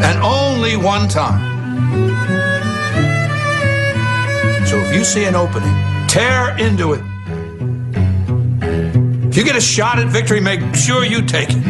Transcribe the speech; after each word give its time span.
and 0.00 0.18
only 0.22 0.76
one 0.76 1.08
time. 1.08 1.56
So 4.66 4.76
if 4.78 4.94
you 4.94 5.04
see 5.04 5.24
an 5.24 5.34
opening, 5.34 5.74
tear 6.08 6.56
into 6.58 6.92
it. 6.92 7.02
If 9.28 9.36
you 9.36 9.44
get 9.44 9.56
a 9.56 9.60
shot 9.60 9.98
at 9.98 10.08
victory, 10.08 10.40
make 10.40 10.60
sure 10.74 11.04
you 11.04 11.22
take 11.22 11.48
it. 11.50 11.62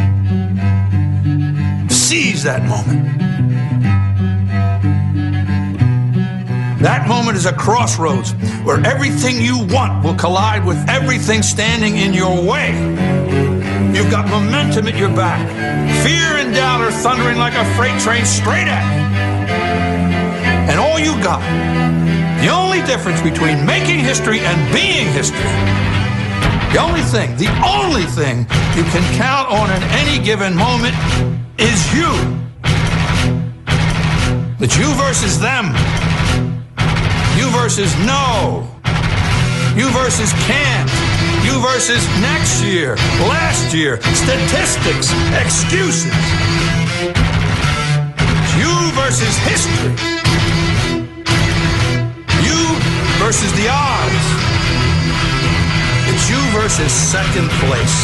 Seize 1.91 2.43
that 2.45 2.63
moment. 2.65 3.19
That 6.81 7.09
moment 7.09 7.37
is 7.37 7.47
a 7.47 7.53
crossroads 7.53 8.33
where 8.63 8.85
everything 8.87 9.41
you 9.41 9.67
want 9.67 10.05
will 10.05 10.15
collide 10.15 10.65
with 10.65 10.79
everything 10.89 11.43
standing 11.43 11.97
in 11.97 12.15
your 12.15 12.41
way. 12.45 13.18
You've 13.99 14.13
got 14.13 14.29
momentum 14.31 14.87
at 14.87 14.97
your 14.97 15.09
back. 15.09 15.43
Fear 16.07 16.39
and 16.39 16.55
doubt 16.55 16.81
are 16.81 16.93
thundering 16.93 17.37
like 17.37 17.55
a 17.55 17.65
freight 17.75 17.99
train 18.01 18.25
straight 18.25 18.71
at 18.71 18.87
you. 18.95 19.03
And 20.71 20.79
all 20.79 21.01
you 21.01 21.21
got, 21.21 21.43
the 22.41 22.47
only 22.47 22.81
difference 22.87 23.21
between 23.21 23.67
making 23.67 23.99
history 23.99 24.39
and 24.39 24.57
being 24.73 25.11
history, 25.13 25.51
the 26.71 26.79
only 26.79 27.03
thing, 27.11 27.35
the 27.43 27.51
only 27.67 28.07
thing 28.07 28.47
you 28.79 28.87
can 28.95 29.03
count 29.19 29.51
on 29.51 29.69
at 29.69 29.83
any 29.99 30.23
given 30.23 30.55
moment 30.55 30.95
is 31.59 31.83
you. 31.91 32.15
It's 34.63 34.79
you 34.79 34.95
versus 34.95 35.41
them. 35.41 35.75
You 37.35 37.51
versus 37.51 37.91
no. 38.07 38.63
You 39.75 39.91
versus 39.91 40.33
can't. 40.47 40.98
You 41.49 41.63
versus 41.63 42.07
next 42.21 42.63
year, 42.63 42.95
last 43.25 43.73
year, 43.73 43.97
statistics, 44.13 45.09
excuses. 45.33 46.13
You 48.61 48.75
versus 48.93 49.35
history. 49.49 49.97
You 52.45 52.61
versus 53.17 53.51
the 53.57 53.67
odds. 53.71 54.27
It's 56.13 56.29
you 56.29 56.37
versus 56.53 56.93
second 56.93 57.49
place. 57.65 57.97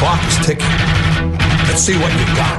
Clock 0.00 0.20
is 0.26 0.46
ticking. 0.46 0.66
Let's 1.68 1.80
see 1.80 1.96
what 1.96 2.10
you 2.18 2.26
got. 2.34 2.58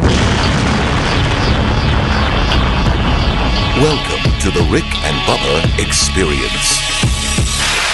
Welcome 3.84 4.40
to 4.40 4.50
the 4.50 4.66
Rick 4.72 4.88
and 5.04 5.18
Bubba 5.28 5.86
Experience. 5.86 6.91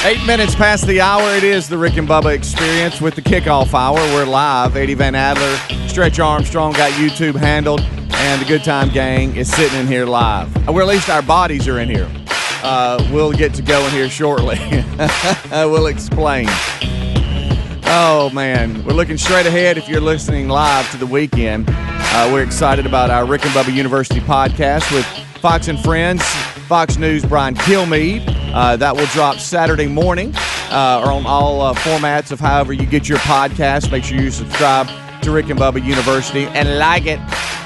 Eight 0.08 0.26
minutes 0.26 0.56
past 0.56 0.88
the 0.88 1.02
hour. 1.02 1.36
It 1.36 1.44
is 1.44 1.68
the 1.68 1.78
Rick 1.78 1.98
and 1.98 2.08
Bubba 2.08 2.34
experience 2.34 3.02
with 3.02 3.16
the 3.16 3.22
kickoff 3.22 3.74
hour. 3.74 3.98
We're 4.14 4.24
live. 4.24 4.78
Eddie 4.78 4.94
Van 4.94 5.16
Adler, 5.16 5.54
Stretch 5.90 6.18
Armstrong 6.18 6.72
got 6.72 6.94
YouTube 6.94 7.36
handled, 7.36 7.82
and 7.82 8.42
the 8.42 8.46
Good 8.46 8.64
Time 8.64 8.88
Gang 8.88 9.36
is 9.36 9.54
sitting 9.54 9.78
in 9.78 9.86
here 9.86 10.06
live. 10.06 10.70
Or 10.70 10.82
at 10.82 10.88
least 10.88 11.10
our 11.10 11.22
bodies 11.22 11.68
are 11.68 11.80
in 11.82 11.90
here. 11.90 12.10
Uh, 12.64 13.06
we'll 13.12 13.34
get 13.34 13.54
to 13.56 13.62
go 13.62 13.86
in 13.86 13.92
here 13.92 14.08
shortly. 14.08 14.58
we'll 15.52 15.88
explain. 15.88 16.46
Oh, 17.90 18.32
man. 18.34 18.86
We're 18.86 18.94
looking 18.94 19.18
straight 19.18 19.46
ahead 19.46 19.78
if 19.78 19.90
you're 19.90 20.00
listening 20.00 20.48
live 20.48 20.90
to 20.92 20.98
the 20.98 21.06
weekend. 21.06 21.66
Uh, 21.70 22.30
we're 22.32 22.44
excited 22.44 22.86
about 22.86 23.10
our 23.10 23.26
Rick 23.26 23.44
and 23.44 23.52
Bubba 23.54 23.74
University 23.74 24.22
podcast 24.22 24.90
with 24.96 25.06
Fox 25.42 25.68
and 25.68 25.78
Friends, 25.82 26.24
Fox 26.70 26.96
News, 26.96 27.26
Brian 27.26 27.56
Kilmeade. 27.56 28.37
Uh, 28.58 28.76
that 28.76 28.96
will 28.96 29.06
drop 29.08 29.38
Saturday 29.38 29.86
morning 29.86 30.34
uh, 30.72 31.04
or 31.06 31.12
on 31.12 31.28
all 31.28 31.62
uh, 31.62 31.76
formats 31.76 32.32
of 32.32 32.40
however 32.40 32.74
you 32.74 32.88
get 32.88 33.08
your 33.08 33.20
podcast. 33.20 33.92
Make 33.92 34.04
sure 34.04 34.18
you 34.20 34.32
subscribe 34.32 34.88
to 35.22 35.30
Rick 35.30 35.52
and 35.52 35.60
Bubba 35.60 35.86
University 35.86 36.46
and 36.46 36.80
like 36.80 37.06
it. 37.06 37.20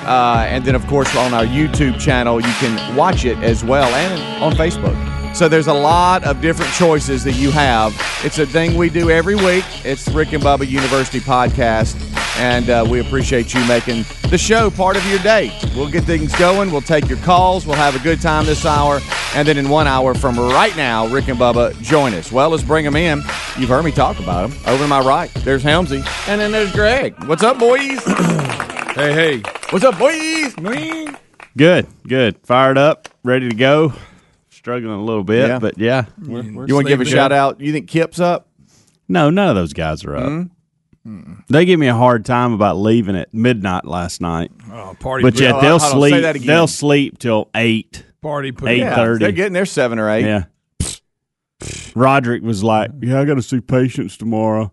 Uh, 0.06 0.44
and 0.50 0.66
then, 0.66 0.76
of 0.76 0.86
course, 0.88 1.16
on 1.16 1.34
our 1.34 1.46
YouTube 1.46 1.98
channel, 1.98 2.42
you 2.42 2.54
can 2.56 2.94
watch 2.98 3.24
it 3.24 3.38
as 3.38 3.64
well 3.64 3.88
and 3.88 4.44
on 4.44 4.52
Facebook. 4.52 4.94
So 5.34 5.48
there's 5.48 5.68
a 5.68 5.74
lot 5.74 6.26
of 6.26 6.42
different 6.42 6.74
choices 6.74 7.24
that 7.24 7.36
you 7.36 7.52
have. 7.52 7.96
It's 8.26 8.40
a 8.40 8.46
thing 8.46 8.76
we 8.76 8.90
do 8.90 9.10
every 9.10 9.36
week. 9.36 9.64
It's 9.86 10.10
Rick 10.10 10.34
and 10.34 10.44
Bubba 10.44 10.68
University 10.68 11.22
podcast, 11.22 11.96
and 12.42 12.70
uh, 12.72 12.84
we 12.90 13.00
appreciate 13.00 13.54
you 13.54 13.64
making 13.68 14.04
the 14.32 14.38
show 14.38 14.72
part 14.72 14.98
of 14.98 15.06
your 15.06 15.20
day. 15.20 15.56
We'll 15.76 15.90
get 15.92 16.04
things 16.06 16.36
going. 16.38 16.72
We'll 16.72 16.82
take 16.82 17.08
your 17.08 17.20
calls. 17.20 17.68
We'll 17.68 17.76
have 17.76 17.96
a 17.96 18.00
good 18.00 18.20
time 18.20 18.46
this 18.48 18.66
hour, 18.66 19.00
and 19.36 19.48
then 19.48 19.58
in 19.60 19.70
one 19.70 19.88
hour 19.88 20.16
from 20.16 20.40
right 20.40 20.76
now, 20.76 21.06
Rick 21.08 21.28
and 21.28 21.38
Bubba 21.38 21.80
join 21.84 22.14
us. 22.16 22.32
Well, 22.32 22.50
let's 22.50 22.64
bring 22.64 22.84
them 22.84 22.96
in. 22.96 23.20
You've 23.60 23.70
heard 23.70 23.86
me 23.86 23.92
talk 23.92 24.20
about 24.20 24.50
them. 24.50 24.60
Over 24.66 24.84
to 24.84 24.88
my 24.88 25.02
right, 25.02 25.32
there's 25.46 25.64
Helmsy, 25.64 26.04
and 26.28 26.42
then 26.42 26.52
there's 26.52 26.72
Greg. 26.72 27.14
What's 27.26 27.44
up, 27.44 27.60
boys? 27.60 28.00
Hey, 28.92 29.14
hey. 29.14 29.42
What's 29.70 29.86
up, 29.86 29.98
boys? 29.98 30.54
Good, 31.56 31.88
good. 32.06 32.38
Fired 32.44 32.78
up, 32.78 33.08
ready 33.24 33.48
to 33.48 33.56
go. 33.56 33.94
Struggling 34.50 34.94
a 34.94 35.02
little 35.02 35.24
bit, 35.24 35.48
Yeah. 35.48 35.60
but 35.60 35.78
yeah. 35.78 36.06
You 36.22 36.34
want 36.54 36.68
to 36.68 36.84
give 36.84 37.00
a 37.00 37.06
shout 37.06 37.32
out? 37.32 37.62
You 37.62 37.72
think 37.72 37.88
Kip's 37.88 38.20
up? 38.20 38.50
No, 39.08 39.30
none 39.30 39.48
of 39.48 39.56
those 39.56 39.72
guys 39.72 40.04
are 40.04 40.18
up. 40.18 40.48
Mm-hmm. 41.08 41.34
They 41.50 41.66
give 41.66 41.80
me 41.80 41.88
a 41.88 41.96
hard 41.96 42.26
time 42.26 42.54
about 42.54 42.78
leaving 42.78 43.16
at 43.16 43.34
midnight 43.34 43.86
last 43.86 44.22
night, 44.22 44.52
Oh, 44.72 44.96
party 45.00 45.24
but 45.24 45.40
yet 45.40 45.60
they'll 45.62 45.80
hold 45.80 46.04
on, 46.04 46.10
say 46.12 46.22
sleep. 46.34 46.44
They'll 46.46 46.68
sleep 46.68 47.18
till 47.18 47.50
eight. 47.56 48.06
party 48.22 48.52
pooper. 48.52 48.70
Eight 48.70 48.80
Yeah, 48.80 48.96
thirty. 48.96 49.24
They're 49.26 49.32
getting 49.32 49.54
their 49.54 49.66
seven 49.66 49.98
or 49.98 50.10
eight. 50.12 50.26
Yeah. 50.26 50.44
Roderick 51.96 52.42
was 52.44 52.64
like, 52.64 52.92
"Yeah, 53.02 53.20
I 53.20 53.26
got 53.26 53.36
to 53.36 53.42
see 53.42 53.60
patients 53.62 54.18
tomorrow. 54.18 54.72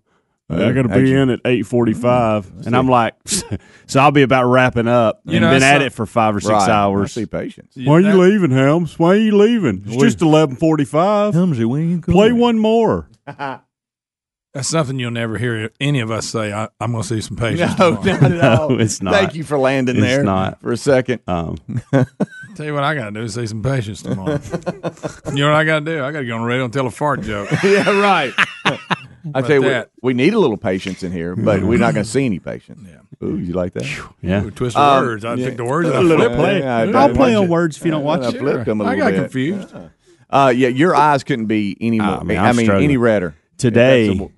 I 0.51 0.73
got 0.73 0.83
to 0.83 0.89
be 0.89 1.13
in 1.13 1.29
at 1.29 1.41
eight 1.45 1.65
forty-five. 1.67 2.67
and 2.67 2.75
I'm 2.77 2.89
like, 2.89 3.15
"So 3.87 4.01
I'll 4.01 4.11
be 4.13 4.23
about 4.23 4.45
wrapping 4.47 4.89
up. 4.89 5.21
You 5.27 5.35
and 5.37 5.43
know, 5.43 5.51
been 5.51 5.63
at 5.63 5.83
it 5.83 5.93
for 5.93 6.07
five 6.07 6.35
or 6.37 6.41
six 6.41 6.53
Right. 6.53 6.69
hours. 6.71 7.17
I 7.17 7.21
see 7.23 7.27
patients. 7.27 7.77
Why 7.77 7.95
are 7.95 8.01
you 8.01 8.15
leaving, 8.15 8.51
Helms? 8.51 8.99
Why 8.99 9.11
are 9.11 9.17
you 9.17 9.37
leaving? 9.37 9.83
It's 9.87 9.97
just 10.03 10.23
eleven 10.23 10.57
forty-five. 10.57 11.35
Helmsy, 11.35 11.67
when 11.67 11.91
you 11.91 12.01
Play 12.01 12.33
one 12.33 12.59
more. 12.59 13.09
That's 14.55 14.69
something 14.69 14.99
you'll 14.99 15.11
never 15.11 15.37
hear 15.39 15.71
any 15.79 16.01
of 16.01 16.11
us 16.11 16.27
say. 16.27 16.53
I, 16.53 16.69
I'm 16.81 16.93
going 16.93 17.03
to 17.03 17.09
see 17.09 17.21
some 17.21 17.37
patients. 17.37 17.79
No, 17.79 17.97
tomorrow. 17.97 18.21
not 18.21 18.33
at 18.33 18.45
all. 18.61 18.69
No, 18.71 18.79
it's 18.79 19.03
not. 19.03 19.13
Thank 19.15 19.35
you 19.35 19.45
for 19.45 19.59
landing 19.59 19.97
It's 19.97 20.05
there 20.05 20.23
not. 20.25 20.61
for 20.61 20.73
a 20.73 20.77
second. 20.77 21.21
Um, 21.29 21.59
Tell 22.57 22.67
you 22.67 22.75
what 22.75 22.83
I 22.83 22.95
got 22.95 23.05
to 23.07 23.11
do 23.13 23.21
is 23.23 23.35
see 23.35 23.47
some 23.47 23.63
patients 23.63 24.03
tomorrow. 24.03 24.41
you 25.29 25.35
know 25.37 25.51
what 25.51 25.55
I 25.57 25.65
got 25.65 25.81
to 25.81 25.85
do? 25.85 26.03
I 26.03 26.11
got 26.13 26.21
to 26.21 26.25
get 26.25 26.33
on 26.33 26.41
the 26.41 26.47
radio 26.47 26.65
and 26.65 26.73
tell 26.73 26.87
a 26.87 26.91
fart 26.91 27.21
joke. 27.21 27.49
yeah, 27.63 28.01
right. 28.01 28.33
I 29.35 29.43
tell 29.43 29.51
you, 29.57 29.63
we, 29.63 29.69
that? 29.69 29.91
we 30.03 30.15
need 30.15 30.33
a 30.33 30.39
little 30.39 30.57
patience 30.57 31.03
in 31.03 31.13
here, 31.13 31.37
but 31.37 31.63
we're 31.63 31.79
not 31.79 31.93
going 31.93 32.05
to 32.05 32.11
see 32.11 32.25
any 32.25 32.39
patience. 32.39 32.81
Yeah. 32.89 33.27
Ooh, 33.27 33.37
you 33.37 33.53
like 33.53 33.75
that? 33.75 33.85
yeah. 34.23 34.43
Ooh, 34.45 34.51
twist 34.51 34.77
Um, 34.77 35.05
words. 35.05 35.25
I 35.27 35.37
picked 35.37 35.59
the 35.59 35.65
words. 35.65 35.89
A 35.89 35.91
and 35.91 35.99
I 35.99 36.03
little 36.03 36.25
flipped 36.27 36.37
play. 36.41 36.59
Yeah, 36.61 36.77
I 36.79 36.91
I'll 37.03 37.15
play 37.15 37.35
on 37.35 37.45
it. 37.45 37.51
words 37.51 37.77
if 37.77 37.85
you 37.85 37.91
don't 37.91 38.05
watch 38.05 38.23
I 38.23 38.29
it. 38.31 38.39
flipped 38.39 38.65
them 38.65 38.81
a 38.81 38.85
I 38.85 38.89
little 38.95 39.05
got 39.05 39.11
bit. 39.13 39.21
confused. 39.21 39.75
Uh, 40.31 40.53
yeah, 40.57 40.69
your 40.69 40.95
eyes 40.97 41.23
couldn't 41.25 41.47
be 41.47 41.77
any 41.81 41.99
more. 42.01 42.09
I 42.09 42.15
I 42.17 42.19
mean, 42.21 42.29
mean, 42.29 42.39
I'm 42.39 42.55
struggling. 42.55 42.85
any 42.85 42.97
redder. 42.97 43.35
Today, 43.59 44.09
That's 44.17 44.31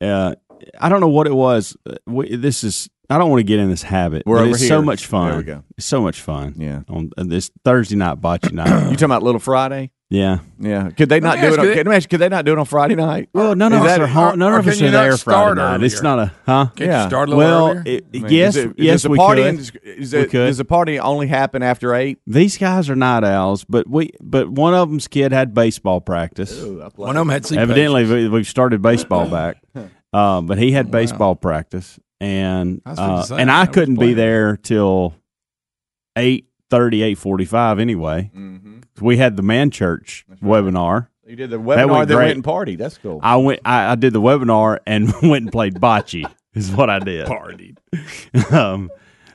uh, 0.00 0.34
I 0.78 0.88
don't 0.88 1.00
know 1.00 1.08
what 1.08 1.26
it 1.26 1.34
was. 1.34 1.76
Uh, 1.88 1.94
we, 2.06 2.36
this 2.36 2.64
is. 2.64 2.88
I 3.08 3.18
don't 3.18 3.28
want 3.28 3.40
to 3.40 3.44
get 3.44 3.58
in 3.58 3.68
this 3.70 3.82
habit. 3.82 4.22
We're 4.24 4.38
over 4.38 4.50
it's 4.50 4.60
here. 4.60 4.68
so 4.68 4.82
much 4.82 5.06
fun. 5.06 5.28
There 5.30 5.38
we 5.38 5.44
go. 5.44 5.64
It's 5.76 5.86
so 5.86 6.00
much 6.00 6.20
fun. 6.20 6.54
Yeah. 6.56 6.82
On 6.88 7.10
uh, 7.18 7.24
this 7.24 7.50
Thursday 7.64 7.96
night 7.96 8.20
bocce 8.20 8.52
night. 8.52 8.68
You 8.90 8.96
talking 8.96 9.04
about 9.06 9.22
Little 9.22 9.40
Friday? 9.40 9.90
Yeah. 10.10 10.38
Yeah. 10.58 10.90
Could 10.90 11.08
they 11.08 11.20
not 11.20 11.38
do 11.40 11.46
ask 11.46 11.52
it? 11.54 11.58
On, 11.60 11.66
you- 11.68 11.72
can, 11.74 11.88
I 11.88 11.94
ask, 11.94 12.08
could 12.08 12.18
they 12.20 12.28
not 12.28 12.44
do 12.44 12.52
it 12.52 12.58
on 12.58 12.64
Friday 12.64 12.96
night? 12.96 13.28
Well, 13.32 13.54
none 13.54 13.72
of 13.72 13.80
us 13.82 13.86
that- 13.86 14.00
are 14.00 14.06
home. 14.08 14.38
None 14.40 14.52
of 14.54 14.66
us 14.66 14.80
are 14.82 14.84
not 14.86 14.90
there 14.90 15.16
start 15.16 15.56
Friday 15.56 15.60
night. 15.78 15.82
It's 15.84 16.02
not 16.02 16.18
a 16.18 16.32
huh. 16.44 16.66
Can't 16.74 16.90
Yeah. 16.90 17.02
you 17.04 17.08
start 17.08 17.28
a 17.28 17.36
little 17.36 17.38
Well, 17.38 17.68
earlier? 17.68 17.82
it, 17.86 18.04
I 18.12 18.18
mean, 18.18 18.26
yes, 18.32 18.56
is 18.56 18.64
it- 18.66 18.72
yes, 18.76 18.92
does 18.94 19.02
the 19.04 19.08
we 19.10 19.16
party 19.18 19.42
could. 19.44 19.80
Is 19.84 20.12
We 20.12 20.18
it, 20.18 20.30
could. 20.30 20.46
does 20.46 20.58
the 20.58 20.64
party 20.64 20.98
only 20.98 21.28
happen 21.28 21.62
after 21.62 21.94
eight? 21.94 22.18
These 22.26 22.58
guys 22.58 22.90
are 22.90 22.96
night 22.96 23.22
owls, 23.24 23.64
but 23.64 23.88
we, 23.88 24.10
but 24.20 24.50
one 24.50 24.74
of 24.74 24.90
them's 24.90 25.06
kid 25.08 25.32
had 25.32 25.54
baseball 25.54 26.00
practice. 26.00 26.60
One 26.96 27.16
of 27.16 27.20
them 27.20 27.28
had 27.28 27.50
Evidently, 27.52 28.02
patients. 28.02 28.12
we, 28.12 28.28
we've 28.28 28.48
started 28.48 28.82
baseball 28.82 29.28
back, 29.30 29.62
um, 30.12 30.46
but 30.46 30.58
he 30.58 30.72
had 30.72 30.90
baseball 30.90 31.36
practice, 31.36 32.00
and 32.20 32.82
I 32.84 32.90
uh, 32.92 33.26
and 33.38 33.48
I 33.50 33.62
I 33.62 33.66
couldn't 33.66 33.96
be 34.00 34.12
there 34.14 34.56
till 34.56 35.14
eight 36.18 36.49
thirty, 36.70 37.02
eight 37.02 37.18
forty 37.18 37.44
five. 37.44 37.78
Anyway, 37.78 38.30
Mm-hmm. 38.34 38.80
we 39.04 39.16
had 39.18 39.36
the 39.36 39.42
man 39.42 39.70
church 39.70 40.24
webinar. 40.42 41.08
You 41.26 41.36
did 41.36 41.50
the 41.50 41.58
That 41.58 41.64
webinar, 41.64 41.90
went 41.90 42.08
then 42.08 42.16
went 42.18 42.34
and 42.36 42.44
party. 42.44 42.76
That's 42.76 42.98
cool. 42.98 43.20
I 43.22 43.36
went. 43.36 43.60
I, 43.64 43.92
I 43.92 43.94
did 43.94 44.12
the 44.12 44.20
webinar 44.20 44.78
and 44.86 45.12
went 45.22 45.42
and 45.44 45.52
played 45.52 45.74
bocce. 45.74 46.24
Is 46.54 46.72
what 46.72 46.90
I 46.90 46.98
did. 46.98 47.26
partied. 47.28 47.76
um, 48.52 48.90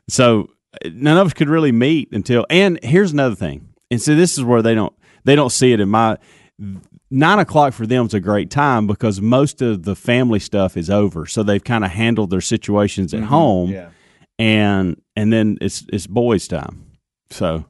so 0.09 0.49
none 0.85 1.17
of 1.17 1.27
us 1.27 1.33
could 1.33 1.47
really 1.47 1.71
meet 1.71 2.09
until. 2.11 2.45
And 2.49 2.77
here's 2.83 3.13
another 3.13 3.35
thing. 3.35 3.69
And 3.89 4.01
so 4.01 4.15
this 4.15 4.37
is 4.37 4.43
where 4.43 4.61
they 4.61 4.75
don't 4.75 4.93
they 5.23 5.35
don't 5.35 5.51
see 5.51 5.71
it 5.71 5.79
in 5.79 5.87
my 5.89 6.17
nine 7.09 7.39
o'clock 7.39 7.73
for 7.73 7.87
them 7.87 8.05
is 8.07 8.13
a 8.13 8.19
great 8.19 8.49
time 8.49 8.87
because 8.87 9.21
most 9.21 9.61
of 9.61 9.83
the 9.83 9.95
family 9.95 10.39
stuff 10.39 10.75
is 10.75 10.89
over. 10.89 11.25
So 11.25 11.43
they've 11.43 11.63
kind 11.63 11.85
of 11.85 11.91
handled 11.91 12.29
their 12.31 12.41
situations 12.41 13.13
at 13.13 13.23
home, 13.23 13.69
Yeah. 13.71 13.89
and 14.37 15.01
and 15.15 15.31
then 15.31 15.57
it's 15.61 15.85
it's 15.93 16.07
boys' 16.07 16.47
time. 16.49 16.84
So, 17.29 17.65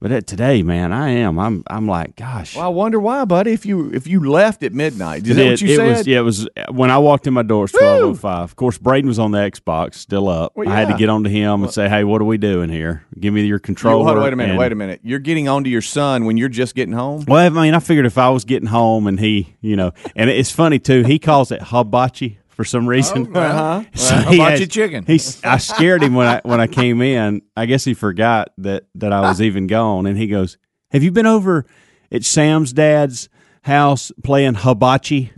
but 0.00 0.12
at 0.12 0.26
today, 0.28 0.62
man, 0.62 0.92
I 0.92 1.08
am. 1.10 1.38
I'm 1.38 1.64
I'm 1.68 1.88
like, 1.88 2.14
gosh. 2.16 2.54
Well, 2.54 2.64
I 2.64 2.68
wonder 2.68 3.00
why, 3.00 3.24
buddy. 3.24 3.52
If 3.52 3.66
you 3.66 3.90
if 3.92 4.06
you 4.06 4.28
left 4.30 4.62
at 4.62 4.72
midnight, 4.72 5.24
is 5.24 5.30
It 5.30 5.34
that 5.34 5.50
what 5.50 5.60
you 5.60 5.68
it 5.72 5.76
said? 5.76 5.96
was 5.98 6.06
yeah. 6.06 6.18
It 6.18 6.22
was 6.22 6.48
when 6.70 6.90
I 6.90 6.98
walked 6.98 7.26
in 7.26 7.34
my 7.34 7.42
door. 7.42 7.66
Twelve 7.68 8.02
oh 8.02 8.14
five. 8.14 8.44
Of 8.44 8.56
course, 8.56 8.78
Braden 8.78 9.08
was 9.08 9.18
on 9.18 9.30
the 9.32 9.38
Xbox, 9.38 9.94
still 9.94 10.28
up. 10.28 10.52
Well, 10.56 10.68
I 10.68 10.74
had 10.74 10.86
to 10.86 10.92
yeah. 10.92 10.98
get 10.98 11.08
onto 11.08 11.30
him 11.30 11.62
and 11.64 11.72
say, 11.72 11.88
"Hey, 11.88 12.04
what 12.04 12.20
are 12.20 12.24
we 12.26 12.38
doing 12.38 12.70
here? 12.70 13.04
Give 13.18 13.32
me 13.34 13.40
your 13.44 13.56
You- 13.56 13.60
controller." 13.60 14.04
hold 14.04 14.18
on, 14.18 14.22
wait 14.22 14.32
a 14.32 14.36
minute. 14.36 14.50
and- 14.50 14.58
Wait 14.58 14.72
a 14.72 14.76
minute. 14.76 15.00
You're 15.02 15.18
getting 15.18 15.48
on 15.48 15.64
to 15.64 15.70
your 15.70 15.82
son 15.82 16.24
when 16.26 16.36
you're 16.36 16.48
just 16.48 16.74
getting 16.76 16.94
home. 16.94 17.24
Well, 17.26 17.44
I 17.44 17.48
mean, 17.48 17.74
I 17.74 17.80
figured 17.80 18.06
if 18.06 18.18
I 18.18 18.28
was 18.30 18.44
getting 18.44 18.68
home 18.68 19.06
and 19.06 19.18
he, 19.18 19.56
you 19.60 19.74
know, 19.76 19.92
and 20.14 20.30
it's 20.30 20.50
funny 20.52 20.78
too. 20.78 21.02
He 21.04 21.18
calls 21.18 21.50
it 21.50 21.60
hibachi 21.62 22.38
for 22.58 22.64
some 22.64 22.88
reason. 22.88 23.34
Uh-huh. 23.36 23.84
So 23.94 24.14
Well, 24.16 24.24
he 24.30 24.36
hibachi 24.38 24.58
has- 24.64 24.68
chicken. 24.68 25.04
He's, 25.06 25.42
I 25.44 25.58
scared 25.58 26.02
him 26.02 26.14
when 26.16 26.26
I 26.26 26.40
when 26.42 26.60
I 26.60 26.66
came 26.66 27.00
in. 27.00 27.40
I 27.56 27.66
guess 27.66 27.84
he 27.84 27.94
forgot 27.94 28.50
that 28.58 28.88
that 28.96 29.12
I 29.12 29.20
was 29.20 29.40
even 29.40 29.68
gone, 29.68 30.06
and 30.06 30.18
he 30.18 30.26
goes, 30.26 30.58
"Have 30.90 31.04
you 31.04 31.12
been 31.12 31.24
over 31.24 31.64
at 32.10 32.24
Sam's 32.24 32.72
dad's 32.72 33.28
house 33.62 34.10
playing 34.24 34.54
hibachi?" 34.54 35.30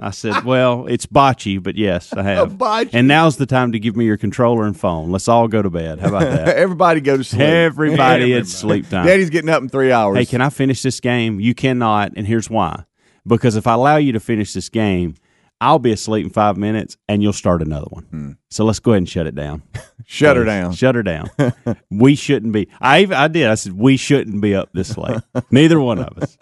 I 0.00 0.10
said, 0.10 0.44
"Well, 0.44 0.86
it's 0.86 1.04
bocce, 1.04 1.62
but 1.62 1.76
yes, 1.76 2.14
I 2.14 2.22
have." 2.22 2.48
Hibachi. 2.52 2.90
And 2.94 3.06
now's 3.06 3.36
the 3.36 3.44
time 3.46 3.72
to 3.72 3.78
give 3.78 3.94
me 3.94 4.06
your 4.06 4.16
controller 4.16 4.64
and 4.64 4.74
phone. 4.74 5.12
Let's 5.12 5.28
all 5.28 5.48
go 5.48 5.60
to 5.60 5.68
bed. 5.68 6.00
How 6.00 6.08
about 6.08 6.22
that? 6.22 6.48
Everybody 6.56 7.02
go 7.02 7.18
to 7.18 7.22
sleep. 7.24 7.42
Everybody, 7.42 8.32
it's 8.32 8.50
sleep 8.52 8.88
time. 8.88 9.04
Daddy's 9.06 9.28
getting 9.28 9.50
up 9.50 9.62
in 9.62 9.68
three 9.68 9.92
hours. 9.92 10.16
Hey, 10.16 10.24
can 10.24 10.40
I 10.40 10.48
finish 10.48 10.80
this 10.80 10.98
game? 10.98 11.40
You 11.40 11.54
cannot, 11.54 12.12
and 12.16 12.26
here's 12.26 12.48
why. 12.48 12.84
Because 13.26 13.54
if 13.54 13.66
I 13.68 13.74
allow 13.74 13.96
you 13.98 14.12
to 14.12 14.18
finish 14.20 14.54
this 14.54 14.68
game, 14.70 15.14
I'll 15.62 15.78
be 15.78 15.92
asleep 15.92 16.24
in 16.26 16.30
five 16.30 16.56
minutes, 16.56 16.96
and 17.08 17.22
you'll 17.22 17.32
start 17.32 17.62
another 17.62 17.86
one. 17.88 18.02
Hmm. 18.04 18.30
So 18.50 18.64
let's 18.64 18.80
go 18.80 18.90
ahead 18.90 18.98
and 18.98 19.08
shut 19.08 19.28
it 19.28 19.36
down. 19.36 19.62
Shut 20.04 20.36
her 20.36 20.44
down. 20.44 20.72
Shut 20.72 20.96
her 20.96 21.04
down. 21.04 21.30
we 21.90 22.16
shouldn't 22.16 22.52
be. 22.52 22.68
I 22.80 23.06
I 23.14 23.28
did. 23.28 23.46
I 23.46 23.54
said 23.54 23.72
we 23.72 23.96
shouldn't 23.96 24.42
be 24.42 24.52
up 24.52 24.70
this 24.72 24.98
late. 24.98 25.20
Neither 25.52 25.78
one 25.78 26.00
of 26.00 26.18
us. 26.18 26.36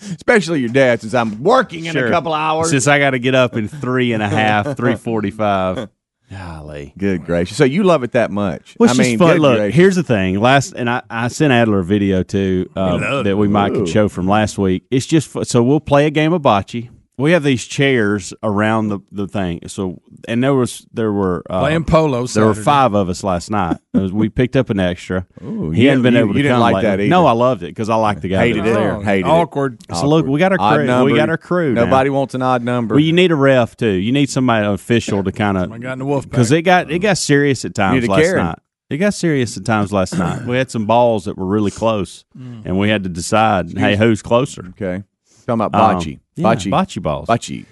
Especially 0.00 0.58
your 0.60 0.68
dad, 0.68 1.00
since 1.00 1.14
I'm 1.14 1.44
working 1.44 1.84
in 1.84 1.96
a 1.96 2.10
couple 2.10 2.34
hours. 2.34 2.70
Since 2.70 2.88
I 2.88 2.98
got 2.98 3.10
to 3.10 3.20
get 3.20 3.36
up 3.36 3.56
in 3.56 3.68
three 3.68 4.12
and 4.12 4.24
a 4.24 4.28
half, 4.28 4.76
three 4.76 4.96
forty-five. 4.96 5.88
Golly. 6.30 6.92
Good 6.98 7.24
gracious. 7.24 7.56
So 7.56 7.64
you 7.64 7.84
love 7.84 8.02
it 8.02 8.12
that 8.12 8.32
much? 8.32 8.76
Well, 8.78 8.90
it's 8.90 8.98
I 8.98 9.02
mean, 9.02 9.18
fun. 9.18 9.36
good 9.36 9.40
Look, 9.40 9.56
gracious. 9.58 9.76
here's 9.76 9.96
the 9.96 10.02
thing. 10.02 10.40
Last, 10.40 10.74
and 10.74 10.90
I, 10.90 11.02
I 11.08 11.28
sent 11.28 11.52
Adler 11.52 11.78
a 11.78 11.84
video 11.84 12.24
too 12.24 12.68
um, 12.74 13.00
love 13.00 13.24
that 13.24 13.36
we 13.36 13.46
might 13.46 13.72
could 13.72 13.88
show 13.88 14.08
from 14.08 14.26
last 14.26 14.58
week. 14.58 14.84
It's 14.90 15.06
just 15.06 15.46
so 15.46 15.62
we'll 15.62 15.80
play 15.80 16.06
a 16.06 16.10
game 16.10 16.32
of 16.32 16.42
bocce. 16.42 16.90
We 17.18 17.32
have 17.32 17.42
these 17.42 17.66
chairs 17.66 18.32
around 18.44 18.88
the, 18.88 19.00
the 19.10 19.26
thing. 19.26 19.60
So 19.66 20.00
and 20.28 20.42
there 20.42 20.54
was 20.54 20.86
there 20.92 21.12
were 21.12 21.42
uh, 21.50 21.60
Playing 21.60 21.84
polo. 21.84 22.26
There 22.28 22.46
were 22.46 22.54
five 22.54 22.94
of 22.94 23.08
us 23.08 23.24
last 23.24 23.50
night. 23.50 23.78
Was- 23.92 24.12
we 24.12 24.28
picked 24.28 24.54
up 24.54 24.70
an 24.70 24.78
extra. 24.78 25.26
Ooh, 25.42 25.70
he 25.70 25.82
you- 25.82 25.88
hadn't 25.88 26.04
been 26.04 26.14
you- 26.14 26.20
able 26.20 26.32
to 26.34 26.36
you 26.38 26.44
didn't 26.44 26.60
like 26.60 26.74
lately. 26.76 26.90
that 26.90 27.00
either. 27.00 27.10
No, 27.10 27.26
I 27.26 27.32
loved 27.32 27.64
it 27.64 27.66
because 27.66 27.90
I 27.90 27.96
like 27.96 28.20
the 28.20 28.28
guy 28.28 28.38
Hated 28.46 28.58
that 28.64 28.68
was 28.68 28.70
it. 28.70 28.74
there. 28.80 28.92
Oh, 28.94 29.00
Hated 29.00 29.26
it. 29.26 29.30
awkward. 29.30 29.78
So 29.94 30.06
look, 30.08 30.26
we 30.26 30.38
got 30.38 30.52
our 30.52 30.76
crew. 30.76 30.86
number. 30.86 31.12
We 31.12 31.18
got 31.18 31.28
our 31.28 31.36
crew. 31.38 31.72
now. 31.74 31.84
Nobody 31.86 32.10
wants 32.10 32.34
an 32.34 32.42
odd 32.42 32.62
number. 32.62 32.94
Well, 32.94 33.02
you 33.04 33.12
need 33.12 33.32
a 33.32 33.36
ref 33.36 33.76
too. 33.76 33.88
You 33.90 34.12
need 34.12 34.30
somebody 34.30 34.64
official 34.66 35.24
to 35.24 35.32
kind 35.32 35.58
of 35.58 35.72
I 35.72 35.78
got 35.78 35.94
in 35.94 35.98
the 35.98 36.04
wolf 36.04 36.28
because 36.30 36.52
it 36.52 36.62
got 36.62 36.88
it 36.90 37.00
got 37.00 37.18
serious 37.18 37.64
at 37.64 37.74
times 37.74 38.06
last 38.06 38.22
Karen. 38.22 38.44
night. 38.44 38.58
It 38.90 38.96
got 38.96 39.12
serious 39.12 39.54
at 39.58 39.66
times 39.66 39.92
last 39.92 40.16
night. 40.16 40.46
We 40.46 40.56
had 40.56 40.70
some 40.70 40.86
balls 40.86 41.26
that 41.26 41.36
were 41.36 41.44
really 41.44 41.70
close, 41.70 42.24
and 42.34 42.78
we 42.78 42.88
had 42.88 43.02
to 43.02 43.10
decide, 43.10 43.76
hey, 43.76 43.96
who's 43.96 44.22
closer? 44.22 44.64
okay. 44.70 45.02
Talking 45.48 45.64
about 45.64 45.74
Um, 45.94 46.00
bocce. 46.00 46.18
yeah, 46.36 46.44
bocce. 46.44 46.70
bocce 46.70 47.02
balls. 47.02 47.28
Bocce. 47.28 47.64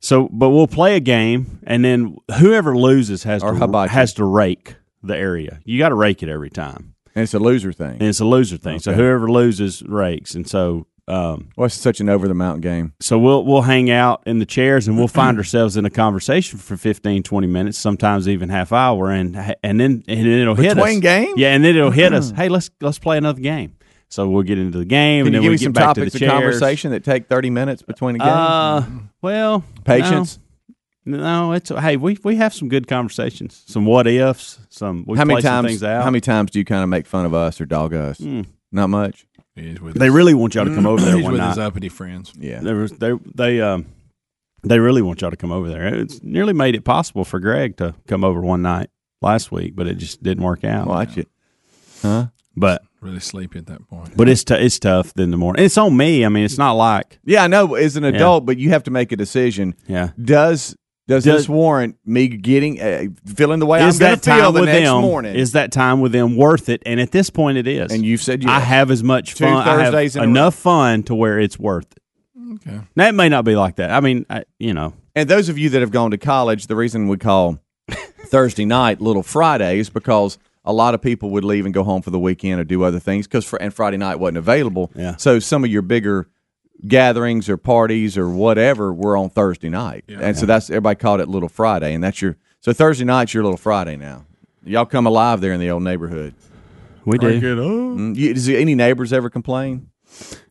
So, 0.00 0.28
but 0.32 0.48
we'll 0.50 0.66
play 0.66 0.96
a 0.96 1.00
game, 1.00 1.60
and 1.64 1.84
then 1.84 2.16
whoever 2.38 2.76
loses 2.76 3.22
has 3.22 3.42
Or 3.42 3.52
to 3.52 3.58
hibachi. 3.58 3.92
has 3.92 4.14
to 4.14 4.24
rake 4.24 4.74
the 5.02 5.16
area. 5.16 5.60
You 5.64 5.78
got 5.78 5.90
to 5.90 5.94
rake 5.94 6.22
it 6.22 6.28
every 6.28 6.50
time, 6.50 6.94
And 7.14 7.22
it's 7.22 7.34
a 7.34 7.38
loser 7.38 7.72
thing. 7.72 7.92
and 8.00 8.02
it's 8.02 8.18
a 8.20 8.24
loser 8.24 8.56
thing. 8.56 8.78
So 8.80 8.92
whoever 8.94 9.30
loses 9.30 9.82
rakes, 9.84 10.34
and 10.34 10.48
so 10.48 10.86
um, 11.08 11.50
Well, 11.56 11.66
it's 11.66 11.74
such 11.74 12.00
an 12.00 12.08
over 12.08 12.26
the 12.28 12.34
mountain 12.34 12.62
game. 12.62 12.92
so 13.00 13.18
we'll 13.18 13.44
we'll 13.44 13.62
hang 13.62 13.90
out 13.90 14.22
in 14.26 14.38
the 14.38 14.46
chairs 14.46 14.86
and 14.88 14.96
we'll 14.96 15.08
find 15.08 15.36
ourselves 15.36 15.76
in 15.76 15.84
a 15.84 15.90
conversation 15.90 16.58
for 16.60 16.76
15 16.76 17.22
20 17.24 17.46
minutes 17.48 17.76
sometimes 17.76 18.28
even 18.28 18.48
half 18.48 18.72
hour 18.72 19.10
and 19.10 19.36
and 19.64 19.80
then 19.80 20.04
and 20.06 20.20
then 20.20 20.26
it'll 20.26 20.54
hit 20.54 20.70
us 20.70 20.74
Between 20.76 21.00
games? 21.00 21.34
yeah 21.36 21.54
and 21.54 21.64
then 21.64 21.74
it'll 21.76 21.90
hit 21.90 22.12
us 22.14 22.30
hey 22.36 22.48
let's 22.48 22.70
let's 22.80 23.00
play 23.00 23.18
another 23.18 23.40
game 23.40 23.74
so 24.12 24.28
we'll 24.28 24.42
get 24.42 24.58
into 24.58 24.78
the 24.78 24.84
game 24.84 25.24
Can 25.24 25.34
and 25.34 25.34
you 25.34 25.40
then 25.40 25.42
give 25.42 25.50
we 25.50 25.54
me 25.54 25.58
get 25.58 25.64
some 25.64 25.72
back 25.72 25.94
to 25.94 26.00
the 26.04 26.10
topics 26.10 26.22
of 26.22 26.28
conversation 26.28 26.90
that 26.90 27.02
take 27.04 27.28
30 27.28 27.50
minutes 27.50 27.82
between 27.82 28.16
a 28.16 28.18
game? 28.18 28.28
uh 28.28 28.82
well 29.22 29.64
Patience? 29.84 30.38
no, 31.06 31.16
no 31.18 31.52
it's 31.52 31.70
hey 31.70 31.96
we 31.96 32.18
we 32.22 32.36
have 32.36 32.52
some 32.54 32.68
good 32.68 32.86
conversations 32.86 33.62
some 33.66 33.84
what 33.86 34.06
ifs 34.06 34.58
some 34.68 35.04
we 35.06 35.16
how 35.16 35.24
many 35.24 35.36
play 35.36 35.42
some 35.42 35.64
times? 35.64 35.66
things 35.68 35.82
out. 35.82 36.04
How 36.04 36.10
many 36.10 36.20
times 36.20 36.50
do 36.50 36.58
you 36.58 36.64
kind 36.64 36.82
of 36.82 36.88
make 36.88 37.06
fun 37.06 37.24
of 37.26 37.34
us 37.34 37.60
or 37.60 37.66
dog 37.66 37.94
us? 37.94 38.20
Not 38.74 38.88
much. 38.88 39.26
With 39.54 39.94
they 39.98 40.06
his, 40.06 40.14
really 40.14 40.32
want 40.34 40.54
y'all 40.54 40.64
to 40.64 40.74
come 40.74 40.86
over 40.86 41.02
there 41.04 41.16
he's 41.16 41.24
one 41.24 41.32
with 41.32 41.40
night 41.42 41.50
his 41.50 41.58
uppity 41.58 41.88
friends. 41.90 42.32
Yeah. 42.38 42.60
There 42.60 42.76
was 42.76 42.92
they 42.92 43.12
they 43.34 43.60
um 43.60 43.86
they 44.62 44.78
really 44.78 45.02
want 45.02 45.20
y'all 45.20 45.30
to 45.30 45.36
come 45.36 45.52
over 45.52 45.68
there. 45.68 45.94
It's 45.94 46.22
nearly 46.22 46.52
made 46.52 46.74
it 46.74 46.84
possible 46.84 47.24
for 47.24 47.40
Greg 47.40 47.76
to 47.78 47.94
come 48.06 48.24
over 48.24 48.40
one 48.40 48.62
night 48.62 48.88
last 49.20 49.50
week, 49.52 49.74
but 49.74 49.86
it 49.86 49.96
just 49.96 50.22
didn't 50.22 50.44
work 50.44 50.64
out. 50.64 50.86
Watch 50.86 51.18
it. 51.18 51.28
Huh? 52.00 52.26
But 52.56 52.82
Really 53.00 53.20
sleepy 53.20 53.58
at 53.58 53.66
that 53.66 53.88
point. 53.88 54.16
but 54.16 54.28
it's 54.28 54.44
t- 54.44 54.54
it's 54.54 54.78
tough 54.78 55.12
in 55.16 55.30
the 55.30 55.36
morning. 55.36 55.64
It's 55.64 55.76
on 55.78 55.96
me. 55.96 56.24
I 56.24 56.28
mean, 56.28 56.44
it's 56.44 56.58
not 56.58 56.72
like 56.72 57.18
Yeah, 57.24 57.44
I 57.44 57.46
know. 57.46 57.74
As 57.74 57.96
an 57.96 58.04
adult, 58.04 58.44
but 58.46 58.58
you 58.58 58.70
have 58.70 58.82
to 58.84 58.90
make 58.90 59.10
a 59.12 59.16
decision. 59.16 59.74
yeah. 59.88 60.10
Does 60.22 60.76
does, 61.08 61.24
Does- 61.24 61.42
this 61.42 61.48
warrant 61.48 61.96
me 62.06 62.28
getting 62.28 62.80
uh, 62.80 63.06
feeling 63.26 63.58
the 63.58 63.66
way 63.66 63.84
Is 63.84 63.96
I'm 63.96 63.98
going 64.00 64.10
that 64.12 64.22
to 64.22 64.30
feel 64.30 64.42
time 64.44 64.54
the 64.54 64.60
with 64.60 64.68
next 64.68 64.88
them? 64.88 65.00
morning? 65.00 65.34
Is 65.34 65.52
that 65.52 65.72
time 65.72 66.00
with 66.00 66.12
them 66.12 66.36
worth 66.36 66.68
it? 66.68 66.80
And 66.86 67.00
at 67.00 67.10
this 67.10 67.28
point, 67.28 67.58
it 67.58 67.66
is. 67.66 67.90
and 67.90 68.04
you've 68.06 68.22
said 68.22 68.42
yes. 68.42 68.50
I 68.50 68.60
have 68.60 68.90
as 68.90 69.02
much 69.02 69.34
Two 69.34 69.44
fun. 69.44 69.54
I 69.56 69.82
have 69.82 69.92
Thursdays 69.92 70.14
in 70.16 70.22
a 70.22 70.24
enough 70.26 70.54
fun 70.54 71.02
to 71.04 71.14
where 71.14 71.40
it's 71.40 71.58
worth 71.58 71.86
it. 71.92 72.02
Okay. 72.54 72.80
Now 72.94 73.08
it 73.08 73.14
may 73.14 73.28
not 73.28 73.44
be 73.44 73.56
like 73.56 73.76
that. 73.76 73.90
I 73.90 73.98
mean, 74.00 74.26
I, 74.30 74.44
you 74.60 74.74
know, 74.74 74.92
And 75.16 75.28
those 75.28 75.48
of 75.48 75.58
you 75.58 75.70
that 75.70 75.80
have 75.80 75.90
gone 75.90 76.12
to 76.12 76.18
college, 76.18 76.68
the 76.68 76.76
reason 76.76 77.08
we 77.08 77.16
call 77.16 77.58
Thursday 78.26 78.64
night 78.64 79.00
Little 79.00 79.22
Friday 79.22 79.78
is 79.80 79.90
because 79.90 80.38
a 80.64 80.72
lot 80.72 80.94
of 80.94 81.02
people 81.02 81.30
would 81.30 81.44
leave 81.44 81.64
and 81.64 81.74
go 81.74 81.82
home 81.84 82.02
for 82.02 82.10
the 82.10 82.18
weekend 82.18 82.60
or 82.60 82.64
do 82.64 82.82
other 82.84 83.00
things 83.00 83.26
because 83.26 83.44
fr- 83.44 83.56
and 83.60 83.74
Friday 83.74 83.96
night 83.96 84.16
wasn't 84.16 84.38
available. 84.38 84.90
Yeah. 84.94 85.16
So 85.16 85.38
some 85.38 85.64
of 85.64 85.70
your 85.70 85.82
bigger 85.82 86.28
gatherings 86.86 87.48
or 87.48 87.56
parties 87.56 88.16
or 88.18 88.28
whatever 88.28 88.92
were 88.92 89.16
on 89.16 89.30
Thursday 89.30 89.68
night, 89.68 90.04
and 90.08 90.36
so 90.36 90.46
that's 90.46 90.70
everybody 90.70 90.98
called 90.98 91.20
it 91.20 91.28
Little 91.28 91.48
Friday, 91.48 91.94
and 91.94 92.02
that's 92.02 92.20
your 92.20 92.36
so 92.60 92.72
Thursday 92.72 93.04
night's 93.04 93.34
your 93.34 93.42
Little 93.44 93.56
Friday 93.58 93.96
now. 93.96 94.24
Y'all 94.64 94.86
come 94.86 95.06
alive 95.06 95.40
there 95.40 95.52
in 95.52 95.60
the 95.60 95.70
old 95.70 95.82
neighborhood. 95.82 96.34
we 97.04 97.18
do. 97.18 97.26
Mm, 97.96 98.16
you, 98.16 98.34
does 98.34 98.48
any 98.48 98.74
neighbors 98.74 99.12
ever 99.12 99.28
complain? 99.30 99.90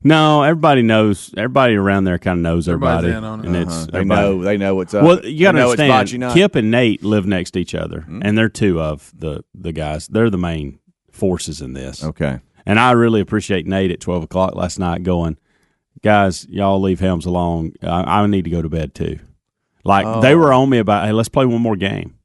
No, 0.03 0.43
everybody 0.43 0.81
knows. 0.81 1.33
Everybody 1.37 1.75
around 1.75 2.05
there 2.05 2.17
kind 2.17 2.39
of 2.39 2.43
knows 2.43 2.67
Everybody's 2.67 3.11
everybody, 3.11 3.17
in 3.17 3.23
on 3.23 3.39
it. 3.41 3.45
and 3.47 3.55
Uh-huh. 3.55 3.81
it's 3.81 3.91
They 3.91 3.97
everybody- 3.99 4.21
know 4.21 4.43
they 4.43 4.57
know 4.57 4.75
what's 4.75 4.93
up. 4.93 5.03
Well, 5.03 5.25
you 5.25 5.41
got 5.41 5.51
to 5.51 5.57
They 5.57 5.63
know 5.63 5.71
it's 5.71 5.81
understand. 5.81 6.07
bocce 6.07 6.19
night. 6.19 6.33
Kip 6.33 6.55
and 6.55 6.71
Nate 6.71 7.03
live 7.03 7.25
next 7.27 7.51
to 7.51 7.59
each 7.59 7.75
other, 7.75 7.99
Mm-hmm. 8.01 8.21
and 8.23 8.37
they're 8.37 8.49
two 8.49 8.81
of 8.81 9.11
the 9.17 9.43
the 9.53 9.71
guys. 9.71 10.07
They're 10.07 10.29
the 10.29 10.37
main 10.37 10.79
forces 11.11 11.61
in 11.61 11.73
this. 11.73 12.03
Okay. 12.03 12.39
And 12.65 12.79
I 12.79 12.91
really 12.91 13.21
appreciate 13.21 13.65
Nate 13.67 13.91
at 13.91 13.99
twelve 13.99 14.23
o'clock 14.23 14.55
last 14.55 14.79
night 14.79 15.03
going, 15.03 15.37
guys, 16.03 16.47
y'all 16.49 16.79
leave 16.81 16.99
Helms 16.99 17.25
alone. 17.25 17.73
I, 17.83 18.21
I 18.21 18.27
need 18.27 18.43
to 18.45 18.51
go 18.51 18.61
to 18.61 18.69
bed 18.69 18.93
too. 18.95 19.19
Like 19.83 20.21
they 20.21 20.33
Oh. 20.33 20.37
were 20.37 20.53
on 20.53 20.69
me 20.69 20.77
about, 20.77 21.05
hey, 21.05 21.11
let's 21.11 21.29
play 21.29 21.45
one 21.45 21.61
more 21.61 21.75
game. 21.75 22.15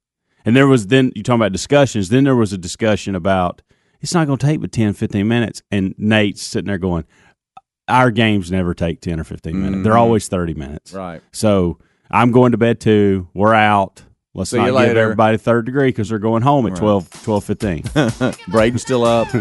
And 0.44 0.54
there 0.54 0.66
was 0.66 0.86
then 0.88 1.10
you 1.16 1.22
talking 1.22 1.40
about 1.40 1.52
discussions. 1.52 2.08
Then 2.10 2.24
there 2.24 2.36
was 2.36 2.52
a 2.52 2.58
discussion 2.58 3.14
about 3.14 3.62
it's 4.02 4.12
not 4.14 4.26
going 4.26 4.38
to 4.38 4.46
take 4.46 4.60
but 4.60 4.70
10, 4.72 4.92
15 4.92 5.26
minutes. 5.26 5.62
And 5.70 5.94
Nate's 5.98 6.42
sitting 6.42 6.66
there 6.68 6.76
going, 6.78 7.04
our 7.88 8.10
games 8.10 8.50
never 8.50 8.74
take 8.74 9.00
ten 9.00 9.20
or 9.20 9.24
fifteen 9.24 9.62
minutes. 9.62 9.84
They're 9.84 9.96
always 9.98 10.28
thirty 10.28 10.54
minutes. 10.54 10.90
Mm-hmm. 10.90 10.98
Right. 10.98 11.22
So 11.32 11.78
I'm 12.10 12.32
going 12.32 12.52
to 12.52 12.58
bed 12.58 12.80
too. 12.80 13.28
We're 13.34 13.54
out. 13.54 14.02
Let's 14.34 14.50
See 14.50 14.58
not 14.58 14.64
you 14.66 14.72
give 14.72 14.76
later. 14.88 15.00
everybody 15.00 15.38
third 15.38 15.64
degree 15.66 15.88
because 15.88 16.08
they're 16.10 16.18
going 16.18 16.42
home 16.42 16.66
at 16.66 16.76
twelve, 16.76 17.08
twelve 17.22 17.44
fifteen. 17.44 17.82
12, 17.84 18.18
12 18.18 18.34
15. 18.36 18.52
Braden's 18.52 18.82
still 18.82 19.04
up. 19.04 19.28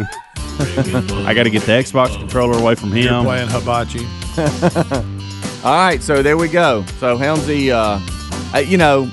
I 0.58 1.34
got 1.36 1.44
to 1.44 1.50
get 1.50 1.64
the 1.64 1.74
Xbox 1.74 2.16
controller 2.18 2.58
away 2.58 2.76
from 2.76 2.96
You're 2.96 3.12
him. 3.12 3.26
playing 3.26 3.50
hibachi. 3.50 4.06
All 5.66 5.76
right, 5.76 6.02
so 6.02 6.22
there 6.22 6.38
we 6.38 6.48
go. 6.48 6.86
So 7.00 7.18
Helmsy, 7.18 7.72
uh, 7.72 8.00
uh, 8.56 8.60
you 8.60 8.78
know, 8.78 9.10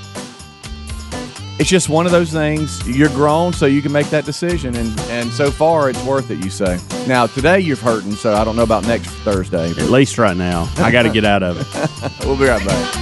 it's 1.59 1.69
just 1.69 1.89
one 1.89 2.07
of 2.07 2.13
those 2.13 2.33
things. 2.33 2.87
You're 2.89 3.09
grown, 3.11 3.53
so 3.53 3.67
you 3.67 3.83
can 3.83 3.93
make 3.93 4.09
that 4.11 4.25
decision, 4.25 4.75
and 4.75 4.99
and 5.11 5.31
so 5.31 5.51
far 5.51 5.91
it's 5.91 6.03
worth 6.05 6.31
it. 6.31 6.43
You 6.45 6.51
say 6.51 6.79
now 7.07 7.27
today 7.27 7.61
you're 7.61 7.77
hurting, 7.77 8.13
so 8.13 8.35
I 8.35 8.45
don't 8.45 8.57
know 8.57 8.63
about 8.63 8.87
next 8.87 9.09
Thursday. 9.25 9.71
At 9.71 9.91
least 9.91 10.19
right 10.19 10.37
now, 10.37 10.69
I 10.77 10.91
got 10.91 11.03
to 11.03 11.11
get 11.11 11.25
out 11.25 11.43
of 11.43 11.59
it. 11.61 11.67
we'll 12.27 12.37
be 12.39 12.47
right 12.47 12.65
back. 12.67 12.95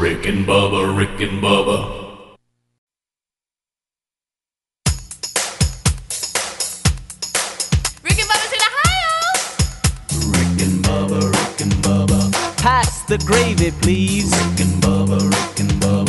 Rick 0.00 0.26
and 0.26 0.46
Bubba, 0.46 0.96
Rick 0.96 1.20
and 1.20 1.42
Bubba. 1.42 1.98
Rick 10.32 10.60
and 10.62 10.84
Bubba, 10.84 11.30
Rick 11.30 11.60
and 11.60 11.72
Bubba. 11.84 12.32
Pass 12.58 13.02
the 13.04 13.18
gravy, 13.18 13.70
please. 13.82 14.30
Rick 14.30 14.60
and 14.66 14.82
Bubba, 14.82 15.20
Rick 15.30 15.60
and 15.60 15.70
Bubba. 15.82 15.99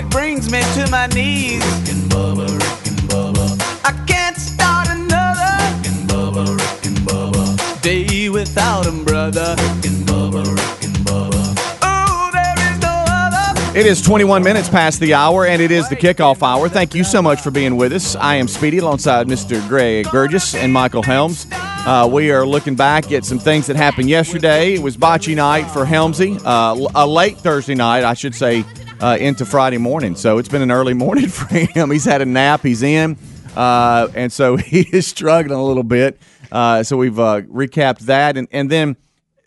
It 0.00 0.08
brings 0.08 0.50
me 0.50 0.62
to 0.76 0.88
my 0.90 1.08
knees. 1.08 1.62
Rick 1.62 1.90
and 1.92 2.10
Bubba, 2.10 2.48
Rick 2.48 2.86
and 2.86 3.00
Bubba. 3.10 3.80
I 3.84 3.92
can't 4.06 4.34
start 4.34 4.88
another. 4.88 5.52
Rick 5.60 5.92
and 5.92 6.08
Bubba, 6.08 6.56
Rick 6.56 6.86
and 6.86 6.98
Bubba. 7.06 7.82
Day 7.82 8.30
without 8.30 8.86
'em, 8.86 9.04
brother. 9.04 9.56
Rick 9.58 9.84
and 9.92 10.06
Bubba, 10.06 10.42
Rick 10.56 10.84
and 10.84 10.96
Bubba. 11.04 11.42
Ooh, 11.84 12.32
there 12.32 12.72
is 12.72 12.80
no 12.80 12.88
other. 12.88 13.78
It 13.78 13.84
is 13.84 14.00
21 14.00 14.42
minutes 14.42 14.70
past 14.70 15.00
the 15.00 15.12
hour, 15.12 15.44
and 15.44 15.60
it 15.60 15.70
is 15.70 15.86
the 15.90 15.96
kickoff 15.96 16.42
hour. 16.42 16.70
Thank 16.70 16.94
you 16.94 17.04
so 17.04 17.20
much 17.20 17.42
for 17.42 17.50
being 17.50 17.76
with 17.76 17.92
us. 17.92 18.16
I 18.16 18.36
am 18.36 18.48
Speedy 18.48 18.78
alongside 18.78 19.26
Mr. 19.28 19.60
Greg 19.68 20.10
Burgess 20.10 20.54
and 20.54 20.72
Michael 20.72 21.02
Helms. 21.02 21.46
Uh, 21.52 22.08
we 22.10 22.30
are 22.30 22.46
looking 22.46 22.74
back 22.74 23.12
at 23.12 23.26
some 23.26 23.38
things 23.38 23.66
that 23.66 23.76
happened 23.76 24.08
yesterday. 24.08 24.74
It 24.74 24.82
was 24.82 24.96
bocce 24.96 25.34
night 25.36 25.70
for 25.70 25.84
Helmsy, 25.84 26.40
uh, 26.44 26.88
a 26.94 27.06
late 27.06 27.38
Thursday 27.38 27.74
night, 27.74 28.04
I 28.04 28.14
should 28.14 28.34
say, 28.34 28.64
uh, 29.00 29.16
into 29.20 29.44
Friday 29.46 29.78
morning. 29.78 30.14
So 30.16 30.38
it's 30.38 30.48
been 30.48 30.62
an 30.62 30.70
early 30.70 30.94
morning 31.04 31.28
for 31.28 31.46
him. 31.54 31.90
He's 31.90 32.04
had 32.04 32.22
a 32.22 32.26
nap, 32.26 32.62
he's 32.62 32.82
in, 32.82 33.16
uh, 33.56 34.08
and 34.14 34.32
so 34.32 34.56
he 34.56 34.80
is 34.92 35.06
struggling 35.06 35.58
a 35.58 35.64
little 35.64 35.82
bit. 35.82 36.20
Uh, 36.52 36.82
so 36.82 36.96
we've 36.96 37.18
uh, 37.18 37.42
recapped 37.42 38.00
that. 38.00 38.36
And, 38.36 38.48
and 38.50 38.68
then, 38.70 38.96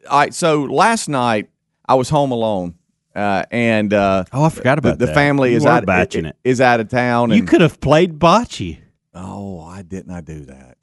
all 0.10 0.19
right, 0.19 0.33
so 0.33 0.63
last 0.63 1.10
night 1.10 1.50
I 1.88 1.95
was 1.95 2.10
home 2.10 2.31
alone. 2.31 2.75
Uh, 3.15 3.43
and 3.51 3.93
uh, 3.93 4.24
Oh, 4.33 4.45
I 4.45 4.50
forgot 4.50 4.79
about 4.79 4.98
the, 4.98 5.05
the 5.05 5.05
that. 5.07 5.13
family 5.15 5.51
You 5.51 5.57
is 5.57 5.63
were 5.65 5.69
out 5.69 5.86
batching 5.86 6.25
it. 6.25 6.36
is 6.43 6.60
out 6.60 6.79
of 6.79 6.89
town. 6.89 7.29
You 7.31 7.43
could 7.43 7.62
have 7.62 7.79
played 7.79 8.17
bocce. 8.17 8.79
Oh, 9.13 9.62
I 9.62 9.83
didn't. 9.83 10.12
I 10.12 10.22
do 10.22 10.45
that. 10.45 10.77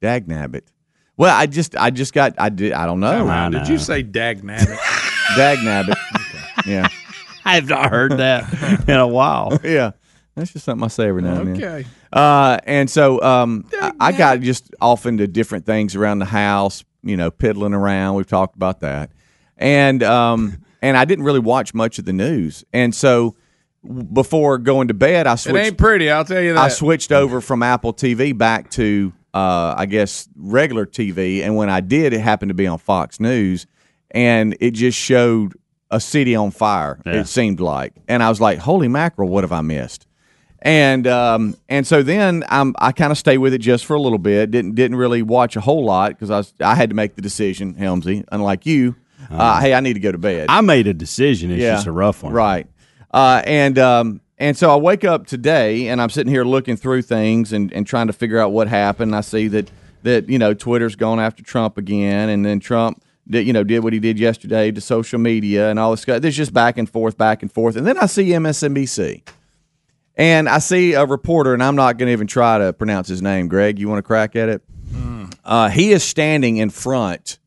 Dag 0.00 0.26
nabbit. 0.26 0.62
Well, 1.18 1.36
I 1.36 1.44
just, 1.44 1.76
I 1.76 1.90
just 1.90 2.14
got, 2.14 2.34
I 2.38 2.48
did, 2.48 2.72
I 2.72 2.86
don't 2.86 3.00
know. 3.00 3.28
I 3.28 3.50
Did 3.50 3.68
you 3.68 3.76
say 3.76 4.02
dag 4.02 4.40
nabbit? 4.42 4.78
Dag 5.36 5.58
nabbit. 5.58 5.96
Yeah, 6.66 6.88
I've 7.44 7.68
not 7.68 7.90
heard 7.90 8.12
that 8.18 8.88
in 8.88 8.96
a 8.96 9.06
while. 9.06 9.58
yeah. 9.64 9.92
That's 10.36 10.52
just 10.52 10.64
something 10.64 10.84
I 10.84 10.88
say 10.88 11.08
every 11.08 11.22
now 11.22 11.40
and 11.40 11.56
then. 11.56 11.62
okay. 11.62 11.88
Uh, 12.12 12.58
and 12.64 12.88
so 12.88 13.20
um, 13.20 13.66
I, 13.80 13.92
I 14.00 14.12
got 14.12 14.40
just 14.40 14.74
off 14.80 15.04
into 15.04 15.26
different 15.26 15.66
things 15.66 15.96
around 15.96 16.20
the 16.20 16.24
house, 16.24 16.84
you 17.02 17.16
know, 17.16 17.30
piddling 17.30 17.74
around. 17.74 18.14
We've 18.14 18.26
talked 18.26 18.56
about 18.56 18.80
that, 18.80 19.10
and 19.58 20.02
um, 20.02 20.58
and 20.82 20.96
I 20.96 21.04
didn't 21.04 21.24
really 21.24 21.40
watch 21.40 21.74
much 21.74 21.98
of 21.98 22.04
the 22.04 22.12
news. 22.12 22.64
And 22.72 22.94
so 22.94 23.36
before 24.12 24.58
going 24.58 24.88
to 24.88 24.94
bed, 24.94 25.26
I 25.26 25.34
switched. 25.34 25.56
It 25.56 25.60
ain't 25.60 25.78
pretty, 25.78 26.10
I'll 26.10 26.24
tell 26.24 26.40
you 26.40 26.54
that. 26.54 26.60
I 26.60 26.68
switched 26.68 27.12
over 27.12 27.40
from 27.40 27.62
Apple 27.62 27.92
TV 27.92 28.36
back 28.36 28.70
to 28.72 29.12
uh, 29.34 29.74
I 29.76 29.86
guess 29.86 30.28
regular 30.36 30.86
TV, 30.86 31.42
and 31.42 31.56
when 31.56 31.70
I 31.70 31.80
did, 31.80 32.12
it 32.12 32.20
happened 32.20 32.50
to 32.50 32.54
be 32.54 32.66
on 32.66 32.78
Fox 32.78 33.20
News, 33.20 33.66
and 34.10 34.56
it 34.60 34.72
just 34.72 34.98
showed 34.98 35.54
a 35.90 36.00
city 36.00 36.34
on 36.34 36.50
fire. 36.50 36.98
Yeah. 37.04 37.20
It 37.20 37.28
seemed 37.28 37.60
like, 37.60 37.94
and 38.08 38.22
I 38.22 38.28
was 38.28 38.40
like, 38.40 38.58
"Holy 38.58 38.88
mackerel! 38.88 39.28
What 39.28 39.44
have 39.44 39.52
I 39.52 39.60
missed?" 39.60 40.06
And 40.62 41.06
um, 41.06 41.56
and 41.68 41.86
so 41.86 42.02
then 42.02 42.44
I'm, 42.48 42.74
I 42.78 42.92
kind 42.92 43.10
of 43.10 43.18
stay 43.18 43.38
with 43.38 43.54
it 43.54 43.58
just 43.58 43.86
for 43.86 43.94
a 43.94 44.00
little 44.00 44.18
bit. 44.18 44.50
Didn't 44.50 44.74
didn't 44.74 44.96
really 44.96 45.22
watch 45.22 45.56
a 45.56 45.60
whole 45.60 45.84
lot 45.84 46.10
because 46.10 46.30
I 46.30 46.38
was, 46.38 46.54
I 46.60 46.74
had 46.74 46.90
to 46.90 46.96
make 46.96 47.14
the 47.14 47.22
decision, 47.22 47.74
Helmsy. 47.74 48.24
Unlike 48.30 48.66
you, 48.66 48.94
uh, 49.30 49.60
hey, 49.60 49.74
I 49.74 49.80
need 49.80 49.94
to 49.94 50.00
go 50.00 50.12
to 50.12 50.18
bed. 50.18 50.46
I 50.48 50.60
made 50.60 50.86
a 50.86 50.94
decision. 50.94 51.50
It's 51.50 51.62
just 51.62 51.86
a 51.86 51.92
rough 51.92 52.22
one. 52.22 52.32
Right. 52.32 52.66
Uh, 53.10 53.42
and 53.44 53.78
um, 53.78 54.20
and 54.38 54.56
so 54.56 54.70
I 54.70 54.76
wake 54.76 55.04
up 55.04 55.26
today 55.26 55.88
and 55.88 56.00
I'm 56.00 56.10
sitting 56.10 56.32
here 56.32 56.44
looking 56.44 56.76
through 56.76 57.02
things 57.02 57.52
and, 57.52 57.72
and 57.72 57.86
trying 57.86 58.06
to 58.06 58.12
figure 58.12 58.38
out 58.38 58.52
what 58.52 58.68
happened. 58.68 59.14
I 59.16 59.22
see 59.22 59.48
that 59.48 59.70
that 60.02 60.28
you 60.28 60.38
know 60.38 60.54
Twitter's 60.54 60.94
gone 60.94 61.20
after 61.20 61.42
Trump 61.42 61.78
again, 61.78 62.28
and 62.28 62.44
then 62.44 62.60
Trump 62.60 63.02
you 63.26 63.52
know 63.52 63.64
did 63.64 63.80
what 63.80 63.92
he 63.92 64.00
did 64.00 64.18
yesterday 64.18 64.70
to 64.70 64.80
social 64.80 65.18
media 65.18 65.70
and 65.70 65.78
all 65.78 65.92
this 65.92 66.02
stuff. 66.02 66.22
There's 66.22 66.36
just 66.36 66.52
back 66.52 66.78
and 66.78 66.88
forth, 66.88 67.16
back 67.16 67.42
and 67.42 67.52
forth, 67.52 67.76
and 67.76 67.86
then 67.86 67.98
I 67.98 68.06
see 68.06 68.28
MSNBC. 68.28 69.22
And 70.16 70.48
I 70.50 70.58
see 70.58 70.92
a 70.92 71.06
reporter, 71.06 71.54
and 71.54 71.62
I'm 71.62 71.76
not 71.76 71.96
going 71.96 72.08
to 72.08 72.12
even 72.12 72.26
try 72.26 72.58
to 72.58 72.74
pronounce 72.74 73.08
his 73.08 73.22
name. 73.22 73.48
Greg, 73.48 73.78
you 73.78 73.88
want 73.88 74.00
to 74.00 74.02
crack 74.02 74.36
at 74.36 74.50
it? 74.50 74.62
Uh, 75.44 75.68
he 75.70 75.92
is 75.92 76.02
standing 76.02 76.58
in 76.58 76.68
front 76.68 77.38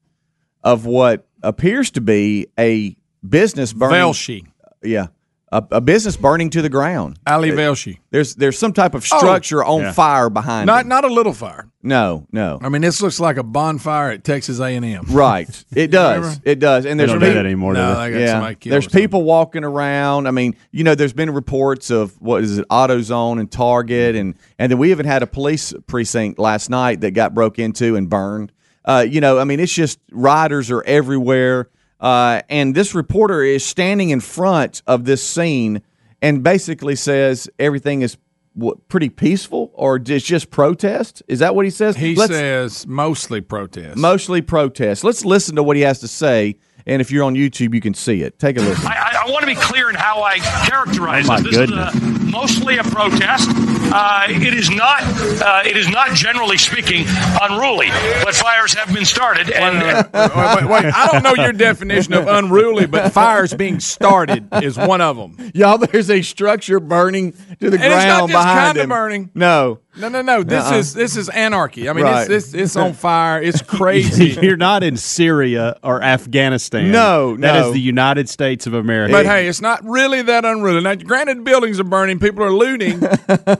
of 0.63 0.86
what 0.86 1.27
appears 1.44 1.92
to 1.92 2.01
be 2.01 2.48
a 2.58 2.96
business 3.27 3.74
burning. 3.74 4.00
Velshi. 4.00 4.48
Yeah, 4.82 5.08
a, 5.53 5.63
a 5.77 5.81
business 5.81 6.17
burning 6.17 6.50
to 6.51 6.62
the 6.62 6.69
ground. 6.69 7.19
Ali 7.27 7.51
Velshi. 7.51 8.00
There's 8.12 8.36
there's 8.36 8.57
some 8.57 8.74
type 8.74 8.93
of 8.95 9.05
structure 9.05 9.63
on 9.63 9.81
Yeah. 9.81 9.91
fire 9.91 10.29
behind 10.29 10.67
Not 10.67 10.86
it. 10.86 10.88
not 10.88 11.05
a 11.05 11.07
little 11.13 11.33
fire. 11.33 11.69
No, 11.86 12.25
no. 12.31 12.60
I 12.62 12.69
mean, 12.69 12.81
this 12.81 13.01
looks 13.01 13.19
like 13.19 13.38
a 13.38 13.43
bonfire 13.43 14.12
at 14.12 14.24
Texas 14.24 14.60
A&M. 14.60 15.03
Right. 15.10 15.48
It 15.75 15.91
does. 15.91 16.39
It 16.45 16.60
does. 16.60 16.86
And 16.86 16.98
They 17.00 17.05
there's 17.05 17.12
don't 17.12 17.19
do 17.19 17.25
people- 17.27 17.36
that 17.43 17.45
anymore. 17.45 17.74
No, 17.74 17.95
they? 18.00 18.12
they 18.12 18.25
got 18.25 18.65
yeah. 18.65 18.69
There's 18.72 18.88
people 18.88 19.24
walking 19.24 19.63
around. 19.63 20.27
I 20.27 20.31
mean, 20.31 20.55
you 20.72 20.83
know, 20.83 20.95
there's 20.95 21.13
been 21.13 21.29
reports 21.31 21.89
of 21.91 22.19
what 22.22 22.43
is 22.43 22.57
it, 22.57 22.67
AutoZone 22.69 23.39
and 23.39 23.51
Target, 23.51 24.15
and 24.15 24.36
and 24.60 24.72
then 24.72 24.79
we 24.79 24.91
even 24.91 25.05
had 25.05 25.24
a 25.24 25.27
police 25.27 25.74
precinct 25.88 26.39
last 26.39 26.69
night 26.69 27.01
that 27.01 27.12
got 27.12 27.33
broke 27.33 27.60
into 27.60 27.95
and 27.95 28.10
burned. 28.10 28.51
Uh, 28.86 29.05
you 29.07 29.22
know, 29.22 29.38
I 29.39 29.43
mean, 29.45 29.60
it's 29.60 29.74
just 29.74 30.00
riders 30.12 30.69
are 30.72 30.83
everywhere. 30.83 31.69
Uh, 32.03 32.41
and 32.50 32.75
this 32.75 32.93
reporter 32.93 33.41
is 33.43 33.65
standing 33.65 34.10
in 34.12 34.19
front 34.19 34.83
of 34.86 35.05
this 35.05 35.24
scene 35.24 35.81
and 36.22 36.43
basically 36.43 36.95
says 36.95 37.50
everything 37.57 38.01
is 38.01 38.17
what, 38.55 38.88
pretty 38.89 39.10
peaceful 39.10 39.72
or 39.74 39.98
just 39.98 40.25
just 40.25 40.51
protest. 40.51 41.24
Is 41.27 41.39
that 41.39 41.55
what 41.55 41.65
he 41.65 41.72
says? 41.72 41.95
He 41.95 42.13
Let's- 42.15 42.33
says 42.33 42.86
mostly 42.86 43.41
protest. 43.41 43.98
mostly 43.98 44.41
protest. 44.41 45.03
Let's 45.03 45.24
listen 45.25 45.55
to 45.55 45.63
what 45.63 45.75
he 45.77 45.81
has 45.83 46.00
to 46.01 46.07
say. 46.07 46.57
And 46.86 47.01
if 47.01 47.10
you're 47.10 47.24
on 47.24 47.33
YouTube, 47.36 47.74
you 47.74 47.79
can 47.79 47.93
see 47.93 48.22
it. 48.24 48.38
Take 48.38 48.57
a 48.57 48.62
listen. 48.62 48.86
I, 48.86 48.91
I, 48.95 49.24
I 49.25 49.31
want 49.31 49.39
to 49.43 49.48
be 49.48 49.55
clear 49.55 49.89
in 49.89 49.95
how 49.95 50.22
I 50.22 50.39
characterize 50.67 51.24
Oh, 51.24 51.27
my 51.29 51.41
this. 51.41 51.55
goodness. 51.55 51.93
This 51.93 52.03
is 52.03 52.17
a, 52.19 52.23
mostly 52.33 52.77
a 52.79 52.83
protest. 52.83 53.49
Uh, 53.95 54.25
it 54.27 54.53
is 54.55 54.69
not. 54.69 55.03
Uh, 55.03 55.61
it 55.65 55.77
is 55.77 55.87
not 55.87 56.13
generally 56.15 56.57
speaking 56.57 57.05
unruly, 57.41 57.87
but 58.23 58.33
fires 58.33 58.73
have 58.73 58.91
been 58.93 59.05
started, 59.05 59.51
and 59.51 59.77
wait, 59.79 60.65
wait, 60.65 60.83
wait. 60.85 60.93
I 60.93 61.07
don't 61.11 61.23
know 61.23 61.35
your 61.41 61.53
definition 61.53 62.13
of 62.13 62.27
unruly, 62.27 62.87
but 62.87 63.13
fires 63.13 63.53
being 63.53 63.79
started 63.79 64.47
is 64.63 64.77
one 64.77 64.99
of 65.01 65.15
them. 65.15 65.37
Y'all, 65.53 65.77
there's 65.77 66.09
a 66.09 66.21
structure 66.23 66.79
burning 66.79 67.33
to 67.59 67.69
the 67.69 67.75
And 67.77 67.85
it's 67.85 68.03
ground 68.03 68.07
not 68.07 68.29
just 68.29 68.31
behind 68.31 68.67
kinda 68.69 68.81
him. 68.83 68.89
burning. 68.89 69.29
No. 69.35 69.79
No, 69.95 70.09
no, 70.09 70.21
no. 70.23 70.41
This 70.43 70.63
Uh-uh. 70.65 70.77
is 70.77 70.93
this 70.93 71.15
is 71.17 71.29
anarchy. 71.29 71.88
I 71.88 71.93
mean, 71.93 72.03
Right. 72.05 72.29
it's, 72.29 72.47
it's 72.47 72.53
it's 72.55 72.75
on 72.75 72.93
fire. 72.93 73.41
It's 73.41 73.62
crazy. 73.77 74.29
You're 74.41 74.57
not 74.57 74.81
in 74.83 74.97
Syria 74.97 75.77
or 75.83 76.01
Afghanistan. 76.01 76.91
No, 76.91 77.35
that 77.38 77.53
no. 77.53 77.67
is 77.67 77.73
the 77.73 77.79
United 77.79 78.27
States 78.27 78.65
of 78.65 78.73
America. 78.73 79.12
But 79.13 79.25
hey, 79.27 79.47
it's 79.47 79.62
not 79.62 79.83
really 79.85 80.21
that 80.23 80.45
unruly. 80.45 80.81
Now, 80.81 80.95
granted, 80.95 81.43
buildings 81.43 81.79
are 81.79 81.83
burning, 81.83 82.19
people 82.19 82.43
are 82.43 82.53
looting. 82.53 83.01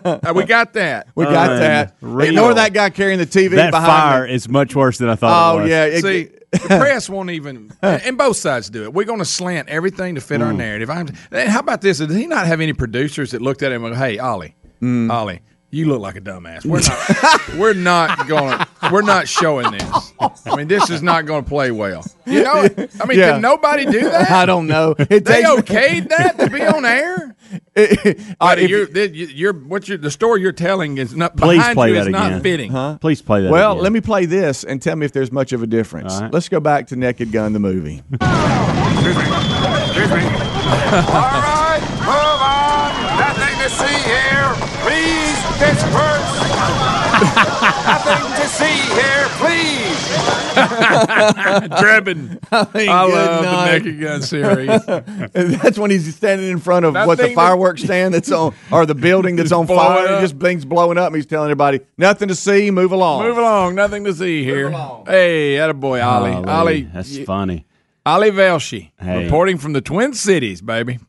Uh, 0.04 0.34
we 0.36 0.44
got 0.46 0.74
that. 0.74 1.08
We 1.16 1.26
got 1.26 1.48
that. 1.60 1.96
Unreal. 2.02 2.30
Ignore 2.30 2.54
that 2.56 2.74
guy 2.74 2.90
carrying 2.90 3.20
the 3.20 3.26
TV 3.26 3.52
that 3.52 3.72
behind 3.72 3.86
fire 3.88 4.26
him. 4.28 4.36
is 4.36 4.48
much 4.50 4.76
worse 4.76 4.98
than 4.98 5.10
I 5.10 5.16
thought. 5.16 5.54
Oh, 5.56 5.60
it 5.60 5.62
was. 5.64 5.70
yeah. 5.70 5.86
it- 5.86 6.02
See, 6.02 6.24
the 6.52 6.60
press 6.68 7.10
won't 7.10 7.30
even, 7.32 7.72
and 7.82 8.18
both 8.18 8.38
sides 8.38 8.70
do 8.70 8.84
it. 8.84 8.94
We're 8.94 9.06
going 9.06 9.20
to 9.20 9.26
slant 9.26 9.70
everything 9.70 10.16
to 10.16 10.22
fit 10.22 10.40
Mm. 10.42 10.46
our 10.46 10.54
narrative. 10.54 10.90
I'm, 10.90 11.08
and 11.32 11.50
how 11.50 11.60
about 11.60 11.82
this? 11.82 11.98
Did 11.98 12.12
he 12.12 12.28
not 12.28 12.46
have 12.48 12.62
any 12.62 12.74
producers 12.74 13.32
that 13.32 13.42
looked 13.42 13.64
at 13.64 13.72
him 13.72 13.84
and 13.86 13.94
go, 13.96 14.00
"Hey, 14.00 14.20
Ollie, 14.20 14.56
Mm. 14.82 15.12
Ollie, 15.12 15.42
you 15.74 15.88
look 15.88 16.00
like 16.02 16.16
a 16.16 16.22
dumbass. 16.22 16.66
We're 16.66 16.82
not, 16.82 17.50
we're 17.60 17.74
not 17.74 18.28
going, 18.28 18.60
we're 18.92 19.02
not 19.02 19.28
showing 19.28 19.72
this. 19.72 20.14
I 20.46 20.56
mean, 20.56 20.68
this 20.68 20.90
is 20.90 21.02
not 21.02 21.26
going 21.26 21.44
to 21.44 21.50
play 21.50 21.72
well. 21.72 22.06
You 22.26 22.44
know, 22.44 22.52
I 23.02 23.06
mean, 23.06 23.18
Yeah. 23.20 23.32
can 23.34 23.42
nobody 23.42 23.86
do 23.86 24.02
that? 24.02 24.30
I 24.32 24.46
don't 24.46 24.68
know. 24.68 24.94
It 24.98 25.26
They 25.26 25.42
takes 25.42 25.50
okayed 25.50 26.10
that 26.10 26.38
to 26.40 26.50
be 26.50 26.62
on 26.66 26.86
air. 26.86 27.36
Uh, 27.76 27.86
Buddy, 28.40 28.66
you're, 28.66 28.90
you're, 28.90 29.06
you're, 29.30 29.54
what 29.54 29.88
you're, 29.88 29.98
the 30.00 30.10
story 30.10 30.42
you're 30.42 30.52
telling 30.52 30.98
is 30.98 31.16
not 31.16 31.38
Please 31.38 31.58
behind 31.58 31.76
play 31.76 31.90
you 31.90 31.94
that 31.96 32.02
is 32.08 32.10
not 32.10 32.28
again. 32.32 32.42
fitting. 32.42 32.98
Please 33.00 33.22
play 33.22 33.44
that. 33.44 33.52
well, 33.52 33.74
again. 33.74 33.84
let 33.84 33.92
me 33.92 34.02
play 34.02 34.26
this 34.26 34.64
and 34.64 34.82
tell 34.82 34.96
me 34.96 35.06
if 35.06 35.12
there's 35.12 35.32
much 35.32 35.54
of 35.54 35.62
a 35.62 35.68
difference. 35.68 36.14
All 36.16 36.22
right. 36.22 36.34
Let's 36.34 36.50
go 36.50 36.60
back 36.60 36.88
to 36.88 36.96
Naked 36.96 37.32
Gun, 37.32 37.54
the 37.54 37.60
movie. 37.60 38.02
All 38.22 38.28
right, 41.42 41.82
move 42.02 42.42
on. 42.42 43.20
Nothing 43.20 43.60
to 43.60 43.70
see 43.70 44.10
here. 44.10 44.33
Please 45.64 45.76
disperse. 45.76 46.40
Nothing 47.86 48.42
to 48.42 48.48
see 48.48 48.78
here, 48.94 49.28
please. 49.40 49.84
Drebin. 51.80 52.40
Hey, 52.74 52.88
I 52.88 53.06
good 53.08 53.14
love 53.14 53.44
night. 53.44 53.66
the 53.66 53.80
Naked 53.92 54.02
Gun 54.02 54.22
series. 54.22 54.86
That's 55.62 55.78
when 55.80 55.90
he's 55.92 56.14
standing 56.16 56.50
in 56.50 56.60
front 56.60 56.86
of 56.86 56.94
what 56.94 57.06
the 57.18 57.24
Nothing 57.24 57.30
to- 57.30 57.36
fireworks 57.36 57.84
stand 57.84 58.14
that's 58.14 58.32
on, 58.32 58.54
or 58.72 58.86
the 58.86 58.96
building 58.96 59.36
that's 59.36 59.52
on 59.54 59.68
fire. 59.68 60.06
up. 60.06 60.10
And 60.12 60.22
just 60.22 60.40
things 60.40 60.66
blowing 60.66 60.98
up. 60.98 61.08
And 61.08 61.16
he's 61.16 61.26
telling 61.26 61.48
everybody, 61.48 61.80
nothing 61.98 62.28
to 62.28 62.36
see, 62.36 62.70
move 62.72 62.92
along. 62.92 63.24
Move 63.24 63.38
along. 63.38 63.76
Nothing 63.76 64.04
to 64.06 64.14
see 64.14 64.44
here. 64.44 64.70
Hey, 64.70 65.56
attaboy, 65.56 66.04
Ollie. 66.06 66.32
Golly, 66.34 66.50
Ollie. 66.50 66.82
that's 66.84 67.18
y- 67.18 67.24
funny. 67.26 67.66
Ollie 68.06 68.32
Velshi. 68.32 68.92
Hey. 69.00 69.24
Reporting 69.24 69.58
from 69.58 69.74
the 69.74 69.82
Twin 69.82 70.14
Cities, 70.14 70.62
baby. 70.62 71.00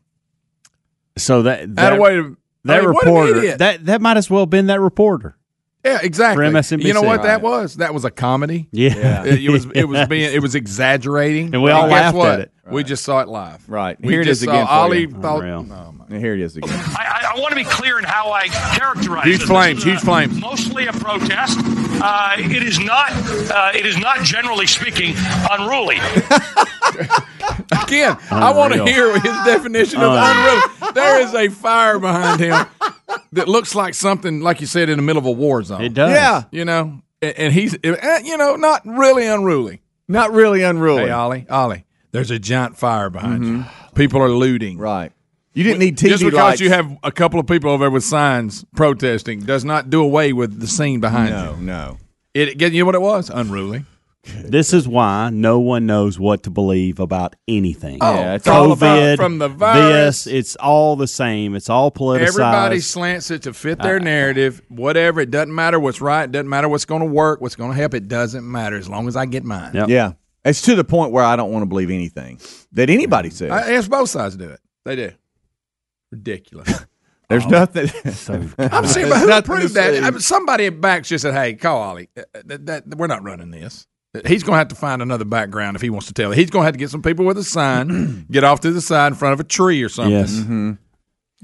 So 1.17 1.41
that 1.43 1.75
that, 1.75 1.93
Attaboy. 1.93 2.37
That 2.65 2.77
I 2.77 2.81
mean, 2.81 2.93
what 2.93 3.05
an 3.07 3.13
reporter 3.13 3.37
idiot. 3.37 3.59
that 3.59 3.85
that 3.85 4.01
might 4.01 4.17
as 4.17 4.29
well 4.29 4.41
have 4.41 4.49
been 4.49 4.67
that 4.67 4.79
reporter. 4.81 5.37
Yeah, 5.83 5.99
exactly. 6.01 6.43
For 6.43 6.51
MSNBC. 6.51 6.83
You 6.83 6.93
know 6.95 7.03
what 7.03 7.21
that 7.23 7.41
was? 7.43 7.75
That 7.75 7.93
was 7.93 8.05
a 8.05 8.09
comedy. 8.11 8.67
Yeah. 8.71 9.23
It, 9.23 9.43
it 9.43 9.49
was. 9.51 9.67
It 9.75 9.83
was 9.87 10.07
being. 10.09 10.33
It 10.33 10.41
was 10.41 10.55
exaggerating, 10.55 11.53
And 11.53 11.61
we 11.61 11.69
all 11.71 11.83
guess 11.83 11.91
laughed 11.91 12.17
what? 12.17 12.31
at 12.33 12.39
it. 12.39 12.51
We 12.71 12.83
just 12.83 13.03
saw 13.03 13.19
it 13.19 13.27
live. 13.27 13.67
Right. 13.69 13.95
We 14.01 14.13
Here 14.13 14.21
it 14.21 14.25
just 14.25 14.41
is 14.41 14.45
saw- 14.45 14.51
again 14.53 14.65
for 14.65 14.71
Ollie 14.73 15.01
you. 15.01 15.11
thought. 15.11 15.43
Unreal. 15.43 15.59
Oh, 15.59 15.63
my. 15.63 15.91
And 15.91 15.94
here 16.09 16.33
it 16.33 16.39
is 16.39 16.55
again. 16.55 16.69
I, 16.71 17.31
I, 17.31 17.35
I 17.35 17.39
want 17.39 17.49
to 17.51 17.55
be 17.55 17.63
clear 17.63 17.97
in 17.99 18.05
how 18.05 18.31
I 18.31 18.47
characterize 18.47 19.25
Huge 19.25 19.39
this. 19.39 19.47
flames, 19.49 19.77
This 19.77 19.85
is 19.85 19.91
huge 19.91 19.99
flames. 20.01 20.39
Mostly 20.39 20.87
a 20.87 20.93
protest. 20.93 21.57
Uh, 21.61 22.35
it 22.37 22.63
is 22.63 22.79
not. 22.79 23.11
Uh, 23.11 23.71
it 23.73 23.85
is 23.85 23.97
not 23.97 24.23
generally 24.23 24.67
speaking 24.67 25.13
unruly. 25.51 25.97
Again, 27.83 28.17
I 28.31 28.51
want 28.55 28.73
to 28.73 28.83
hear 28.85 29.13
his 29.13 29.33
definition 29.45 30.01
of 30.01 30.11
unruly. 30.15 30.91
There 30.93 31.21
is 31.21 31.33
a 31.33 31.49
fire 31.49 31.99
behind 31.99 32.39
him 32.39 32.65
that 33.33 33.47
looks 33.47 33.75
like 33.75 33.93
something, 33.93 34.41
like 34.41 34.61
you 34.61 34.67
said, 34.67 34.89
in 34.89 34.97
the 34.97 35.03
middle 35.03 35.19
of 35.19 35.25
a 35.25 35.31
war 35.31 35.63
zone. 35.63 35.81
It 35.81 35.93
does. 35.93 36.11
Yeah. 36.11 36.43
You 36.51 36.65
know, 36.65 37.01
and, 37.21 37.37
and 37.37 37.53
he's, 37.53 37.75
eh, 37.83 38.19
you 38.23 38.37
know, 38.37 38.55
not 38.55 38.81
really 38.85 39.25
unruly. 39.25 39.81
Not 40.07 40.31
really 40.31 40.63
unruly. 40.63 41.03
Hey, 41.05 41.11
Ollie, 41.11 41.45
Ollie, 41.49 41.85
there's 42.11 42.31
a 42.31 42.39
giant 42.39 42.77
fire 42.77 43.09
behind 43.09 43.45
you. 43.45 43.65
People 43.95 44.21
are 44.21 44.29
looting. 44.29 44.77
Right. 44.77 45.11
You 45.55 45.63
didn't 45.63 45.79
need 45.79 45.97
TV 45.97 46.09
Just 46.09 46.23
because 46.23 46.37
lights. 46.37 46.61
you 46.61 46.69
have 46.69 46.97
a 47.01 47.11
couple 47.11 47.39
of 47.39 47.47
people 47.47 47.71
over 47.71 47.85
there 47.85 47.89
with 47.91 48.03
signs 48.03 48.65
protesting 48.75 49.39
does 49.39 49.63
not 49.65 49.89
do 49.89 50.03
away 50.03 50.33
with 50.33 50.59
the 50.59 50.67
scene 50.67 50.99
behind 50.99 51.31
no, 51.31 51.51
you. 51.51 51.57
no. 51.57 51.73
No. 51.91 51.97
It, 52.33 52.61
you 52.61 52.79
know 52.79 52.85
what 52.85 52.95
it 52.95 53.01
was? 53.01 53.29
Unruly. 53.29 53.85
This 54.43 54.73
is 54.73 54.87
why 54.87 55.29
no 55.31 55.59
one 55.59 55.85
knows 55.85 56.19
what 56.19 56.43
to 56.43 56.49
believe 56.49 56.99
about 56.99 57.35
anything. 57.47 57.99
Oh, 58.01 58.15
Yeah, 58.15 58.33
it's 58.33 58.41
it's 58.41 58.47
all 58.49 58.69
COVID, 58.75 59.13
about 59.13 59.17
from 59.17 59.37
the 59.37 59.47
virus. 59.47 60.23
This, 60.23 60.33
it's 60.33 60.55
all 60.57 60.95
the 60.95 61.07
same. 61.07 61.55
It's 61.55 61.69
all 61.69 61.91
politicized. 61.91 62.27
Everybody 62.29 62.79
slants 62.79 63.29
it 63.31 63.43
to 63.43 63.53
fit 63.53 63.79
Uh, 63.79 63.83
their 63.83 63.99
narrative. 63.99 64.61
Whatever. 64.69 65.21
It 65.21 65.29
doesn't 65.31 65.53
matter 65.53 65.79
what's 65.79 66.01
right. 66.01 66.23
It 66.23 66.31
doesn't 66.31 66.49
matter 66.49 66.67
what's 66.67 66.85
going 66.85 67.01
to 67.01 67.07
work. 67.07 67.39
What's 67.39 67.55
going 67.55 67.71
to 67.71 67.77
help. 67.77 67.93
It 67.93 68.07
doesn't 68.07 68.49
matter 68.49 68.75
as 68.77 68.89
long 68.89 69.07
as 69.07 69.15
I 69.15 69.25
get 69.27 69.43
mine. 69.43 69.71
Yep. 69.75 69.89
Yeah. 69.89 70.13
It's 70.43 70.61
to 70.63 70.75
the 70.75 70.83
point 70.83 71.11
where 71.11 71.23
I 71.23 71.35
don't 71.35 71.51
want 71.51 71.61
to 71.63 71.67
believe 71.67 71.91
anything 71.91 72.39
that 72.73 72.89
anybody 72.89 73.29
says. 73.29 73.51
I 73.51 73.69
guess 73.69 73.87
both 73.87 74.09
sides 74.09 74.35
do 74.35 74.49
it. 74.49 74.59
They 74.85 74.95
do. 74.95 75.11
Ridiculous. 76.11 76.85
There's 77.29 77.47
nothing. 77.47 77.89
I'm 78.59 78.85
serious. 78.85 79.09
But 79.09 79.19
who 79.19 79.27
nothing 79.27 79.27
to 79.27 79.37
approved 79.37 79.73
that? 79.73 79.93
say. 79.93 79.99
I 80.01 80.11
mean, 80.11 80.19
somebody 80.19 80.67
at 80.67 80.79
backs 80.79 81.09
just 81.09 81.23
said, 81.23 81.33
"Hey, 81.33 81.55
call 81.55 81.81
Ollie. 81.81 82.09
Uh, 82.15 82.21
That, 82.45 82.65
that, 82.67 82.87
we're 82.97 83.07
not 83.07 83.23
running 83.23 83.49
this." 83.51 83.87
He's 84.27 84.43
going 84.43 84.53
to 84.53 84.59
have 84.59 84.67
to 84.69 84.75
find 84.75 85.01
another 85.01 85.25
background 85.25 85.75
if 85.75 85.81
he 85.81 85.89
wants 85.89 86.07
to 86.07 86.13
tell 86.13 86.31
it. 86.31 86.37
He's 86.37 86.49
going 86.49 86.61
to 86.61 86.65
have 86.67 86.73
to 86.75 86.77
get 86.79 86.89
some 86.89 87.01
people 87.01 87.25
with 87.25 87.37
a 87.37 87.43
sign, 87.43 88.25
get 88.31 88.43
off 88.45 88.61
to 88.61 88.71
the 88.71 88.79
side 88.79 89.07
in 89.07 89.15
front 89.15 89.33
of 89.33 89.39
a 89.41 89.43
tree 89.43 89.81
or 89.83 89.89
something. 89.89 90.13
Yes. 90.13 90.31
You 90.37 90.45
I'm 90.47 90.77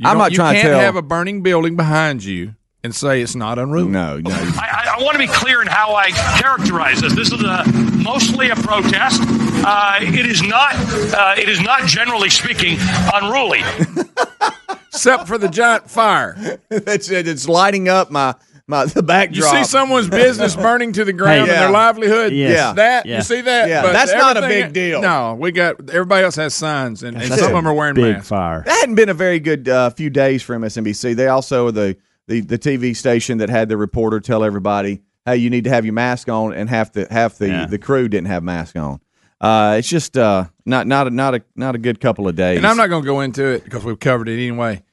don't- 0.03 0.17
not 0.19 0.31
you 0.31 0.37
trying 0.37 0.55
to 0.55 0.61
can't 0.61 0.71
tell- 0.73 0.79
have 0.79 0.95
a 0.95 1.01
burning 1.01 1.41
building 1.43 1.75
behind 1.75 2.23
you 2.23 2.55
and 2.83 2.95
say 2.95 3.21
it's 3.21 3.35
not 3.35 3.59
unruly. 3.59 3.89
no, 3.89 4.19
no. 4.19 4.31
I, 4.31 4.85
I, 4.87 4.95
I 4.99 5.03
want 5.03 5.13
to 5.13 5.19
be 5.19 5.27
clear 5.27 5.61
in 5.61 5.67
how 5.67 5.93
I 5.95 6.11
characterize 6.39 7.01
this. 7.01 7.13
This 7.13 7.31
is 7.33 7.43
a, 7.43 7.63
mostly 8.01 8.49
a 8.51 8.55
protest. 8.55 9.21
Uh, 9.63 9.99
it 10.01 10.25
is 10.25 10.41
not. 10.41 10.75
Uh, 10.75 11.35
it 11.37 11.49
is 11.49 11.61
not 11.61 11.87
generally 11.87 12.29
speaking 12.29 12.77
unruly. 13.13 13.61
Except 14.93 15.27
for 15.27 15.37
the 15.37 15.49
giant 15.49 15.89
fire. 15.89 16.59
That's 16.69 17.09
it. 17.09 17.27
it's 17.27 17.47
lighting 17.47 17.87
up 17.87 18.11
my, 18.11 18.35
my 18.67 18.85
the 18.85 19.01
backdrop. 19.01 19.53
You 19.53 19.63
see 19.63 19.69
someone's 19.69 20.09
business 20.09 20.55
burning 20.67 20.91
to 20.93 21.05
the 21.05 21.13
ground 21.13 21.47
Hey. 21.47 21.53
and 21.55 21.63
their 21.63 21.71
livelihood. 21.71 22.33
Yes. 22.33 22.53
Yeah. 22.55 22.73
That 22.73 23.05
Yeah. 23.05 23.17
you 23.17 23.21
see 23.23 23.41
that? 23.41 23.69
Yeah. 23.69 23.81
That's 23.91 24.11
not 24.13 24.37
a 24.37 24.41
big 24.41 24.73
deal. 24.73 25.01
No, 25.01 25.35
we 25.39 25.51
got 25.51 25.89
everybody 25.89 26.25
else 26.25 26.35
has 26.35 26.53
signs, 26.53 27.03
and, 27.03 27.15
and 27.17 27.25
some 27.33 27.47
of 27.49 27.53
them 27.53 27.67
are 27.67 27.73
wearing 27.73 27.95
big 27.95 28.15
masks. 28.15 28.27
fire. 28.29 28.63
that 28.65 28.79
hadn't 28.81 28.95
been 28.95 29.09
a 29.09 29.13
very 29.13 29.39
good 29.39 29.67
uh, 29.69 29.89
few 29.91 30.09
days 30.09 30.43
for 30.43 30.55
MSNBC. 30.57 31.15
They 31.15 31.27
also 31.27 31.67
are 31.67 31.71
the, 31.71 31.97
the 32.27 32.41
the 32.41 32.59
TV 32.59 32.95
station 32.95 33.37
that 33.39 33.49
had 33.49 33.69
the 33.69 33.77
reporter 33.77 34.19
tell 34.19 34.43
everybody, 34.43 35.01
"Hey, 35.25 35.37
you 35.37 35.49
need 35.49 35.63
to 35.63 35.69
have 35.69 35.85
your 35.85 35.93
mask 35.93 36.27
on," 36.29 36.53
and 36.53 36.69
half 36.69 36.91
the 36.91 37.07
half 37.09 37.37
the, 37.37 37.47
Yeah. 37.47 37.65
the 37.65 37.79
crew 37.79 38.07
didn't 38.09 38.27
have 38.27 38.43
masks 38.43 38.75
on. 38.75 38.99
Uh, 39.41 39.77
it's 39.79 39.89
just 39.89 40.17
uh, 40.17 40.45
not 40.67 40.85
not 40.85 41.07
a 41.07 41.09
not 41.09 41.33
a 41.33 41.43
not 41.55 41.73
a 41.73 41.79
good 41.79 41.99
couple 41.99 42.27
of 42.27 42.35
days. 42.35 42.57
And 42.57 42.67
I'm 42.67 42.77
not 42.77 42.87
going 42.87 43.01
to 43.01 43.05
go 43.05 43.21
into 43.21 43.43
it 43.43 43.63
because 43.63 43.83
we've 43.83 43.99
covered 43.99 44.29
it 44.29 44.33
anyway. 44.33 44.83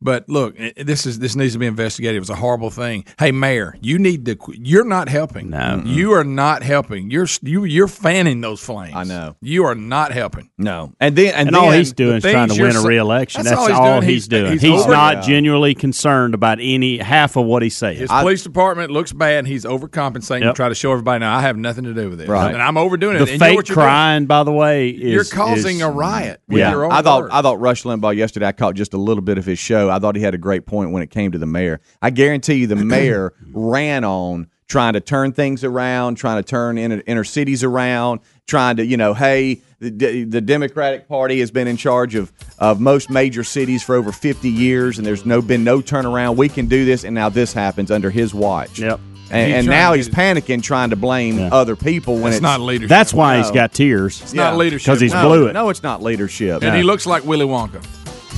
But 0.00 0.28
look, 0.28 0.56
this 0.76 1.06
is 1.06 1.18
this 1.18 1.34
needs 1.34 1.54
to 1.54 1.58
be 1.58 1.66
investigated. 1.66 2.16
It 2.16 2.20
was 2.20 2.30
a 2.30 2.36
horrible 2.36 2.70
thing. 2.70 3.04
Hey, 3.18 3.32
Mayor, 3.32 3.74
you 3.80 3.98
need 3.98 4.24
to. 4.26 4.36
You're 4.54 4.84
not 4.84 5.08
helping. 5.08 5.50
No. 5.50 5.82
you 5.84 6.12
are 6.12 6.22
not 6.22 6.62
helping. 6.62 7.10
You're 7.10 7.26
you 7.42 7.64
you're 7.64 7.88
fanning 7.88 8.40
those 8.40 8.60
flames. 8.60 8.94
I 8.94 9.02
know. 9.02 9.34
You 9.40 9.64
are 9.64 9.74
not 9.74 10.12
helping. 10.12 10.50
no, 10.56 10.92
and 11.00 11.16
then 11.16 11.34
and, 11.34 11.48
And 11.48 11.48
then 11.48 11.54
all 11.56 11.70
he's 11.72 11.92
doing 11.92 12.18
is 12.18 12.22
trying 12.22 12.48
to 12.48 12.62
win 12.62 12.76
a 12.76 12.80
reelection. 12.82 13.42
That's 13.42 13.50
That's, 13.56 13.60
all 13.60 13.66
he's 13.68 13.76
all 13.76 14.00
doing. 14.00 14.08
he's, 14.08 14.24
He's- 14.24 14.28
doing. 14.28 14.52
he's 14.52 14.62
He's, 14.62 14.80
over- 14.82 14.90
not 14.92 15.14
Yeah. 15.16 15.20
genuinely 15.22 15.74
concerned 15.74 16.34
about 16.34 16.58
any 16.60 16.98
half 16.98 17.36
of 17.36 17.46
what 17.46 17.62
he 17.62 17.70
says. 17.70 17.98
His 17.98 18.10
I- 18.10 18.22
police 18.22 18.44
department 18.44 18.92
looks 18.92 19.12
bad, 19.12 19.38
and 19.40 19.48
he's 19.48 19.64
overcompensating 19.64 20.40
to 20.40 20.46
Yep. 20.46 20.54
try 20.54 20.68
to 20.68 20.74
show 20.76 20.92
everybody. 20.92 21.20
Now 21.20 21.36
I 21.36 21.40
have 21.40 21.56
nothing 21.56 21.84
to 21.84 21.94
do 21.94 22.08
with 22.10 22.20
it, 22.20 22.28
Right. 22.28 22.52
And 22.52 22.62
I'm 22.62 22.76
overdoing 22.76 23.16
it. 23.16 23.18
the 23.18 23.22
and 23.24 23.32
you 23.32 23.38
know 23.38 23.46
fake 23.46 23.56
what 23.56 23.68
you're 23.68 23.76
doing? 23.76 24.26
by 24.26 24.44
the 24.44 24.52
way, 24.52 24.90
is 24.90 25.12
You're 25.12 25.24
causing 25.24 25.76
is- 25.76 25.82
a 25.82 25.90
riot. 25.90 26.40
With 26.48 26.58
Yeah. 26.58 26.70
your 26.70 26.84
own 26.84 26.92
I 26.92 27.02
thought 27.02 27.22
words. 27.22 27.34
I 27.34 27.42
thought 27.42 27.60
Rush 27.60 27.82
Limbaugh 27.82 28.14
yesterday. 28.16 28.46
I 28.46 28.52
caught 28.52 28.74
just 28.74 28.94
a 28.94 28.98
little 28.98 29.22
bit 29.22 29.38
of 29.38 29.44
his 29.44 29.58
show. 29.58 29.87
I 29.90 29.98
thought 29.98 30.16
he 30.16 30.22
had 30.22 30.34
a 30.34 30.38
great 30.38 30.66
point 30.66 30.90
when 30.90 31.02
it 31.02 31.10
came 31.10 31.32
to 31.32 31.38
the 31.38 31.46
mayor. 31.46 31.80
I 32.02 32.10
guarantee 32.10 32.54
you, 32.54 32.66
the 32.66 32.76
mayor 32.76 33.32
ran 33.52 34.04
on 34.04 34.48
trying 34.68 34.92
to 34.92 35.00
turn 35.00 35.32
things 35.32 35.64
around, 35.64 36.16
trying 36.16 36.42
to 36.42 36.46
turn 36.46 36.76
inner, 36.78 37.02
inner 37.06 37.24
cities 37.24 37.64
around, 37.64 38.20
trying 38.46 38.76
to 38.76 38.84
you 38.84 38.96
know, 38.96 39.14
hey, 39.14 39.62
the, 39.80 40.24
the 40.24 40.40
Democratic 40.40 41.08
Party 41.08 41.40
has 41.40 41.50
been 41.50 41.68
in 41.68 41.76
charge 41.76 42.14
of 42.14 42.32
of 42.58 42.80
most 42.80 43.10
major 43.10 43.44
cities 43.44 43.82
for 43.82 43.94
over 43.94 44.12
fifty 44.12 44.50
years, 44.50 44.98
and 44.98 45.06
there's 45.06 45.24
no 45.24 45.40
been 45.40 45.64
no 45.64 45.80
turnaround. 45.80 46.36
We 46.36 46.48
can 46.48 46.66
do 46.66 46.84
this, 46.84 47.04
and 47.04 47.14
now 47.14 47.28
this 47.28 47.52
happens 47.52 47.90
under 47.90 48.10
his 48.10 48.34
watch. 48.34 48.78
Yep. 48.78 49.00
And, 49.30 49.52
and 49.52 49.66
now 49.66 49.92
he's 49.92 50.08
panicking, 50.08 50.62
trying 50.62 50.88
to 50.90 50.96
blame 50.96 51.38
Yeah. 51.38 51.50
other 51.52 51.76
people 51.76 52.14
when 52.14 52.28
it's 52.28 52.36
it's 52.36 52.42
not 52.42 52.60
leadership. 52.60 52.88
That's 52.88 53.12
why 53.12 53.36
he's 53.36 53.50
got 53.50 53.74
tears. 53.74 54.22
it's 54.22 54.32
not 54.32 54.56
leadership 54.56 54.86
because 54.86 55.00
he's 55.02 55.12
no, 55.12 55.28
blew 55.28 55.46
it. 55.48 55.52
No, 55.52 55.68
it's 55.68 55.82
not 55.82 56.02
leadership. 56.02 56.62
and 56.62 56.74
he 56.74 56.82
looks 56.82 57.06
like 57.06 57.24
Willy 57.24 57.44
Wonka. 57.44 57.84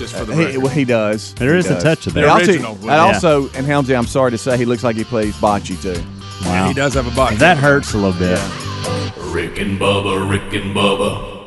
Just 0.01 0.17
for 0.17 0.25
the 0.25 0.35
He, 0.35 0.45
record. 0.47 0.63
well, 0.63 0.73
he 0.73 0.85
does. 0.87 1.35
There 1.35 1.53
He 1.53 1.59
is 1.59 1.71
a 1.71 1.79
touch 1.79 2.07
of 2.07 2.15
The 2.15 2.23
that. 2.23 2.25
And 2.25 2.31
I'll 2.33 2.39
original, 2.39 2.75
and 2.77 2.85
yeah. 2.85 2.99
also, 2.99 3.43
and 3.51 3.67
Helmsy, 3.67 3.95
I'm 3.97 4.07
sorry 4.07 4.31
to 4.31 4.39
say, 4.39 4.57
he 4.57 4.65
looks 4.65 4.83
like 4.83 4.97
he 4.97 5.05
plays 5.05 5.35
bocce 5.37 5.81
too. 5.83 6.03
Yeah, 6.43 6.69
he 6.69 6.73
does 6.75 6.95
have 6.95 7.07
a 7.07 7.15
box. 7.15 7.39
That 7.39 7.59
hurts 7.59 7.93
a 7.93 7.99
little 7.99 8.19
bit. 8.19 8.39
Rick 9.33 9.59
and 9.59 9.79
Bubba, 9.79 10.29
Rick 10.29 10.55
and 10.55 10.75
Bubba. 10.75 11.40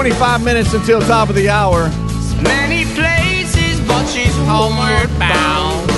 25 0.00 0.42
minutes 0.42 0.72
until 0.72 0.98
top 0.98 1.28
of 1.28 1.34
the 1.34 1.50
hour. 1.50 1.90
many 2.42 2.86
places, 2.94 3.78
but 3.86 4.06
she's 4.06 4.34
homeward 4.48 5.10
bound. 5.18 5.90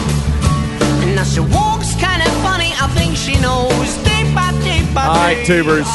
And 1.04 1.14
now 1.14 1.22
she 1.22 1.38
walks 1.38 1.94
kind 2.00 2.20
of 2.20 2.32
funny. 2.42 2.72
I 2.82 2.88
think 2.96 3.16
she 3.16 3.38
knows 3.40 3.94
day 4.02 4.24
by 4.34 4.50
day 4.64 4.82
by 4.92 5.06
All 5.06 5.14
right, 5.14 5.46
tubers, 5.46 5.86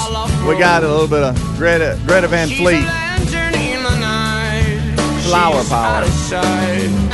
we 0.47 0.57
got 0.57 0.83
a 0.83 0.87
little 0.87 1.09
bit 1.09 1.21
of 1.21 1.35
Greta, 1.57 1.99
Greta 2.07 2.29
Van 2.29 2.47
Fleet. 2.47 2.77
a 2.77 3.73
in 3.75 3.83
the 3.83 3.99
night. 3.99 4.95
Flower 5.25 5.61
power. 5.65 7.06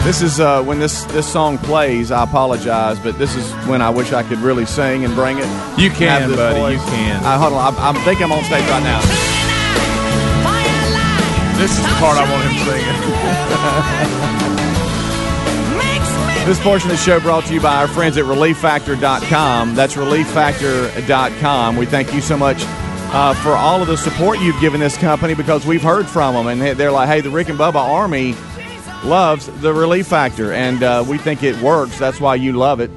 Out 0.00 0.06
of 0.08 0.14
sight. 0.14 0.20
This 0.20 0.22
is 0.22 0.40
uh, 0.40 0.62
when 0.62 0.78
this 0.78 1.04
this 1.06 1.26
song 1.30 1.58
plays. 1.58 2.10
I 2.10 2.22
apologize, 2.24 2.98
but 2.98 3.18
this 3.18 3.34
is 3.36 3.50
when 3.66 3.82
I 3.82 3.90
wish 3.90 4.12
I 4.12 4.22
could 4.22 4.38
really 4.38 4.66
sing 4.66 5.04
and 5.04 5.14
bring 5.14 5.38
it. 5.38 5.46
You 5.78 5.90
can, 5.90 6.30
buddy. 6.36 6.58
voice. 6.58 6.80
You 6.80 6.86
can. 6.90 7.24
Uh, 7.24 7.38
hold 7.38 7.52
on, 7.52 7.74
I, 7.76 7.90
I 7.90 7.92
think 8.04 8.20
I'm 8.22 8.32
on 8.32 8.42
stage 8.44 8.68
right 8.68 8.82
now. 8.82 9.00
This 11.58 11.72
is 11.72 11.82
the 11.84 11.94
part 12.00 12.16
I 12.16 12.24
want 12.30 12.44
him 12.48 12.56
singing. 12.66 12.96
This 16.46 16.58
portion 16.58 16.90
of 16.90 16.96
the 16.96 17.02
show 17.02 17.20
brought 17.20 17.44
to 17.44 17.54
you 17.54 17.60
by 17.60 17.76
our 17.76 17.86
friends 17.86 18.16
at 18.16 18.24
ReliefFactor.com. 18.24 19.74
That's 19.76 19.94
ReliefFactor.com. 19.94 21.76
We 21.76 21.86
thank 21.86 22.12
you 22.12 22.20
so 22.20 22.36
much 22.36 22.56
uh, 23.12 23.34
for 23.34 23.50
all 23.52 23.82
of 23.82 23.86
the 23.88 23.96
support 23.96 24.40
you've 24.40 24.58
given 24.60 24.80
this 24.80 24.96
company 24.96 25.34
because 25.34 25.64
we've 25.64 25.82
heard 25.82 26.08
from 26.08 26.34
them, 26.34 26.46
and 26.48 26.60
they- 26.60 26.72
they're 26.74 26.90
like, 26.90 27.08
"Hey, 27.08 27.20
the 27.20 27.30
Rick 27.30 27.50
and 27.50 27.58
Bubba 27.58 27.76
Army 27.76 28.34
loves 29.04 29.46
the 29.60 29.72
Relief 29.72 30.06
Factor, 30.06 30.52
and 30.52 30.82
uh, 30.82 31.04
we 31.06 31.18
think 31.18 31.42
it 31.42 31.56
works. 31.62 31.98
That's 31.98 32.20
why 32.20 32.34
you 32.36 32.52
love 32.52 32.80
it." 32.80 32.90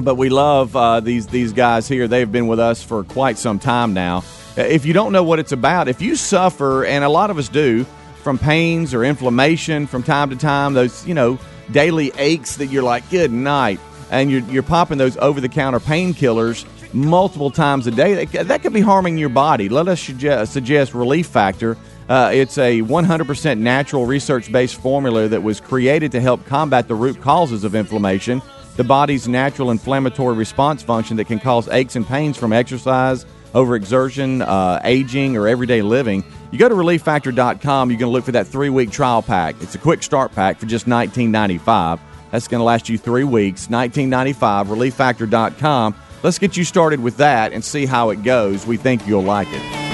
But 0.00 0.14
we 0.14 0.28
love 0.28 0.74
uh, 0.74 1.00
these 1.00 1.26
these 1.26 1.52
guys 1.52 1.86
here. 1.86 2.08
They've 2.08 2.30
been 2.30 2.46
with 2.46 2.60
us 2.60 2.82
for 2.82 3.04
quite 3.04 3.38
some 3.38 3.58
time 3.58 3.92
now. 3.92 4.22
If 4.56 4.84
you 4.86 4.92
don't 4.92 5.12
know 5.12 5.22
what 5.22 5.38
it's 5.38 5.52
about, 5.52 5.88
if 5.88 6.00
you 6.00 6.16
suffer, 6.16 6.84
and 6.84 7.04
a 7.04 7.08
lot 7.08 7.30
of 7.30 7.38
us 7.38 7.48
do, 7.48 7.84
from 8.22 8.38
pains 8.38 8.94
or 8.94 9.04
inflammation 9.04 9.86
from 9.86 10.02
time 10.02 10.30
to 10.30 10.36
time, 10.36 10.74
those 10.74 11.06
you 11.06 11.14
know 11.14 11.38
daily 11.70 12.12
aches 12.16 12.56
that 12.56 12.66
you're 12.66 12.82
like, 12.82 13.08
good 13.10 13.30
night. 13.32 13.78
and 14.10 14.30
you're, 14.30 14.40
you're 14.42 14.62
popping 14.62 14.98
those 14.98 15.16
over 15.18 15.40
the 15.40 15.48
counter 15.48 15.80
painkillers 15.80 16.66
multiple 16.92 17.50
times 17.50 17.86
a 17.86 17.90
day, 17.90 18.24
that, 18.24 18.48
that 18.48 18.62
could 18.62 18.72
be 18.72 18.80
harming 18.80 19.16
your 19.16 19.28
body. 19.28 19.68
Let 19.68 19.88
us 19.88 20.00
suggest, 20.00 20.52
suggest 20.52 20.94
Relief 20.94 21.26
Factor. 21.28 21.76
Uh, 22.10 22.28
it's 22.34 22.58
a 22.58 22.82
100% 22.82 23.58
natural 23.58 24.04
research 24.04 24.50
based 24.50 24.80
formula 24.80 25.28
that 25.28 25.44
was 25.44 25.60
created 25.60 26.10
to 26.10 26.20
help 26.20 26.44
combat 26.44 26.88
the 26.88 26.94
root 26.94 27.20
causes 27.20 27.62
of 27.62 27.76
inflammation, 27.76 28.42
the 28.74 28.82
body's 28.82 29.28
natural 29.28 29.70
inflammatory 29.70 30.34
response 30.34 30.82
function 30.82 31.16
that 31.18 31.26
can 31.26 31.38
cause 31.38 31.68
aches 31.68 31.94
and 31.94 32.04
pains 32.04 32.36
from 32.36 32.52
exercise, 32.52 33.24
overexertion, 33.54 34.44
uh, 34.44 34.80
aging, 34.82 35.36
or 35.36 35.46
everyday 35.46 35.82
living. 35.82 36.24
You 36.50 36.58
go 36.58 36.68
to 36.68 36.74
relieffactor.com, 36.74 37.90
you're 37.90 37.98
going 38.00 38.10
to 38.10 38.12
look 38.12 38.24
for 38.24 38.32
that 38.32 38.48
three 38.48 38.70
week 38.70 38.90
trial 38.90 39.22
pack. 39.22 39.54
It's 39.60 39.76
a 39.76 39.78
quick 39.78 40.02
start 40.02 40.32
pack 40.32 40.58
for 40.58 40.66
just 40.66 40.86
$19.95. 40.86 42.00
That's 42.32 42.48
going 42.48 42.58
to 42.58 42.64
last 42.64 42.88
you 42.88 42.98
three 42.98 43.24
weeks. 43.24 43.68
$19.95, 43.68 44.66
relieffactor.com. 44.66 45.94
Let's 46.24 46.40
get 46.40 46.56
you 46.56 46.64
started 46.64 46.98
with 46.98 47.18
that 47.18 47.52
and 47.52 47.64
see 47.64 47.86
how 47.86 48.10
it 48.10 48.24
goes. 48.24 48.66
We 48.66 48.78
think 48.78 49.06
you'll 49.06 49.22
like 49.22 49.48
it. 49.52 49.89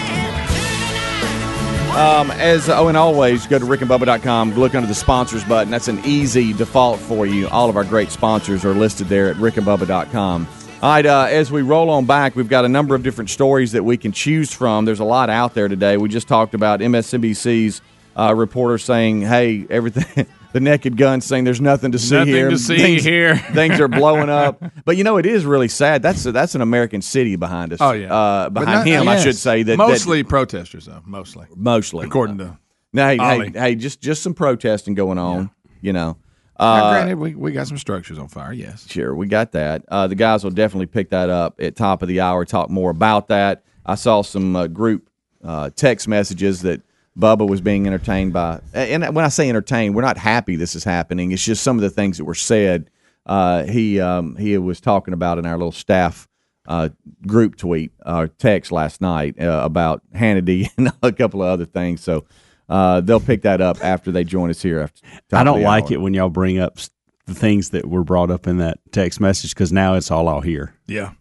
Um, 1.96 2.30
as 2.32 2.68
oh, 2.68 2.88
and 2.88 2.96
always, 2.96 3.46
go 3.46 3.58
to 3.58 3.64
rickandbubba.com, 3.64 4.52
look 4.52 4.74
under 4.74 4.86
the 4.86 4.94
sponsors 4.94 5.42
button. 5.44 5.70
That's 5.70 5.88
an 5.88 5.98
easy 6.04 6.52
default 6.52 7.00
for 7.00 7.24
you. 7.24 7.48
All 7.48 7.70
of 7.70 7.76
our 7.78 7.84
great 7.84 8.10
sponsors 8.10 8.66
are 8.66 8.74
listed 8.74 9.06
there 9.08 9.30
at 9.30 9.36
rickandbubba.com. 9.36 10.46
All 10.82 10.90
right, 10.90 11.06
uh, 11.06 11.26
as 11.30 11.50
we 11.50 11.62
roll 11.62 11.88
on 11.88 12.04
back, 12.04 12.36
we've 12.36 12.50
got 12.50 12.66
a 12.66 12.68
number 12.68 12.94
of 12.94 13.02
different 13.02 13.30
stories 13.30 13.72
that 13.72 13.82
we 13.82 13.96
can 13.96 14.12
choose 14.12 14.52
from. 14.52 14.84
There's 14.84 15.00
a 15.00 15.04
lot 15.04 15.30
out 15.30 15.54
there 15.54 15.68
today. 15.68 15.96
We 15.96 16.10
just 16.10 16.28
talked 16.28 16.52
about 16.52 16.80
MSNBC's 16.80 17.80
uh, 18.14 18.34
reporter 18.34 18.76
saying, 18.76 19.22
"Hey, 19.22 19.66
everything." 19.70 20.26
the 20.56 20.60
Naked 20.60 20.96
Gun 20.96 21.20
saying, 21.20 21.44
"There's 21.44 21.60
nothing 21.60 21.92
to 21.92 21.98
see 21.98 22.14
Nothing 22.14 22.32
here. 22.32 22.48
to 22.48 22.56
see 22.56 22.78
things, 22.78 23.04
here." 23.04 23.36
things 23.52 23.78
are 23.78 23.88
blowing 23.88 24.30
up." 24.30 24.62
But 24.86 24.96
you 24.96 25.04
know, 25.04 25.18
it 25.18 25.26
is 25.26 25.44
really 25.44 25.68
sad. 25.68 26.00
That's 26.00 26.22
that's 26.22 26.54
an 26.54 26.62
American 26.62 27.02
city 27.02 27.36
behind 27.36 27.74
us. 27.74 27.80
Oh 27.82 27.92
yeah, 27.92 28.14
uh, 28.14 28.48
behind 28.48 28.70
not- 28.70 28.86
him, 28.86 29.08
I 29.08 29.14
yes. 29.14 29.22
should 29.22 29.36
say 29.36 29.64
that 29.64 29.76
mostly 29.76 30.22
protesters 30.22 30.86
though. 30.86 31.02
Mostly, 31.04 31.46
mostly 31.54 32.06
according 32.06 32.38
to. 32.38 32.58
Now, 32.94 33.08
hey, 33.08 33.18
hey, 33.18 33.50
hey, 33.52 33.74
just 33.74 34.00
just 34.00 34.22
some 34.22 34.32
protesting 34.32 34.94
going 34.94 35.18
on. 35.18 35.50
You 35.82 35.92
know, 35.92 36.16
Now, 36.58 36.64
uh, 36.64 36.92
granted, 36.92 37.18
we, 37.18 37.34
we 37.34 37.52
got 37.52 37.66
some 37.66 37.76
structures 37.76 38.18
on 38.18 38.28
fire. 38.28 38.52
Yes. 38.52 38.88
Sure, 38.88 39.14
we 39.14 39.26
got 39.26 39.52
that. 39.52 39.84
Uh, 39.88 40.06
the 40.06 40.14
guys 40.14 40.42
will 40.42 40.52
definitely 40.52 40.86
pick 40.86 41.10
that 41.10 41.28
up 41.28 41.60
at 41.60 41.76
top 41.76 42.00
of 42.00 42.08
the 42.08 42.20
hour. 42.20 42.46
Talk 42.46 42.70
more 42.70 42.90
about 42.90 43.28
that. 43.28 43.62
I 43.84 43.96
saw 43.96 44.22
some 44.22 44.56
uh, 44.56 44.68
group 44.68 45.10
uh, 45.44 45.70
text 45.76 46.08
messages 46.08 46.62
that 46.62 46.80
Bubba 47.18 47.48
was 47.48 47.60
being 47.60 47.86
entertained 47.86 48.32
by. 48.32 48.60
And 48.74 49.02
when 49.14 49.24
I 49.24 49.28
say 49.28 49.48
entertained, 49.48 49.94
we're 49.94 50.02
not 50.02 50.18
happy 50.18 50.56
this 50.56 50.74
is 50.74 50.84
happening. 50.84 51.32
It's 51.32 51.44
just 51.44 51.62
some 51.62 51.76
of 51.76 51.82
the 51.82 51.90
things 51.90 52.18
that 52.18 52.24
were 52.24 52.34
said. 52.34 52.90
Uh, 53.24 53.64
he 53.64 54.00
um, 54.00 54.36
he 54.36 54.56
was 54.58 54.80
talking 54.80 55.14
about 55.14 55.38
in 55.38 55.46
our 55.46 55.56
little 55.56 55.72
staff 55.72 56.28
uh, 56.68 56.90
group 57.26 57.56
tweet 57.56 57.92
uh, 58.04 58.28
text 58.38 58.70
last 58.70 59.00
night 59.00 59.40
uh, 59.40 59.62
about 59.64 60.02
Hannity 60.14 60.68
and 60.76 60.92
a 61.02 61.12
couple 61.12 61.42
of 61.42 61.48
other 61.48 61.64
things. 61.64 62.02
So 62.02 62.24
uh, 62.68 63.00
they'll 63.00 63.20
pick 63.20 63.42
that 63.42 63.60
up 63.60 63.82
after 63.82 64.12
they 64.12 64.24
join 64.24 64.50
us 64.50 64.62
here. 64.62 64.80
After 64.80 65.04
I 65.32 65.44
don't 65.44 65.62
like 65.62 65.84
hour. 65.84 65.92
it 65.94 66.00
when 66.00 66.14
y'all 66.14 66.28
bring 66.28 66.58
up 66.58 66.78
the 67.26 67.34
things 67.34 67.70
that 67.70 67.86
were 67.86 68.04
brought 68.04 68.30
up 68.30 68.46
in 68.46 68.58
that 68.58 68.78
text 68.92 69.20
message 69.20 69.54
because 69.54 69.72
now 69.72 69.94
it's 69.94 70.10
all 70.10 70.28
I'll 70.28 70.40
hear. 70.40 70.74
Yeah. 70.86 71.12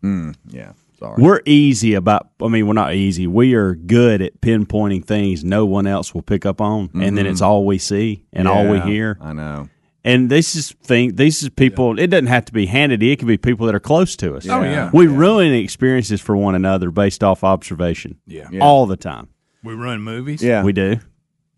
Yeah, 0.49 0.73
sorry. 1.05 1.23
We're 1.23 1.41
easy 1.45 1.93
about. 1.93 2.29
I 2.41 2.47
mean, 2.47 2.67
we're 2.67 2.73
not 2.73 2.93
easy. 2.93 3.27
We 3.27 3.53
are 3.53 3.75
good 3.75 4.21
at 4.21 4.41
pinpointing 4.41 5.05
things 5.05 5.43
no 5.43 5.65
one 5.65 5.87
else 5.87 6.13
will 6.13 6.21
pick 6.21 6.45
up 6.45 6.61
on, 6.61 6.89
and 6.93 7.17
then 7.17 7.25
it's 7.25 7.41
all 7.41 7.65
we 7.65 7.77
see 7.77 8.23
and 8.33 8.47
all 8.47 8.63
we 8.69 8.77
Mm-hmm. 8.79 8.87
Hear. 8.89 9.17
I 9.21 9.33
know. 9.33 9.69
And 10.03 10.29
this 10.29 10.55
is 10.55 10.71
thing. 10.83 11.15
These 11.15 11.41
is 11.41 11.49
people. 11.49 11.97
It 11.99 12.07
doesn't 12.07 12.27
have 12.27 12.45
to 12.45 12.53
be 12.53 12.67
Hannity. 12.67 13.11
It 13.11 13.17
can 13.19 13.27
be 13.27 13.37
people 13.37 13.65
that 13.65 13.73
are 13.73 13.79
close 13.79 14.15
to 14.17 14.35
us. 14.35 14.47
Oh, 14.47 14.61
yeah. 14.61 14.91
We 14.93 15.07
ruin 15.07 15.51
experiences 15.53 16.21
for 16.21 16.37
one 16.37 16.53
another 16.53 16.91
based 16.91 17.23
off 17.23 17.43
observation. 17.43 18.19
Yeah. 18.27 18.47
all 18.61 18.85
the 18.85 18.97
time. 18.97 19.29
We 19.63 19.73
run 19.73 20.01
movies. 20.03 20.43
Yeah. 20.43 20.63
We 20.63 20.73
do. 20.73 20.99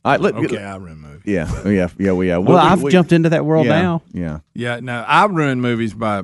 All 0.05 0.13
right, 0.13 0.21
look, 0.21 0.35
Okay, 0.35 0.63
I 0.63 0.77
run 0.77 0.99
movies. 0.99 1.23
Yeah, 1.25 1.51
oh, 1.65 1.69
yeah, 1.69 1.89
yeah, 1.97 2.13
we, 2.13 2.29
yeah. 2.29 2.37
Well, 2.37 2.53
we- 2.55 2.71
I've 2.71 2.81
we- 2.81 2.91
jumped 2.91 3.11
into 3.11 3.27
that 3.29 3.43
world 3.45 3.65
yeah, 3.65 3.81
now. 3.81 4.01
Yeah, 4.13 4.39
Yeah. 4.53 4.79
No, 4.79 5.01
I 5.05 5.25
ruin 5.25 5.59
movies 5.59 5.93
by 5.93 6.23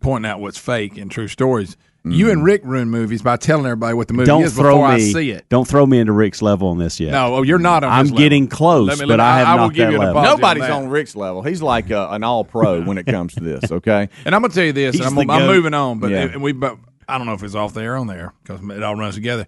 pointing 0.00 0.30
out 0.30 0.40
what's 0.40 0.56
fake 0.56 0.96
and 0.96 1.10
true 1.10 1.28
stories. 1.28 1.76
You 2.02 2.30
and 2.30 2.42
Rick 2.42 2.62
ruin 2.64 2.88
movies 2.88 3.20
by 3.20 3.36
telling 3.36 3.66
everybody 3.66 3.92
what 3.94 4.08
the 4.08 4.14
movie 4.14 4.26
Don't 4.26 4.42
is 4.44 4.54
throw 4.54 4.76
before 4.76 4.88
me. 4.88 4.94
I 4.94 5.12
see 5.12 5.30
it. 5.32 5.44
Don't 5.50 5.68
throw 5.68 5.84
me 5.84 5.98
into 5.98 6.12
Rick's 6.12 6.40
level 6.40 6.68
on 6.68 6.78
this 6.78 6.98
yet. 6.98 7.10
No, 7.12 7.34
oh, 7.36 7.42
you're 7.42 7.58
not 7.58 7.84
on 7.84 7.92
I'm 7.92 8.04
his 8.06 8.10
level. 8.12 8.18
getting 8.24 8.48
close, 8.48 8.88
Let 8.88 8.98
me- 8.98 9.02
but 9.02 9.08
let 9.08 9.16
me- 9.18 9.22
I 9.22 9.38
have 9.38 9.48
I 9.48 9.54
will 9.56 9.60
not 9.64 9.74
give 9.74 9.86
that 9.86 9.92
you 9.92 10.00
an 10.00 10.06
level. 10.06 10.22
apology 10.22 10.40
nobody's 10.40 10.62
that. 10.62 10.70
on 10.72 10.88
Rick's 10.88 11.14
level. 11.14 11.42
He's 11.42 11.60
like 11.60 11.90
uh, 11.90 12.08
an 12.10 12.24
all 12.24 12.42
pro 12.44 12.80
when 12.80 12.96
it 12.96 13.04
comes 13.06 13.34
to 13.34 13.40
this. 13.40 13.70
Okay, 13.72 14.08
And 14.24 14.34
I'm 14.34 14.40
gonna 14.40 14.54
tell 14.54 14.64
you 14.64 14.72
this. 14.72 14.94
He's 14.96 15.04
and 15.04 15.14
the 15.16 15.20
I'm, 15.22 15.30
I'm 15.30 15.46
moving 15.46 15.74
on, 15.74 15.98
but 15.98 16.10
Yeah. 16.10 16.22
and 16.32 16.42
we. 16.42 16.52
But 16.52 16.78
I 17.06 17.18
don't 17.18 17.26
know 17.26 17.34
if 17.34 17.42
it's 17.42 17.54
off 17.54 17.74
there 17.74 17.94
or 17.94 17.96
on 17.98 18.06
there 18.06 18.32
because 18.42 18.60
it 18.70 18.82
all 18.82 18.96
runs 18.96 19.14
together. 19.16 19.46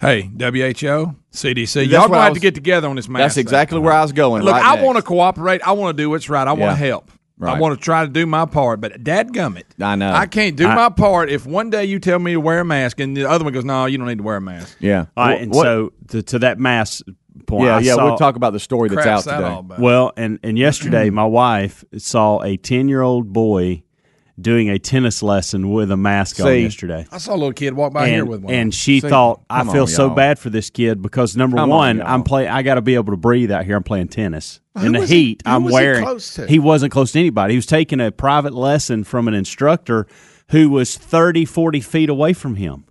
Hey, 0.00 0.22
WHO, 0.22 1.14
CDC, 1.32 1.86
y'all 1.88 2.02
what 2.02 2.08
gonna 2.10 2.22
have 2.22 2.34
to 2.34 2.40
get 2.40 2.54
together 2.56 2.88
on 2.88 2.96
this 2.96 3.08
mask. 3.08 3.20
that's 3.22 3.34
thing. 3.36 3.42
exactly 3.42 3.78
where 3.78 3.92
I 3.92 4.02
was 4.02 4.12
going. 4.12 4.42
Look, 4.42 4.52
right 4.52 4.64
I 4.64 4.82
want 4.82 4.96
to 4.96 5.02
cooperate. 5.02 5.62
I 5.62 5.72
want 5.72 5.96
to 5.96 6.02
do 6.02 6.10
what's 6.10 6.28
right. 6.28 6.46
I 6.46 6.52
want 6.52 6.60
Yeah. 6.62 6.70
to 6.70 6.76
help. 6.76 7.10
I 7.42 7.58
want 7.58 7.78
to 7.78 7.82
try 7.84 8.04
to 8.04 8.10
do 8.10 8.26
my 8.26 8.46
part. 8.46 8.80
But 8.80 9.02
dadgummit, 9.04 9.64
I 9.80 9.96
know. 9.96 10.12
I 10.12 10.26
can't 10.26 10.56
do 10.56 10.66
I- 10.66 10.74
my 10.74 10.88
part 10.88 11.30
if 11.30 11.46
one 11.46 11.70
day 11.70 11.84
you 11.84 11.98
tell 11.98 12.18
me 12.18 12.32
to 12.32 12.40
wear 12.40 12.60
a 12.60 12.64
mask 12.64 13.00
and 13.00 13.16
the 13.16 13.28
other 13.28 13.44
one 13.44 13.52
goes, 13.52 13.64
"No, 13.64 13.86
you 13.86 13.98
don't 13.98 14.06
need 14.08 14.18
to 14.18 14.24
wear 14.24 14.36
a 14.36 14.40
mask." 14.40 14.76
Yeah, 14.80 15.06
All 15.16 15.26
right, 15.26 15.38
Wh- 15.38 15.42
and 15.42 15.54
what- 15.54 15.62
so 15.64 15.92
to, 16.08 16.22
to 16.22 16.38
that 16.40 16.58
mask 16.58 17.04
point, 17.46 17.64
yeah, 17.66 17.76
I 17.76 17.80
yeah. 17.80 17.94
saw- 17.94 18.04
we'll 18.06 18.16
talk 18.18 18.36
about 18.36 18.52
the 18.52 18.60
story 18.60 18.88
that's 18.88 19.06
out 19.06 19.22
today. 19.24 19.36
all 19.48 19.60
about? 19.60 19.78
Well, 19.80 20.12
and 20.16 20.38
and 20.42 20.58
yesterday 20.58 21.10
my 21.10 21.24
wife 21.24 21.84
saw 21.98 22.42
a 22.42 22.56
ten 22.56 22.88
year 22.88 23.02
old 23.02 23.32
boy 23.32 23.82
doing 24.40 24.68
a 24.68 24.78
tennis 24.78 25.22
lesson 25.22 25.70
with 25.72 25.90
a 25.90 25.96
mask 25.96 26.40
on 26.40 26.58
yesterday. 26.58 27.06
I 27.12 27.18
saw 27.18 27.32
a 27.34 27.36
little 27.36 27.52
kid 27.52 27.74
walk 27.74 27.92
by 27.92 28.08
here 28.08 28.24
with 28.24 28.42
one. 28.42 28.52
and 28.52 28.74
she 28.74 29.00
See, 29.00 29.08
thought, 29.08 29.42
I 29.48 29.62
feel 29.64 29.82
on, 29.82 29.86
so 29.88 30.10
bad 30.10 30.38
for 30.38 30.50
this 30.50 30.70
kid 30.70 31.00
because 31.02 31.36
number 31.36 31.56
Come 31.56 31.70
one, 31.70 31.98
y'all. 31.98 32.06
I'm 32.08 32.22
play. 32.24 32.48
I 32.48 32.62
got 32.62 32.74
to 32.74 32.82
be 32.82 32.94
able 32.96 33.12
to 33.12 33.16
breathe 33.16 33.52
out 33.52 33.64
here. 33.64 33.76
I'm 33.76 33.84
playing 33.84 34.08
tennis 34.08 34.60
Who 34.76 34.86
in 34.86 34.92
the 34.92 35.00
was 35.00 35.10
he- 35.10 35.16
heat. 35.24 35.42
who 35.46 35.52
I'm 35.52 35.62
was 35.64 35.70
he 35.70 35.74
wearing. 35.74 36.04
close 36.04 36.34
to? 36.34 36.46
He 36.46 36.58
wasn't 36.58 36.92
close 36.92 37.12
to 37.12 37.20
anybody. 37.20 37.52
He 37.54 37.58
was 37.58 37.66
taking 37.66 38.00
a 38.00 38.10
private 38.10 38.52
lesson 38.54 39.04
from 39.04 39.28
an 39.28 39.34
instructor 39.34 40.06
who 40.50 40.68
was 40.68 40.96
30, 40.96 41.44
40 41.44 41.80
feet 41.80 42.08
away 42.10 42.32
from 42.32 42.56
him. 42.56 42.84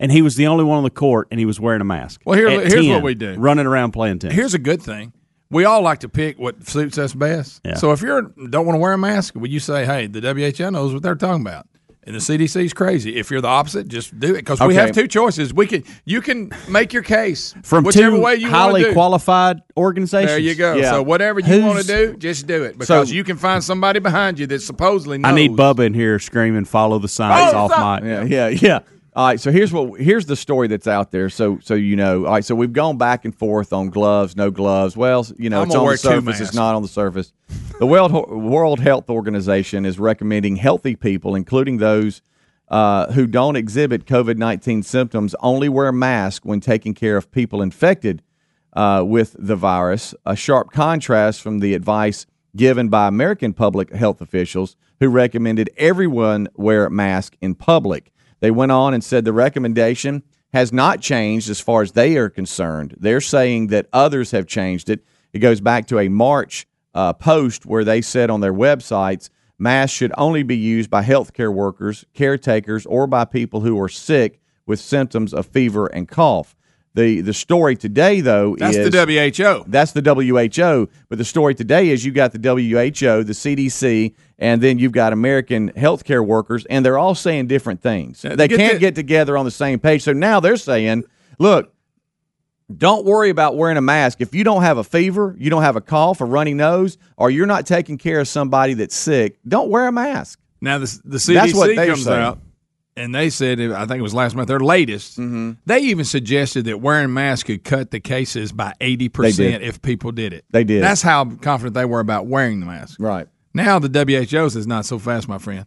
And 0.00 0.12
he 0.12 0.22
was 0.22 0.36
the 0.36 0.46
only 0.46 0.62
one 0.64 0.78
on 0.78 0.84
the 0.84 0.90
court, 0.90 1.26
and 1.30 1.40
he 1.40 1.44
was 1.46 1.58
wearing 1.60 1.80
a 1.80 1.84
mask. 1.84 2.20
Well, 2.24 2.38
here- 2.38 2.48
here's 2.50 2.72
10, 2.74 2.88
what 2.92 3.02
we 3.02 3.14
do. 3.14 3.34
running 3.36 3.66
around 3.66 3.90
playing 3.92 4.20
tennis. 4.20 4.36
Here's 4.36 4.54
a 4.54 4.58
good 4.58 4.80
thing. 4.80 5.12
We 5.50 5.64
all 5.64 5.80
like 5.82 6.00
to 6.00 6.08
pick 6.08 6.38
what 6.38 6.66
suits 6.68 6.98
us 6.98 7.14
best. 7.14 7.60
Yeah. 7.64 7.74
So 7.74 7.92
if 7.92 8.02
you 8.02 8.08
don't 8.50 8.66
want 8.66 8.76
to 8.76 8.80
wear 8.80 8.92
a 8.92 8.98
mask, 8.98 9.34
would 9.34 9.50
you 9.50 9.60
say, 9.60 9.84
"Hey, 9.86 10.06
the 10.06 10.20
WHO 10.20 10.70
knows 10.70 10.92
what 10.92 11.02
they're 11.02 11.14
talking 11.14 11.40
about"? 11.42 11.66
And 12.04 12.14
the 12.14 12.20
CDC 12.20 12.64
is 12.64 12.72
crazy. 12.72 13.16
If 13.16 13.30
you're 13.30 13.42
the 13.42 13.48
opposite, 13.48 13.86
just 13.86 14.18
do 14.18 14.30
it 14.34 14.38
because 14.38 14.60
we 14.62 14.74
have 14.76 14.92
two 14.92 15.06
choices. 15.06 15.52
We 15.52 15.66
can 15.66 15.84
you 16.06 16.22
can 16.22 16.50
make 16.68 16.94
your 16.94 17.02
case 17.02 17.54
from 17.62 17.84
whichever 17.84 18.16
two 18.16 18.22
way 18.22 18.36
you 18.36 18.48
highly 18.48 18.82
do. 18.84 18.92
qualified 18.94 19.60
organizations. 19.76 20.30
There 20.30 20.38
you 20.38 20.54
go. 20.54 20.74
Yeah. 20.76 20.92
So 20.92 21.02
whatever 21.02 21.40
you 21.40 21.62
want 21.62 21.80
to 21.80 21.86
do, 21.86 22.16
just 22.16 22.46
do 22.46 22.62
it 22.64 22.78
because 22.78 23.08
So- 23.08 23.14
you 23.14 23.24
can 23.24 23.36
find 23.36 23.62
somebody 23.62 24.00
behind 24.00 24.38
you 24.38 24.46
that 24.46 24.62
supposedly 24.62 25.18
knows. 25.18 25.32
I 25.32 25.34
need 25.34 25.52
Bubba 25.52 25.80
in 25.84 25.92
here 25.92 26.18
screaming, 26.18 26.64
"Follow 26.64 26.98
the 26.98 27.08
signs!" 27.08 27.52
Oh, 27.54 27.58
off 27.58 27.70
my. 27.70 28.00
Yeah, 28.06 28.24
yeah, 28.24 28.48
yeah. 28.48 28.78
All 29.16 29.26
right, 29.26 29.40
so 29.40 29.50
here's 29.50 29.72
what 29.72 30.00
here's 30.00 30.26
the 30.26 30.36
story 30.36 30.68
that's 30.68 30.86
out 30.86 31.10
there. 31.10 31.28
So 31.28 31.58
so 31.62 31.74
you 31.74 31.96
know, 31.96 32.26
all 32.26 32.32
right, 32.32 32.44
so 32.44 32.54
we've 32.54 32.72
gone 32.72 32.98
back 32.98 33.24
and 33.24 33.34
forth 33.34 33.72
on 33.72 33.90
gloves, 33.90 34.36
no 34.36 34.50
gloves. 34.50 34.96
Well, 34.96 35.26
you 35.38 35.50
know, 35.50 35.62
I'm 35.62 35.66
it's 35.66 35.74
on 35.74 35.86
the 35.86 35.96
surface, 35.96 36.40
it's 36.40 36.54
not 36.54 36.74
on 36.74 36.82
the 36.82 36.88
surface. 36.88 37.32
The 37.78 37.86
World 37.86 38.12
World 38.12 38.80
Health 38.80 39.10
Organization 39.10 39.84
is 39.84 39.98
recommending 39.98 40.56
healthy 40.56 40.94
people, 40.94 41.34
including 41.34 41.78
those 41.78 42.22
uh, 42.68 43.12
who 43.12 43.26
don't 43.26 43.56
exhibit 43.56 44.04
COVID 44.04 44.36
nineteen 44.36 44.82
symptoms, 44.82 45.34
only 45.40 45.68
wear 45.68 45.88
a 45.88 45.92
mask 45.92 46.44
when 46.44 46.60
taking 46.60 46.94
care 46.94 47.16
of 47.16 47.32
people 47.32 47.60
infected 47.62 48.22
uh, 48.74 49.02
with 49.04 49.34
the 49.38 49.56
virus. 49.56 50.14
A 50.26 50.36
sharp 50.36 50.70
contrast 50.70 51.40
from 51.40 51.58
the 51.58 51.74
advice 51.74 52.26
given 52.54 52.88
by 52.88 53.08
American 53.08 53.52
public 53.52 53.92
health 53.92 54.20
officials 54.20 54.76
who 55.00 55.08
recommended 55.08 55.70
everyone 55.76 56.48
wear 56.56 56.84
a 56.84 56.90
mask 56.90 57.36
in 57.40 57.54
public. 57.54 58.12
They 58.40 58.50
went 58.50 58.72
on 58.72 58.94
and 58.94 59.02
said 59.02 59.24
the 59.24 59.32
recommendation 59.32 60.22
has 60.52 60.72
not 60.72 61.00
changed 61.00 61.50
as 61.50 61.60
far 61.60 61.82
as 61.82 61.92
they 61.92 62.16
are 62.16 62.30
concerned. 62.30 62.94
They're 62.98 63.20
saying 63.20 63.68
that 63.68 63.88
others 63.92 64.30
have 64.30 64.46
changed 64.46 64.88
it. 64.88 65.04
It 65.32 65.40
goes 65.40 65.60
back 65.60 65.86
to 65.88 65.98
a 65.98 66.08
March 66.08 66.66
uh, 66.94 67.12
post 67.12 67.66
where 67.66 67.84
they 67.84 68.00
said 68.00 68.30
on 68.30 68.40
their 68.40 68.54
websites 68.54 69.28
masks 69.58 69.96
should 69.96 70.12
only 70.16 70.42
be 70.42 70.56
used 70.56 70.88
by 70.88 71.02
healthcare 71.02 71.52
workers, 71.52 72.04
caretakers, 72.14 72.86
or 72.86 73.06
by 73.06 73.24
people 73.24 73.60
who 73.60 73.80
are 73.80 73.88
sick 73.88 74.40
with 74.66 74.78
symptoms 74.78 75.34
of 75.34 75.46
fever 75.46 75.86
and 75.86 76.08
cough. 76.08 76.54
The 76.98 77.20
the 77.20 77.32
story 77.32 77.76
today 77.76 78.20
though 78.20 78.56
That's 78.58 78.76
is 78.76 78.90
the 78.90 79.06
WHO. 79.06 79.64
that's 79.68 79.92
the 79.92 80.02
WHO. 80.02 80.88
But 81.08 81.18
the 81.18 81.24
story 81.24 81.54
today 81.54 81.90
is 81.90 82.04
you 82.04 82.10
got 82.10 82.32
the 82.32 82.38
WHO, 82.40 83.22
the 83.22 83.32
CDC, 83.32 84.14
and 84.40 84.60
then 84.60 84.80
you've 84.80 84.90
got 84.90 85.12
American 85.12 85.70
healthcare 85.72 86.26
workers, 86.26 86.64
and 86.64 86.84
they're 86.84 86.98
all 86.98 87.14
saying 87.14 87.46
different 87.46 87.82
things. 87.82 88.24
Yeah, 88.24 88.34
They 88.34 88.48
get 88.48 88.58
can't 88.58 88.80
get 88.80 88.94
together 88.96 89.38
on 89.38 89.44
the 89.44 89.52
same 89.52 89.78
page. 89.78 90.02
So 90.02 90.12
now 90.12 90.40
they're 90.40 90.56
saying, 90.56 91.04
look, 91.38 91.72
don't 92.76 93.04
worry 93.04 93.30
about 93.30 93.56
wearing 93.56 93.76
a 93.76 93.80
mask. 93.80 94.20
If 94.20 94.34
you 94.34 94.42
don't 94.42 94.62
have 94.62 94.76
a 94.78 94.84
fever, 94.84 95.36
you 95.38 95.50
don't 95.50 95.62
have 95.62 95.76
a 95.76 95.80
cough, 95.80 96.20
a 96.20 96.24
runny 96.24 96.52
nose, 96.52 96.98
or 97.16 97.30
you're 97.30 97.46
not 97.46 97.64
taking 97.64 97.96
care 97.96 98.18
of 98.18 98.26
somebody 98.26 98.74
that's 98.74 98.96
sick, 98.96 99.38
don't 99.46 99.70
wear 99.70 99.86
a 99.86 99.92
mask. 99.92 100.40
Now 100.60 100.78
the 100.78 101.00
the 101.04 101.18
CDC 101.18 101.34
That's 101.34 101.54
what 101.54 101.76
they're 101.76 101.86
comes 101.86 102.04
saying. 102.04 102.20
out, 102.20 102.38
and 102.98 103.14
they 103.14 103.30
said 103.30 103.60
I 103.60 103.86
think 103.86 103.98
it 103.98 104.02
was 104.02 104.14
last 104.14 104.34
month 104.34 104.48
their 104.48 104.60
latest. 104.60 105.18
Mm-hmm. 105.18 105.52
They 105.66 105.78
even 105.80 106.04
suggested 106.04 106.64
that 106.66 106.80
wearing 106.80 107.12
masks 107.12 107.44
could 107.44 107.64
cut 107.64 107.90
the 107.90 108.00
cases 108.00 108.52
by 108.52 108.74
80% 108.80 109.60
if 109.60 109.80
people 109.82 110.12
did 110.12 110.32
it. 110.32 110.44
They 110.50 110.64
did. 110.64 110.82
That's 110.82 111.02
how 111.02 111.24
confident 111.24 111.74
they 111.74 111.84
were 111.84 112.00
about 112.00 112.26
wearing 112.26 112.60
the 112.60 112.66
mask. 112.66 112.98
Right. 113.00 113.26
Now 113.54 113.78
the 113.78 113.88
WHO 113.88 114.50
says 114.50 114.66
not 114.66 114.84
so 114.84 114.98
fast, 114.98 115.28
my 115.28 115.38
friend. 115.38 115.66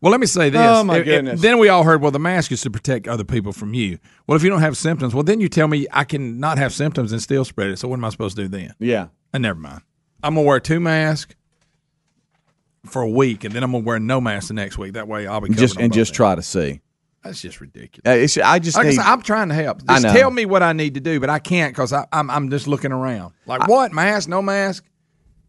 Well, 0.00 0.10
let 0.10 0.20
me 0.20 0.26
say 0.26 0.48
this. 0.48 0.60
Oh, 0.62 0.82
my 0.82 0.98
if- 0.98 1.04
goodness. 1.04 1.42
then 1.42 1.58
we 1.58 1.68
all 1.68 1.84
heard, 1.84 2.00
well, 2.00 2.10
the 2.10 2.18
mask 2.18 2.52
is 2.52 2.62
to 2.62 2.70
protect 2.70 3.06
other 3.06 3.24
people 3.24 3.52
from 3.52 3.74
you. 3.74 3.98
Well, 4.26 4.34
if 4.34 4.42
you 4.42 4.48
don't 4.48 4.62
have 4.62 4.76
symptoms, 4.76 5.14
well, 5.14 5.22
then 5.22 5.40
you 5.40 5.48
tell 5.48 5.68
me 5.68 5.86
I 5.92 6.04
can 6.04 6.40
not 6.40 6.56
have 6.56 6.72
symptoms 6.72 7.12
and 7.12 7.20
still 7.20 7.44
spread 7.44 7.70
it. 7.70 7.78
So 7.78 7.88
what 7.88 7.96
am 7.96 8.04
I 8.04 8.08
supposed 8.08 8.36
to 8.36 8.42
do 8.42 8.48
then? 8.48 8.74
Yeah. 8.78 9.08
And 9.34 9.42
never 9.42 9.58
mind. 9.60 9.82
I'm 10.22 10.34
gonna 10.34 10.46
wear 10.46 10.60
two 10.60 10.80
masks 10.80 11.34
for 12.86 13.02
a 13.02 13.08
week, 13.10 13.44
and 13.44 13.54
then 13.54 13.62
I'm 13.62 13.72
gonna 13.72 13.84
wear 13.84 13.98
no 13.98 14.20
mask 14.20 14.48
the 14.48 14.54
next 14.54 14.78
week. 14.78 14.94
That 14.94 15.06
way, 15.08 15.26
I'll 15.26 15.40
be 15.40 15.50
Just 15.50 15.76
and 15.76 15.92
just 15.92 16.10
ends. 16.10 16.16
try 16.16 16.34
to 16.34 16.42
see. 16.42 16.80
That's 17.22 17.42
just 17.42 17.60
ridiculous. 17.60 18.38
Uh, 18.38 18.42
I 18.44 18.58
just 18.58 18.76
Like 18.78 18.86
I 18.86 18.88
need. 18.90 18.96
said, 18.96 19.04
I'm 19.04 19.20
trying 19.20 19.50
to 19.50 19.54
help. 19.54 19.82
I 19.86 19.94
Just 20.00 20.04
know. 20.06 20.12
tell 20.14 20.30
me 20.30 20.46
what 20.46 20.62
I 20.62 20.72
need 20.72 20.94
to 20.94 21.00
do, 21.00 21.20
but 21.20 21.28
I 21.28 21.38
can't 21.38 21.74
because 21.74 21.92
I'm 21.92 22.30
I'm 22.30 22.48
just 22.50 22.66
looking 22.66 22.92
around. 22.92 23.34
Like 23.46 23.68
what? 23.68 23.92
Mask? 23.92 24.28
No 24.28 24.40
mask? 24.40 24.84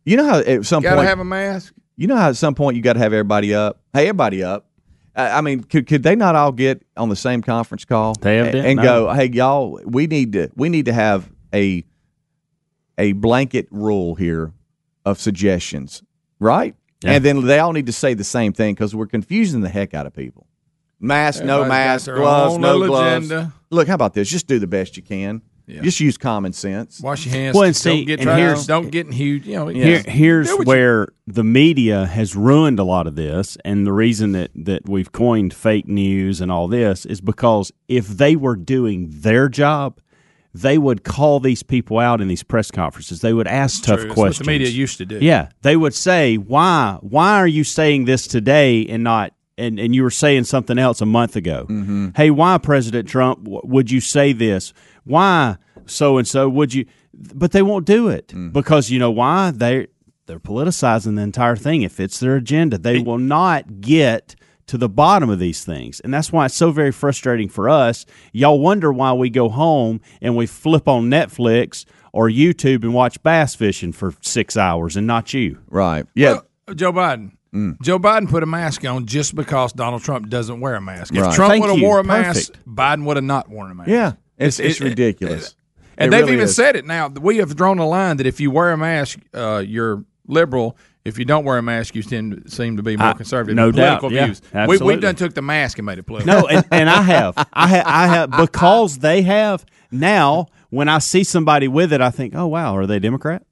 you 0.03 0.17
know 0.17 0.25
how 0.25 0.39
at 0.39 0.65
some 0.65 0.83
Got 0.83 0.91
to 0.91 0.95
point 0.97 1.07
have 1.07 1.19
a 1.19 1.23
mask? 1.23 1.73
You 1.95 2.07
know 2.07 2.15
how 2.17 2.29
at 2.29 2.35
some 2.35 2.55
point 2.55 2.75
you 2.75 2.81
got 2.81 2.93
to 2.93 2.99
have 2.99 3.13
everybody 3.13 3.53
up. 3.53 3.79
Hey, 3.93 4.07
everybody 4.09 4.43
up. 4.43 4.67
Uh, 5.15 5.29
I 5.33 5.41
mean, 5.41 5.61
could, 5.63 5.87
could 5.87 6.03
they 6.03 6.15
not 6.15 6.35
all 6.35 6.51
get 6.53 6.83
on 6.97 7.09
the 7.09 7.15
same 7.17 7.41
conference 7.41 7.85
call 7.85 8.15
They 8.15 8.37
have 8.37 8.47
and, 8.47 8.53
did? 8.53 8.65
and 8.65 8.77
No. 8.77 8.83
go, 8.83 9.13
"Hey, 9.13 9.29
y'all, 9.29 9.79
we 9.85 10.07
need 10.07 10.33
to 10.33 10.49
we 10.55 10.67
need 10.69 10.85
to 10.85 10.93
have 10.93 11.29
a 11.53 11.85
a 12.97 13.13
blanket 13.13 13.67
rule 13.71 14.15
here 14.15 14.51
of 15.05 15.19
suggestions, 15.19 16.01
right?" 16.39 16.75
Yeah. 17.03 17.13
And 17.13 17.25
then 17.25 17.45
they 17.45 17.59
all 17.59 17.73
need 17.73 17.87
to 17.87 17.91
say 17.93 18.13
the 18.13 18.23
same 18.23 18.53
thing 18.53 18.73
because 18.75 18.93
we're 18.95 19.07
confusing 19.07 19.61
the 19.61 19.69
heck 19.69 19.93
out 19.93 20.05
of 20.05 20.13
people. 20.13 20.47
Mask, 20.99 21.43
no 21.43 21.65
mask, 21.65 22.05
gloves, 22.05 22.57
no 22.59 22.85
gloves. 22.85 23.25
agenda. 23.31 23.53
Look, 23.71 23.87
how 23.87 23.95
about 23.95 24.13
this? 24.13 24.29
Just 24.29 24.45
do 24.47 24.59
the 24.59 24.67
best 24.67 24.97
you 24.97 25.03
can. 25.03 25.41
Yeah. 25.65 25.81
Just 25.81 25.99
use 25.99 26.17
common 26.17 26.53
sense. 26.53 26.99
Wash 27.01 27.25
your 27.25 27.33
hands. 27.33 27.55
Well, 27.55 27.63
and 27.63 27.75
see, 27.75 27.89
don't 27.99 28.05
get 28.05 28.19
and 28.19 28.29
here's- 28.29 28.67
don't 28.67 28.91
get 28.91 29.05
in 29.07 29.11
huge. 29.13 29.47
You 29.47 29.55
know, 29.55 29.67
Here, 29.69 30.03
here's 30.05 30.47
Do 30.49 30.57
what 30.57 30.61
you- 30.61 30.67
where 30.67 31.07
the 31.27 31.43
media 31.43 32.05
has 32.07 32.35
ruined 32.35 32.77
a 32.77 32.83
lot 32.83 33.07
of 33.07 33.15
this, 33.15 33.57
and 33.63 33.87
the 33.87 33.93
reason 33.93 34.33
that 34.33 34.51
that 34.53 34.87
we've 34.89 35.11
coined 35.11 35.53
fake 35.53 35.87
news 35.87 36.41
and 36.41 36.51
all 36.51 36.67
this 36.67 37.05
is 37.05 37.21
because 37.21 37.71
if 37.87 38.07
they 38.07 38.35
were 38.35 38.55
doing 38.57 39.07
their 39.11 39.47
job, 39.49 39.99
they 40.53 40.77
would 40.77 41.03
call 41.03 41.39
these 41.39 41.63
people 41.63 41.99
out 41.99 42.19
in 42.21 42.27
these 42.27 42.43
press 42.43 42.71
conferences. 42.71 43.21
They 43.21 43.33
would 43.33 43.47
ask 43.47 43.83
tough 43.83 43.99
True. 43.99 44.07
That's 44.09 44.17
what 44.17 44.23
questions. 44.25 44.45
the 44.45 44.51
media 44.51 44.67
used 44.69 44.97
to 44.97 45.05
do. 45.05 45.19
Yeah, 45.21 45.49
they 45.61 45.75
would 45.77 45.93
say, 45.93 46.35
"Why? 46.37 46.97
Why 47.01 47.35
are 47.37 47.47
you 47.47 47.63
saying 47.63 48.05
this 48.05 48.27
today 48.27 48.85
and 48.87 49.03
not?" 49.03 49.33
And, 49.57 49.79
and 49.79 49.93
you 49.93 50.01
were 50.03 50.09
saying 50.09 50.45
something 50.45 50.79
else 50.79 51.01
a 51.01 51.05
month 51.05 51.35
ago. 51.35 51.67
Mm-hmm. 51.69 52.09
Hey, 52.15 52.31
why 52.31 52.57
President 52.57 53.07
Trump? 53.07 53.43
w- 53.43 53.61
Would 53.63 53.91
you 53.91 53.99
say 54.01 54.33
this? 54.33 54.73
Why 55.03 55.57
so 55.85 56.17
and 56.17 56.27
so? 56.27 56.49
Would 56.49 56.73
you? 56.73 56.85
But 57.13 57.51
they 57.51 57.61
won't 57.61 57.85
do 57.85 58.07
it 58.07 58.29
Mm. 58.29 58.51
because 58.53 58.89
you 58.89 58.97
know 58.97 59.11
why 59.11 59.51
they 59.51 59.87
they're 60.25 60.39
politicizing 60.39 61.15
the 61.15 61.21
entire 61.21 61.55
thing. 61.55 61.81
It 61.83 61.91
fits 61.91 62.19
their 62.19 62.35
agenda. 62.37 62.77
They 62.77 62.99
will 62.99 63.17
not 63.19 63.81
get 63.81 64.35
to 64.71 64.77
the 64.77 64.89
bottom 64.89 65.29
of 65.29 65.37
these 65.39 65.63
things, 65.63 65.99
and 65.99 66.13
that's 66.13 66.31
why 66.31 66.45
it's 66.45 66.55
so 66.55 66.71
very 66.71 66.91
frustrating 66.91 67.47
for 67.49 67.69
us. 67.69 68.05
Y'all 68.33 68.59
wonder 68.59 68.91
why 68.91 69.13
we 69.13 69.29
go 69.29 69.47
home 69.49 70.01
and 70.21 70.35
we 70.35 70.45
flip 70.45 70.87
on 70.87 71.09
Netflix 71.09 71.85
or 72.13 72.29
YouTube 72.29 72.83
and 72.83 72.93
watch 72.93 73.21
bass 73.23 73.53
fishing 73.55 73.91
for 73.91 74.13
six 74.21 74.57
hours, 74.57 74.97
and 74.97 75.05
not 75.07 75.33
you. 75.33 75.59
Right. 75.69 76.05
Yeah. 76.15 76.39
Well, 76.67 76.75
Joe 76.75 76.91
Biden. 76.93 77.31
Mm. 77.53 77.81
Joe 77.81 77.99
Biden 77.99 78.29
put 78.29 78.43
a 78.43 78.45
mask 78.45 78.85
on 78.85 79.05
just 79.05 79.35
because 79.35 79.73
Donald 79.73 80.03
Trump 80.03 80.29
doesn't 80.29 80.61
wear 80.61 80.75
a 80.75 80.81
mask. 80.81 81.13
If 81.13 81.21
Right. 81.21 81.35
Trump 81.35 81.59
would 81.59 81.69
have 81.69 81.79
you. 81.79 81.85
wore 81.85 81.99
a 81.99 82.03
mask, 82.03 82.53
Perfect. 82.53 82.65
Biden 82.75 83.03
would 83.05 83.17
have 83.17 83.25
not 83.25 83.49
worn 83.49 83.71
a 83.71 83.75
mask. 83.75 83.89
yeah. 83.89 84.13
It's 84.37 84.57
It's- 84.59 84.71
it's 84.77 84.81
it- 84.81 84.83
ridiculous. 84.85 85.55
And 85.97 86.07
It 86.07 86.11
they've 86.11 86.21
really 86.21 86.33
even 86.33 86.45
is. 86.45 86.55
said 86.55 86.75
it 86.77 86.85
now. 86.85 87.09
We 87.09 87.37
have 87.37 87.55
drawn 87.57 87.77
a 87.77 87.85
line 87.87 88.17
that 88.17 88.25
if 88.25 88.39
you 88.39 88.49
wear 88.51 88.71
a 88.71 88.77
mask, 88.77 89.19
uh, 89.33 89.61
you're 89.67 90.05
liberal. 90.27 90.77
If 91.03 91.17
you 91.17 91.25
don't 91.25 91.43
wear 91.45 91.57
a 91.57 91.61
mask, 91.63 91.95
you 91.95 92.03
tend 92.03 92.45
to 92.45 92.51
seem 92.51 92.77
to 92.77 92.83
be 92.83 92.95
more 92.95 93.07
I- 93.07 93.13
conservative. 93.13 93.55
no 93.55 93.71
political 93.71 94.09
doubt. 94.09 94.15
Yeah, 94.53 94.65
views. 94.67 94.79
we, 94.81 94.85
we've 94.85 95.01
done 95.01 95.15
took 95.15 95.33
the 95.33 95.41
mask 95.41 95.79
and 95.79 95.85
made 95.85 95.97
it 95.97 96.03
political. 96.03 96.41
No, 96.41 96.47
and, 96.47 96.65
and 96.71 96.89
I 96.89 97.01
have, 97.01 97.33
I 97.53 97.67
have, 97.67 97.87
I 97.87 98.07
have 98.07 98.31
because 98.31 98.99
they 98.99 99.23
have. 99.23 99.65
Now, 99.91 100.47
when 100.69 100.87
I 100.89 100.99
see 100.99 101.23
somebody 101.23 101.67
with 101.67 101.91
it, 101.91 102.01
I 102.01 102.11
think, 102.11 102.35
"Oh 102.35 102.47
wow, 102.47 102.75
are 102.77 102.85
they 102.85 102.99
Democrat?" 102.99 103.43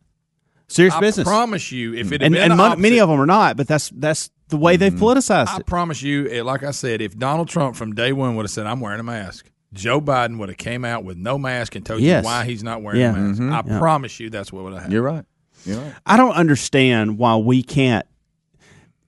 Serious 0.68 0.94
I 0.94 1.00
business. 1.00 1.28
I 1.28 1.32
promise 1.32 1.72
you, 1.72 1.96
if 1.96 2.12
it 2.12 2.22
had 2.22 2.28
and 2.28 2.34
been 2.36 2.44
and 2.52 2.58
mon- 2.58 2.80
many 2.80 3.00
of 3.00 3.10
them 3.10 3.20
are 3.20 3.26
not, 3.26 3.58
but 3.58 3.68
that's 3.68 3.90
that's 3.90 4.30
the 4.50 4.58
way 4.58 4.78
they've 4.78 4.94
politicized 4.94 5.48
I 5.48 5.56
it. 5.56 5.60
I 5.60 5.64
promise 5.64 6.02
you, 6.04 6.44
like 6.44 6.62
I 6.64 6.72
said, 6.72 7.02
if 7.02 7.18
Donald 7.18 7.50
Trump 7.50 7.76
from 7.76 7.94
day 7.96 8.14
one 8.14 8.36
would 8.36 8.44
have 8.44 8.52
said, 8.52 8.68
"I'm 8.68 8.80
wearing 8.80 9.00
a 9.00 9.04
mask," 9.04 9.50
Joe 9.74 10.00
Biden 10.00 10.38
would 10.38 10.50
have 10.50 10.58
came 10.60 10.86
out 10.86 11.04
with 11.04 11.18
no 11.18 11.40
mask 11.40 11.76
and 11.76 11.84
told 11.86 12.02
Yes. 12.02 12.24
you 12.24 12.26
why 12.28 12.46
he's 12.46 12.64
not 12.64 12.84
wearing 12.84 13.02
Yeah. 13.02 13.10
a 13.16 13.18
mask. 13.18 13.42
Mm-hmm. 13.42 13.54
I 13.54 13.64
Yeah. 13.74 13.80
promise 13.80 14.20
you, 14.20 14.30
that's 14.30 14.54
what 14.54 14.64
would 14.64 14.74
have 14.74 14.82
happened. 14.84 14.94
You're 14.94 15.02
right. 15.02 15.26
You're. 15.66 15.96
I 16.06 16.18
don't 16.18 16.34
understand 16.34 17.18
why 17.18 17.36
we 17.38 17.64
can't. 17.64 18.06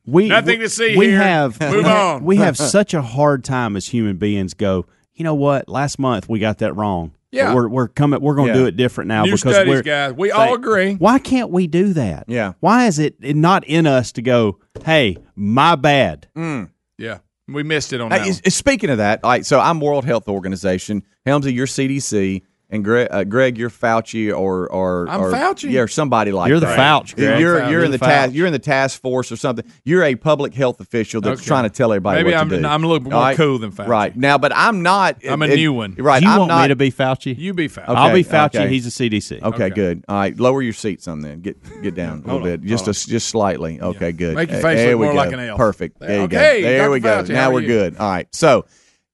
We 0.06 0.28
Nothing 0.30 0.60
we- 0.60 0.66
to 0.66 0.70
see 0.70 0.98
we 0.98 1.08
here. 1.08 1.18
have 1.22 1.60
Move 1.62 1.72
we 1.76 1.84
have- 1.84 2.16
on. 2.16 2.24
We 2.24 2.36
have 2.38 2.58
such 2.58 2.94
a 2.94 3.02
hard 3.02 3.44
time 3.44 3.76
as 3.76 3.88
human 3.88 4.18
beings. 4.18 4.54
Go, 4.54 4.86
you 5.14 5.24
know 5.24 5.36
what? 5.36 5.70
Last 5.70 6.00
month 6.00 6.28
we 6.28 6.40
got 6.40 6.58
that 6.60 6.76
wrong. 6.76 7.14
Yeah. 7.32 7.48
But 7.50 7.56
we're 7.56 7.70
we're 7.70 7.88
coming. 7.88 8.20
We're 8.20 8.36
going 8.36 8.48
to 8.48 8.54
Yeah. 8.54 8.60
do 8.62 8.66
it 8.68 8.76
different 8.76 9.08
now 9.08 9.24
New 9.24 9.32
because 9.32 9.54
studies, 9.56 9.70
we're 9.70 9.82
guys. 9.84 10.14
We 10.14 10.30
say, 10.30 10.34
all 10.36 10.54
agree. 10.56 10.96
Why 10.96 11.18
can't 11.20 11.50
we 11.50 11.68
do 11.68 11.94
that? 11.94 12.26
Yeah. 12.28 12.54
Why 12.60 12.88
is 12.88 13.00
it 13.00 13.16
not 13.22 13.64
in 13.66 13.88
us 13.88 14.12
to 14.14 14.22
go? 14.22 14.60
Hey, 14.84 15.18
my 15.36 15.76
bad. 15.76 16.28
Mm. 16.36 16.72
Yeah, 16.98 17.20
we 17.48 17.64
missed 17.64 17.94
it 17.94 18.02
on 18.02 18.12
Hey, 18.12 18.18
that. 18.20 18.28
is- 18.28 18.42
one. 18.44 18.52
speaking 18.52 18.90
of 18.90 18.98
that, 18.98 19.24
like, 19.24 19.46
so 19.46 19.60
I'm 19.62 19.80
World 19.80 20.04
Health 20.04 20.28
Organization. 20.28 21.04
Helmsy, 21.26 21.54
you're 21.54 21.68
CDC, 21.68 22.42
and 22.72 22.84
Greg, 22.84 23.08
uh, 23.12 23.24
Greg 23.26 23.58
you're 23.58 23.70
Fauci, 23.70 24.30
or 24.36 24.68
or 24.72 25.08
I'm 25.10 25.22
or, 25.22 25.32
Fauci. 25.32 25.70
Yeah, 25.70 25.82
or 25.82 25.88
somebody 25.88 26.32
like 26.32 26.50
You're 26.50 26.60
the. 26.60 26.68
Fauci, 26.68 27.18
You're 27.18 27.38
you're 27.40 27.70
You're 27.70 27.84
in 27.84 27.92
the 27.92 27.98
the 27.98 28.06
task. 28.06 28.34
You're 28.34 28.48
in 28.48 28.54
the 28.54 28.60
task 28.60 29.02
force 29.02 29.32
or 29.32 29.36
something. 29.36 29.66
You're 29.84 30.04
a 30.04 30.16
public 30.16 30.54
health 30.54 30.80
official 30.80 31.20
that's 31.22 31.42
Okay. 31.42 31.48
trying 31.48 31.64
to 31.64 31.70
tell 31.70 31.92
everybody 31.92 32.20
Maybe 32.24 32.32
what 32.32 32.38
I'm- 32.40 32.50
to 32.50 32.62
do. 32.62 32.66
I'm 32.68 32.84
a 32.84 32.88
little 32.88 33.04
more 33.04 33.14
All 33.16 33.22
right? 33.22 33.36
cool 33.38 33.60
than 33.60 33.72
Fauci. 33.72 33.88
Right 33.88 34.16
now, 34.16 34.38
but 34.38 34.52
I'm 34.56 34.82
not. 34.82 35.18
I'm 35.28 35.42
a 35.42 35.46
it- 35.48 35.56
new 35.58 35.74
one. 35.74 35.96
Right, 36.00 36.22
Do 36.22 36.26
you 36.28 36.32
I'm 36.32 36.40
want 36.40 36.48
not. 36.50 36.62
me 36.64 36.68
to 36.70 36.76
be 36.78 36.92
Fauci? 36.92 37.38
you 37.38 37.54
be 37.54 37.68
fast. 37.68 37.90
Okay. 37.90 38.00
I'll 38.00 38.14
be 38.14 38.24
Fauci. 38.24 38.56
okay. 38.56 38.70
He's 38.70 38.88
a 38.88 38.92
CDC. 38.92 39.42
Okay, 39.42 39.66
Okay. 39.66 39.70
good. 39.76 40.06
All 40.08 40.16
right, 40.18 40.40
lower 40.40 40.62
your 40.62 40.74
seat 40.74 41.02
some 41.02 41.22
then. 41.22 41.42
Get 41.42 41.58
get 41.84 41.94
down 41.94 42.10
a 42.10 42.16
little 42.16 42.30
Hold 42.32 42.42
on, 42.44 42.48
bit, 42.50 42.64
just 42.64 42.88
a, 42.88 42.94
just 42.94 43.28
slightly. 43.30 43.82
Okay, 43.82 44.12
good. 44.14 44.36
Make 44.36 44.50
your 44.50 44.62
face 44.62 44.78
there 44.78 44.92
look 44.96 45.00
more 45.06 45.12
go. 45.12 45.18
like 45.18 45.34
an 45.34 45.40
elf. 45.42 45.58
Perfect. 45.58 46.00
There 46.00 46.16
you 46.18 46.22
Okay, 46.24 46.62
go. 46.62 46.68
There 46.68 46.78
Dr. 46.80 46.92
we 46.92 47.00
go. 47.02 47.24
Fauci, 47.24 47.30
now 47.34 47.52
we're 47.52 47.62
good. 47.62 47.98
All 47.98 48.10
right. 48.10 48.28
So 48.32 48.66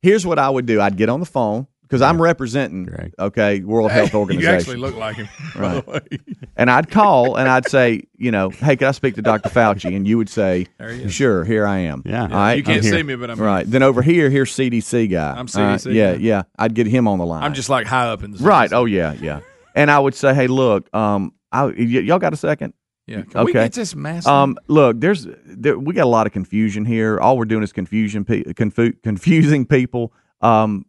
here's 0.02 0.26
what 0.26 0.38
I 0.38 0.50
would 0.50 0.66
do. 0.68 0.80
I'd 0.80 0.96
get 0.96 1.10
on 1.10 1.20
the 1.20 1.26
phone 1.26 1.66
because 1.88 2.02
I'm 2.02 2.22
representing. 2.22 2.84
Greg. 2.86 3.14
Okay, 3.18 3.62
World 3.62 3.92
Health 3.92 4.14
Organization. 4.14 4.52
You 4.54 4.58
actually 4.58 4.78
look 4.78 4.96
like 4.96 5.16
him. 5.16 5.30
by 5.56 5.80
the 5.80 5.90
way. 5.92 6.36
and 6.58 6.70
I'd 6.70 6.92
call 6.92 7.36
and 7.38 7.48
I'd 7.48 7.68
say, 7.70 8.04
you 8.18 8.30
know, 8.32 8.50
hey, 8.50 8.76
can 8.76 8.88
I 8.90 8.92
speak 8.92 9.16
to 9.16 9.22
Dr. 9.22 9.50
Fauci? 9.50 9.96
And 9.96 10.08
you 10.08 10.18
would 10.18 10.30
say, 10.30 10.68
he 10.80 11.10
sure, 11.10 11.44
here 11.46 11.66
I 11.66 11.80
am. 11.80 12.02
Yeah. 12.06 12.24
All 12.24 12.28
right. 12.30 12.54
You 12.56 12.64
can't 12.64 12.84
see 12.84 13.04
me, 13.04 13.16
but 13.16 13.30
I'm 13.32 13.40
right. 13.40 13.70
Then 13.70 13.84
over 13.84 14.02
here, 14.02 14.30
here's 14.30 14.52
CDC 14.52 15.10
guy. 15.12 15.32
I'm 15.32 15.38
All 15.56 15.62
right? 15.64 15.80
CDC 15.80 15.94
Yeah, 15.94 16.14
guy. 16.14 16.20
yeah. 16.20 16.44
I'd 16.60 16.74
get 16.74 16.88
him 16.88 17.08
on 17.08 17.20
the 17.20 17.26
line. 17.26 17.44
I'm 17.44 17.54
just 17.54 17.70
like 17.70 17.88
high 17.88 18.08
up 18.08 18.24
in 18.24 18.32
the 18.32 18.38
right. 18.40 18.72
Oh 18.74 18.86
yeah, 18.86 19.14
yeah. 19.14 19.40
And 19.76 19.90
I 19.90 20.00
would 20.00 20.16
say, 20.16 20.34
hey, 20.34 20.48
look, 20.48 20.94
um, 20.96 21.34
I, 21.52 21.66
y- 21.66 21.74
y'all 21.78 22.20
got 22.20 22.34
a 22.34 22.38
second? 22.38 22.74
yeah. 23.06 23.22
Can 23.22 23.46
we 23.46 23.52
okay. 23.52 23.64
get 23.64 23.74
this 23.74 23.96
mask? 23.96 24.28
Um, 24.28 24.58
look, 24.68 25.00
there's 25.00 25.28
there, 25.46 25.80
we 25.80 25.94
got 25.94 26.04
a 26.04 26.10
lot 26.10 26.28
of 26.28 26.34
confusion 26.34 26.84
here. 26.84 27.20
All 27.20 27.38
we're 27.38 27.46
doing 27.46 27.64
is 27.64 27.72
confusion, 27.72 28.26
pe- 28.26 28.44
confu- 28.54 28.94
confusing 29.04 29.66
people. 29.66 30.12
Um, 30.42 30.86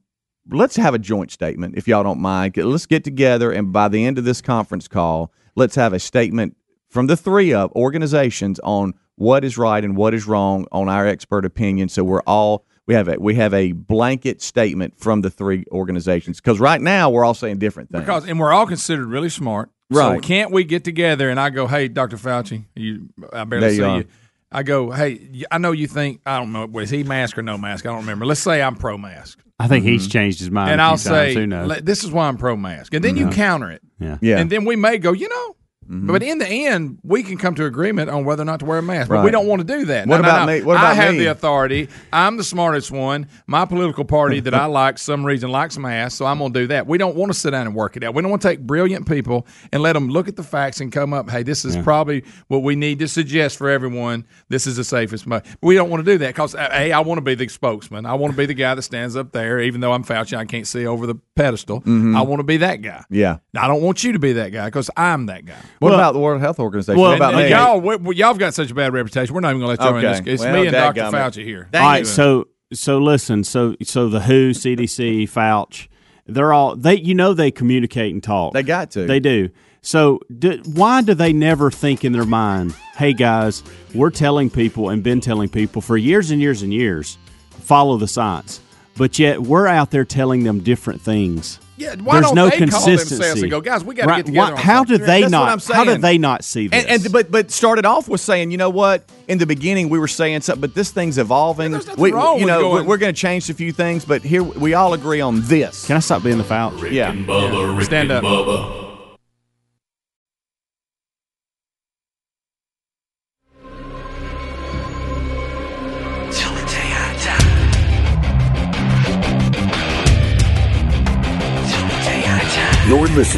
let's 0.51 0.77
have 0.77 0.95
a 0.95 0.99
joint 0.99 1.31
statement, 1.31 1.77
if 1.77 1.87
y'all 1.89 2.03
don't 2.03 2.21
mind. 2.21 2.57
Let's 2.57 2.87
get 2.87 3.05
together, 3.05 3.51
and 3.53 3.73
by 3.73 3.89
the 3.89 4.05
end 4.05 4.19
of 4.19 4.25
this 4.25 4.41
conference 4.41 4.89
call, 4.89 5.33
let's 5.55 5.75
have 5.77 5.93
a 5.93 5.99
statement 5.99 6.57
from 6.89 7.07
the 7.07 7.17
three 7.17 7.53
of 7.53 7.71
organizations 7.73 8.59
on 8.61 8.95
what 9.17 9.45
is 9.45 9.59
right 9.59 9.83
and 9.85 9.97
what 9.97 10.15
is 10.15 10.27
wrong 10.27 10.67
on 10.73 10.89
our 10.89 11.07
expert 11.07 11.45
opinion. 11.45 11.89
So 11.89 12.05
we're 12.05 12.23
all 12.23 12.65
we 12.87 12.95
have 12.95 13.09
a 13.09 13.17
we 13.19 13.35
have 13.35 13.53
a 13.53 13.73
blanket 13.73 14.41
statement 14.41 14.99
from 14.99 15.21
the 15.21 15.29
three 15.31 15.65
organizations 15.71 16.41
because 16.41 16.59
right 16.61 16.81
now 16.81 17.11
we're 17.11 17.25
all 17.25 17.35
saying 17.35 17.59
different 17.59 17.91
things. 17.91 18.03
because 18.05 18.27
and 18.27 18.39
we're 18.41 18.53
all 18.53 18.67
considered 18.67 19.07
really 19.09 19.29
smart. 19.29 19.71
So 19.93 19.99
Right. 19.99 20.23
can't 20.23 20.51
we 20.53 20.65
get 20.65 20.85
together 20.85 21.31
and 21.31 21.41
I 21.41 21.49
go, 21.51 21.67
hey, 21.67 21.89
Dr. 21.89 22.17
Fauci, 22.19 22.65
you, 22.77 23.09
I 23.33 23.45
barely 23.45 23.69
There 23.69 23.77
see 23.77 23.83
are. 23.83 23.99
you. 23.99 24.05
I 24.53 24.63
go, 24.63 24.91
hey, 24.91 25.45
I 25.51 25.59
know 25.59 25.73
you 25.73 25.87
think 25.87 26.21
I 26.25 26.39
don't 26.39 26.53
know 26.53 26.65
was 26.67 26.89
he 26.91 27.03
mask 27.05 27.37
or 27.37 27.43
no 27.43 27.59
mask? 27.59 27.85
I 27.85 27.91
don't 27.91 28.01
remember. 28.01 28.25
Let's 28.25 28.41
say 28.41 28.63
I'm 28.63 28.77
pro 28.77 28.97
mask, 28.97 29.39
I 29.59 29.69
think 29.69 29.85
he's 29.85 30.03
mm-hmm. 30.03 30.11
changed 30.11 30.39
his 30.39 30.51
mind. 30.51 30.71
and 30.71 30.81
a 30.81 30.85
few 30.85 30.91
I'll 30.91 30.91
times. 30.91 31.01
say 31.03 31.35
Who 31.35 31.47
knows? 31.47 31.81
This 31.83 32.05
is 32.05 32.11
why 32.11 32.29
I'm 32.29 32.37
pro 32.37 32.57
mask, 32.57 32.95
and 32.95 33.05
then 33.05 33.17
you 33.17 33.29
counter 33.31 33.71
it, 33.71 33.83
yeah. 33.99 34.19
yeah, 34.21 34.39
and 34.39 34.51
then 34.51 34.65
we 34.65 34.77
may 34.77 34.99
go, 34.99 35.13
you 35.13 35.29
know, 35.29 35.57
But 35.91 36.23
in 36.23 36.37
the 36.39 36.47
end, 36.47 36.99
we 37.03 37.23
can 37.23 37.39
come 37.39 37.55
to 37.55 37.65
agreement 37.65 38.11
on 38.11 38.25
whether 38.27 38.43
or 38.43 38.45
not 38.45 38.61
to 38.61 38.67
wear 38.67 38.79
a 38.79 38.83
mask. 38.83 39.09
But 39.09 39.25
we 39.25 39.31
don't 39.31 39.47
want 39.47 39.67
to 39.67 39.67
do 39.67 39.87
that. 39.87 40.07
What 40.07 40.17
No, 40.19 40.23
no, 40.23 40.29
about 40.29 40.47
no. 40.47 40.53
me? 40.53 40.63
What 40.63 40.75
about 40.75 40.85
I 40.91 40.95
have 40.95 41.15
me? 41.15 41.21
the 41.21 41.27
authority. 41.27 41.89
I'm 42.13 42.37
the 42.37 42.45
smartest 42.45 42.91
one. 42.91 43.27
My 43.47 43.65
political 43.65 44.05
party 44.05 44.41
that 44.41 44.53
I 44.55 44.67
like, 44.83 44.99
some 44.99 45.25
reason 45.25 45.51
likes 45.51 45.79
masks, 45.79 46.19
so 46.19 46.27
I'm 46.27 46.39
going 46.39 46.53
to 46.53 46.61
do 46.61 46.67
that. 46.69 46.87
We 46.87 46.99
don't 46.99 47.17
want 47.17 47.33
to 47.33 47.39
sit 47.39 47.53
down 47.53 47.67
and 47.67 47.75
work 47.75 47.97
it 47.97 48.05
out. 48.05 48.15
We 48.15 48.21
don't 48.23 48.31
want 48.31 48.43
to 48.43 48.49
take 48.49 48.61
brilliant 48.61 49.09
people 49.09 49.47
and 49.73 49.83
let 49.83 49.95
them 49.95 50.09
look 50.09 50.29
at 50.29 50.37
the 50.37 50.43
facts 50.43 50.81
and 50.81 50.93
come 50.93 51.13
up. 51.15 51.31
Hey, 51.31 51.43
this 51.43 51.65
is 51.65 51.77
probably 51.79 52.23
what 52.49 52.59
we 52.63 52.77
need 52.77 52.99
to 52.99 53.09
suggest 53.09 53.57
for 53.57 53.71
everyone. 53.71 54.27
This 54.51 54.67
is 54.67 54.77
the 54.77 54.85
safest. 54.85 55.27
Mo-. 55.27 55.41
We 55.63 55.75
don't 55.75 55.89
want 55.91 56.05
to 56.05 56.13
do 56.13 56.19
that 56.19 56.29
because 56.35 56.55
a, 56.55 56.93
I 56.93 57.01
want 57.01 57.17
to 57.19 57.23
be 57.23 57.35
the 57.35 57.49
spokesman. 57.49 58.05
I 58.05 58.15
want 58.15 58.33
to 58.33 58.37
be 58.37 58.45
the 58.47 58.55
guy 58.55 58.75
that 58.75 58.83
stands 58.83 59.17
up 59.17 59.33
there, 59.33 59.61
even 59.61 59.81
though 59.81 59.93
I'm 59.93 60.05
Fauci, 60.05 60.37
I 60.37 60.45
can't 60.45 60.67
see 60.67 60.87
over 60.87 61.07
the 61.07 61.15
pedestal. 61.35 61.81
Mm-hmm. 61.81 62.15
I 62.17 62.21
want 62.23 62.41
to 62.41 62.45
be 62.45 62.59
that 62.59 62.83
guy. 62.83 63.05
Yeah. 63.09 63.39
I 63.57 63.67
don't 63.69 63.81
want 63.83 64.05
you 64.05 64.13
to 64.13 64.19
be 64.19 64.35
that 64.35 64.51
guy 64.53 64.67
because 64.67 64.91
I'm 64.97 65.27
that 65.27 65.47
guy. 65.47 65.57
What 65.79 65.91
Well- 65.91 65.99
about 65.99 66.13
the 66.13 66.19
World 66.21 66.41
Health 66.41 66.59
Organization? 66.59 67.01
Well, 67.01 67.11
what 67.11 67.17
about 67.17 67.35
And 67.35 67.45
me? 67.45 67.51
y'all, 67.51 67.81
we, 67.81 67.97
we- 67.97 68.17
y'all 68.17 68.29
have 68.29 68.39
got 68.39 68.55
such 68.55 68.71
a 68.71 68.75
bad 68.75 68.93
reputation. 68.93 69.35
We're 69.35 69.41
not 69.41 69.51
even 69.51 69.61
going 69.61 69.77
to 69.77 69.83
let 69.83 69.91
y'all 69.91 69.99
in 69.99 70.05
this. 70.25 70.35
It's 70.35 70.43
Well, 70.43 70.53
me 70.55 70.67
and 70.67 70.73
Dr. 70.73 71.01
dadgummit. 71.01 71.13
Fauci 71.13 71.45
here. 71.45 71.69
All 71.75 71.81
right, 71.81 72.07
so 72.07 72.49
so 72.73 72.99
listen, 72.99 73.45
so 73.45 73.77
so 73.83 74.09
the 74.09 74.21
WHO, 74.21 74.51
CDC, 74.53 75.23
Fauci, 75.29 75.89
they're 76.27 76.53
all 76.53 76.77
they. 76.77 76.97
You 76.97 77.15
know, 77.15 77.33
they 77.33 77.51
communicate 77.51 78.13
and 78.13 78.23
talk. 78.23 78.53
They 78.53 78.63
got 78.63 78.91
to. 78.93 79.07
They 79.07 79.21
do. 79.21 79.49
So 79.81 80.21
do, 80.37 80.61
why 80.75 81.01
do 81.03 81.15
they 81.15 81.33
never 81.33 81.71
think 81.71 82.05
in 82.05 82.13
their 82.13 82.27
mind, 82.27 82.75
"Hey 82.97 83.13
guys, 83.15 83.63
we're 83.95 84.11
telling 84.11 84.51
people 84.51 84.91
and 84.91 85.03
been 85.03 85.21
telling 85.21 85.49
people 85.49 85.81
for 85.81 85.97
years 85.97 86.31
and 86.31 86.41
years 86.43 86.63
and 86.63 86.75
years, 86.75 87.17
follow 87.51 87.97
the 87.97 88.09
science." 88.09 88.61
But 88.97 89.19
yet 89.19 89.41
we're 89.43 89.69
out 89.69 89.93
there 89.93 90.05
telling 90.05 90.43
them 90.43 90.59
different 90.61 91.01
things. 91.01 91.61
Yeah, 91.79 91.95
why 92.03 92.15
There's 92.15 92.27
don't 92.27 92.35
no 92.35 92.45
they 92.49 92.59
call 92.59 92.69
consistency. 92.69 93.15
themselves 93.15 93.43
and 93.43 93.51
go, 93.51 93.61
guys, 93.61 93.85
we 93.85 93.95
got 93.95 94.03
to 94.05 94.09
Right, 94.09 94.17
get 94.19 94.27
together. 94.27 94.55
why- 94.57 94.61
how 94.61 94.79
something." 94.81 94.99
do 94.99 95.05
they 95.07 95.21
That's 95.23 95.31
not? 95.31 95.65
How 95.67 95.85
do 95.85 95.97
they 95.97 96.19
not 96.19 96.43
see 96.45 96.67
this? 96.69 96.85
And, 96.85 97.05
and 97.05 97.13
but 97.13 97.31
but 97.31 97.51
started 97.53 97.87
off 97.87 98.09
with 98.09 98.21
saying, 98.21 98.51
you 98.51 98.57
know 98.57 98.69
what? 98.71 99.05
In 99.29 99.39
the 99.39 99.47
beginning, 99.47 99.89
we 99.89 99.99
were 99.99 100.09
saying 100.09 100.41
something, 100.41 100.61
but 100.61 100.75
this 100.75 100.91
thing's 100.91 101.19
evolving. 101.19 101.71
there's 101.73 101.87
nothing 101.87 102.03
we, 102.03 102.13
wrong 102.13 102.39
you 102.41 102.47
with 102.47 102.55
know, 102.55 102.61
going- 102.63 102.75
we're, 102.85 102.89
we're 102.91 102.97
going 102.99 103.15
to 103.15 103.21
change 103.21 103.49
a 103.51 103.55
few 103.55 103.73
things, 103.73 104.05
but 104.05 104.23
here 104.23 104.43
we 104.43 104.75
all 104.75 104.93
agree 104.95 105.21
on 105.21 105.43
this. 105.43 105.87
Can 105.87 105.97
I 105.97 106.01
stop 106.01 106.23
being 106.23 106.39
the 106.39 106.45
Fauci? 106.45 106.81
Rick 106.83 106.93
Yeah. 106.93 107.11
and 107.11 107.27
Bubba, 107.27 107.77
Rick 107.77 107.87
Stand 107.87 108.11
and 108.11 108.25
up. 108.27 108.31
Bubba. 108.33 108.78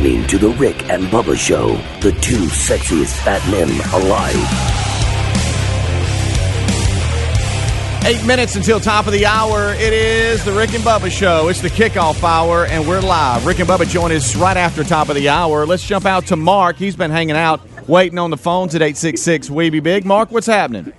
Listening 0.00 0.26
to 0.28 0.38
The 0.38 0.48
Rick 0.48 0.88
and 0.88 1.04
Bubba 1.08 1.36
Show, 1.36 1.74
the 2.00 2.12
two 2.22 2.46
sexiest 2.46 3.22
fat 3.22 3.46
men 3.50 3.68
alive. 3.92 4.34
Eight 8.06 8.26
minutes 8.26 8.56
until 8.56 8.80
top 8.80 9.06
of 9.06 9.12
the 9.12 9.26
hour. 9.26 9.74
It 9.74 9.92
is 9.92 10.42
the 10.42 10.52
Rick 10.52 10.72
and 10.72 10.82
Bubba 10.82 11.10
Show. 11.10 11.48
It's 11.48 11.60
the 11.60 11.68
kickoff 11.68 12.24
hour, 12.24 12.64
and 12.64 12.88
we're 12.88 13.02
live. 13.02 13.44
Rick 13.44 13.58
and 13.58 13.68
Bubba 13.68 13.86
join 13.86 14.10
us 14.10 14.34
right 14.34 14.56
after 14.56 14.82
top 14.84 15.10
of 15.10 15.16
the 15.16 15.28
hour. 15.28 15.66
Let's 15.66 15.86
jump 15.86 16.06
out 16.06 16.24
to 16.28 16.36
Mark. 16.36 16.76
He's 16.76 16.96
been 16.96 17.10
hanging 17.10 17.36
out, 17.36 17.60
waiting 17.86 18.18
on 18.18 18.30
the 18.30 18.38
phones 18.38 18.74
at 18.74 18.80
866 18.80 19.50
We 19.50 19.68
Be 19.68 19.80
Big. 19.80 20.06
Mark, 20.06 20.30
what's 20.30 20.46
happening? 20.46 20.94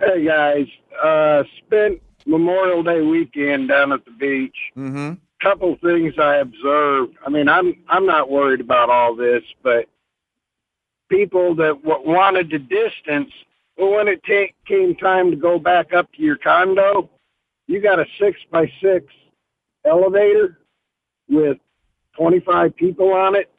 Hey 0.00 0.24
guys, 0.24 0.66
uh, 1.00 1.44
spent 1.64 2.02
Memorial 2.26 2.82
Day 2.82 3.00
weekend 3.00 3.68
down 3.68 3.92
at 3.92 4.04
the 4.04 4.10
beach. 4.10 4.56
Mm-hmm. 4.76 5.23
Couple 5.42 5.76
things 5.82 6.14
I 6.18 6.36
observed. 6.36 7.16
I 7.26 7.28
mean, 7.28 7.48
I'm 7.50 7.74
I'm 7.88 8.06
not 8.06 8.30
worried 8.30 8.60
about 8.60 8.88
all 8.88 9.14
this, 9.14 9.42
but 9.62 9.86
people 11.10 11.54
that 11.56 11.82
w- 11.84 12.08
wanted 12.10 12.48
to 12.50 12.58
distance, 12.58 13.30
well, 13.76 13.90
when 13.92 14.08
it 14.08 14.22
ta- 14.24 14.52
came 14.66 14.94
time 14.94 15.30
to 15.30 15.36
go 15.36 15.58
back 15.58 15.92
up 15.92 16.10
to 16.14 16.22
your 16.22 16.36
condo, 16.38 17.10
you 17.66 17.80
got 17.82 17.98
a 18.00 18.06
six 18.18 18.38
by 18.50 18.70
six 18.80 19.06
elevator 19.84 20.58
with 21.28 21.58
25 22.16 22.74
people 22.76 23.12
on 23.12 23.34
it. 23.34 23.50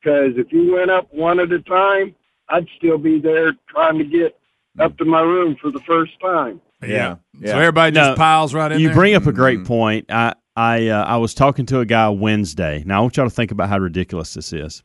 Because 0.00 0.32
if 0.36 0.52
you 0.52 0.72
went 0.72 0.90
up 0.90 1.12
one 1.12 1.38
at 1.40 1.52
a 1.52 1.60
time, 1.60 2.14
I'd 2.48 2.66
still 2.78 2.96
be 2.98 3.18
there 3.20 3.52
trying 3.68 3.98
to 3.98 4.04
get 4.04 4.38
up 4.78 4.96
to 4.98 5.04
my 5.04 5.20
room 5.20 5.56
for 5.60 5.70
the 5.70 5.80
first 5.80 6.12
time. 6.20 6.60
Yeah. 6.82 7.16
Yeah. 7.40 7.52
So 7.52 7.58
everybody 7.58 7.92
just 7.94 8.10
No, 8.10 8.16
piles 8.16 8.54
right 8.54 8.72
in 8.72 8.80
you 8.80 8.88
there. 8.88 8.94
bring 8.96 9.14
up 9.14 9.26
a 9.26 9.32
great 9.32 9.58
Mm-hmm. 9.58 9.66
point. 9.66 10.06
I 10.10 10.34
I 10.56 10.88
uh, 10.88 11.04
I 11.04 11.16
was 11.18 11.34
talking 11.34 11.66
to 11.66 11.80
a 11.80 11.84
guy 11.86 12.08
Wednesday. 12.08 12.82
Now 12.86 12.98
I 12.98 13.00
want 13.02 13.16
y'all 13.16 13.26
to 13.26 13.34
think 13.34 13.50
about 13.50 13.68
how 13.68 13.78
ridiculous 13.78 14.34
this 14.34 14.52
is. 14.52 14.82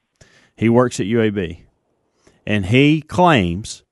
He 0.56 0.70
works 0.70 1.00
at 1.00 1.06
UAB, 1.06 1.62
and 2.46 2.66
he 2.66 3.02
claims 3.02 3.84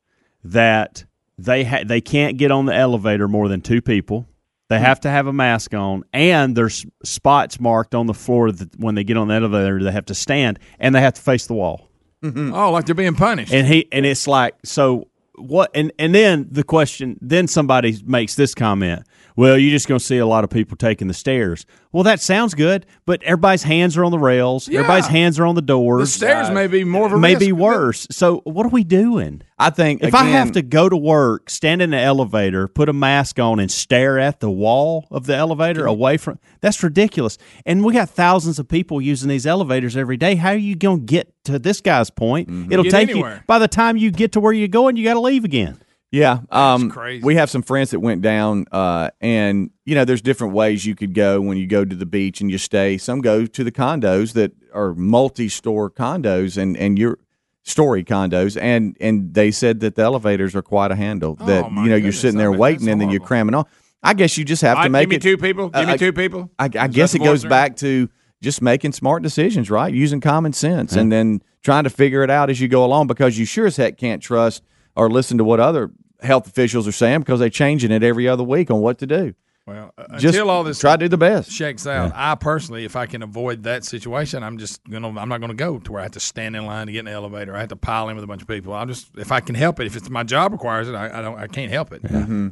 that 0.44 1.06
they 1.38 1.63
ha- 1.63 1.84
they 1.86 2.02
can't 2.02 2.38
get 2.38 2.52
on 2.52 2.65
the 2.65 2.76
elevator 2.76 3.28
more 3.28 3.48
than 3.48 3.62
two 3.62 3.82
people. 3.82 4.28
They 4.68 4.78
Hmm. 4.78 4.84
have 4.86 5.00
to 5.02 5.10
have 5.10 5.26
a 5.26 5.34
mask 5.34 5.74
on, 5.74 6.04
and 6.13 6.56
there's 6.56 6.86
spots 7.04 7.60
marked 7.60 7.96
on 7.96 8.06
the 8.08 8.13
floor 8.13 8.52
that 8.52 8.80
when 8.80 8.96
they 8.96 9.04
get 9.04 9.18
on 9.18 9.30
the 9.30 9.34
elevator, 9.36 9.82
they 9.84 9.92
have 9.92 10.06
to 10.06 10.13
stand 10.15 10.60
and 10.80 10.94
they 10.94 11.02
have 11.02 11.13
to 11.13 11.22
face 11.22 11.48
the 11.48 11.54
wall. 11.56 11.89
oh, 12.24 12.72
like 12.72 12.86
they're 12.86 12.94
being 12.96 13.15
punished. 13.15 13.54
And 13.54 13.65
he 13.65 13.88
and 13.92 14.06
it's 14.06 14.28
like 14.28 14.56
so 14.65 15.08
what 15.36 15.72
and 15.74 15.94
and 15.98 16.13
then 16.13 16.48
the 16.52 16.63
question 16.65 17.18
then 17.22 17.48
somebody 17.48 17.98
makes 18.06 18.36
this 18.36 18.54
comment. 18.54 19.04
Well, 19.36 19.58
you're 19.58 19.72
just 19.72 19.88
going 19.88 20.00
to 20.00 20.06
see 20.06 20.18
a 20.18 20.26
lot 20.26 20.44
of 20.44 20.50
people 20.50 20.76
taking 20.78 21.08
the 21.08 21.13
stairs. 21.13 21.65
Well, 21.92 22.04
that 22.04 22.22
sounds 22.22 22.54
good, 22.54 22.86
but 23.06 23.24
everybody's 23.24 23.63
hands 23.63 23.98
are 23.98 24.04
on 24.04 24.12
the 24.12 24.20
rails. 24.20 24.68
Yeah. 24.68 24.80
Everybody's 24.80 25.08
hands 25.08 25.39
are 25.39 25.46
on 25.46 25.56
the 25.56 25.62
doors. 25.62 26.13
the 26.20 26.26
doors. 26.26 26.32
stairs 26.46 26.52
may 26.54 26.68
be 26.68 26.84
more 26.84 27.08
of 27.08 27.13
a 27.13 27.18
Maybe 27.18 27.52
risk. 27.52 27.62
worse. 27.62 28.08
So 28.12 28.42
what 28.44 28.65
are 28.65 28.70
we 28.70 28.84
doing? 28.84 29.42
I 29.58 29.72
think 29.72 30.04
If 30.04 30.13
I 30.13 30.26
have 30.26 30.52
to 30.54 30.62
go 30.62 30.88
to 30.88 30.96
work, 30.96 31.50
stand 31.50 31.82
in 31.82 31.89
the 31.89 31.98
elevator, 31.98 32.68
put 32.68 32.89
a 32.89 32.94
mask 32.94 33.39
on, 33.39 33.60
and 33.60 33.70
stare 33.72 34.20
at 34.20 34.39
the 34.39 34.50
wall 34.52 35.08
of 35.12 35.26
the 35.26 35.36
elevator 35.36 35.86
away 35.86 36.18
from 36.18 36.39
that's 36.62 36.82
ridiculous. 36.84 37.38
And 37.65 37.84
we 37.84 37.94
got 37.94 38.10
thousands 38.10 38.60
of 38.60 38.68
people 38.68 39.02
using 39.02 39.28
these 39.30 39.46
elevators 39.48 39.98
every 39.98 40.18
day. 40.18 40.36
How 40.36 40.50
are 40.52 40.56
you 40.56 40.76
going 40.76 41.00
to 41.00 41.06
get 41.06 41.34
to 41.46 41.58
this 41.60 41.82
guy's 41.82 42.10
point? 42.10 42.50
Mm-hmm. 42.50 42.72
It'll 42.72 42.84
Get 42.84 42.92
take 42.92 43.10
anywhere. 43.10 43.36
you 43.38 43.42
by 43.48 43.60
the 43.60 43.68
time 43.68 43.98
you 43.98 44.12
get 44.12 44.32
to 44.34 44.39
where 44.39 44.54
you're 44.54 44.68
going, 44.68 44.96
you 44.96 45.04
got 45.04 45.15
to 45.15 45.20
leave 45.22 45.44
again. 45.44 45.80
Yeah, 46.12 46.39
um, 46.50 46.89
crazy. 46.89 47.24
we 47.24 47.36
have 47.36 47.52
some 47.52 47.62
friends 47.62 47.91
that 47.91 48.00
went 48.00 48.24
down, 48.24 48.65
uh, 48.72 49.12
and 49.22 49.69
you 49.86 49.93
know, 49.93 50.06
there's 50.06 50.24
different 50.24 50.54
ways 50.54 50.86
you 50.86 50.95
could 50.95 51.13
go 51.13 51.39
when 51.39 51.58
you 51.58 51.67
go 51.67 51.86
to 51.86 51.95
the 51.95 52.06
beach 52.06 52.41
and 52.41 52.50
you 52.50 52.58
stay. 52.58 52.98
Some 52.98 53.22
go 53.22 53.45
to 53.45 53.63
the 53.63 53.72
condos 53.72 54.34
that 54.34 54.52
are 54.74 54.95
multi-store 54.95 55.91
condos 55.91 56.58
and 56.58 56.76
and 56.78 56.98
your 56.98 57.19
story 57.62 58.04
condos, 58.04 58.60
and 58.60 58.98
and 59.00 59.36
they 59.36 59.52
said 59.52 59.82
that 59.82 59.95
the 59.95 60.02
elevators 60.02 60.56
are 60.56 60.63
quite 60.63 60.91
a 60.91 60.95
handle. 60.95 61.36
That 61.36 61.65
Oh, 61.65 61.69
my 61.69 61.84
you 61.84 61.89
know, 61.91 61.95
you're 61.95 62.12
sitting 62.12 62.39
there 62.39 62.52
waiting, 62.52 62.89
and 62.89 63.00
then 63.00 63.12
you're 63.12 63.19
cramming 63.19 63.54
on. 63.54 63.65
I 64.02 64.15
guess 64.15 64.36
you 64.38 64.45
just 64.45 64.63
have 64.63 64.82
to 64.84 64.89
make 64.89 65.04
give 65.04 65.10
me 65.10 65.15
it 65.17 65.22
two 65.22 65.38
people. 65.38 65.69
Give 65.69 65.86
me 65.88 65.93
I- 65.93 65.98
two 65.98 66.13
people. 66.13 66.50
I, 66.58 66.65
I 66.65 66.88
guess 66.88 67.13
it 67.13 67.19
goes 67.19 67.41
there? 67.43 67.50
back 67.50 67.76
to 67.78 68.10
just 68.41 68.62
making 68.62 68.93
smart 68.93 69.22
decisions, 69.22 69.69
right? 69.69 69.93
Using 69.93 70.22
common 70.22 70.54
sense 70.54 70.95
and 70.95 71.12
then 71.12 71.41
trying 71.62 71.84
to 71.84 71.89
figure 71.89 72.24
it 72.24 72.30
out 72.30 72.50
as 72.50 72.62
you 72.62 72.67
go 72.67 72.86
along 72.86 73.08
because 73.08 73.38
you 73.38 73.45
sure 73.45 73.67
as 73.67 73.76
heck 73.76 73.98
can't 73.98 74.24
trust 74.24 74.63
or 74.95 75.10
listen 75.10 75.38
to 75.38 75.43
what 75.43 75.60
other 75.60 75.91
health 76.22 76.48
officials 76.48 76.88
are 76.88 76.92
saying 76.92 77.20
because 77.20 77.40
they're 77.40 77.50
changing 77.50 77.92
it 77.92 78.04
every 78.04 78.28
other 78.28 78.44
week 78.44 78.70
on 78.72 78.82
what 78.82 78.98
to 79.00 79.08
do. 79.08 79.34
Well, 79.66 79.94
uh, 80.00 80.18
Just 80.18 80.36
until 80.36 80.50
all 80.50 80.64
this 80.64 80.80
try 80.80 80.94
to 80.94 81.06
do 81.06 81.10
the 81.10 81.18
best. 81.18 81.52
shakes 81.52 81.86
out, 81.86 82.12
I 82.16 82.34
personally, 82.34 82.86
if 82.86 82.96
I 82.96 83.06
can 83.06 83.22
avoid 83.22 83.64
that 83.64 83.84
situation, 83.84 84.42
I'm 84.42 84.58
just 84.58 84.84
gonna. 84.90 85.10
I'm 85.10 85.30
not 85.30 85.42
gonna 85.42 85.54
go 85.54 85.78
to 85.78 85.92
where 85.92 86.00
I 86.00 86.04
have 86.06 86.14
to 86.14 86.20
stand 86.20 86.56
in 86.56 86.66
line 86.66 86.88
to 86.88 86.94
get 86.94 87.00
in 87.00 87.06
the 87.06 87.12
elevator. 87.12 87.56
I 87.56 87.60
have 87.60 87.70
to 87.70 87.76
pile 87.76 88.10
in 88.10 88.16
with 88.16 88.24
a 88.24 88.28
bunch 88.28 88.42
of 88.42 88.48
people. 88.48 88.74
I'll 88.74 88.88
just, 88.88 89.16
if 89.16 89.32
I 89.32 89.42
can 89.42 89.54
help 89.54 89.80
it, 89.80 89.86
if 89.86 89.96
it's 89.96 90.10
my 90.10 90.24
job 90.24 90.54
requires 90.54 90.90
it, 90.90 90.96
I, 90.96 91.20
I 91.20 91.22
don't. 91.22 91.38
I 91.38 91.46
can't 91.46 91.72
help 91.72 91.92
it. 91.94 92.02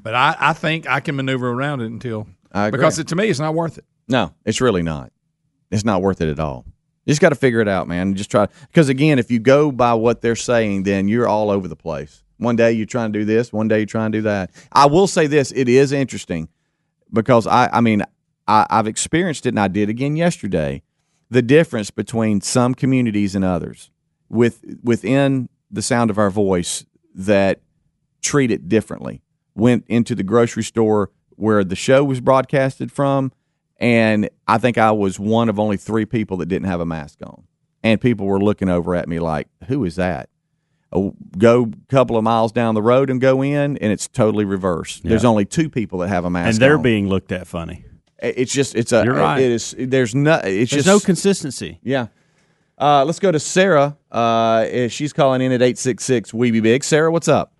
But 0.03 0.13
I, 0.13 0.35
I 0.39 0.53
think 0.53 0.87
I 0.87 0.99
can 0.99 1.15
maneuver 1.15 1.49
around 1.49 1.81
it 1.81 1.87
until 1.87 2.27
because 2.53 2.99
it, 2.99 3.07
to 3.07 3.15
me, 3.15 3.29
it's 3.29 3.39
not 3.39 3.55
worth 3.55 3.79
it. 3.79 3.85
No, 4.07 4.33
it's 4.45 4.61
really 4.61 4.83
not. 4.83 5.11
It's 5.71 5.83
not 5.83 6.03
worth 6.03 6.21
it 6.21 6.29
at 6.29 6.39
all. 6.39 6.65
You 7.05 7.11
just 7.11 7.21
got 7.21 7.29
to 7.29 7.35
figure 7.35 7.61
it 7.61 7.67
out, 7.67 7.87
man. 7.87 8.13
Just 8.13 8.29
try 8.29 8.47
because 8.67 8.89
again, 8.89 9.17
if 9.17 9.31
you 9.31 9.39
go 9.39 9.71
by 9.71 9.95
what 9.95 10.21
they're 10.21 10.35
saying, 10.35 10.83
then 10.83 11.07
you're 11.07 11.27
all 11.27 11.49
over 11.49 11.67
the 11.67 11.75
place. 11.75 12.23
One 12.37 12.55
day 12.55 12.71
you're 12.71 12.85
trying 12.85 13.13
to 13.13 13.19
do 13.19 13.25
this, 13.25 13.51
one 13.51 13.67
day 13.67 13.79
you're 13.79 13.85
trying 13.85 14.11
to 14.11 14.17
do 14.19 14.21
that. 14.23 14.51
I 14.71 14.85
will 14.85 15.07
say 15.07 15.27
this: 15.27 15.51
it 15.55 15.67
is 15.67 15.91
interesting 15.91 16.49
because 17.11 17.47
I, 17.47 17.69
I 17.71 17.81
mean, 17.81 18.03
I, 18.47 18.65
I've 18.69 18.87
experienced 18.87 19.45
it, 19.45 19.49
and 19.49 19.59
I 19.59 19.67
did 19.67 19.89
again 19.89 20.15
yesterday. 20.15 20.83
The 21.29 21.41
difference 21.41 21.91
between 21.91 22.39
some 22.41 22.73
communities 22.73 23.35
and 23.35 23.43
others, 23.43 23.89
with 24.29 24.63
within 24.83 25.49
the 25.69 25.81
sound 25.81 26.09
of 26.09 26.17
our 26.17 26.29
voice, 26.29 26.85
that 27.13 27.61
treat 28.21 28.51
it 28.51 28.69
differently. 28.69 29.21
Went 29.55 29.85
into 29.87 30.15
the 30.15 30.23
grocery 30.23 30.63
store 30.63 31.09
where 31.31 31.63
the 31.63 31.75
show 31.75 32.03
was 32.03 32.21
broadcasted 32.21 32.91
from, 32.91 33.31
and 33.77 34.29
I 34.47 34.57
think 34.57 34.77
I 34.77 34.91
was 34.91 35.19
one 35.19 35.49
of 35.49 35.59
only 35.59 35.77
three 35.77 36.05
people 36.05 36.37
that 36.37 36.45
didn't 36.45 36.67
have 36.67 36.79
a 36.79 36.85
mask 36.85 37.19
on, 37.23 37.43
and 37.83 37.99
people 37.99 38.25
were 38.27 38.39
looking 38.39 38.69
over 38.69 38.95
at 38.95 39.09
me 39.09 39.19
like, 39.19 39.47
"Who 39.67 39.83
is 39.83 39.95
that?" 39.95 40.29
Go 41.37 41.63
a 41.63 41.91
couple 41.91 42.17
of 42.17 42.23
miles 42.23 42.51
down 42.51 42.73
the 42.73 42.81
road 42.81 43.09
and 43.09 43.19
go 43.19 43.41
in, 43.43 43.77
and 43.77 43.91
it's 43.91 44.07
totally 44.07 44.45
reversed. 44.45 45.03
There's 45.03 45.25
only 45.25 45.43
two 45.45 45.69
people 45.69 45.99
that 45.99 46.07
have 46.07 46.23
a 46.25 46.29
mask, 46.29 46.53
and 46.55 46.61
they're 46.61 46.77
on. 46.77 46.81
being 46.81 47.09
looked 47.09 47.31
at 47.31 47.45
funny. 47.45 47.83
It's 48.19 48.53
just 48.53 48.73
it's 48.73 48.91
a 48.93 49.03
You're 49.03 49.13
right. 49.15 49.39
it 49.39 49.51
is 49.51 49.75
there's 49.77 50.15
no 50.15 50.35
it's 50.35 50.71
There's 50.71 50.85
just 50.85 50.87
no 50.87 50.99
consistency. 50.99 51.79
yeah 51.83 52.07
Uh, 52.79 53.03
let's 53.05 53.19
go 53.19 53.31
to 53.31 53.39
Sarah. 53.39 53.95
Uh, 54.11 54.65
eh, 54.67 54.87
she's 54.87 55.13
calling 55.13 55.41
in 55.41 55.51
at 55.51 55.61
866 55.61 56.33
We 56.33 56.49
Be 56.51 56.59
Big. 56.61 56.83
Sarah, 56.83 57.11
what's 57.11 57.27
up? 57.27 57.51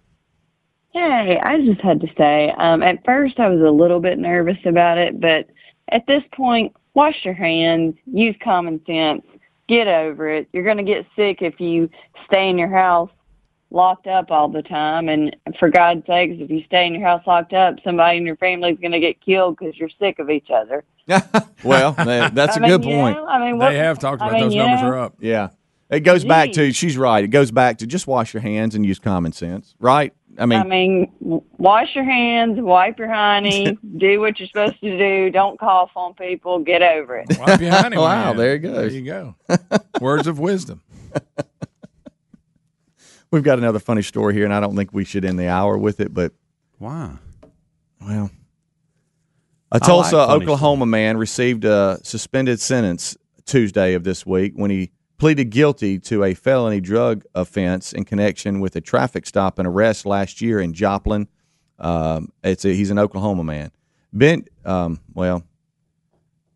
Hey, 0.94 1.38
I 1.44 1.62
just 1.62 1.82
had 1.82 2.00
to 2.02 2.08
say, 2.18 2.52
um, 2.58 2.82
at 2.82 3.04
first 3.06 3.40
I 3.40 3.50
was 3.50 3.62
a 3.62 3.70
little 3.70 4.00
bit 4.00 4.18
nervous 4.18 4.58
about 4.66 4.98
it, 4.98 5.20
but 5.20 5.48
at 5.90 6.08
this 6.08 6.24
point, 6.34 6.74
wash 6.96 7.24
your 7.24 7.36
hands, 7.36 7.96
use 8.12 8.36
common 8.44 8.84
sense, 8.88 9.22
get 9.68 9.88
over 9.88 10.28
it. 10.30 10.48
You're 10.54 10.64
going 10.64 10.78
to 10.78 10.84
get 10.84 11.06
sick 11.16 11.42
if 11.44 11.60
you 11.60 11.88
stay 12.26 12.50
in 12.50 12.58
your 12.58 12.70
house 12.76 13.12
locked 13.70 14.08
up 14.08 14.32
all 14.32 14.48
the 14.48 14.62
time. 14.64 15.10
And 15.10 15.36
for 15.60 15.70
God's 15.70 16.06
sakes, 16.08 16.36
if 16.40 16.50
you 16.50 16.64
stay 16.66 16.88
in 16.88 16.94
your 16.96 17.08
house 17.08 17.22
locked 17.28 17.54
up, 17.54 17.76
somebody 17.84 18.18
in 18.18 18.26
your 18.26 18.38
family 18.38 18.72
is 18.72 18.80
going 18.80 18.92
to 18.94 19.00
get 19.00 19.20
killed 19.22 19.58
because 19.58 19.78
you're 19.78 19.90
sick 20.00 20.20
of 20.20 20.30
each 20.30 20.50
other. 20.50 20.84
Well, 21.64 21.94
that- 21.94 22.36
that's 22.36 22.56
I 22.56 22.60
a 22.60 22.62
mean, 22.62 22.72
good 22.72 22.86
you 22.86 22.96
point. 22.96 23.18
know, 23.18 23.26
I 23.26 23.40
mean, 23.40 23.58
what- 23.58 23.70
They 23.72 23.78
have 23.78 23.98
talked 24.00 24.22
I 24.22 24.28
about 24.28 24.34
mean, 24.36 24.44
those 24.50 24.56
numbers 24.56 24.82
know, 24.82 24.88
are 24.90 24.98
up. 25.00 25.16
Yeah. 25.20 25.50
It 25.90 26.02
goes 26.02 26.24
back 26.26 26.52
to, 26.54 26.72
she's 26.74 26.98
right. 26.98 27.24
It 27.24 27.30
goes 27.30 27.50
back 27.50 27.78
to 27.80 27.88
just 27.88 28.08
wash 28.08 28.34
your 28.34 28.42
hands 28.42 28.76
and 28.76 28.86
use 28.86 29.00
common 29.00 29.32
sense, 29.32 29.74
right? 29.80 30.14
I 30.38 30.46
mean, 30.46 30.60
I 30.60 30.64
mean, 30.66 31.12
wash 31.58 31.96
your 31.96 32.04
hands, 32.04 32.60
wipe 32.60 33.00
your 33.00 33.12
honey, 33.12 33.76
do 33.98 34.20
what 34.20 34.38
you're 34.40 34.48
supposed 34.50 34.80
to 34.82 34.98
do. 34.98 35.32
Don't 35.32 35.58
cough 35.60 35.90
on 35.96 36.14
people. 36.14 36.60
Get 36.60 36.84
over 36.84 37.16
it. 37.18 37.28
Wipe 37.40 37.60
your 37.62 37.72
honey 37.72 37.98
Wow, 37.98 38.26
man. 38.34 38.38
there 38.38 38.54
it 38.56 38.60
goes. 38.60 38.76
There 38.76 38.90
you 38.90 39.02
go. 39.02 39.36
Words 40.00 40.28
of 40.28 40.38
wisdom. 40.40 40.82
We've 43.32 43.44
got 43.44 43.58
another 43.58 43.80
funny 43.80 44.02
story 44.02 44.34
here, 44.34 44.46
and 44.46 44.54
I 44.54 44.60
don't 44.60 44.76
think 44.76 44.94
we 44.94 45.04
should 45.06 45.26
end 45.26 45.40
the 45.40 45.48
hour 45.48 45.78
with 45.78 46.00
it, 46.00 46.14
but 46.14 46.34
Why? 46.78 47.12
Well, 48.02 48.30
a 49.72 49.80
Tulsa, 49.80 50.18
like 50.18 50.42
Oklahoma 50.42 50.86
man 50.86 51.18
received 51.18 51.66
a 51.66 52.00
suspended 52.04 52.60
sentence 52.62 53.18
Tuesday 53.46 53.94
of 53.96 54.04
this 54.04 54.26
week 54.26 54.54
when 54.56 54.72
he 54.72 54.92
pleaded 55.18 55.46
guilty 55.50 56.00
to 56.00 56.24
a 56.24 56.34
felony 56.34 56.80
drug 56.80 57.24
offense 57.34 57.92
in 57.92 58.06
connection 58.06 58.60
with 58.60 58.76
a 58.76 58.82
traffic 58.82 59.26
stop 59.26 59.58
and 59.60 59.68
arrest 59.68 60.06
last 60.06 60.42
year 60.42 60.60
in 60.60 60.74
Joplin. 60.74 61.28
Um, 61.80 62.32
it's 62.44 62.66
a, 62.66 62.70
he's 62.70 62.92
an 62.92 63.00
Oklahoma 63.00 63.44
man. 63.44 63.72
Ben, 64.14 64.46
um, 64.64 65.00
well, 65.14 65.44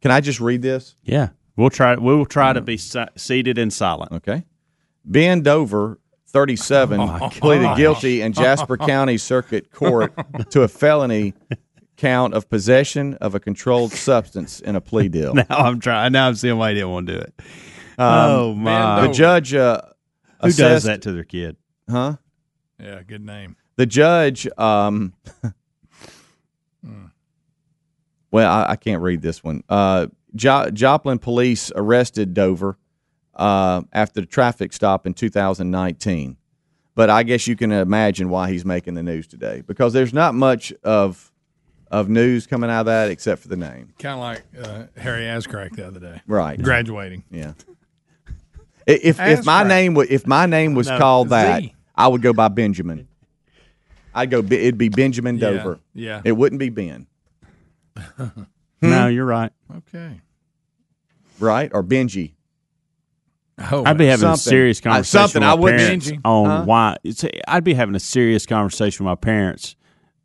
can 0.02 0.12
I 0.12 0.22
just 0.22 0.40
read 0.40 0.62
this? 0.62 0.96
Yeah, 1.04 1.30
we'll 1.58 1.70
try. 1.70 1.96
We'll 1.96 2.26
try 2.26 2.54
to 2.54 2.62
be 2.62 2.78
si- 2.78 3.06
seated 3.18 3.58
and 3.58 3.74
silent. 3.74 4.12
Okay. 4.14 4.46
Ben 5.04 5.42
Dover, 5.42 6.00
37, 6.32 7.00
Oh, 7.00 7.30
pleaded 7.34 7.64
gosh. 7.64 7.78
guilty 7.78 8.22
in 8.22 8.34
Jasper 8.34 8.78
County 8.78 9.18
Circuit 9.18 9.72
Court 9.72 10.14
to 10.52 10.64
a 10.64 10.68
felony 10.68 11.34
count 11.98 12.34
of 12.34 12.50
possession 12.50 13.14
of 13.16 13.36
a 13.36 13.40
controlled 13.40 13.92
substance 13.92 14.60
in 14.60 14.76
a 14.76 14.82
plea 14.82 15.08
deal. 15.10 15.34
Now 15.36 15.46
I'm 15.50 15.80
trying. 15.80 16.12
Now 16.14 16.28
I'm 16.28 16.36
seeing 16.36 16.58
why 16.58 16.70
he 16.70 16.76
didn't 16.76 16.90
want 16.92 17.08
to 17.08 17.14
do 17.14 17.20
it. 17.20 17.34
Um, 17.98 18.08
oh 18.08 18.54
my! 18.56 19.06
The 19.08 19.14
judge 19.14 19.54
uh, 19.54 19.82
Who 20.42 20.52
does 20.52 20.84
that 20.86 21.04
to 21.04 21.12
their 21.12 21.24
kid? 21.26 21.58
Huh? 21.90 22.16
Yeah, 22.80 23.04
good 23.04 23.24
name. 23.24 23.58
The 23.76 23.86
judge, 23.86 24.48
um, 24.58 25.14
well, 28.32 28.50
I, 28.52 28.72
I 28.72 28.76
can't 28.76 29.02
read 29.02 29.22
this 29.22 29.44
one. 29.44 29.64
Uh, 29.70 30.08
jo- 30.36 30.70
Joplin 30.72 31.20
police 31.20 31.72
arrested 31.76 32.34
Dover 32.34 32.78
uh, 33.36 33.82
after 33.94 34.22
the 34.22 34.28
traffic 34.28 34.74
stop 34.74 35.06
in 35.06 35.14
2019. 35.14 36.38
But 36.94 37.10
I 37.10 37.24
guess 37.24 37.48
you 37.48 37.56
can 37.56 37.72
imagine 37.72 38.30
why 38.30 38.52
he's 38.52 38.66
making 38.66 38.96
the 38.96 39.04
news 39.04 39.26
today 39.28 39.64
because 39.66 39.94
there's 39.94 40.14
not 40.14 40.36
much 40.36 40.74
of 40.84 41.32
of 41.90 42.08
news 42.10 42.48
coming 42.48 42.70
out 42.70 42.82
of 42.82 42.86
that 42.88 43.10
except 43.10 43.42
for 43.42 43.48
the 43.48 43.58
name. 43.58 43.94
Kind 44.00 44.14
of 44.16 44.20
like 44.20 44.44
uh, 44.62 44.84
Harry 45.02 45.24
Ascrack 45.24 45.76
the 45.76 45.88
other 45.88 46.00
day. 46.00 46.22
Right. 46.28 46.62
Graduating. 46.62 47.24
Yeah. 47.32 47.54
I- 48.88 49.00
If 49.04 49.20
if 49.20 49.46
my 49.46 49.64
name 49.64 49.94
was 49.94 50.08
if 50.10 50.28
my 50.28 50.46
name 50.46 50.74
was 50.74 50.88
No, 50.90 50.98
called 50.98 51.28
Z. 51.30 51.32
that, 51.32 51.64
I 51.96 52.08
would 52.08 52.22
go 52.22 52.34
by 52.34 52.48
Benjamin. 52.50 53.08
I'd 54.14 54.30
go. 54.30 54.40
It'd 54.40 54.78
be 54.78 54.90
Benjamin 54.90 55.38
Yeah, 55.38 55.52
Dover. 55.52 55.80
yeah. 55.94 56.22
It 56.26 56.34
wouldn't 56.34 56.60
be 56.60 56.70
Ben. 56.70 57.08
No, 58.82 59.08
you're 59.08 59.26
right. 59.26 59.52
Okay. 59.78 60.20
Right 61.40 61.72
or 61.74 61.84
Benji. 61.84 62.34
Oh, 63.72 63.84
I'd 63.86 63.98
be 63.98 64.06
having 64.08 64.30
a 64.30 64.38
serious 64.38 64.80
Uh, 64.80 64.84
conversation 64.90 65.20
something. 65.30 65.42
with 65.42 65.50
I 65.50 65.56
my 65.56 65.62
wouldn't- 65.62 65.82
parents 65.82 66.12
on 66.26 66.46
Huh? 66.46 66.64
why. 66.66 66.98
I'd 67.48 67.64
be 67.64 67.74
having 67.74 67.96
a 67.96 68.00
serious 68.00 68.46
conversation 68.46 69.06
with 69.06 69.12
my 69.12 69.16
parents. 69.16 69.76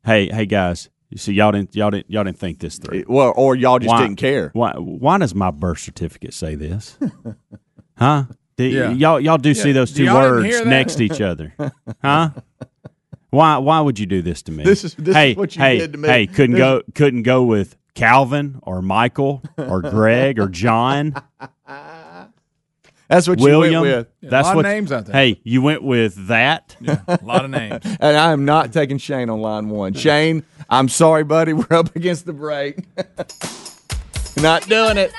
Hey, 0.04 0.28
hey 0.28 0.46
guys, 0.46 0.88
you 1.10 1.18
see, 1.18 1.32
y'all 1.32 1.52
didn't, 1.52 1.74
y'all 1.74 1.90
didn't, 1.90 2.10
y'all 2.10 2.24
didn't 2.24 2.38
think 2.38 2.60
this 2.60 2.78
through. 2.78 3.04
Well, 3.08 3.32
or 3.36 3.56
y'all 3.56 3.78
just 3.78 3.88
Why- 3.88 4.02
didn't 4.02 4.16
care. 4.16 4.50
Why? 4.52 4.72
Why 4.72 5.18
does 5.18 5.34
my 5.34 5.50
birth 5.50 5.78
certificate 5.80 6.32
say 6.34 6.54
this? 6.54 6.96
huh? 7.98 8.24
Do, 8.56 8.64
Yeah. 8.64 8.90
Y'all, 8.92 9.20
y'all 9.20 9.38
do 9.38 9.50
Yeah. 9.50 9.62
see 9.62 9.72
those 9.72 9.92
two 9.92 10.06
words 10.12 10.64
next 10.64 10.94
to 10.96 11.04
each 11.04 11.20
other, 11.20 11.52
huh? 12.02 12.30
Why? 13.30 13.58
Why 13.58 13.80
would 13.80 13.98
you 13.98 14.06
do 14.06 14.22
this 14.22 14.42
to 14.42 14.52
me? 14.52 14.64
This 14.64 14.84
is- 14.84 14.94
this 14.94 15.08
is 15.08 15.14
hey, 15.14 15.34
what 15.34 15.54
you 15.56 15.62
hey, 15.62 15.78
did 15.78 15.92
to 15.92 15.98
me. 15.98 16.08
Hey, 16.08 16.26
couldn't 16.26 16.52
This- 16.54 16.60
go, 16.60 16.82
couldn't 16.94 17.22
go 17.24 17.42
with 17.42 17.76
Calvin 17.94 18.58
or 18.62 18.80
Michael 18.82 19.42
or 19.58 19.82
Greg 19.82 20.38
or 20.38 20.48
John. 20.48 21.14
That's 23.08 23.28
what 23.28 23.38
William. 23.40 23.72
you 23.72 23.80
went 23.80 23.96
with. 23.96 24.08
Yeah, 24.20 24.30
That's 24.30 24.46
a 24.46 24.48
lot 24.48 24.52
of 24.52 24.56
what. 24.56 24.62
names 24.62 24.92
out 24.92 25.06
there. 25.06 25.14
Hey, 25.14 25.40
you 25.44 25.62
went 25.62 25.82
with 25.82 26.26
that. 26.28 26.76
Yeah, 26.80 27.00
a 27.06 27.20
lot 27.22 27.44
of 27.44 27.50
names. 27.50 27.84
And 28.00 28.16
I 28.16 28.32
am 28.32 28.44
not 28.44 28.72
taking 28.72 28.98
Shane 28.98 29.30
on 29.30 29.40
line 29.40 29.68
one. 29.68 29.94
Shane, 29.94 30.44
I'm 30.68 30.88
sorry, 30.88 31.24
buddy. 31.24 31.52
We're 31.54 31.66
up 31.70 31.94
against 31.94 32.26
the 32.26 32.32
break. 32.32 32.84
not 34.36 34.68
doing 34.68 34.96
it. 34.96 35.12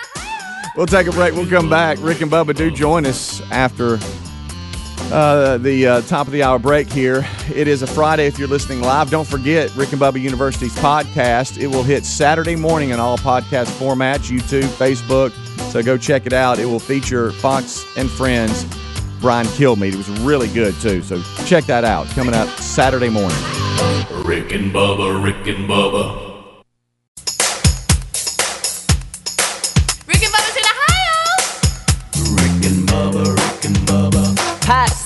We'll 0.76 0.86
take 0.86 1.08
a 1.08 1.12
break. 1.12 1.34
We'll 1.34 1.50
come 1.50 1.70
back. 1.70 1.98
Rick 2.02 2.22
and 2.22 2.32
Bubba 2.32 2.56
do 2.56 2.70
join 2.70 3.06
us 3.06 3.42
after 3.52 3.98
uh, 5.12 5.58
the 5.58 5.88
uh, 5.88 6.02
top 6.02 6.28
of 6.28 6.34
the 6.34 6.44
hour 6.44 6.60
break 6.60 6.88
here. 6.92 7.26
It 7.56 7.68
is 7.68 7.82
a 7.82 7.88
Friday 7.88 8.28
if 8.28 8.38
you're 8.38 8.48
listening 8.48 8.82
live. 8.82 9.10
Don't 9.10 9.28
forget 9.28 9.74
Rick 9.76 9.94
and 9.94 10.02
Bubba 10.02 10.22
University's 10.22 10.76
podcast. 10.76 11.58
It 11.58 11.68
will 11.68 11.84
hit 11.84 12.06
Saturday 12.06 12.56
morning 12.56 12.90
in 12.92 13.00
all 13.00 13.18
podcast 13.18 13.68
formats 13.80 14.30
YouTube, 14.30 14.68
Facebook. 14.78 15.34
So 15.72 15.84
go 15.84 15.98
check 15.98 16.26
it 16.26 16.34
out. 16.34 16.60
It 16.60 16.66
will 16.66 16.80
feature 16.80 17.32
Fox 17.32 17.86
and 17.98 18.10
Friends. 18.10 18.66
Brian 19.20 19.48
Kilmeade. 19.48 19.94
It 19.94 19.98
was 19.98 20.10
really 20.22 20.48
good 20.50 20.76
too. 20.76 21.02
So 21.02 21.22
check 21.46 21.66
that 21.66 21.84
out. 21.84 22.08
Coming 22.10 22.34
up 22.34 22.48
Saturday 22.60 23.10
morning. 23.10 23.38
Rick 24.24 24.52
and 24.54 24.72
Bubba, 24.74 25.24
Rick 25.24 25.48
and 25.48 25.68
Bubba. 25.70 26.27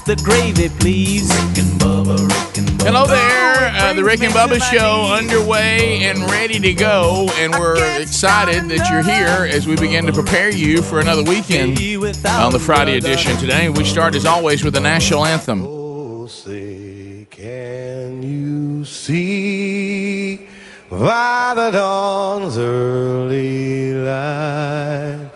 Pass 0.02 0.08
the 0.08 0.24
gravy, 0.24 0.70
please. 0.80 1.30
Rick 1.30 1.58
and 1.60 1.80
Bubba, 1.80 2.18
Rick 2.18 2.58
and 2.58 2.68
Bubba. 2.70 2.86
Hello 2.86 3.06
there, 3.06 3.72
uh, 3.76 3.94
the 3.94 4.04
Rick 4.04 4.22
and 4.22 4.34
Bubba 4.34 4.62
show 4.72 5.14
underway 5.14 6.06
and 6.06 6.20
ready 6.32 6.60
to 6.60 6.74
go, 6.74 7.30
and 7.36 7.54
we're 7.54 8.02
excited 8.02 8.70
that 8.70 8.90
you're 8.90 9.04
here 9.04 9.48
as 9.52 9.68
we 9.68 9.76
begin 9.76 10.06
to 10.06 10.14
prepare 10.14 10.50
you 10.50 10.82
for 10.82 11.00
another 11.00 11.24
weekend 11.24 11.78
on 12.26 12.52
the 12.52 12.60
Friday 12.60 12.98
edition 12.98 13.38
today. 13.38 13.70
We 13.70 13.84
start 13.84 14.16
as 14.16 14.26
always 14.26 14.64
with 14.64 14.74
the 14.74 14.80
national 14.80 15.26
anthem. 15.26 15.66
Oh, 15.66 16.28
say, 16.28 17.28
can 17.30 18.24
you 18.24 18.86
see 18.86 20.48
by 20.90 21.54
the 21.56 21.72
dawn's 21.72 22.58
early 22.58 23.94
light 23.94 25.30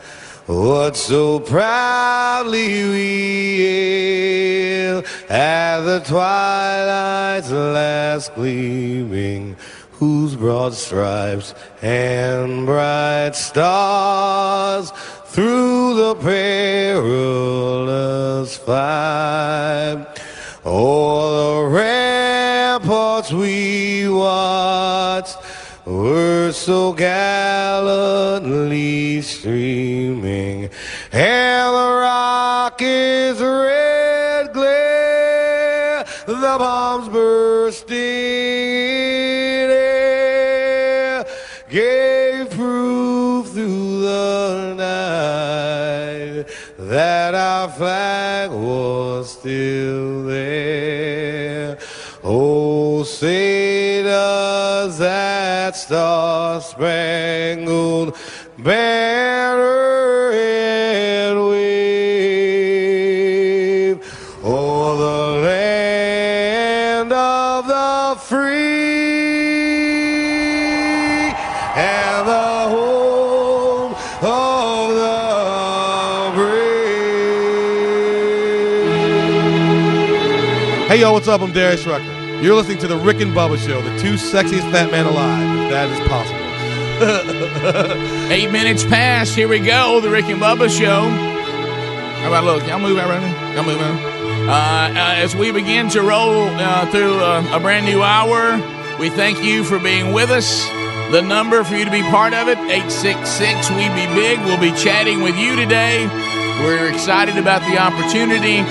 what 0.48 0.96
so 0.96 1.40
proudly 1.40 2.90
we 2.90 4.45
hailed 4.86 5.06
at 5.30 5.82
the 5.82 6.00
twilight's 6.00 7.52
last 7.52 8.36
gleaming? 8.36 9.56
Whose 9.94 10.36
broad 10.36 10.74
stripes 10.74 11.54
and 11.82 12.66
bright 12.66 13.36
stars 13.36 14.92
through 15.26 15.96
the 15.96 16.16
perilous 16.16 16.98
fight 18.58 20.06
O'er 20.66 21.70
the 21.70 21.76
ramparts 21.78 23.32
we 23.32 24.10
watched 24.10 25.38
were 25.86 26.52
so 26.52 26.92
gallantly 26.94 28.42
streaming, 29.22 30.72
and 31.12 31.76
the 31.76 32.00
rock 32.02 32.82
is 32.82 33.40
red 33.40 33.85
the 36.42 36.58
bombs 36.58 37.08
bursting 37.10 37.96
in 37.96 39.70
air, 39.70 41.26
gave 41.70 42.50
proof 42.52 43.50
through 43.50 44.02
the 44.02 44.74
night 44.78 46.46
that 46.78 47.36
our 47.36 47.70
flag 47.70 48.52
was 48.52 49.32
still 49.32 50.26
there. 50.26 51.78
Oh, 52.24 53.04
say 53.04 54.02
does 54.04 54.98
that 54.98 55.76
star-spangled 55.76 58.16
banner 58.58 59.15
Hey, 80.96 81.02
yo, 81.02 81.12
what's 81.12 81.28
up? 81.28 81.42
I'm 81.42 81.52
Darius 81.52 81.86
Rucker. 81.86 82.06
You're 82.42 82.56
listening 82.56 82.78
to 82.78 82.88
the 82.88 82.96
Rick 82.96 83.20
and 83.20 83.34
Bubba 83.34 83.58
Show, 83.58 83.82
the 83.82 84.00
two 84.00 84.14
sexiest 84.14 84.72
fat 84.72 84.90
men 84.92 85.06
alive, 85.06 85.60
if 85.60 85.70
that 85.70 85.90
is 85.90 86.00
possible. 86.08 86.40
Eight 88.32 88.50
minutes 88.50 88.86
past. 88.86 89.36
Here 89.36 89.50
we 89.50 89.60
go. 89.60 90.00
The 90.00 90.10
Rick 90.10 90.28
and 90.28 90.40
Bubba 90.40 90.70
Show. 90.70 91.10
How 92.22 92.30
about 92.30 92.46
look? 92.46 92.66
Y'all 92.66 92.80
move 92.80 92.98
out 92.98 93.10
right 93.10 93.22
now. 93.22 93.56
Y'all 93.56 93.66
move 93.66 93.82
out. 93.82 94.00
Uh, 94.48 94.94
uh, 94.98 95.16
as 95.18 95.36
we 95.36 95.52
begin 95.52 95.90
to 95.90 96.02
roll 96.02 96.48
uh, 96.48 96.86
through 96.92 97.20
uh, 97.20 97.44
a 97.52 97.60
brand 97.60 97.86
new 97.86 98.02
hour, 98.02 98.56
we 98.98 99.10
thank 99.10 99.44
you 99.44 99.66
for 99.66 99.80
being 99.80 100.14
with 100.14 100.32
us. 100.32 100.66
The 101.12 101.22
number 101.22 101.62
for 101.66 101.76
you 101.76 101.84
to 101.84 101.92
be 101.92 102.04
part 102.04 102.34
of 102.34 102.48
it, 102.48 102.58
866 102.58 103.70
We 103.72 103.90
Be 103.90 104.08
Big. 104.16 104.40
We'll 104.46 104.62
be 104.62 104.72
chatting 104.72 105.22
with 105.22 105.36
you 105.36 105.58
today. 105.58 106.08
We're 106.64 106.88
excited 106.90 107.36
about 107.36 107.64
the 107.70 107.80
opportunity 107.80 108.64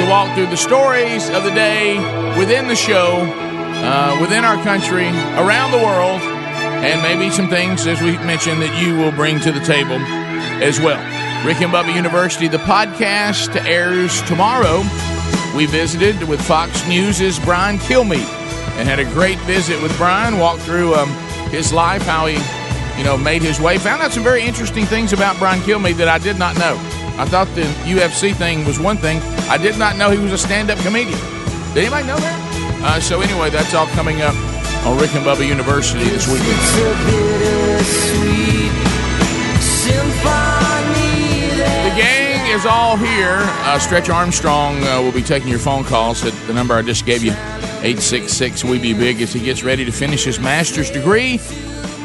to 0.00 0.08
walk 0.08 0.34
through 0.34 0.46
the 0.46 0.56
stories 0.56 1.28
of 1.28 1.44
the 1.44 1.50
day 1.50 1.98
within 2.38 2.68
the 2.68 2.74
show, 2.74 3.20
uh, 3.20 4.16
within 4.18 4.46
our 4.46 4.56
country, 4.64 5.08
around 5.36 5.72
the 5.72 5.76
world, 5.76 6.22
and 6.80 7.02
maybe 7.02 7.30
some 7.30 7.48
things, 7.48 7.86
as 7.86 8.00
we 8.00 8.12
mentioned, 8.24 8.62
that 8.62 8.82
you 8.82 8.96
will 8.96 9.12
bring 9.12 9.38
to 9.40 9.52
the 9.52 9.60
table 9.60 9.98
as 10.64 10.80
well. 10.80 10.98
Rick 11.46 11.60
and 11.60 11.70
Bubba 11.70 11.94
University, 11.94 12.48
the 12.48 12.56
podcast 12.58 13.54
airs 13.66 14.22
tomorrow. 14.22 14.78
We 15.54 15.66
visited 15.66 16.22
with 16.26 16.40
Fox 16.40 16.86
News' 16.88 17.38
Brian 17.40 17.76
Kilmeade 17.76 18.26
and 18.78 18.88
had 18.88 19.00
a 19.00 19.04
great 19.04 19.38
visit 19.40 19.82
with 19.82 19.94
Brian. 19.98 20.38
Walked 20.38 20.62
through 20.62 20.94
um, 20.94 21.10
his 21.50 21.74
life, 21.74 22.02
how 22.02 22.26
he, 22.26 22.38
you 22.98 23.04
know, 23.04 23.18
made 23.18 23.42
his 23.42 23.60
way. 23.60 23.76
Found 23.76 24.00
out 24.00 24.12
some 24.12 24.22
very 24.22 24.44
interesting 24.44 24.86
things 24.86 25.12
about 25.12 25.38
Brian 25.38 25.60
Kilmeade 25.60 25.96
that 25.96 26.08
I 26.08 26.16
did 26.16 26.38
not 26.38 26.56
know. 26.56 26.99
I 27.20 27.26
thought 27.26 27.48
the 27.54 27.64
UFC 27.84 28.34
thing 28.34 28.64
was 28.64 28.80
one 28.80 28.96
thing. 28.96 29.20
I 29.50 29.58
did 29.58 29.78
not 29.78 29.98
know 29.98 30.10
he 30.10 30.16
was 30.16 30.32
a 30.32 30.38
stand-up 30.38 30.78
comedian. 30.78 31.18
Did 31.74 31.84
anybody 31.84 32.06
know 32.06 32.16
that? 32.16 32.80
Uh, 32.82 32.98
so 32.98 33.20
anyway, 33.20 33.50
that's 33.50 33.74
all 33.74 33.86
coming 33.88 34.22
up 34.22 34.34
on 34.86 34.96
Rick 34.98 35.14
and 35.14 35.22
Bubba 35.22 35.46
University 35.46 36.04
this 36.04 36.26
weekend. 36.26 36.56
The 41.84 41.94
gang 41.94 42.50
is 42.50 42.64
all 42.64 42.96
here. 42.96 43.40
Uh, 43.68 43.78
Stretch 43.78 44.08
Armstrong 44.08 44.82
uh, 44.84 45.02
will 45.02 45.12
be 45.12 45.20
taking 45.22 45.50
your 45.50 45.58
phone 45.58 45.84
calls 45.84 46.24
at 46.24 46.32
the 46.46 46.54
number 46.54 46.72
I 46.72 46.80
just 46.80 47.04
gave 47.04 47.22
you, 47.22 47.32
866 47.32 48.64
We 48.64 48.78
Be 48.78 48.94
Big, 48.94 49.20
as 49.20 49.34
he 49.34 49.44
gets 49.44 49.62
ready 49.62 49.84
to 49.84 49.92
finish 49.92 50.24
his 50.24 50.40
master's 50.40 50.90
degree 50.90 51.34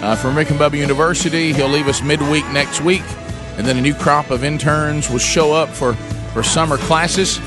uh, 0.03 0.17
from 0.17 0.35
Rick 0.35 0.49
and 0.49 0.59
Bubba 0.59 0.77
University. 0.77 1.53
He'll 1.53 1.69
leave 1.69 1.87
us 1.87 2.01
midweek 2.01 2.45
next 2.51 2.81
week, 2.81 3.03
and 3.57 3.65
then 3.65 3.77
a 3.77 3.81
new 3.81 3.93
crop 3.93 4.31
of 4.31 4.43
interns 4.43 5.09
will 5.09 5.19
show 5.19 5.53
up 5.53 5.69
for, 5.69 5.93
for 6.33 6.43
summer 6.43 6.77
classes. 6.77 7.39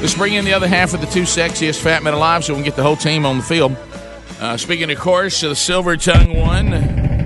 Let's 0.00 0.14
bring 0.14 0.34
in 0.34 0.44
the 0.44 0.52
other 0.52 0.68
half 0.68 0.94
of 0.94 1.00
the 1.00 1.06
two 1.06 1.22
sexiest 1.22 1.80
fat 1.80 2.02
men 2.02 2.14
alive 2.14 2.44
so 2.44 2.54
we 2.54 2.58
can 2.58 2.64
get 2.64 2.76
the 2.76 2.82
whole 2.82 2.96
team 2.96 3.24
on 3.24 3.38
the 3.38 3.44
field. 3.44 3.76
Uh, 4.40 4.56
speaking, 4.56 4.90
of 4.90 4.98
course, 4.98 5.40
the 5.40 5.54
silver 5.54 5.96
tongue 5.96 6.36
one, 6.36 6.70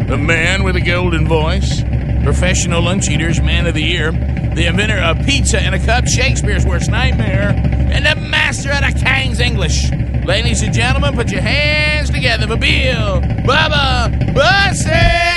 the 0.06 0.18
man 0.18 0.62
with 0.62 0.76
a 0.76 0.80
golden 0.80 1.26
voice, 1.26 1.82
professional 2.22 2.82
lunch 2.82 3.08
eaters, 3.08 3.40
man 3.40 3.66
of 3.66 3.74
the 3.74 3.82
year, 3.82 4.12
the 4.12 4.66
inventor 4.66 4.98
of 4.98 5.24
pizza 5.24 5.64
in 5.64 5.74
a 5.74 5.78
cup, 5.78 6.06
Shakespeare's 6.06 6.66
worst 6.66 6.90
nightmare, 6.90 7.54
and 7.56 8.04
the 8.04 8.16
master 8.28 8.70
of 8.70 8.80
the 8.80 9.02
King's 9.04 9.40
English. 9.40 9.90
Ladies 10.26 10.62
and 10.62 10.74
gentlemen, 10.74 11.14
put 11.14 11.30
your 11.30 11.40
hands 11.40 12.10
together 12.10 12.46
for 12.46 12.56
Bill 12.56 13.20
Bubba 13.20 14.34
Bussey! 14.34 15.35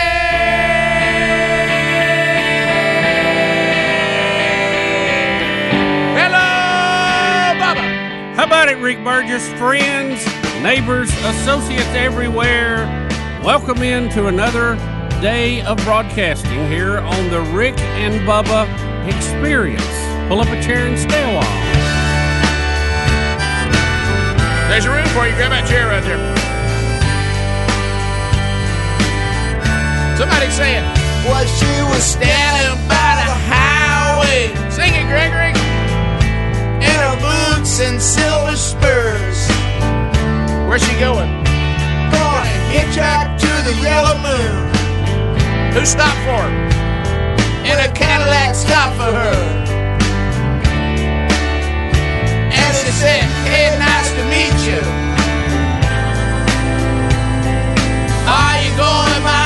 How 8.40 8.46
about 8.46 8.70
it, 8.70 8.78
Rick 8.78 9.04
Burgess? 9.04 9.46
Friends, 9.60 10.26
neighbors, 10.64 11.12
associates 11.26 11.92
everywhere, 11.92 12.88
welcome 13.44 13.84
in 13.84 14.10
to 14.12 14.28
another 14.28 14.78
day 15.20 15.62
of 15.64 15.76
broadcasting 15.84 16.66
here 16.70 17.00
on 17.00 17.30
the 17.32 17.42
Rick 17.52 17.78
and 18.00 18.26
Bubba 18.26 18.64
Experience. 19.14 19.84
Pull 20.30 20.40
up 20.40 20.48
a 20.48 20.64
chair 20.64 20.88
and 20.88 20.98
stay 20.98 21.22
a 21.22 21.36
while. 21.36 21.44
There's 24.70 24.86
a 24.86 24.90
room 24.90 25.08
for 25.08 25.28
you. 25.28 25.36
Grab 25.36 25.52
that 25.52 25.68
chair 25.68 25.88
right 25.90 26.02
there. 26.02 26.16
Somebody 30.16 30.50
say 30.52 30.80
it. 30.80 30.86
Well, 31.28 31.44
she 31.44 31.68
was 31.92 32.06
standing 32.08 32.88
by 32.88 33.20
the 33.20 33.36
highway. 33.52 34.48
Sing 34.72 34.96
it, 34.96 35.12
Gregory. 35.12 35.52
In 36.80 36.96
her 37.04 37.20
boots 37.60 37.80
and 37.82 38.02
silver 38.02 38.56
spurs. 38.56 39.48
Where's 40.68 40.84
she 40.84 40.98
going? 41.00 41.30
To 41.44 42.26
hitchhike 42.72 43.38
to 43.40 43.52
the 43.68 43.76
yellow 43.82 44.16
moon. 44.28 45.74
Who 45.74 45.86
stopped 45.86 46.20
for 46.26 46.40
her? 46.40 46.54
In 47.66 47.78
a 47.80 47.92
Cadillac 47.94 48.56
stopped 48.56 48.96
for 48.96 49.12
her. 49.12 49.36
And 52.62 52.76
she 52.78 52.92
said, 52.92 53.24
Hey, 53.50 53.78
nice 53.78 54.10
to 54.18 54.24
meet 54.34 54.58
you. 54.70 54.82
Are 58.28 58.58
you 58.64 58.72
going 58.78 59.24
my 59.24 59.39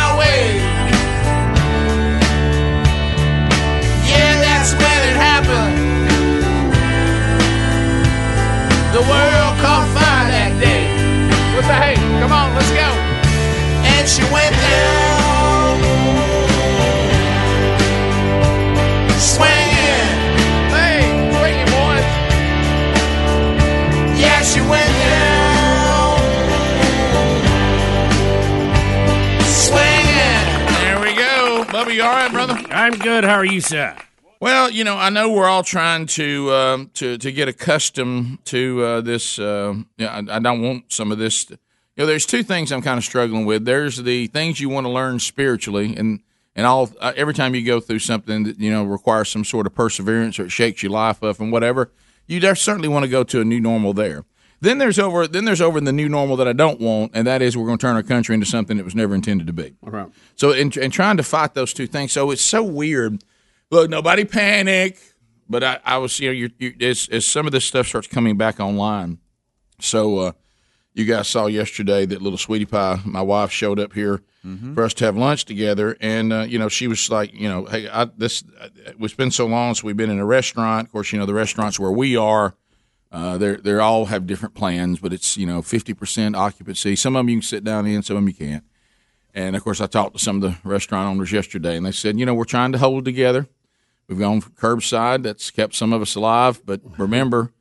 The 9.03 9.09
world 9.09 9.59
caught 9.59 9.83
fire 9.91 10.31
that 10.31 10.55
day. 10.63 10.87
What 11.55 11.67
the 11.67 11.75
hey? 11.75 11.95
Come 12.23 12.31
on, 12.31 12.55
let's 12.55 12.71
go. 12.71 12.87
And 13.83 14.07
she 14.07 14.23
went 14.31 14.55
down, 14.63 15.75
swinging. 19.19 20.07
Hey, 20.71 21.03
swing 21.35 21.59
it, 21.59 21.67
boys. 21.67 22.07
Yeah, 24.15 24.39
she 24.41 24.61
went 24.71 24.87
down, 25.03 26.23
swinging. 29.43 30.47
There 30.79 30.99
we 31.03 31.11
go. 31.11 31.65
Bubba, 31.67 31.93
you 31.93 32.03
all 32.03 32.09
right, 32.09 32.31
brother? 32.31 32.55
I'm 32.71 32.95
good. 32.97 33.25
How 33.25 33.35
are 33.35 33.43
you, 33.43 33.59
sir? 33.59 33.97
Well, 34.43 34.69
you 34.69 34.83
know, 34.83 34.97
I 34.97 35.09
know 35.09 35.31
we're 35.31 35.47
all 35.47 35.63
trying 35.63 36.05
to 36.07 36.51
um, 36.51 36.91
to 36.95 37.17
to 37.17 37.31
get 37.31 37.47
accustomed 37.47 38.43
to 38.47 38.83
uh, 38.83 38.99
this. 38.99 39.39
Uh, 39.39 39.75
yeah, 39.95 40.19
I, 40.19 40.35
I 40.35 40.39
don't 40.39 40.61
want 40.61 40.91
some 40.91 41.13
of 41.13 41.17
this. 41.17 41.49
You 41.49 41.57
know, 41.95 42.05
there's 42.05 42.25
two 42.25 42.43
things 42.43 42.69
I'm 42.73 42.81
kind 42.81 42.97
of 42.97 43.05
struggling 43.05 43.45
with. 43.45 43.63
There's 43.63 44.03
the 44.03 44.27
things 44.27 44.59
you 44.59 44.67
want 44.67 44.85
to 44.85 44.91
learn 44.91 45.19
spiritually, 45.19 45.95
and 45.95 46.19
and 46.57 46.65
all 46.65 46.91
uh, 46.99 47.13
every 47.15 47.33
time 47.33 47.55
you 47.55 47.65
go 47.65 47.79
through 47.79 47.99
something 47.99 48.43
that 48.43 48.59
you 48.59 48.69
know 48.69 48.83
requires 48.83 49.29
some 49.29 49.45
sort 49.45 49.65
of 49.65 49.73
perseverance 49.73 50.37
or 50.37 50.43
it 50.43 50.51
shakes 50.51 50.83
your 50.83 50.91
life 50.91 51.23
up 51.23 51.39
and 51.39 51.49
whatever, 51.49 51.89
you 52.27 52.41
certainly 52.53 52.89
want 52.89 53.03
to 53.05 53.09
go 53.09 53.23
to 53.23 53.39
a 53.39 53.45
new 53.45 53.61
normal 53.61 53.93
there. 53.93 54.25
Then 54.59 54.77
there's 54.77 54.99
over 54.99 55.25
then 55.25 55.45
there's 55.45 55.61
over 55.61 55.77
in 55.77 55.85
the 55.85 55.93
new 55.93 56.09
normal 56.09 56.35
that 56.35 56.49
I 56.49 56.53
don't 56.53 56.81
want, 56.81 57.11
and 57.13 57.25
that 57.27 57.41
is 57.41 57.55
we're 57.55 57.67
going 57.67 57.77
to 57.77 57.81
turn 57.81 57.95
our 57.95 58.03
country 58.03 58.33
into 58.33 58.45
something 58.45 58.75
that 58.75 58.83
was 58.83 58.93
never 58.93 59.15
intended 59.15 59.47
to 59.47 59.53
be. 59.53 59.73
All 59.85 59.91
right. 59.91 60.09
So 60.35 60.51
in, 60.51 60.69
in 60.73 60.91
trying 60.91 61.15
to 61.15 61.23
fight 61.23 61.53
those 61.53 61.73
two 61.73 61.87
things, 61.87 62.11
so 62.11 62.29
it's 62.29 62.41
so 62.41 62.61
weird. 62.61 63.23
Look, 63.72 63.89
nobody 63.89 64.26
panic. 64.26 64.99
But 65.49 65.64
I, 65.64 65.80
I 65.84 65.97
was, 65.97 66.20
you 66.20 66.30
know, 66.30 66.34
you, 66.34 66.49
you, 66.57 66.74
as, 66.82 67.09
as 67.11 67.26
some 67.26 67.45
of 67.45 67.51
this 67.51 67.66
stuff 67.66 67.88
starts 67.88 68.07
coming 68.07 68.38
back 68.38 68.59
online. 68.59 69.20
So 69.80 70.20
uh, 70.20 70.32
you 70.93 71.05
guys 71.05 71.28
saw 71.28 71.47
yesterday 71.47 72.05
that 72.05 72.22
little 72.22 72.38
sweetie 72.38 72.66
pie, 72.66 72.99
my 73.03 73.22
wife 73.22 73.51
showed 73.51 73.80
up 73.80 73.93
here 73.93 74.22
for 74.74 74.84
us 74.84 74.93
to 74.95 75.05
have 75.05 75.16
lunch 75.16 75.45
together, 75.45 75.95
and 76.01 76.34
uh, 76.34 76.41
you 76.41 76.59
know, 76.59 76.68
she 76.68 76.88
was 76.88 77.09
like, 77.09 77.34
you 77.34 77.47
know, 77.47 77.66
hey, 77.66 77.88
I, 77.88 78.05
this 78.05 78.43
it's 78.86 79.14
been 79.14 79.32
so 79.32 79.45
long 79.45 79.74
since 79.74 79.84
we've 79.86 79.95
been 79.95 80.09
in 80.09 80.20
a 80.20 80.26
restaurant. 80.26 80.88
Of 80.88 80.91
course, 80.91 81.14
you 81.14 81.20
know, 81.20 81.26
the 81.26 81.34
restaurants 81.34 81.80
where 81.80 81.91
we 81.91 82.18
are. 82.18 82.55
Uh, 83.09 83.38
they're 83.38 83.57
they 83.57 83.74
all 83.76 84.07
have 84.07 84.28
different 84.28 84.53
plans, 84.55 84.99
but 84.99 85.14
it's 85.14 85.38
you 85.38 85.45
know 85.45 85.61
fifty 85.61 85.93
percent 85.93 86.36
occupancy. 86.36 86.95
Some 86.95 87.16
of 87.16 87.20
them 87.20 87.30
you 87.30 87.38
can 87.38 87.41
sit 87.43 87.64
down 87.64 87.86
in, 87.86 88.01
some 88.03 88.18
of 88.18 88.24
them 88.24 88.28
you 88.28 88.34
can't. 88.34 88.64
And 89.34 89.55
of 89.55 89.63
course, 89.63 89.81
I 89.81 89.88
talked 89.88 90.17
to 90.17 90.23
some 90.23 90.38
of 90.38 90.41
the 90.43 90.57
restaurant 90.67 91.09
owners 91.09 91.31
yesterday, 91.31 91.75
and 91.75 91.86
they 91.86 91.91
said, 91.91 92.19
you 92.19 92.25
know, 92.25 92.34
we're 92.36 92.43
trying 92.45 92.71
to 92.73 92.77
hold 92.77 93.03
together. 93.05 93.47
We've 94.07 94.19
gone 94.19 94.41
curbside. 94.41 95.23
That's 95.23 95.49
kept 95.49 95.73
some 95.75 95.91
of 95.93 96.01
us 96.01 96.15
alive. 96.15 96.61
But 96.65 96.81
remember, 96.99 97.51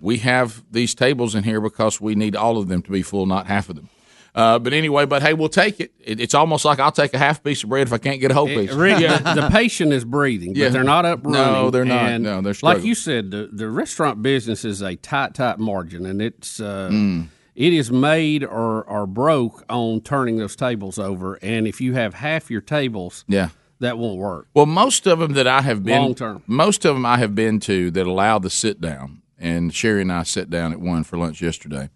we 0.00 0.18
have 0.18 0.64
these 0.70 0.94
tables 0.94 1.34
in 1.34 1.44
here 1.44 1.60
because 1.60 2.00
we 2.00 2.14
need 2.14 2.34
all 2.36 2.56
of 2.56 2.68
them 2.68 2.82
to 2.82 2.90
be 2.90 3.02
full, 3.02 3.26
not 3.26 3.46
half 3.46 3.68
of 3.68 3.76
them. 3.76 3.88
Uh, 4.34 4.58
but 4.58 4.72
anyway, 4.72 5.04
but 5.04 5.20
hey, 5.22 5.34
we'll 5.34 5.48
take 5.48 5.80
it. 5.80 5.90
it. 5.98 6.20
It's 6.20 6.34
almost 6.34 6.64
like 6.64 6.78
I'll 6.78 6.92
take 6.92 7.12
a 7.12 7.18
half 7.18 7.42
piece 7.42 7.62
of 7.64 7.70
bread 7.70 7.88
if 7.88 7.92
I 7.92 7.98
can't 7.98 8.20
get 8.20 8.30
a 8.30 8.34
whole 8.34 8.46
piece. 8.46 8.70
Rick, 8.72 8.98
the, 8.98 9.32
the 9.34 9.48
patient 9.50 9.92
is 9.92 10.04
breathing, 10.04 10.52
but 10.52 10.58
Yeah. 10.58 10.68
they're 10.68 10.84
not 10.84 11.04
up 11.04 11.24
running. 11.24 11.40
No, 11.52 11.70
they're 11.70 11.84
not. 11.84 12.20
No, 12.20 12.40
they're 12.40 12.54
like 12.62 12.84
you 12.84 12.94
said. 12.94 13.32
The, 13.32 13.48
the 13.52 13.68
restaurant 13.68 14.22
business 14.22 14.64
is 14.64 14.80
a 14.82 14.94
tight, 14.96 15.34
tight 15.34 15.58
margin, 15.58 16.06
and 16.06 16.22
it's 16.22 16.60
uh, 16.60 16.88
Mm. 16.92 17.28
It 17.58 17.72
is 17.72 17.90
made 17.90 18.44
or 18.44 18.84
or 18.84 19.06
broke 19.06 19.64
on 19.68 20.00
turning 20.00 20.36
those 20.38 20.54
tables 20.56 20.98
over. 20.98 21.34
And 21.42 21.66
if 21.66 21.80
you 21.80 21.94
have 21.94 22.14
half 22.14 22.50
your 22.50 22.60
tables, 22.60 23.24
Yeah. 23.26 23.48
that 23.80 23.98
won't 23.98 24.18
work. 24.18 24.46
Well, 24.54 24.66
most 24.66 25.06
of 25.06 25.18
them 25.18 25.32
that 25.32 25.46
I 25.48 25.62
have 25.62 25.82
been 25.84 26.00
Long 26.02 26.14
term. 26.14 26.42
most 26.46 26.84
of 26.84 26.94
them 26.94 27.04
I 27.04 27.18
have 27.18 27.34
been 27.34 27.58
to 27.60 27.90
that 27.90 28.06
allow 28.06 28.38
the 28.38 28.48
sit 28.50 28.80
down. 28.80 29.22
And 29.40 29.74
Sherry 29.74 30.02
and 30.02 30.12
I 30.12 30.22
sat 30.22 30.50
down 30.50 30.72
at 30.72 30.80
one 30.80 31.02
for 31.04 31.16
lunch 31.18 31.42
yesterday. 31.42 31.90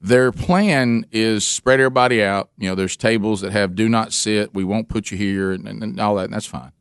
Their 0.00 0.30
plan 0.32 1.06
is 1.12 1.46
spread 1.46 1.80
everybody 1.80 2.22
out. 2.22 2.50
You 2.58 2.68
know, 2.68 2.74
there's 2.74 2.96
tables 2.96 3.40
that 3.40 3.52
have 3.52 3.74
do 3.74 3.88
not 3.88 4.12
sit. 4.12 4.54
We 4.54 4.62
won't 4.64 4.88
put 4.88 5.10
you 5.10 5.16
here 5.18 5.50
and, 5.52 5.66
and 5.66 5.98
all 6.00 6.16
that. 6.16 6.24
And 6.26 6.34
that's 6.34 6.46
fine. 6.46 6.72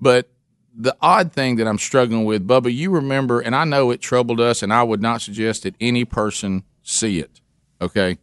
But 0.00 0.30
the 0.76 0.96
odd 1.00 1.32
thing 1.32 1.56
that 1.56 1.66
I'm 1.66 1.78
struggling 1.78 2.24
with, 2.24 2.46
Bubba, 2.46 2.72
you 2.72 2.90
remember, 2.90 3.40
and 3.40 3.56
I 3.56 3.64
know 3.64 3.90
it 3.90 4.00
troubled 4.00 4.40
us, 4.40 4.62
and 4.62 4.72
I 4.72 4.82
would 4.84 5.00
not 5.02 5.22
suggest 5.22 5.62
that 5.64 5.74
any 5.80 6.04
person 6.04 6.62
see 6.82 7.18
it, 7.20 7.40
okay? 7.80 8.18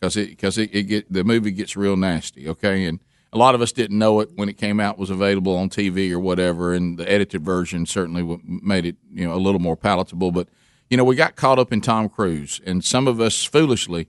Because 0.00 0.16
it 0.16 0.28
because 0.30 0.58
it, 0.58 0.70
it 0.74 0.82
get 0.84 1.12
the 1.12 1.24
movie 1.24 1.50
gets 1.50 1.76
real 1.76 1.96
nasty, 1.96 2.48
okay? 2.48 2.84
And 2.84 3.00
a 3.32 3.38
lot 3.38 3.54
of 3.54 3.60
us 3.60 3.72
didn't 3.72 3.98
know 3.98 4.20
it 4.20 4.30
when 4.36 4.48
it 4.48 4.56
came 4.56 4.80
out 4.80 4.98
was 4.98 5.10
available 5.10 5.56
on 5.56 5.68
TV 5.70 6.10
or 6.12 6.18
whatever, 6.20 6.72
and 6.72 6.98
the 6.98 7.10
edited 7.10 7.44
version 7.44 7.84
certainly 7.84 8.22
w- 8.22 8.40
made 8.44 8.86
it 8.86 8.96
you 9.12 9.26
know 9.26 9.34
a 9.34 9.36
little 9.42 9.60
more 9.60 9.76
palatable. 9.76 10.30
But 10.32 10.48
you 10.88 10.96
know, 10.96 11.04
we 11.04 11.16
got 11.16 11.36
caught 11.36 11.58
up 11.58 11.72
in 11.72 11.80
Tom 11.80 12.08
Cruise, 12.08 12.60
and 12.64 12.84
some 12.84 13.06
of 13.08 13.20
us 13.20 13.44
foolishly 13.44 14.08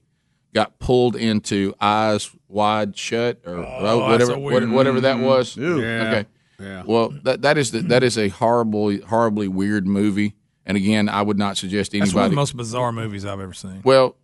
got 0.54 0.80
pulled 0.80 1.16
into 1.16 1.74
Eyes 1.82 2.30
Wide 2.48 2.98
Shut 2.98 3.42
or 3.46 3.58
Oh, 3.58 4.08
whatever 4.10 4.38
weird- 4.40 4.64
what- 4.70 4.76
whatever 4.76 5.02
that 5.02 5.18
Mm. 5.18 5.26
was. 5.26 5.58
Ew. 5.58 5.82
Yeah. 5.82 5.88
Okay. 6.08 6.26
Yeah. 6.60 6.84
Well, 6.86 7.10
that 7.24 7.42
that 7.42 7.58
is 7.58 7.72
the, 7.72 7.80
that 7.84 8.04
is 8.04 8.18
a 8.18 8.30
horribly 8.30 9.00
horribly 9.02 9.48
weird 9.48 9.88
movie. 9.88 10.36
And 10.66 10.78
again, 10.78 11.10
I 11.10 11.22
would 11.24 11.38
not 11.38 11.58
suggest 11.58 11.94
anybody. 11.94 12.10
That's 12.10 12.16
one 12.16 12.26
of 12.26 12.30
the 12.32 12.36
most 12.36 12.56
bizarre 12.58 12.92
movies 12.92 13.26
I've 13.26 13.40
ever 13.40 13.54
seen. 13.54 13.82
well, 13.84 14.16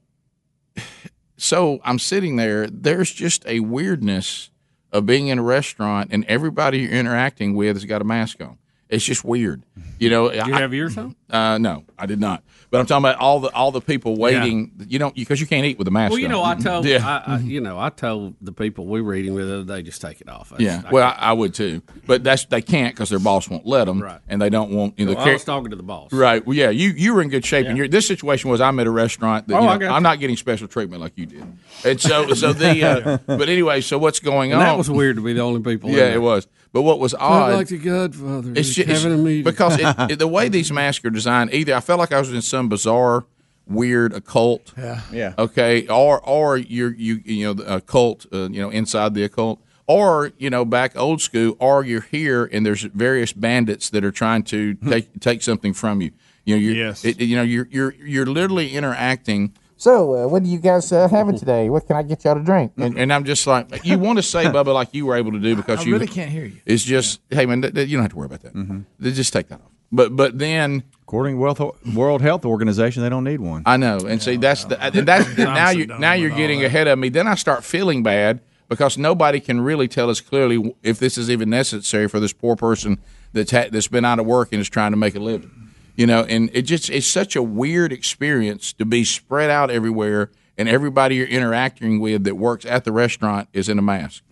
so 1.37 1.79
I'm 1.83 1.99
sitting 1.99 2.35
there. 2.35 2.67
There's 2.67 3.11
just 3.11 3.45
a 3.47 3.59
weirdness 3.61 4.49
of 4.91 5.05
being 5.05 5.27
in 5.27 5.39
a 5.39 5.43
restaurant 5.43 6.09
and 6.11 6.25
everybody 6.25 6.79
you're 6.79 6.91
interacting 6.91 7.55
with 7.55 7.75
has 7.75 7.85
got 7.85 8.01
a 8.01 8.05
mask 8.05 8.41
on. 8.41 8.57
It's 8.87 9.03
just 9.03 9.25
weird. 9.25 9.63
You 9.97 10.09
know, 10.11 10.29
Do 10.29 10.35
You 10.35 10.53
I- 10.53 10.59
have 10.59 10.73
yours 10.73 10.95
on? 10.97 11.15
Uh, 11.29 11.57
no, 11.57 11.83
I 11.97 12.05
did 12.05 12.19
not. 12.19 12.43
But 12.69 12.79
I'm 12.81 12.85
talking 12.85 13.03
about 13.05 13.17
all 13.17 13.39
the 13.39 13.49
all 13.53 13.71
the 13.71 13.81
people 13.81 14.15
waiting. 14.17 14.71
You 14.87 14.99
don't 14.99 15.15
because 15.15 15.39
you 15.41 15.47
can't 15.47 15.65
eat 15.65 15.77
with 15.79 15.87
a 15.87 15.91
mask. 15.91 16.11
Well, 16.11 16.19
you 16.19 16.27
know, 16.27 16.41
on. 16.41 16.57
I 16.57 16.61
told 16.61 16.85
Yeah. 16.85 17.23
I, 17.25 17.35
I, 17.35 17.39
you 17.39 17.61
know, 17.61 17.79
I 17.79 17.89
told 17.89 18.35
the 18.41 18.51
people 18.51 18.85
we 18.85 19.01
were 19.01 19.15
eating 19.15 19.33
with 19.33 19.47
the 19.47 19.61
other 19.61 19.75
day, 19.77 19.81
just 19.81 20.01
take 20.01 20.19
it 20.21 20.29
off. 20.29 20.51
I 20.53 20.57
Yeah, 20.59 20.83
I 20.85 20.91
well, 20.91 21.07
I, 21.07 21.29
I 21.29 21.33
would 21.33 21.53
too, 21.53 21.81
but 22.05 22.23
that's 22.23 22.45
they 22.45 22.61
can't 22.61 22.93
because 22.93 23.09
their 23.09 23.19
boss 23.19 23.49
won't 23.49 23.65
let 23.65 23.85
them, 23.85 24.01
Right. 24.03 24.19
and 24.27 24.41
they 24.41 24.49
don't 24.49 24.71
want 24.71 24.99
you 24.99 25.05
know. 25.05 25.13
Well, 25.13 25.15
the 25.15 25.21
I 25.21 25.25
car- 25.25 25.33
was 25.33 25.43
talking 25.45 25.69
to 25.71 25.75
the 25.75 25.83
boss. 25.83 26.11
Right. 26.13 26.45
Well, 26.45 26.55
yeah, 26.55 26.69
you 26.69 26.89
you 26.91 27.13
were 27.15 27.21
in 27.21 27.29
good 27.29 27.45
shape, 27.45 27.65
and 27.67 27.77
your 27.77 27.87
this 27.87 28.07
situation 28.07 28.49
was 28.49 28.59
I'm 28.61 28.79
at 28.79 28.87
a 28.87 28.91
restaurant 28.91 29.47
that 29.47 29.55
Oh, 29.55 29.61
you 29.61 29.67
I 29.67 29.73
know, 29.73 29.79
got 29.79 29.91
I'm 29.91 30.01
you. 30.01 30.03
not 30.03 30.19
getting 30.19 30.35
special 30.37 30.67
treatment 30.67 31.01
like 31.01 31.13
you 31.17 31.25
did, 31.27 31.43
and 31.85 31.99
so 32.01 32.33
so 32.33 32.53
the 32.53 32.83
uh, 32.83 33.17
but 33.25 33.47
anyway, 33.49 33.81
so 33.81 33.97
what's 33.97 34.19
going 34.19 34.51
And 34.51 34.61
on? 34.61 34.67
that 34.67 34.77
was 34.77 34.89
weird 34.91 35.15
to 35.15 35.23
be 35.23 35.33
the 35.33 35.41
only 35.41 35.61
people. 35.61 35.89
in 35.89 35.95
Yeah, 35.95 36.13
it 36.13 36.21
was. 36.21 36.47
But 36.75 36.81
what 36.81 36.99
was 36.99 37.13
odd? 37.13 37.51
I'd 37.51 37.55
like 37.55 37.67
the 37.69 37.77
Godfather. 37.77 38.49
it's 38.51 38.59
It's 38.59 38.67
just 38.75 38.79
it's- 38.89 39.01
having 39.03 39.17
a 39.17 39.21
meeting 39.23 39.45
because 39.45 39.79
it, 39.79 39.95
it- 40.11 40.19
the 40.19 40.27
way 40.27 40.49
these 40.49 40.73
masks 40.73 41.05
are 41.05 41.09
designed. 41.09 41.53
Either 41.53 41.73
I 41.73 41.79
felt 41.79 41.99
like 42.01 42.11
I 42.11 42.19
was 42.19 42.33
in 42.33 42.41
some 42.41 42.67
bizarre, 42.67 43.23
weird 43.65 44.11
occult. 44.11 44.73
Yeah. 44.77 44.99
Yeah. 45.09 45.33
Okay. 45.39 45.87
Or 45.87 46.19
or 46.19 46.57
you're 46.57 46.93
you 46.93 47.21
you 47.23 47.45
know 47.45 47.53
the 47.53 47.75
occult. 47.75 48.25
Uh, 48.33 48.49
you 48.49 48.59
know 48.61 48.69
inside 48.71 49.13
the 49.13 49.23
occult. 49.23 49.61
Or 49.87 50.33
you 50.37 50.49
know 50.49 50.65
back 50.65 50.97
old 50.97 51.21
school. 51.21 51.55
Or 51.59 51.81
you're 51.85 52.01
here 52.11 52.49
and 52.51 52.65
there's 52.65 52.81
various 52.81 53.31
bandits 53.31 53.89
that 53.91 54.03
are 54.03 54.11
trying 54.11 54.43
to 54.43 54.73
take 54.73 55.17
take 55.21 55.43
something 55.43 55.73
from 55.73 56.01
you. 56.01 56.11
You 56.43 56.55
know. 56.57 56.61
You're, 56.61 56.75
Yes. 56.75 57.05
it- 57.05 57.21
you 57.21 57.37
know 57.37 57.43
you're 57.43 57.69
you're 57.71 57.93
you're 57.93 58.25
literally 58.25 58.71
interacting. 58.75 59.53
So, 59.85 60.15
uh, 60.15 60.27
what 60.27 60.41
are 60.41 60.47
you 60.47 60.57
guys 60.57 60.91
uh, 60.91 61.07
having 61.07 61.37
today? 61.43 61.69
What 61.69 61.85
can 61.85 61.95
I 61.95 62.01
get 62.01 62.23
y'all 62.25 62.33
to 62.33 62.41
drink? 62.41 62.71
And, 62.75 62.97
and 62.97 63.13
I'm 63.13 63.23
just 63.23 63.45
like, 63.45 63.85
you 63.85 63.99
want 63.99 64.17
to 64.17 64.23
say, 64.23 64.45
Bubba, 64.55 64.73
like 64.73 64.95
you 64.95 65.05
were 65.05 65.15
able 65.15 65.33
to 65.33 65.39
do 65.39 65.55
because 65.55 65.81
I 65.81 65.83
you 65.83 65.93
really 65.93 66.07
can't 66.07 66.31
hear 66.31 66.45
you. 66.45 66.57
It's 66.65 66.83
just, 66.83 67.21
hey 67.29 67.45
man, 67.45 67.61
th- 67.61 67.75
th- 67.75 67.87
you 67.87 67.95
don't 67.95 68.01
have 68.01 68.09
to 68.13 68.17
worry 68.17 68.25
about 68.25 68.41
that. 68.41 68.83
They 68.97 69.11
Just 69.11 69.31
take 69.31 69.47
that 69.49 69.61
off. 69.61 69.71
But 69.91 70.15
but 70.15 70.39
then 70.39 70.85
According 71.03 71.35
to 71.35 71.39
World, 71.39 71.77
World 71.93 72.21
Health 72.23 72.45
Organization, 72.45 73.03
they 73.03 73.09
don't 73.09 73.25
need 73.25 73.41
one. 73.41 73.61
I 73.67 73.77
know, 73.77 73.99
and 73.99 74.19
see 74.19 74.37
that's 74.37 74.65
the 74.65 74.81
and 74.81 75.07
that's 75.07 75.37
now 75.37 75.69
so 75.69 75.77
you 75.77 75.85
dumb 75.85 76.01
now 76.01 76.13
you're 76.13 76.31
getting 76.31 76.61
that. 76.61 76.65
ahead 76.65 76.87
of 76.87 76.97
me. 76.97 77.09
Then 77.09 77.27
I 77.27 77.35
start 77.35 77.63
feeling 77.63 78.01
bad 78.01 78.41
because 78.67 78.97
nobody 78.97 79.39
can 79.39 79.61
really 79.61 79.87
tell 79.87 80.09
us 80.09 80.19
clearly 80.19 80.73
if 80.81 80.97
this 80.97 81.15
is 81.15 81.29
even 81.29 81.51
necessary 81.51 82.09
for 82.09 82.19
this 82.19 82.33
poor 82.33 82.55
person 82.55 82.97
that's 83.33 83.51
ha- 83.51 83.69
that's 83.71 83.87
been 83.87 84.03
out 84.03 84.17
of 84.17 84.25
work 84.25 84.49
and 84.51 84.59
is 84.59 84.67
trying 84.67 84.93
to 84.93 84.97
make 84.97 85.13
a 85.13 85.19
living. 85.19 85.64
You 85.95 86.05
know, 86.05 86.23
and 86.23 86.49
it 86.53 86.63
just 86.63 86.89
it's 86.89 87.07
such 87.07 87.35
a 87.35 87.43
weird 87.43 87.93
experience 87.93 88.73
to 88.73 88.85
be 88.85 89.03
spread 89.03 89.49
out 89.49 89.71
everywhere, 89.71 90.29
and 90.57 90.67
everybody 90.67 91.15
you're 91.15 91.27
interacting 91.27 91.99
with 91.99 92.25
that 92.25 92.35
works 92.35 92.65
at 92.65 92.83
the 92.83 92.91
restaurant 92.91 93.47
is 93.53 93.69
in 93.69 93.79
a 93.79 93.81
mask. 93.81 94.23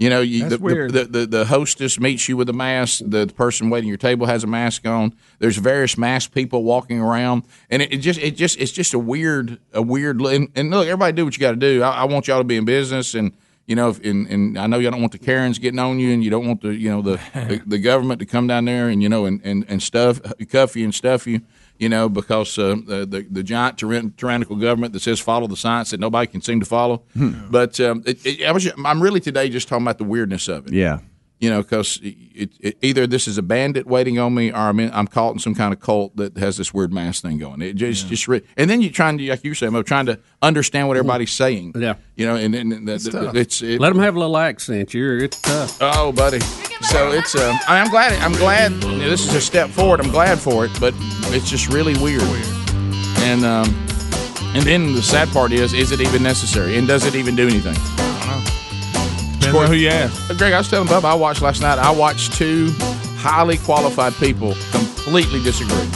You 0.00 0.08
know, 0.08 0.22
you, 0.22 0.44
That's 0.44 0.56
the, 0.56 0.62
weird. 0.62 0.92
The, 0.94 1.04
the 1.04 1.26
the 1.26 1.44
hostess 1.44 2.00
meets 2.00 2.26
you 2.26 2.34
with 2.34 2.48
a 2.48 2.54
mask. 2.54 3.02
The 3.04 3.26
person 3.26 3.68
waiting 3.68 3.86
your 3.86 3.98
table 3.98 4.26
has 4.26 4.42
a 4.42 4.46
mask 4.46 4.86
on. 4.86 5.14
There's 5.40 5.58
various 5.58 5.98
mask 5.98 6.32
people 6.32 6.64
walking 6.64 7.00
around, 7.00 7.42
and 7.68 7.82
it, 7.82 7.92
it 7.92 7.98
just 7.98 8.18
it 8.18 8.34
just 8.34 8.58
it's 8.58 8.72
just 8.72 8.94
a 8.94 8.98
weird 8.98 9.58
a 9.74 9.82
weird. 9.82 10.22
And, 10.22 10.48
and 10.54 10.70
look, 10.70 10.86
everybody 10.86 11.12
do 11.12 11.26
what 11.26 11.36
you 11.36 11.40
got 11.40 11.50
to 11.50 11.56
do. 11.58 11.82
I, 11.82 11.90
I 11.90 12.04
want 12.04 12.28
y'all 12.28 12.38
to 12.38 12.44
be 12.44 12.56
in 12.56 12.64
business, 12.64 13.14
and 13.14 13.32
you 13.70 13.76
know, 13.76 13.90
if, 13.90 14.04
and 14.04 14.26
and 14.26 14.58
I 14.58 14.66
know 14.66 14.80
you 14.80 14.90
don't 14.90 15.00
want 15.00 15.12
the 15.12 15.18
Karens 15.18 15.60
getting 15.60 15.78
on 15.78 16.00
you, 16.00 16.12
and 16.12 16.24
you 16.24 16.28
don't 16.28 16.44
want 16.44 16.60
the 16.60 16.74
you 16.74 16.90
know 16.90 17.02
the 17.02 17.20
the, 17.34 17.62
the 17.64 17.78
government 17.78 18.18
to 18.18 18.26
come 18.26 18.48
down 18.48 18.64
there 18.64 18.88
and 18.88 19.00
you 19.00 19.08
know 19.08 19.26
and 19.26 19.40
and 19.44 19.64
and 19.68 19.80
stuff 19.80 20.20
cuff 20.50 20.74
you 20.74 20.82
and 20.82 20.94
stuff 20.94 21.24
you. 21.24 21.42
You 21.78 21.88
know, 21.88 22.08
because 22.08 22.58
uh, 22.58 22.74
the, 22.84 23.06
the 23.06 23.26
the 23.30 23.42
giant 23.44 23.78
tyrann- 23.78 24.16
tyrannical 24.16 24.56
government 24.56 24.92
that 24.92 25.00
says 25.00 25.20
follow 25.20 25.46
the 25.46 25.56
science 25.56 25.92
that 25.92 26.00
nobody 26.00 26.26
can 26.26 26.42
seem 26.42 26.58
to 26.58 26.66
follow. 26.66 27.04
But 27.48 27.78
um, 27.78 28.02
it, 28.04 28.26
it, 28.26 28.44
I 28.44 28.50
was, 28.50 28.68
I'm 28.84 29.00
really 29.00 29.20
today 29.20 29.48
just 29.48 29.68
talking 29.68 29.84
about 29.86 29.98
the 29.98 30.04
weirdness 30.04 30.48
of 30.48 30.66
it. 30.66 30.72
Yeah. 30.72 30.98
You 31.40 31.48
know, 31.48 31.62
because 31.62 31.98
it, 32.02 32.50
it, 32.60 32.76
either 32.82 33.06
this 33.06 33.26
is 33.26 33.38
a 33.38 33.42
bandit 33.42 33.86
waiting 33.86 34.18
on 34.18 34.34
me, 34.34 34.50
or 34.50 34.56
I'm 34.56 34.78
in, 34.78 34.92
I'm 34.92 35.06
caught 35.06 35.32
in 35.32 35.38
some 35.38 35.54
kind 35.54 35.72
of 35.72 35.80
cult 35.80 36.14
that 36.16 36.36
has 36.36 36.58
this 36.58 36.74
weird 36.74 36.92
mass 36.92 37.22
thing 37.22 37.38
going. 37.38 37.62
It 37.62 37.76
just 37.76 38.08
just 38.08 38.28
re- 38.28 38.42
and 38.58 38.68
then 38.68 38.82
you're 38.82 38.92
trying 38.92 39.16
to, 39.16 39.26
like 39.30 39.42
you 39.42 39.54
saying, 39.54 39.74
I'm 39.74 39.82
trying 39.84 40.04
to 40.04 40.20
understand 40.42 40.88
what 40.88 40.98
everybody's 40.98 41.32
saying. 41.32 41.72
Yeah, 41.76 41.94
you 42.14 42.26
know, 42.26 42.36
and, 42.36 42.54
and, 42.54 42.86
the, 42.86 42.98
the, 42.98 43.32
it's 43.40 43.62
it, 43.62 43.80
Let 43.80 43.88
them 43.94 44.02
have 44.02 44.16
a 44.16 44.18
little 44.18 44.36
accent. 44.36 44.92
You're 44.92 45.16
it's 45.24 45.40
tough. 45.40 45.78
Oh, 45.80 46.12
buddy. 46.12 46.40
So 46.82 47.10
it's 47.12 47.34
um, 47.34 47.58
I- 47.66 47.80
I'm 47.80 47.88
glad. 47.88 48.12
I'm 48.20 48.32
glad 48.32 48.72
you 48.72 48.98
know, 48.98 49.08
this 49.08 49.26
is 49.26 49.34
a 49.34 49.40
step 49.40 49.70
forward. 49.70 50.00
I'm 50.00 50.10
glad 50.10 50.38
for 50.38 50.66
it, 50.66 50.72
but 50.78 50.92
it's 51.32 51.48
just 51.48 51.68
really 51.72 51.94
weird. 52.02 52.20
weird. 52.20 52.46
And 53.20 53.46
um, 53.46 53.66
and 54.54 54.62
then 54.64 54.92
the 54.92 55.02
sad 55.02 55.28
part 55.28 55.52
is, 55.52 55.72
is 55.72 55.90
it 55.90 56.02
even 56.02 56.22
necessary? 56.22 56.76
And 56.76 56.86
does 56.86 57.06
it 57.06 57.14
even 57.14 57.34
do 57.34 57.48
anything? 57.48 58.09
Depends 59.40 59.58
on 59.58 59.66
who 59.66 59.74
you 59.74 59.88
ask. 59.88 60.36
Greg, 60.38 60.52
I 60.52 60.58
was 60.58 60.68
telling 60.68 60.88
Bubba 60.88 61.04
I 61.04 61.14
watched 61.14 61.42
last 61.42 61.62
night. 61.62 61.78
I 61.78 61.90
watched 61.90 62.34
two 62.34 62.70
highly 63.16 63.58
qualified 63.58 64.14
people 64.14 64.54
completely 64.70 65.42
disagree. 65.42 65.76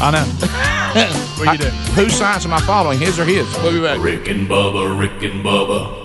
I 0.00 0.10
know. 0.10 0.24
what 1.38 1.52
you 1.52 1.64
do? 1.64 1.70
Whose 1.94 2.14
science 2.14 2.44
am 2.44 2.52
I 2.52 2.60
following? 2.60 2.98
His 2.98 3.18
or 3.18 3.24
his? 3.24 3.46
We'll 3.62 3.72
be 3.72 3.80
back. 3.80 4.00
Rick 4.00 4.28
and 4.28 4.48
Bubba, 4.48 4.98
Rick 4.98 5.22
and 5.22 5.44
Bubba. 5.44 6.03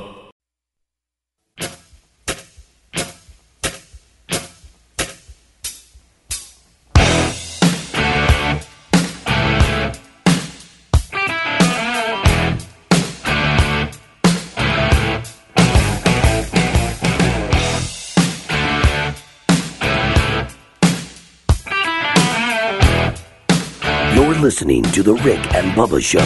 Listening 24.50 24.82
to 24.82 25.04
The 25.04 25.14
Rick 25.14 25.54
and 25.54 25.72
Bubba 25.74 26.02
Show. 26.02 26.26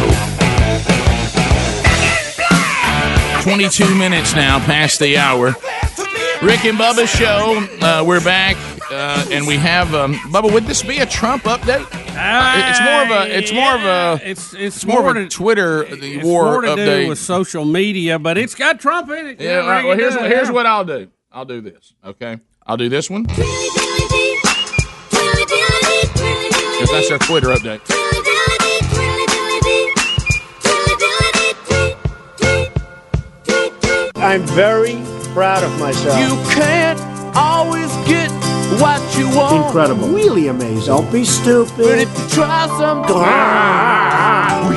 22 3.44 3.96
minutes 3.96 4.34
now 4.34 4.60
past 4.60 5.02
the 5.02 5.18
hour. 5.18 5.48
Rick 6.42 6.64
and 6.64 6.78
Bubba 6.78 7.06
show. 7.06 7.68
Uh, 7.86 8.02
we're 8.02 8.24
back, 8.24 8.56
uh, 8.90 9.26
and 9.30 9.46
we 9.46 9.58
have 9.58 9.94
um, 9.94 10.14
Bubba. 10.32 10.54
Would 10.54 10.64
this 10.64 10.82
be 10.82 11.00
a 11.00 11.06
Trump 11.06 11.44
update? 11.44 11.86
it's 11.92 12.80
more 12.80 13.04
of 13.04 13.10
a. 13.12 13.38
It's 13.38 13.52
more 13.52 13.76
of 13.76 13.82
a. 13.84 14.22
It's 14.24 14.54
it's, 14.54 14.86
more, 14.86 15.10
of 15.10 15.18
a 15.18 15.28
Twitter 15.28 15.84
the 15.84 16.16
It's 16.16 16.24
war 16.26 16.44
more 16.46 16.62
to 16.62 16.68
update. 16.70 17.04
do 17.04 17.10
with 17.10 17.20
social 17.20 17.66
media, 17.66 18.20
but 18.20 18.38
it's 18.38 18.56
got 18.56 18.80
Trump 18.80 19.10
in 19.10 19.28
it. 19.28 19.42
yeah, 19.42 19.58
what 19.58 19.68
right. 19.68 19.86
Well, 19.86 19.98
here's 19.98 20.16
do, 20.16 20.24
here's 20.24 20.50
what 20.50 20.66
I'll 20.66 20.86
do. 20.86 21.10
I'll 21.30 21.44
do 21.44 21.60
this. 21.60 21.94
Okay, 22.06 22.40
I'll 22.66 22.78
do 22.78 22.88
this 22.88 23.10
one 23.10 23.28
because 26.84 27.08
that's 27.08 27.12
our 27.12 27.20
Twitter 27.20 27.48
update. 27.48 27.93
I'm 34.24 34.44
very 34.44 34.96
proud 35.34 35.66
of 35.66 35.80
myself. 35.82 36.18
You 36.18 36.38
can't 36.56 36.98
always 37.36 37.92
get 38.08 38.32
what 38.80 39.02
you 39.18 39.28
want. 39.36 39.66
Incredible. 39.66 40.08
Really 40.08 40.48
amazing. 40.48 40.86
Don't 40.86 41.12
be 41.12 41.26
stupid. 41.26 41.76
But 41.76 42.00
if 42.00 42.08
you 42.18 42.30
try 42.30 42.68
something, 42.80 43.18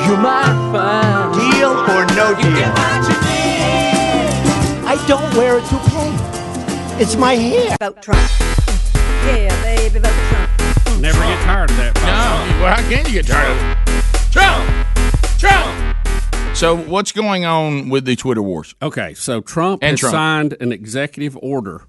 you 0.03 0.17
might 0.17 0.51
find. 0.73 1.33
Deal 1.39 1.71
or 1.71 2.05
no 2.17 2.31
You 2.31 2.55
get 2.57 2.75
what 2.75 3.07
you 3.07 3.15
need. 3.23 4.83
I 4.85 5.01
don't 5.07 5.33
wear 5.37 5.59
a 5.59 5.61
toupee. 5.61 7.01
It's 7.01 7.15
my 7.15 7.35
hair. 7.35 7.77
Vote 7.79 8.01
Trump. 8.01 8.29
Yeah, 9.27 9.63
baby, 9.63 9.99
vote 9.99 10.11
Trump. 10.27 11.01
Never 11.01 11.19
get 11.19 11.41
tired 11.45 11.71
of 11.71 11.77
that. 11.77 11.95
No, 11.95 12.63
well, 12.63 12.75
how 12.75 12.89
can 12.89 13.05
you 13.05 13.13
get 13.13 13.27
tired 13.27 13.51
of 13.51 13.57
it? 13.61 14.31
Trump, 14.33 14.67
Trump. 15.39 16.06
So, 16.57 16.75
what's 16.75 17.11
going 17.11 17.45
on 17.45 17.89
with 17.89 18.05
the 18.05 18.15
Twitter 18.15 18.41
wars? 18.41 18.73
Okay, 18.81 19.13
so 19.13 19.41
Trump 19.41 19.83
And 19.83 19.91
has 19.91 19.99
Trump. 19.99 20.13
signed 20.13 20.57
an 20.59 20.71
executive 20.71 21.37
order 21.39 21.83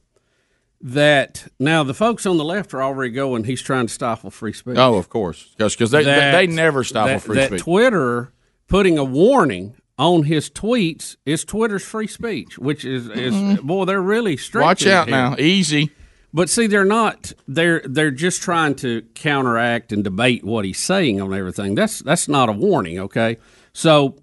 that 0.83 1.49
now 1.59 1.83
the 1.83 1.95
folks 1.95 2.27
on 2.27 2.37
the 2.37 2.45
left 2.45 2.75
are 2.75 2.83
already 2.83 3.11
going. 3.11 3.45
He's 3.45 3.63
trying 3.63 3.87
to 3.87 3.93
stifle 3.93 4.31
free 4.31 4.53
speech. 4.53 4.77
Oh, 4.77 4.97
of 4.97 5.09
course, 5.09 5.55
because 5.57 5.91
they, 5.91 6.01
they 6.01 6.05
That- 6.05 6.33
they 6.33 6.47
never 6.49 6.85
stifle 6.85 7.15
that, 7.15 7.23
free 7.23 7.37
that 7.37 7.47
speech. 7.49 7.63
Twitter 7.63 8.31
putting 8.69 8.99
a 8.99 9.05
warning 9.05 9.75
on 9.99 10.25
his 10.25 10.51
tweets 10.51 11.17
is 11.25 11.47
Twitter's 11.47 11.83
free 11.85 12.07
speech, 12.07 12.59
which 12.59 12.85
is 12.85 13.09
is 13.09 13.33
Mhm. 13.35 13.63
boy 13.63 13.87
they're 13.87 14.03
really 14.03 14.37
strict. 14.37 14.65
Watch 14.67 14.87
out 14.87 15.09
here. 15.09 15.17
now, 15.17 15.35
easy. 15.39 15.93
But 16.35 16.51
see, 16.51 16.67
they're 16.67 16.85
not. 16.85 17.33
They're 17.49 17.81
they're 17.87 18.11
just 18.11 18.43
trying 18.43 18.75
to 18.77 19.03
counteract 19.15 19.93
and 19.95 20.05
debate 20.05 20.45
what 20.45 20.67
he's 20.67 20.79
saying 20.79 21.23
on 21.23 21.33
everything. 21.33 21.75
That's 21.75 22.01
that's 22.01 22.29
not 22.29 22.51
a 22.51 22.53
warning, 22.53 22.99
okay? 23.01 23.39
So 23.73 24.17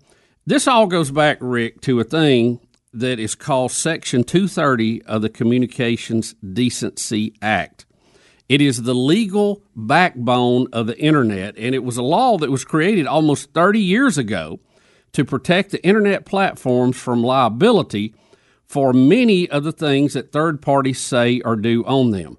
this 0.46 0.68
all 0.68 0.88
goes 0.88 1.12
back, 1.12 1.38
Rick, 1.42 1.82
to 1.82 2.00
a 2.00 2.04
thing 2.04 2.60
that 2.94 3.20
is 3.20 3.36
called 3.36 3.72
Section 3.72 4.24
230 4.24 5.02
of 5.04 5.22
the 5.22 5.30
Communications 5.30 6.34
Decency 6.36 7.34
Act. 7.42 7.86
It 8.48 8.62
is 8.62 8.84
the 8.84 8.94
legal 8.94 9.64
backbone 9.76 10.68
of 10.72 10.88
the 10.88 10.98
internet, 11.00 11.58
and 11.58 11.74
it 11.74 11.84
was 11.84 11.98
a 11.98 12.04
law 12.04 12.38
that 12.38 12.52
was 12.52 12.64
created 12.64 13.08
almost 13.08 13.54
30 13.54 13.80
years 13.80 14.18
ago 14.18 14.60
to 15.14 15.26
protect 15.26 15.72
the 15.72 15.84
internet 15.84 16.26
platforms 16.26 16.96
from 16.96 17.24
liability 17.24 18.14
for 18.68 18.94
many 18.94 19.50
of 19.50 19.64
the 19.64 19.72
things 19.72 20.14
that 20.14 20.32
third 20.32 20.62
parties 20.62 21.00
say 21.00 21.42
or 21.42 21.56
do 21.56 21.84
on 21.86 22.12
them. 22.12 22.38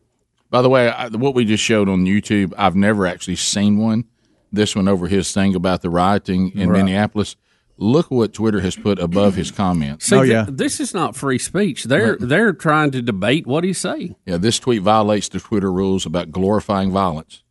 By 0.50 0.62
the 0.62 0.68
way, 0.68 0.88
I, 0.88 1.09
what 1.09 1.34
we 1.34 1.44
just 1.44 1.64
showed 1.64 1.88
on 1.88 2.04
YouTube, 2.04 2.54
I've 2.57 2.76
never 2.76 3.07
actually 3.07 3.36
seen 3.36 3.78
one. 3.78 4.04
This 4.52 4.76
one 4.76 4.86
over 4.88 5.09
his 5.09 5.32
thing 5.32 5.54
about 5.54 5.82
the 5.82 5.90
rioting 5.90 6.52
in 6.57 6.70
Right. 6.70 6.78
Minneapolis. 6.84 7.34
Look 7.79 8.11
what 8.11 8.33
Twitter 8.33 8.61
has 8.61 8.74
put 8.74 8.99
above 8.99 9.35
his 9.35 9.51
comments. 9.51 10.07
See, 10.07 10.16
th- 10.47 10.57
this 10.57 10.81
is 10.81 10.95
not 10.95 11.14
free 11.14 11.39
speech. 11.39 11.85
They're 11.85 12.16
they're 12.16 12.53
trying 12.55 12.91
to 12.93 13.03
debate 13.03 13.47
what 13.47 13.64
he's 13.64 13.79
saying. 13.79 14.16
Yeah, 14.24 14.39
this 14.39 14.59
tweet 14.59 14.81
violates 14.83 15.29
the 15.29 15.41
Twitter 15.41 15.70
rules 15.70 16.07
about 16.07 16.31
glorifying 16.31 16.91
violence, 16.91 17.43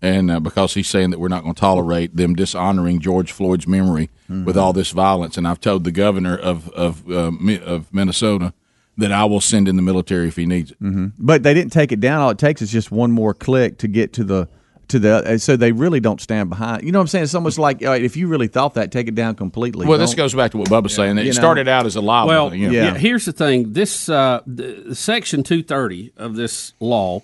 and 0.00 0.30
uh, 0.30 0.38
because 0.38 0.74
he's 0.74 0.86
saying 0.88 1.10
that 1.10 1.18
we're 1.18 1.26
not 1.28 1.42
going 1.42 1.54
to 1.54 1.60
tolerate 1.60 2.14
them 2.16 2.34
dishonoring 2.36 3.00
George 3.00 3.32
Floyd's 3.32 3.66
memory 3.66 4.10
with 4.28 4.56
all 4.56 4.72
this 4.72 4.90
violence, 4.92 5.36
and 5.36 5.48
I've 5.48 5.60
told 5.60 5.82
the 5.84 5.90
governor 5.92 6.36
of 6.36 6.68
of 6.70 7.10
uh, 7.10 7.32
of 7.64 7.92
Minnesota 7.92 8.52
that 8.96 9.10
I 9.12 9.24
will 9.24 9.40
send 9.40 9.66
in 9.68 9.76
the 9.76 9.82
military 9.82 10.28
if 10.28 10.36
he 10.36 10.44
needs 10.46 10.70
it. 10.72 10.76
hmm 10.78 11.06
But 11.18 11.42
they 11.42 11.54
didn't 11.54 11.72
take 11.72 11.90
it 11.92 11.98
down. 12.00 12.20
All 12.20 12.30
it 12.30 12.38
takes 12.38 12.62
is 12.62 12.70
just 12.70 12.90
one 12.92 13.10
more 13.10 13.32
click 13.34 13.78
to 13.78 13.88
get 13.88 14.12
to 14.14 14.24
the 14.24 14.48
to 14.88 14.98
the. 14.98 15.34
uh, 15.34 15.38
So 15.38 15.56
they 15.56 15.72
really 15.72 16.00
don't 16.00 16.20
stand 16.20 16.48
behind. 16.50 16.82
You 16.84 16.92
know 16.92 16.98
what 16.98 17.04
I'm 17.04 17.06
saying? 17.08 17.24
It's 17.24 17.34
almost 17.34 17.58
like 17.58 17.82
all 17.82 17.88
right, 17.88 18.02
if 18.02 18.16
you 18.16 18.26
really 18.28 18.48
thought 18.48 18.74
that, 18.74 18.90
take 18.92 19.08
it 19.08 19.14
down 19.14 19.34
completely. 19.34 19.86
Well, 19.86 19.98
this 19.98 20.10
Don't- 20.10 20.16
goes 20.24 20.34
back 20.34 20.50
to 20.52 20.58
what 20.58 20.68
Bubba's 20.68 20.94
saying. 20.94 21.18
It 21.18 21.22
You 21.26 21.32
know. 21.32 21.38
started 21.38 21.68
out 21.68 21.86
as 21.86 21.96
a 21.96 22.00
libel. 22.00 22.28
Well, 22.28 22.54
you 22.54 22.66
know. 22.68 22.72
yeah. 22.72 22.94
Here's 22.94 23.24
the 23.24 23.32
thing: 23.32 23.72
this 23.72 24.08
uh, 24.08 24.40
the, 24.46 24.94
Section 24.94 25.42
230 25.42 26.12
of 26.16 26.34
this 26.36 26.72
law 26.80 27.22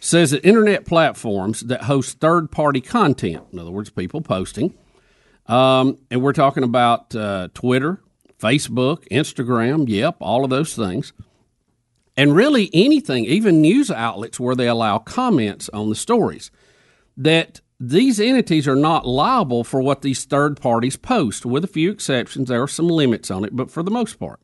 says 0.00 0.32
that 0.32 0.44
internet 0.44 0.84
platforms 0.84 1.60
that 1.60 1.82
host 1.84 2.18
third-party 2.18 2.80
content, 2.80 3.44
in 3.52 3.58
other 3.60 3.70
words, 3.70 3.88
people 3.90 4.20
posting, 4.20 4.74
um, 5.46 5.96
and 6.10 6.20
we're 6.22 6.32
talking 6.32 6.64
about 6.64 7.14
uh, 7.14 7.48
Twitter, 7.54 8.00
Facebook, 8.40 9.06
Instagram, 9.10 9.84
yep, 9.88 10.16
all 10.20 10.42
of 10.42 10.50
those 10.50 10.74
things, 10.74 11.12
and 12.16 12.34
really 12.34 12.68
anything, 12.74 13.24
even 13.26 13.60
news 13.60 13.90
outlets 13.92 14.40
where 14.40 14.54
they 14.56 14.66
allow 14.68 14.98
comments 14.98 15.68
on 15.72 15.88
the 15.88 15.94
stories, 15.94 16.50
that 17.16 17.60
these 17.78 18.20
entities 18.20 18.68
are 18.68 18.76
not 18.76 19.06
liable 19.06 19.64
for 19.64 19.80
what 19.80 20.02
these 20.02 20.24
third 20.24 20.60
parties 20.60 20.96
post, 20.96 21.44
with 21.44 21.64
a 21.64 21.68
few 21.68 21.90
exceptions. 21.90 22.48
There 22.48 22.62
are 22.62 22.68
some 22.68 22.88
limits 22.88 23.30
on 23.30 23.44
it, 23.44 23.56
but 23.56 23.70
for 23.70 23.82
the 23.82 23.90
most 23.90 24.20
part. 24.20 24.40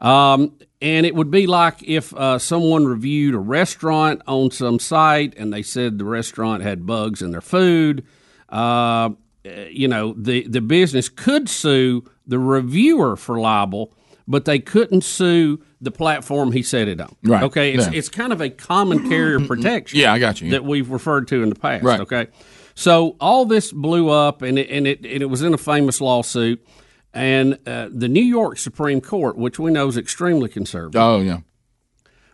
Um, 0.00 0.56
and 0.80 1.04
it 1.04 1.14
would 1.14 1.30
be 1.30 1.46
like 1.46 1.82
if 1.82 2.14
uh, 2.14 2.38
someone 2.38 2.86
reviewed 2.86 3.34
a 3.34 3.38
restaurant 3.38 4.22
on 4.26 4.50
some 4.50 4.78
site 4.78 5.34
and 5.36 5.52
they 5.52 5.62
said 5.62 5.98
the 5.98 6.04
restaurant 6.04 6.62
had 6.62 6.86
bugs 6.86 7.20
in 7.20 7.32
their 7.32 7.42
food. 7.42 8.06
Uh, 8.48 9.10
you 9.44 9.88
know, 9.88 10.14
the, 10.16 10.46
the 10.48 10.60
business 10.60 11.08
could 11.08 11.48
sue 11.48 12.08
the 12.26 12.38
reviewer 12.38 13.16
for 13.16 13.38
libel, 13.38 13.92
but 14.30 14.44
they 14.44 14.60
couldn't 14.60 15.02
sue 15.02 15.60
the 15.80 15.90
platform 15.90 16.52
he 16.52 16.62
said 16.62 16.86
it 16.86 17.00
on. 17.00 17.14
Right. 17.24 17.42
Okay. 17.42 17.74
It's, 17.74 17.86
Yeah. 17.86 17.92
it's 17.92 18.08
kind 18.08 18.32
of 18.32 18.40
a 18.40 18.48
common 18.48 19.08
carrier 19.10 19.40
protection. 19.40 19.98
Yeah, 19.98 20.12
I 20.12 20.18
got 20.20 20.40
you. 20.40 20.52
That 20.52 20.64
we've 20.64 20.88
referred 20.88 21.26
to 21.28 21.42
in 21.42 21.48
the 21.48 21.56
past. 21.56 21.82
Right. 21.84 22.00
Okay. 22.00 22.28
So 22.76 23.16
all 23.20 23.44
this 23.44 23.72
blew 23.72 24.08
up, 24.08 24.40
and 24.42 24.58
it, 24.58 24.70
and 24.70 24.86
it 24.86 24.98
and 25.04 25.20
it 25.20 25.26
was 25.26 25.42
in 25.42 25.52
a 25.52 25.58
famous 25.58 26.00
lawsuit, 26.00 26.64
and 27.12 27.58
uh, 27.66 27.88
the 27.92 28.08
New 28.08 28.22
York 28.22 28.56
Supreme 28.56 29.00
Court, 29.00 29.36
which 29.36 29.58
we 29.58 29.70
know 29.72 29.88
is 29.88 29.96
extremely 29.98 30.48
conservative. 30.48 31.00
Oh 31.00 31.20
yeah. 31.20 31.40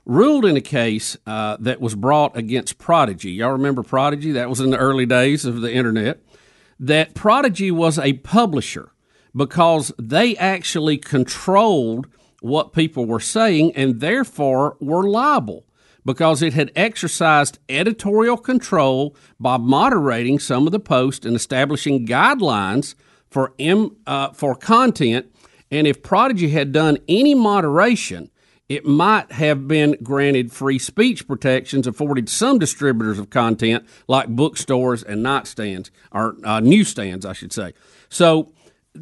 Ruled 0.05 0.44
in 0.44 0.57
a 0.57 0.61
case 0.61 1.16
uh, 1.26 1.57
that 1.61 1.80
was 1.80 1.97
brought 1.97 2.36
against 2.36 2.78
Prodigy. 2.78 3.32
Y'all 3.32 3.51
remember 3.53 3.82
Prodigy? 3.82 4.30
That 4.32 4.49
was 4.49 4.61
in 4.61 4.70
the 4.70 4.76
early 4.76 5.07
days 5.07 5.44
of 5.44 5.62
the 5.62 5.72
internet. 5.72 6.20
That 6.78 7.14
Prodigy 7.14 7.70
was 7.72 7.99
a 7.99 8.12
publisher 8.12 8.90
because 9.37 9.93
they 9.99 10.37
actually 10.37 10.97
controlled 10.97 12.09
what 12.41 12.72
people 12.72 13.07
were 13.07 13.20
saying 13.20 13.72
and 13.76 14.01
therefore 14.01 14.76
were 14.80 15.09
liable 15.09 15.64
because 16.05 16.41
it 16.41 16.55
had 16.55 16.70
exercised 16.76 17.59
editorial 17.68 18.37
control 18.37 19.14
by 19.41 19.57
moderating 19.57 20.39
some 20.39 20.66
of 20.66 20.72
the 20.72 20.80
posts 20.80 21.26
and 21.26 21.34
establishing 21.34 22.07
guidelines 22.07 22.95
for 23.28 23.53
im, 23.59 23.97
uh, 24.07 24.30
for 24.30 24.55
content. 24.55 25.26
And 25.70 25.87
if 25.87 26.03
Prodigy 26.03 26.51
had 26.51 26.70
done 26.70 26.99
any 27.09 27.34
moderation, 27.34 28.30
it 28.68 28.87
might 28.87 29.32
have 29.32 29.66
been 29.66 29.97
granted 30.03 30.53
free 30.53 30.78
speech 30.78 31.26
protections 31.26 31.87
afforded 31.87 32.28
some 32.28 32.59
distributors 32.59 33.18
of 33.18 33.30
content, 33.30 33.84
like 34.07 34.28
bookstores 34.28 35.03
and 35.03 35.24
nightstands 35.24 35.91
or 36.12 36.37
uh, 36.45 36.61
newsstands, 36.61 37.26
I 37.26 37.32
should 37.32 37.53
say. 37.53 37.74
So 38.09 38.53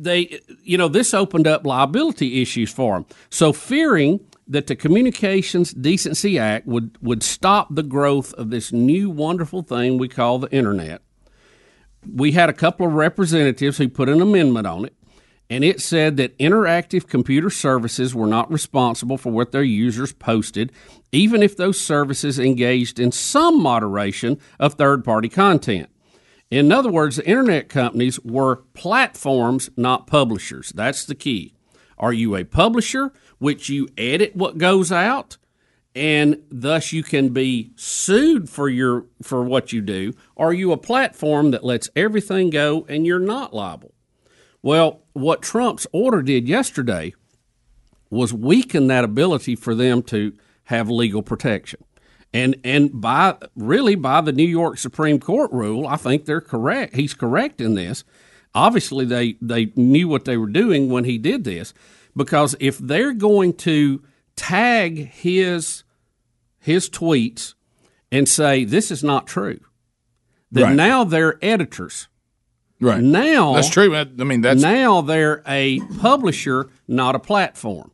they, 0.02 0.40
you 0.62 0.76
know, 0.78 0.88
this 0.88 1.14
opened 1.14 1.46
up 1.46 1.66
liability 1.66 2.42
issues 2.42 2.72
for 2.72 2.94
them. 2.94 3.06
So 3.30 3.52
fearing 3.52 4.20
that 4.46 4.66
the 4.66 4.76
Communications 4.76 5.72
Decency 5.72 6.38
Act 6.38 6.66
would 6.66 6.98
would 7.00 7.22
stop 7.22 7.74
the 7.74 7.82
growth 7.82 8.32
of 8.34 8.50
this 8.50 8.72
new 8.72 9.10
wonderful 9.10 9.62
thing 9.62 9.98
we 9.98 10.08
call 10.08 10.38
the 10.38 10.50
internet, 10.50 11.02
we 12.12 12.32
had 12.32 12.48
a 12.50 12.54
couple 12.54 12.86
of 12.86 12.92
representatives 12.92 13.78
who 13.78 13.88
put 13.88 14.08
an 14.08 14.20
amendment 14.20 14.66
on 14.66 14.84
it, 14.84 14.94
and 15.48 15.64
it 15.64 15.80
said 15.80 16.16
that 16.16 16.36
interactive 16.38 17.08
computer 17.08 17.50
services 17.50 18.14
were 18.14 18.26
not 18.26 18.52
responsible 18.52 19.16
for 19.16 19.32
what 19.32 19.52
their 19.52 19.62
users 19.62 20.12
posted, 20.12 20.72
even 21.12 21.42
if 21.42 21.56
those 21.56 21.80
services 21.80 22.38
engaged 22.38 22.98
in 22.98 23.12
some 23.12 23.62
moderation 23.62 24.38
of 24.58 24.74
third 24.74 25.04
party 25.04 25.28
content. 25.28 25.88
In 26.50 26.70
other 26.70 26.90
words, 26.90 27.16
the 27.16 27.26
internet 27.26 27.68
companies 27.68 28.20
were 28.20 28.56
platforms, 28.74 29.70
not 29.76 30.06
publishers. 30.06 30.72
That's 30.74 31.04
the 31.04 31.14
key. 31.14 31.54
Are 31.98 32.12
you 32.12 32.36
a 32.36 32.44
publisher, 32.44 33.12
which 33.38 33.68
you 33.68 33.88
edit 33.96 34.36
what 34.36 34.58
goes 34.58 34.92
out? 34.92 35.38
and 35.94 36.42
thus 36.50 36.92
you 36.92 37.02
can 37.02 37.28
be 37.28 37.70
sued 37.76 38.50
for 38.50 38.68
your 38.68 39.06
for 39.22 39.42
what 39.42 39.72
you 39.72 39.80
do 39.80 40.12
are 40.36 40.52
you 40.52 40.72
a 40.72 40.76
platform 40.76 41.52
that 41.52 41.64
lets 41.64 41.88
everything 41.94 42.50
go 42.50 42.84
and 42.88 43.06
you're 43.06 43.18
not 43.18 43.54
liable 43.54 43.94
well 44.62 45.02
what 45.12 45.42
trump's 45.42 45.86
order 45.92 46.22
did 46.22 46.48
yesterday 46.48 47.14
was 48.10 48.32
weaken 48.32 48.88
that 48.88 49.04
ability 49.04 49.54
for 49.54 49.74
them 49.74 50.02
to 50.02 50.32
have 50.64 50.90
legal 50.90 51.22
protection 51.22 51.82
and 52.34 52.56
and 52.64 53.00
by 53.00 53.36
really 53.56 53.94
by 53.94 54.20
the 54.20 54.32
New 54.32 54.46
York 54.46 54.76
Supreme 54.76 55.18
Court 55.18 55.50
rule 55.52 55.86
I 55.86 55.96
think 55.96 56.26
they're 56.26 56.42
correct 56.42 56.94
he's 56.94 57.14
correct 57.14 57.62
in 57.62 57.74
this 57.74 58.04
obviously 58.54 59.06
they 59.06 59.36
they 59.40 59.72
knew 59.76 60.08
what 60.08 60.26
they 60.26 60.36
were 60.36 60.48
doing 60.48 60.90
when 60.90 61.04
he 61.04 61.16
did 61.16 61.44
this 61.44 61.72
because 62.16 62.54
if 62.60 62.78
they're 62.78 63.12
going 63.14 63.54
to 63.54 64.02
tag 64.36 65.10
his 65.10 65.84
his 66.58 66.88
tweets 66.88 67.54
and 68.10 68.28
say 68.28 68.64
this 68.64 68.90
is 68.90 69.02
not 69.04 69.26
true, 69.26 69.60
then 70.50 70.64
Right. 70.64 70.76
now 70.76 71.04
they're 71.04 71.38
editors. 71.44 72.08
Right. 72.80 73.02
Now 73.02 73.54
That's 73.54 73.68
true. 73.70 73.94
I 73.94 74.00
I 74.00 74.24
mean, 74.24 74.40
that's 74.40 74.62
now 74.62 75.00
they're 75.00 75.42
a 75.46 75.80
publisher, 76.00 76.68
not 76.86 77.14
a 77.14 77.18
platform. 77.18 77.90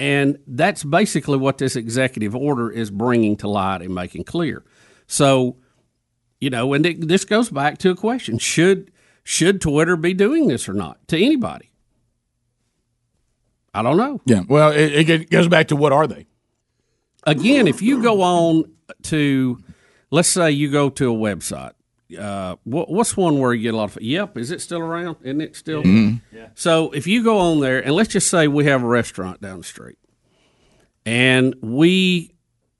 And 0.00 0.38
that's 0.46 0.82
basically 0.82 1.36
what 1.36 1.58
this 1.58 1.76
executive 1.76 2.34
order 2.34 2.70
is 2.70 2.90
bringing 2.90 3.36
to 3.36 3.48
light 3.48 3.82
and 3.82 3.94
making 3.94 4.24
clear. 4.24 4.64
So, 5.06 5.58
you 6.40 6.48
know, 6.48 6.72
and 6.72 6.86
it, 6.86 7.06
this 7.06 7.26
goes 7.26 7.50
back 7.50 7.76
to 7.78 7.90
a 7.90 7.94
question: 7.94 8.38
should 8.38 8.90
should 9.24 9.60
Twitter 9.60 9.96
be 9.96 10.14
doing 10.14 10.48
this 10.48 10.70
or 10.70 10.72
not 10.72 11.06
to 11.08 11.22
anybody? 11.22 11.70
I 13.74 13.82
don't 13.82 13.98
know. 13.98 14.22
Yeah. 14.24 14.40
Well, 14.48 14.72
it, 14.72 15.10
it 15.10 15.28
goes 15.28 15.48
back 15.48 15.68
to 15.68 15.76
what 15.76 15.92
are 15.92 16.06
they? 16.06 16.26
Again, 17.24 17.66
if 17.66 17.82
you 17.82 18.02
go 18.02 18.22
on 18.22 18.72
to, 19.02 19.62
let's 20.10 20.30
say 20.30 20.50
you 20.50 20.70
go 20.70 20.88
to 20.88 21.12
a 21.12 21.14
website. 21.14 21.72
Uh, 22.18 22.56
what, 22.64 22.90
what's 22.90 23.16
one 23.16 23.38
where 23.38 23.52
you 23.54 23.62
get 23.62 23.74
a 23.74 23.76
lot 23.76 23.96
of? 23.96 24.02
Yep, 24.02 24.36
is 24.38 24.50
it 24.50 24.60
still 24.60 24.80
around? 24.80 25.16
Isn't 25.22 25.40
it 25.40 25.56
still? 25.56 25.82
Mhm. 25.82 26.20
So 26.54 26.90
if 26.92 27.06
you 27.06 27.22
go 27.22 27.38
on 27.38 27.60
there, 27.60 27.78
and 27.84 27.94
let's 27.94 28.08
just 28.12 28.28
say 28.28 28.48
we 28.48 28.64
have 28.64 28.82
a 28.82 28.86
restaurant 28.86 29.40
down 29.40 29.58
the 29.58 29.64
street, 29.64 29.98
and 31.06 31.54
we 31.62 32.32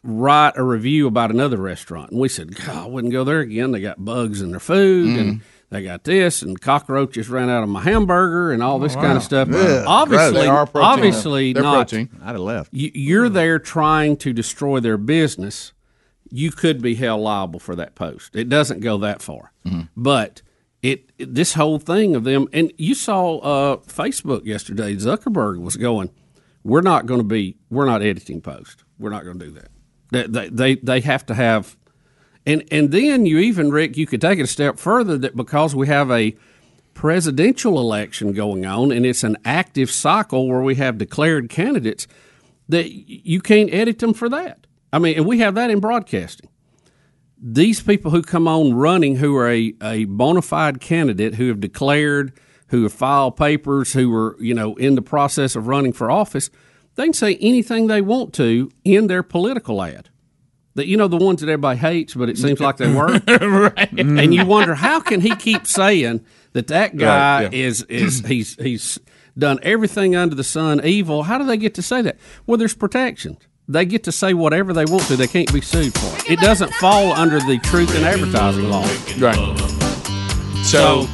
write 0.02 0.52
a 0.56 0.62
review 0.62 1.06
about 1.06 1.30
another 1.30 1.58
restaurant, 1.58 2.10
and 2.10 2.20
we 2.20 2.28
said, 2.28 2.54
God, 2.54 2.84
I 2.84 2.86
wouldn't 2.86 3.12
go 3.12 3.24
there 3.24 3.40
again. 3.40 3.72
They 3.72 3.80
got 3.80 4.04
bugs 4.04 4.40
in 4.40 4.50
their 4.50 4.60
food, 4.60 5.18
and 5.18 5.40
they 5.70 5.82
got 5.84 6.04
this, 6.04 6.42
and 6.42 6.60
cockroaches 6.60 7.28
ran 7.28 7.48
out 7.50 7.62
of 7.62 7.68
my 7.68 7.82
hamburger, 7.82 8.50
and 8.52 8.62
all 8.62 8.78
this 8.78 8.96
Oh, 8.96 9.00
kind 9.00 9.16
of 9.16 9.22
stuff. 9.22 9.48
Ugh, 9.52 9.84
obviously. 9.86 10.40
They 10.40 10.46
are 10.46 10.66
protein. 10.66 10.88
obviously 10.90 11.52
They're 11.52 11.62
not. 11.62 11.88
protein. 11.88 12.08
I'd 12.22 12.28
have 12.32 12.40
left. 12.40 12.72
You, 12.72 12.90
you're 12.94 13.28
there 13.28 13.58
trying 13.58 14.16
to 14.18 14.32
destroy 14.32 14.80
their 14.80 14.96
business. 14.96 15.72
You 16.30 16.50
could 16.52 16.80
be 16.80 16.94
held 16.94 17.20
liable 17.22 17.58
for 17.60 17.74
that 17.76 17.94
post. 17.94 18.36
It 18.36 18.48
doesn't 18.48 18.80
go 18.80 18.98
that 18.98 19.20
far, 19.22 19.52
but 19.96 20.42
it, 20.82 21.10
it- 21.18 21.34
this 21.34 21.54
whole 21.54 21.78
thing 21.78 22.14
of 22.14 22.24
them 22.24 22.46
and 22.52 22.72
you 22.78 22.94
saw 22.94 23.38
uh, 23.38 23.76
Facebook 23.78 24.44
yesterday. 24.44 24.94
Zuckerberg 24.96 25.60
was 25.60 25.76
going, 25.76 26.10
"We're 26.64 26.80
not 26.82 27.06
going 27.06 27.20
to 27.20 27.26
be. 27.26 27.56
We're 27.68 27.86
not 27.86 28.02
editing 28.02 28.40
post. 28.40 28.84
We're 28.98 29.10
not 29.10 29.24
going 29.24 29.38
to 29.40 29.46
do 29.46 29.50
that. 29.52 29.68
They, 30.12 30.26
they 30.26 30.48
they 30.48 30.74
they 30.76 31.00
have 31.00 31.26
to 31.26 31.34
have." 31.34 31.76
And 32.46 32.64
and 32.70 32.90
then 32.90 33.26
you 33.26 33.38
even 33.38 33.70
Rick, 33.70 33.96
you 33.98 34.06
could 34.06 34.20
take 34.20 34.38
it 34.38 34.42
a 34.42 34.46
step 34.46 34.78
further 34.78 35.18
that 35.18 35.36
because 35.36 35.74
we 35.76 35.86
have 35.88 36.10
a 36.10 36.34
presidential 36.94 37.78
election 37.78 38.32
going 38.32 38.64
on 38.66 38.90
and 38.92 39.06
it's 39.06 39.24
an 39.24 39.36
active 39.44 39.90
cycle 39.90 40.48
where 40.48 40.60
we 40.62 40.74
have 40.74 40.98
declared 40.98 41.48
candidates 41.48 42.06
that 42.68 42.90
you 42.90 43.40
can't 43.40 43.72
edit 43.72 43.98
them 43.98 44.12
for 44.14 44.28
that. 44.28 44.66
I 44.92 44.98
mean, 44.98 45.16
and 45.16 45.26
we 45.26 45.38
have 45.38 45.54
that 45.54 45.70
in 45.70 45.80
broadcasting. 45.80 46.48
These 47.42 47.80
people 47.82 48.10
who 48.10 48.22
come 48.22 48.46
on 48.46 48.74
running 48.74 49.16
who 49.16 49.34
are 49.36 49.48
a, 49.48 49.72
a 49.82 50.04
bona 50.04 50.42
fide 50.42 50.80
candidate 50.80 51.36
who 51.36 51.48
have 51.48 51.60
declared, 51.60 52.32
who 52.68 52.82
have 52.82 52.92
filed 52.92 53.36
papers, 53.36 53.92
who 53.92 54.14
are, 54.14 54.36
you 54.40 54.52
know, 54.52 54.74
in 54.74 54.94
the 54.94 55.02
process 55.02 55.56
of 55.56 55.66
running 55.66 55.92
for 55.92 56.10
office, 56.10 56.50
they 56.96 57.04
can 57.04 57.12
say 57.14 57.36
anything 57.36 57.86
they 57.86 58.02
want 58.02 58.34
to 58.34 58.70
in 58.84 59.06
their 59.06 59.22
political 59.22 59.82
ad. 59.82 60.10
That 60.74 60.86
you 60.86 60.96
know 60.96 61.08
the 61.08 61.16
ones 61.16 61.40
that 61.40 61.48
everybody 61.48 61.78
hates, 61.78 62.14
but 62.14 62.28
it 62.28 62.38
seems 62.38 62.60
like 62.60 62.76
they 62.76 62.92
work. 62.92 63.22
right. 63.28 63.90
And 63.98 64.32
you 64.32 64.44
wonder 64.46 64.74
how 64.74 65.00
can 65.00 65.20
he 65.20 65.34
keep 65.34 65.66
saying 65.66 66.24
that 66.52 66.68
that 66.68 66.96
guy 66.96 67.44
Right, 67.44 67.52
yeah. 67.52 67.66
is 67.66 67.82
is 67.84 68.20
he's 68.24 68.54
he's 68.54 68.98
done 69.36 69.58
everything 69.62 70.14
under 70.14 70.34
the 70.36 70.44
sun 70.44 70.80
evil. 70.84 71.24
How 71.24 71.38
do 71.38 71.44
they 71.44 71.56
get 71.56 71.74
to 71.74 71.82
say 71.82 72.02
that? 72.02 72.18
Well, 72.46 72.56
there's 72.56 72.74
protections. 72.74 73.38
They 73.70 73.84
get 73.84 74.02
to 74.04 74.12
say 74.12 74.34
whatever 74.34 74.72
they 74.72 74.84
want 74.84 75.04
to. 75.04 75.16
They 75.16 75.28
can't 75.28 75.52
be 75.52 75.60
sued 75.60 75.94
for 75.94 76.16
it. 76.18 76.32
It 76.32 76.40
doesn't 76.40 76.74
fall 76.74 77.12
under 77.12 77.38
the 77.38 77.56
truth 77.58 77.94
in 77.94 78.02
advertising 78.02 78.68
law. 78.68 78.82
Right. 79.16 79.38
So, 80.64 81.06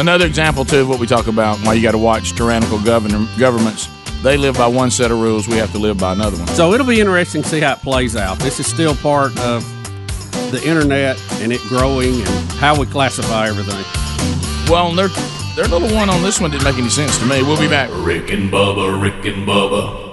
another 0.00 0.24
example 0.24 0.64
too 0.64 0.80
of 0.80 0.88
what 0.88 0.98
we 0.98 1.06
talk 1.06 1.26
about 1.26 1.58
why 1.58 1.74
you 1.74 1.82
got 1.82 1.92
to 1.92 1.98
watch 1.98 2.32
tyrannical 2.32 2.80
governor, 2.82 3.28
governments. 3.38 3.86
They 4.22 4.38
live 4.38 4.56
by 4.56 4.66
one 4.66 4.90
set 4.90 5.10
of 5.10 5.20
rules. 5.20 5.46
We 5.46 5.56
have 5.56 5.72
to 5.72 5.78
live 5.78 5.98
by 5.98 6.14
another 6.14 6.38
one. 6.38 6.46
So 6.48 6.72
it'll 6.72 6.86
be 6.86 7.00
interesting 7.00 7.42
to 7.42 7.48
see 7.48 7.60
how 7.60 7.74
it 7.74 7.80
plays 7.80 8.16
out. 8.16 8.38
This 8.38 8.58
is 8.58 8.66
still 8.66 8.94
part 8.94 9.38
of 9.40 9.62
the 10.52 10.62
internet 10.66 11.20
and 11.42 11.52
it 11.52 11.60
growing 11.62 12.14
and 12.14 12.52
how 12.52 12.80
we 12.80 12.86
classify 12.86 13.48
everything. 13.48 13.84
Well, 14.72 14.92
their 14.92 15.08
their 15.54 15.68
little 15.68 15.94
one 15.94 16.08
on 16.08 16.22
this 16.22 16.40
one 16.40 16.50
didn't 16.50 16.64
make 16.64 16.78
any 16.78 16.88
sense 16.88 17.18
to 17.18 17.26
me. 17.26 17.42
We'll 17.42 17.60
be 17.60 17.68
back. 17.68 17.90
Rick 17.92 18.30
and 18.30 18.50
Bubba, 18.50 19.02
Rick 19.02 19.26
and 19.26 19.46
Bubba. 19.46 20.11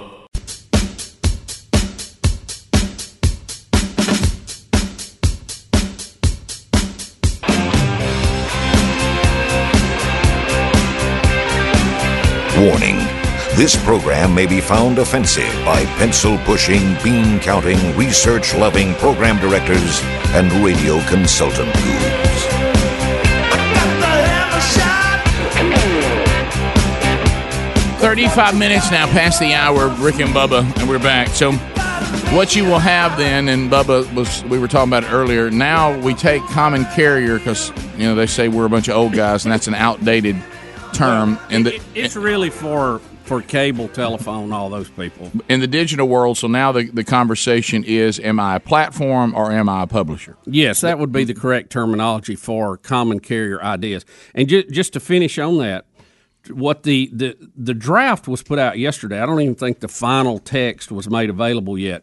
Warning 12.60 12.98
this 13.56 13.74
program 13.84 14.34
may 14.34 14.46
be 14.46 14.60
found 14.60 14.98
offensive 14.98 15.52
by 15.64 15.84
pencil 15.98 16.38
pushing, 16.38 16.94
bean 17.02 17.40
counting, 17.40 17.96
research 17.96 18.54
loving 18.54 18.94
program 18.94 19.40
directors 19.40 20.00
and 20.34 20.50
radio 20.64 21.00
consultant 21.08 21.72
gurus. 21.74 22.46
35 28.00 28.58
minutes 28.58 28.90
now 28.90 29.06
past 29.06 29.40
the 29.40 29.52
hour, 29.52 29.88
Rick 30.02 30.20
and 30.20 30.30
Bubba, 30.30 30.62
and 30.80 30.88
we're 30.88 30.98
back. 30.98 31.28
So, 31.28 31.52
what 32.34 32.54
you 32.54 32.64
will 32.64 32.78
have 32.78 33.18
then, 33.18 33.48
and 33.48 33.70
Bubba 33.70 34.14
was, 34.14 34.44
we 34.44 34.58
were 34.58 34.68
talking 34.68 34.90
about 34.90 35.12
earlier. 35.12 35.50
Now 35.50 35.98
we 35.98 36.14
take 36.14 36.42
common 36.44 36.84
carrier 36.86 37.38
because 37.38 37.70
you 37.96 38.04
know 38.04 38.14
they 38.14 38.26
say 38.26 38.48
we're 38.48 38.66
a 38.66 38.70
bunch 38.70 38.88
of 38.88 38.96
old 38.96 39.12
guys, 39.12 39.44
and 39.44 39.52
that's 39.52 39.66
an 39.66 39.74
outdated 39.74 40.36
term. 41.00 41.38
And 41.50 41.66
the, 41.66 41.80
It's 41.94 42.16
really 42.16 42.50
for 42.50 43.00
for 43.24 43.42
cable, 43.42 43.86
telephone, 43.86 44.52
all 44.52 44.68
those 44.70 44.90
people. 44.90 45.30
in 45.48 45.60
the 45.60 45.68
digital 45.68 46.08
world, 46.08 46.36
so 46.36 46.48
now 46.48 46.72
the, 46.72 46.90
the 46.90 47.04
conversation 47.04 47.84
is: 47.84 48.18
Am 48.20 48.40
I 48.40 48.56
a 48.56 48.60
platform 48.60 49.34
or 49.34 49.52
am 49.52 49.68
I 49.68 49.82
a 49.84 49.86
publisher? 49.86 50.36
Yes, 50.46 50.80
that 50.80 50.98
would 50.98 51.12
be 51.12 51.24
the 51.24 51.34
correct 51.34 51.70
terminology 51.70 52.34
for 52.34 52.76
common 52.76 53.20
carrier 53.20 53.62
ideas. 53.62 54.04
And 54.34 54.48
ju- 54.48 54.64
just 54.64 54.92
to 54.94 55.00
finish 55.00 55.38
on 55.38 55.58
that, 55.58 55.86
what 56.50 56.82
the, 56.82 57.08
the 57.12 57.36
the 57.56 57.74
draft 57.74 58.26
was 58.26 58.42
put 58.42 58.58
out 58.58 58.78
yesterday. 58.78 59.20
I 59.20 59.26
don't 59.26 59.40
even 59.40 59.54
think 59.54 59.78
the 59.80 59.88
final 59.88 60.38
text 60.40 60.90
was 60.90 61.08
made 61.08 61.30
available 61.30 61.78
yet. 61.78 62.02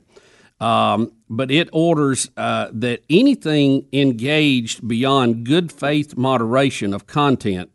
Um, 0.59 1.11
but 1.29 1.51
it 1.51 1.69
orders 1.71 2.31
uh, 2.37 2.69
that 2.73 3.03
anything 3.09 3.85
engaged 3.93 4.87
beyond 4.87 5.45
good 5.45 5.71
faith 5.71 6.17
moderation 6.17 6.93
of 6.95 7.05
content 7.05 7.69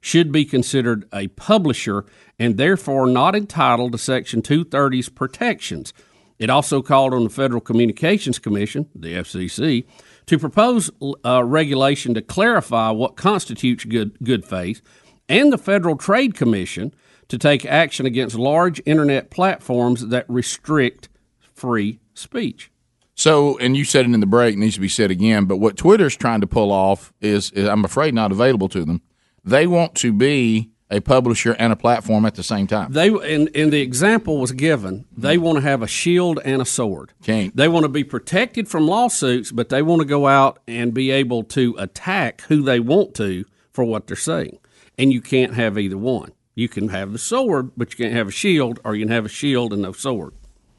should 0.00 0.30
be 0.30 0.44
considered 0.44 1.08
a 1.12 1.28
publisher 1.28 2.04
and 2.38 2.56
therefore 2.56 3.06
not 3.06 3.34
entitled 3.34 3.92
to 3.92 3.98
Section 3.98 4.42
230's 4.42 5.08
protections. 5.08 5.92
It 6.38 6.50
also 6.50 6.82
called 6.82 7.14
on 7.14 7.24
the 7.24 7.30
Federal 7.30 7.60
Communications 7.60 8.38
Commission, 8.38 8.88
the 8.94 9.14
FCC, 9.14 9.86
to 10.26 10.38
propose 10.38 10.90
uh, 11.24 11.42
regulation 11.42 12.14
to 12.14 12.22
clarify 12.22 12.90
what 12.90 13.16
constitutes 13.16 13.84
good, 13.84 14.16
good 14.22 14.44
faith, 14.44 14.80
and 15.28 15.52
the 15.52 15.58
Federal 15.58 15.96
Trade 15.96 16.34
Commission 16.34 16.94
to 17.28 17.38
take 17.38 17.66
action 17.66 18.06
against 18.06 18.36
large 18.36 18.80
internet 18.86 19.30
platforms 19.30 20.08
that 20.08 20.24
restrict 20.28 21.08
free 21.54 21.98
speech. 22.14 22.70
So, 23.14 23.58
and 23.58 23.76
you 23.76 23.84
said 23.84 24.06
it 24.06 24.14
in 24.14 24.20
the 24.20 24.26
break, 24.26 24.56
needs 24.56 24.76
to 24.76 24.80
be 24.80 24.88
said 24.88 25.10
again. 25.10 25.46
But 25.46 25.56
what 25.56 25.76
Twitter's 25.76 26.16
trying 26.16 26.40
to 26.40 26.46
pull 26.46 26.70
off 26.70 27.12
is, 27.20 27.50
is, 27.50 27.68
I'm 27.68 27.84
afraid, 27.84 28.14
not 28.14 28.30
available 28.30 28.68
to 28.68 28.84
them. 28.84 29.02
They 29.44 29.66
want 29.66 29.94
to 29.96 30.12
be 30.12 30.70
a 30.90 31.00
publisher 31.00 31.52
and 31.58 31.72
a 31.72 31.76
platform 31.76 32.24
at 32.24 32.34
the 32.34 32.42
same 32.42 32.66
time. 32.66 32.92
They 32.92 33.08
and, 33.08 33.50
and 33.54 33.72
the 33.72 33.80
example 33.80 34.38
was 34.38 34.52
given. 34.52 35.04
They 35.16 35.36
mm-hmm. 35.36 35.44
want 35.44 35.56
to 35.58 35.62
have 35.62 35.82
a 35.82 35.86
shield 35.86 36.40
and 36.44 36.62
a 36.62 36.64
sword. 36.64 37.12
Can't. 37.22 37.54
They 37.54 37.68
want 37.68 37.84
to 37.84 37.88
be 37.88 38.04
protected 38.04 38.68
from 38.68 38.86
lawsuits, 38.86 39.52
but 39.52 39.68
they 39.68 39.82
want 39.82 40.00
to 40.00 40.06
go 40.06 40.26
out 40.26 40.60
and 40.66 40.94
be 40.94 41.10
able 41.10 41.44
to 41.44 41.76
attack 41.78 42.42
who 42.42 42.62
they 42.62 42.80
want 42.80 43.14
to 43.16 43.44
for 43.72 43.84
what 43.84 44.06
they're 44.06 44.16
saying. 44.16 44.58
And 44.96 45.12
you 45.12 45.20
can't 45.20 45.54
have 45.54 45.78
either 45.78 45.98
one. 45.98 46.32
You 46.54 46.68
can 46.68 46.88
have 46.88 47.12
the 47.12 47.18
sword, 47.18 47.72
but 47.76 47.92
you 47.92 48.04
can't 48.04 48.16
have 48.16 48.26
a 48.26 48.32
shield, 48.32 48.80
or 48.84 48.96
you 48.96 49.06
can 49.06 49.12
have 49.12 49.24
a 49.24 49.28
shield 49.28 49.72
and 49.72 49.82
no 49.82 49.92
sword. 49.92 50.34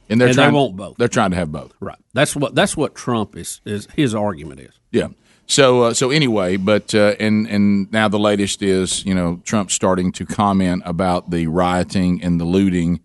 And 0.10 0.20
they're 0.20 0.30
And 0.30 0.36
trying, 0.36 0.52
they 0.52 0.58
want 0.58 0.76
both. 0.76 0.98
They're 0.98 1.08
trying 1.08 1.32
to 1.32 1.38
have 1.38 1.52
both. 1.52 1.74
Right. 1.80 1.98
That's 2.14 2.36
what 2.36 2.56
that's 2.56 2.76
what 2.76 2.96
Trump 2.96 3.38
is 3.38 3.62
is 3.64 3.88
his 3.96 4.16
argument 4.16 4.60
is. 4.60 4.74
Yeah. 4.92 5.10
So 5.50 5.82
uh, 5.82 5.94
so 5.96 6.12
anyway, 6.12 6.58
but 6.58 6.94
uh, 6.94 7.16
and 7.20 7.48
and 7.48 7.92
now 7.92 8.08
the 8.08 8.20
latest 8.20 8.62
is 8.62 9.04
you 9.04 9.16
know 9.16 9.42
Trump 9.44 9.72
starting 9.72 10.12
to 10.12 10.26
comment 10.26 10.84
about 10.86 11.32
the 11.32 11.48
rioting 11.48 12.24
and 12.24 12.40
the 12.40 12.46
looting 12.46 13.00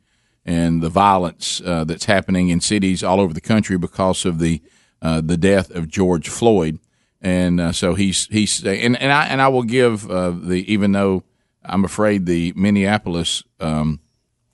and 0.45 0.83
the 0.83 0.91
violence 0.91 1.63
uh, 1.65 1.85
that's 1.85 2.05
happening 2.05 2.51
in 2.51 2.61
cities 2.61 3.03
all 3.03 3.19
over 3.19 3.33
the 3.33 3.41
country 3.41 3.79
because 3.79 4.27
of 4.27 4.39
the 4.41 4.61
uh, 5.01 5.23
the 5.23 5.39
death 5.39 5.71
of 5.71 5.89
George 5.89 6.29
Floyd, 6.29 6.79
and 7.23 7.61
uh, 7.61 7.73
so 7.73 7.95
he's 7.95 8.27
he's 8.27 8.63
and 8.63 8.95
and 9.01 9.11
I 9.11 9.25
and 9.25 9.41
I 9.41 9.49
will 9.49 9.63
give 9.63 10.11
uh, 10.11 10.31
the 10.33 10.71
even 10.71 10.93
though 10.93 11.25
I'm 11.65 11.83
afraid 11.85 12.27
the 12.27 12.53
Minneapolis. 12.55 13.43
Um, 13.59 14.01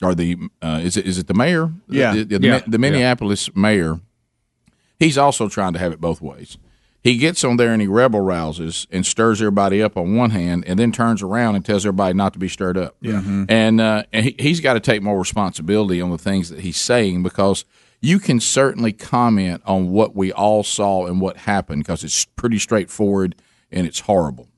or 0.03 0.14
the 0.14 0.38
uh, 0.62 0.80
is 0.82 0.97
it 0.97 1.07
is 1.07 1.18
it 1.18 1.26
the 1.26 1.34
mayor? 1.34 1.72
Yeah. 1.88 2.14
the, 2.14 2.24
the, 2.38 2.47
Yeah. 2.47 2.61
the 2.66 2.78
Minneapolis 2.78 3.55
mayor. 3.55 4.01
He's 4.99 5.18
also 5.18 5.47
trying 5.49 5.72
to 5.74 5.78
have 5.78 5.93
it 5.93 6.01
both 6.01 6.22
ways. 6.22 6.57
He 7.03 7.16
gets 7.16 7.42
on 7.44 7.57
there 7.57 7.72
and 7.72 7.80
he 7.80 7.88
rebel 7.88 8.20
rouses 8.20 8.86
and 8.90 9.07
stirs 9.07 9.40
everybody 9.40 9.82
up 9.82 9.96
on 9.96 10.16
one 10.16 10.30
hand, 10.30 10.64
and 10.66 10.78
then 10.78 10.92
turns 10.92 11.22
around 11.22 11.57
and 11.57 11.64
tells 11.64 11.86
everybody 11.86 12.12
not 12.14 12.34
to 12.34 12.38
be 12.38 12.48
stirred 12.48 12.76
up. 12.76 12.94
Yeah. 13.01 13.22
Mhm. 13.22 13.46
and 13.48 13.80
uh, 13.80 14.03
and 14.12 14.26
he, 14.26 14.36
he's 14.38 14.61
got 14.61 14.74
to 14.74 14.80
take 14.80 15.03
more 15.03 15.18
responsibility 15.18 16.01
on 16.01 16.11
the 16.11 16.18
things 16.18 16.51
that 16.51 16.61
he's 16.61 16.76
saying 16.76 17.22
because 17.22 17.64
you 18.03 18.18
can 18.18 18.38
certainly 18.40 18.92
comment 18.92 19.62
on 19.64 19.90
what 19.90 20.14
we 20.14 20.30
all 20.32 20.62
saw 20.62 21.07
and 21.07 21.20
what 21.20 21.36
happened 21.38 21.82
because 21.84 22.05
it's 22.05 22.24
pretty 22.36 22.59
straightforward 22.59 23.34
and 23.70 23.86
it's 23.86 24.01
horrible. 24.01 24.48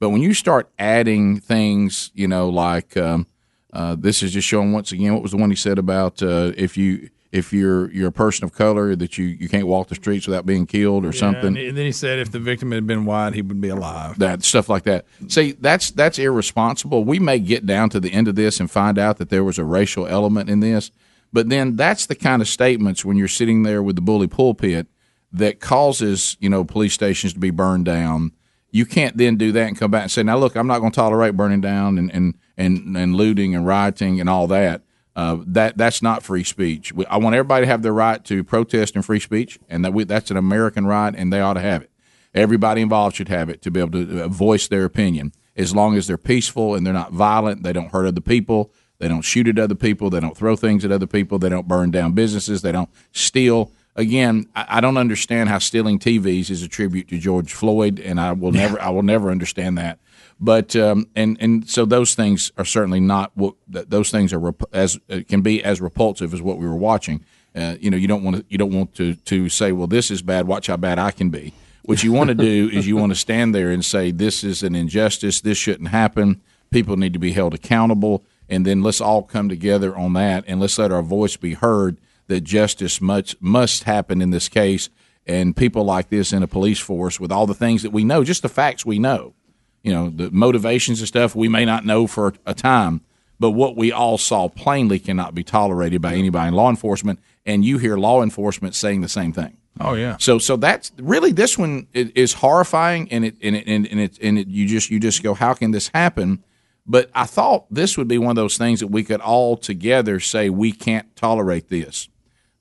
But 0.00 0.10
when 0.10 0.22
you 0.22 0.34
start 0.34 0.68
adding 0.80 1.38
things, 1.38 2.10
you 2.14 2.26
know, 2.26 2.48
like 2.48 2.96
um, 2.96 3.26
uh, 3.72 3.94
this 3.96 4.22
is 4.24 4.32
just 4.32 4.48
showing 4.48 4.72
once 4.72 4.90
again 4.90 5.12
what 5.14 5.22
was 5.22 5.30
the 5.30 5.36
one 5.36 5.50
he 5.50 5.56
said 5.56 5.78
about 5.78 6.20
uh, 6.22 6.52
if 6.56 6.76
you 6.76 7.10
if 7.32 7.52
you're 7.52 7.90
you're 7.92 8.08
a 8.08 8.12
person 8.12 8.44
of 8.44 8.52
color 8.52 8.94
that 8.94 9.16
you, 9.16 9.24
you 9.24 9.48
can't 9.48 9.66
walk 9.66 9.88
the 9.88 9.94
streets 9.94 10.26
without 10.26 10.44
being 10.46 10.66
killed 10.66 11.04
or 11.04 11.08
Yeah, 11.08 11.20
something 11.20 11.56
And 11.56 11.76
then 11.76 11.86
he 11.86 11.92
said 11.92 12.18
if 12.18 12.30
the 12.30 12.38
victim 12.38 12.70
had 12.72 12.86
been 12.86 13.04
white, 13.06 13.32
he 13.34 13.40
would 13.42 13.60
be 13.60 13.70
alive. 13.70 14.18
that 14.18 14.44
stuff 14.44 14.68
like 14.68 14.82
that. 14.84 15.06
See, 15.28 15.52
that's 15.52 15.90
that's 15.90 16.18
irresponsible. 16.18 17.04
We 17.04 17.18
may 17.18 17.38
get 17.38 17.64
down 17.66 17.88
to 17.90 18.00
the 18.00 18.12
end 18.12 18.28
of 18.28 18.34
this 18.36 18.60
and 18.60 18.70
find 18.70 18.98
out 18.98 19.16
that 19.16 19.30
there 19.30 19.42
was 19.42 19.58
a 19.58 19.64
racial 19.64 20.06
element 20.06 20.50
in 20.50 20.60
this, 20.60 20.90
but 21.32 21.48
then 21.48 21.74
that's 21.76 22.04
the 22.06 22.14
kind 22.14 22.42
of 22.42 22.48
statements 22.48 23.04
when 23.04 23.16
you're 23.16 23.28
sitting 23.28 23.62
there 23.62 23.82
with 23.82 23.96
the 23.96 24.02
bully 24.02 24.28
pulpit 24.28 24.86
that 25.32 25.58
causes 25.60 26.36
you 26.40 26.50
know 26.50 26.62
police 26.64 26.92
stations 26.92 27.32
to 27.32 27.38
be 27.40 27.50
burned 27.50 27.86
down. 27.86 28.32
You 28.70 28.84
can't 28.86 29.16
then 29.16 29.36
do 29.36 29.52
that 29.52 29.68
and 29.68 29.78
come 29.78 29.90
back 29.90 30.02
and 30.02 30.10
say, 30.10 30.22
"Now 30.22 30.36
look, 30.36 30.54
I'm 30.54 30.66
not 30.66 30.80
going 30.80 30.92
to 30.92 30.96
tolerate 30.96 31.34
burning 31.36 31.62
down 31.62 31.96
and 31.98 32.12
and 32.12 32.34
and, 32.58 32.94
and 32.96 33.14
looting 33.16 33.54
and 33.54 33.66
rioting 33.66 34.20
and 34.20 34.28
all 34.28 34.46
that." 34.48 34.82
Uh, 35.14 35.38
that 35.46 35.76
that's 35.76 36.00
not 36.00 36.22
free 36.22 36.44
speech. 36.44 36.92
We, 36.92 37.04
I 37.06 37.18
want 37.18 37.34
everybody 37.34 37.66
to 37.66 37.70
have 37.70 37.82
their 37.82 37.92
right 37.92 38.24
to 38.24 38.42
protest 38.42 38.94
and 38.94 39.04
free 39.04 39.20
speech, 39.20 39.58
and 39.68 39.84
that 39.84 39.92
we, 39.92 40.04
that's 40.04 40.30
an 40.30 40.38
American 40.38 40.86
right, 40.86 41.14
and 41.14 41.32
they 41.32 41.40
ought 41.40 41.54
to 41.54 41.60
have 41.60 41.82
it. 41.82 41.90
Everybody 42.34 42.80
involved 42.80 43.16
should 43.16 43.28
have 43.28 43.50
it 43.50 43.60
to 43.62 43.70
be 43.70 43.80
able 43.80 43.90
to 43.90 44.24
uh, 44.24 44.28
voice 44.28 44.68
their 44.68 44.86
opinion, 44.86 45.32
as 45.54 45.74
long 45.74 45.96
as 45.96 46.06
they're 46.06 46.16
peaceful 46.16 46.74
and 46.74 46.86
they're 46.86 46.94
not 46.94 47.12
violent. 47.12 47.62
They 47.62 47.74
don't 47.74 47.92
hurt 47.92 48.06
other 48.06 48.22
people. 48.22 48.72
They 48.98 49.08
don't 49.08 49.22
shoot 49.22 49.48
at 49.48 49.58
other 49.58 49.74
people. 49.74 50.08
They 50.08 50.20
don't 50.20 50.36
throw 50.36 50.56
things 50.56 50.84
at 50.84 50.92
other 50.92 51.06
people. 51.06 51.38
They 51.38 51.48
don't 51.48 51.68
burn 51.68 51.90
down 51.90 52.12
businesses. 52.12 52.62
They 52.62 52.72
don't 52.72 52.88
steal. 53.12 53.70
Again, 53.96 54.48
I, 54.56 54.78
I 54.78 54.80
don't 54.80 54.96
understand 54.96 55.50
how 55.50 55.58
stealing 55.58 55.98
TVs 55.98 56.48
is 56.50 56.62
a 56.62 56.68
tribute 56.68 57.08
to 57.08 57.18
George 57.18 57.52
Floyd, 57.52 58.00
and 58.00 58.18
I 58.18 58.32
will 58.32 58.52
never, 58.52 58.80
I 58.80 58.88
will 58.88 59.02
never 59.02 59.30
understand 59.30 59.76
that. 59.76 59.98
But 60.40 60.74
um, 60.76 61.06
and 61.14 61.36
and 61.40 61.68
so 61.68 61.84
those 61.84 62.14
things 62.14 62.52
are 62.56 62.64
certainly 62.64 63.00
not 63.00 63.32
what 63.34 63.54
those 63.68 64.10
things 64.10 64.32
are 64.32 64.38
rep- 64.38 64.62
as 64.72 64.98
uh, 65.08 65.20
can 65.28 65.40
be 65.40 65.62
as 65.62 65.80
repulsive 65.80 66.34
as 66.34 66.42
what 66.42 66.58
we 66.58 66.66
were 66.66 66.76
watching. 66.76 67.24
Uh, 67.54 67.76
you 67.80 67.90
know, 67.90 67.96
you 67.96 68.08
don't 68.08 68.22
want 68.22 68.36
to 68.36 68.44
you 68.48 68.58
don't 68.58 68.72
want 68.72 68.94
to 68.94 69.14
to 69.14 69.48
say, 69.48 69.72
well, 69.72 69.86
this 69.86 70.10
is 70.10 70.22
bad. 70.22 70.46
Watch 70.46 70.66
how 70.66 70.76
bad 70.76 70.98
I 70.98 71.10
can 71.10 71.30
be. 71.30 71.52
What 71.84 72.02
you 72.02 72.12
want 72.12 72.28
to 72.28 72.34
do 72.34 72.70
is 72.72 72.86
you 72.86 72.96
want 72.96 73.12
to 73.12 73.18
stand 73.18 73.54
there 73.54 73.70
and 73.70 73.84
say, 73.84 74.10
this 74.10 74.44
is 74.44 74.62
an 74.62 74.74
injustice. 74.74 75.40
This 75.40 75.58
shouldn't 75.58 75.88
happen. 75.88 76.40
People 76.70 76.96
need 76.96 77.12
to 77.12 77.18
be 77.18 77.32
held 77.32 77.54
accountable, 77.54 78.24
and 78.48 78.64
then 78.64 78.82
let's 78.82 79.00
all 79.00 79.22
come 79.22 79.48
together 79.48 79.96
on 79.96 80.14
that, 80.14 80.44
and 80.46 80.60
let's 80.60 80.78
let 80.78 80.90
our 80.90 81.02
voice 81.02 81.36
be 81.36 81.54
heard 81.54 81.98
that 82.28 82.42
justice 82.42 83.00
must 83.00 83.40
must 83.40 83.84
happen 83.84 84.22
in 84.22 84.30
this 84.30 84.48
case. 84.48 84.88
And 85.24 85.56
people 85.56 85.84
like 85.84 86.08
this 86.08 86.32
in 86.32 86.42
a 86.42 86.48
police 86.48 86.80
force 86.80 87.20
with 87.20 87.30
all 87.30 87.46
the 87.46 87.54
things 87.54 87.82
that 87.82 87.90
we 87.90 88.02
know, 88.02 88.24
just 88.24 88.42
the 88.42 88.48
facts 88.48 88.84
we 88.84 88.98
know 88.98 89.34
you 89.82 89.92
know 89.92 90.10
the 90.10 90.30
motivations 90.30 91.00
and 91.00 91.08
stuff 91.08 91.34
we 91.34 91.48
may 91.48 91.64
not 91.64 91.84
know 91.84 92.06
for 92.06 92.34
a 92.46 92.54
time 92.54 93.00
but 93.42 93.50
what 93.50 93.76
we 93.76 93.90
all 93.90 94.18
saw 94.18 94.48
plainly 94.48 95.00
cannot 95.00 95.34
be 95.34 95.42
tolerated 95.42 96.00
by 96.00 96.14
anybody 96.14 96.46
in 96.46 96.54
law 96.54 96.70
enforcement 96.70 97.18
and 97.44 97.64
you 97.64 97.76
hear 97.78 97.96
law 97.96 98.22
enforcement 98.22 98.72
saying 98.72 99.00
the 99.00 99.08
same 99.08 99.32
thing. 99.32 99.56
Oh 99.80 99.94
yeah. 99.94 100.16
so 100.18 100.38
so 100.38 100.56
that's 100.56 100.92
really 100.98 101.32
this 101.32 101.58
one 101.58 101.88
is 101.92 102.34
horrifying 102.34 103.10
and 103.10 103.24
it 103.24 103.36
and 103.42 103.56
it 103.56 103.66
and, 103.66 103.86
and 103.88 104.00
it 104.00 104.18
and 104.22 104.38
it 104.38 104.46
you 104.46 104.68
just 104.68 104.90
you 104.90 105.00
just 105.00 105.24
go 105.24 105.34
how 105.34 105.54
can 105.54 105.72
this 105.72 105.88
happen? 105.88 106.44
But 106.86 107.10
I 107.14 107.24
thought 107.24 107.66
this 107.68 107.98
would 107.98 108.06
be 108.06 108.18
one 108.18 108.30
of 108.30 108.36
those 108.36 108.56
things 108.56 108.78
that 108.78 108.88
we 108.88 109.02
could 109.02 109.20
all 109.20 109.56
together 109.56 110.20
say 110.20 110.48
we 110.48 110.70
can't 110.70 111.14
tolerate 111.16 111.68
this. 111.68 112.08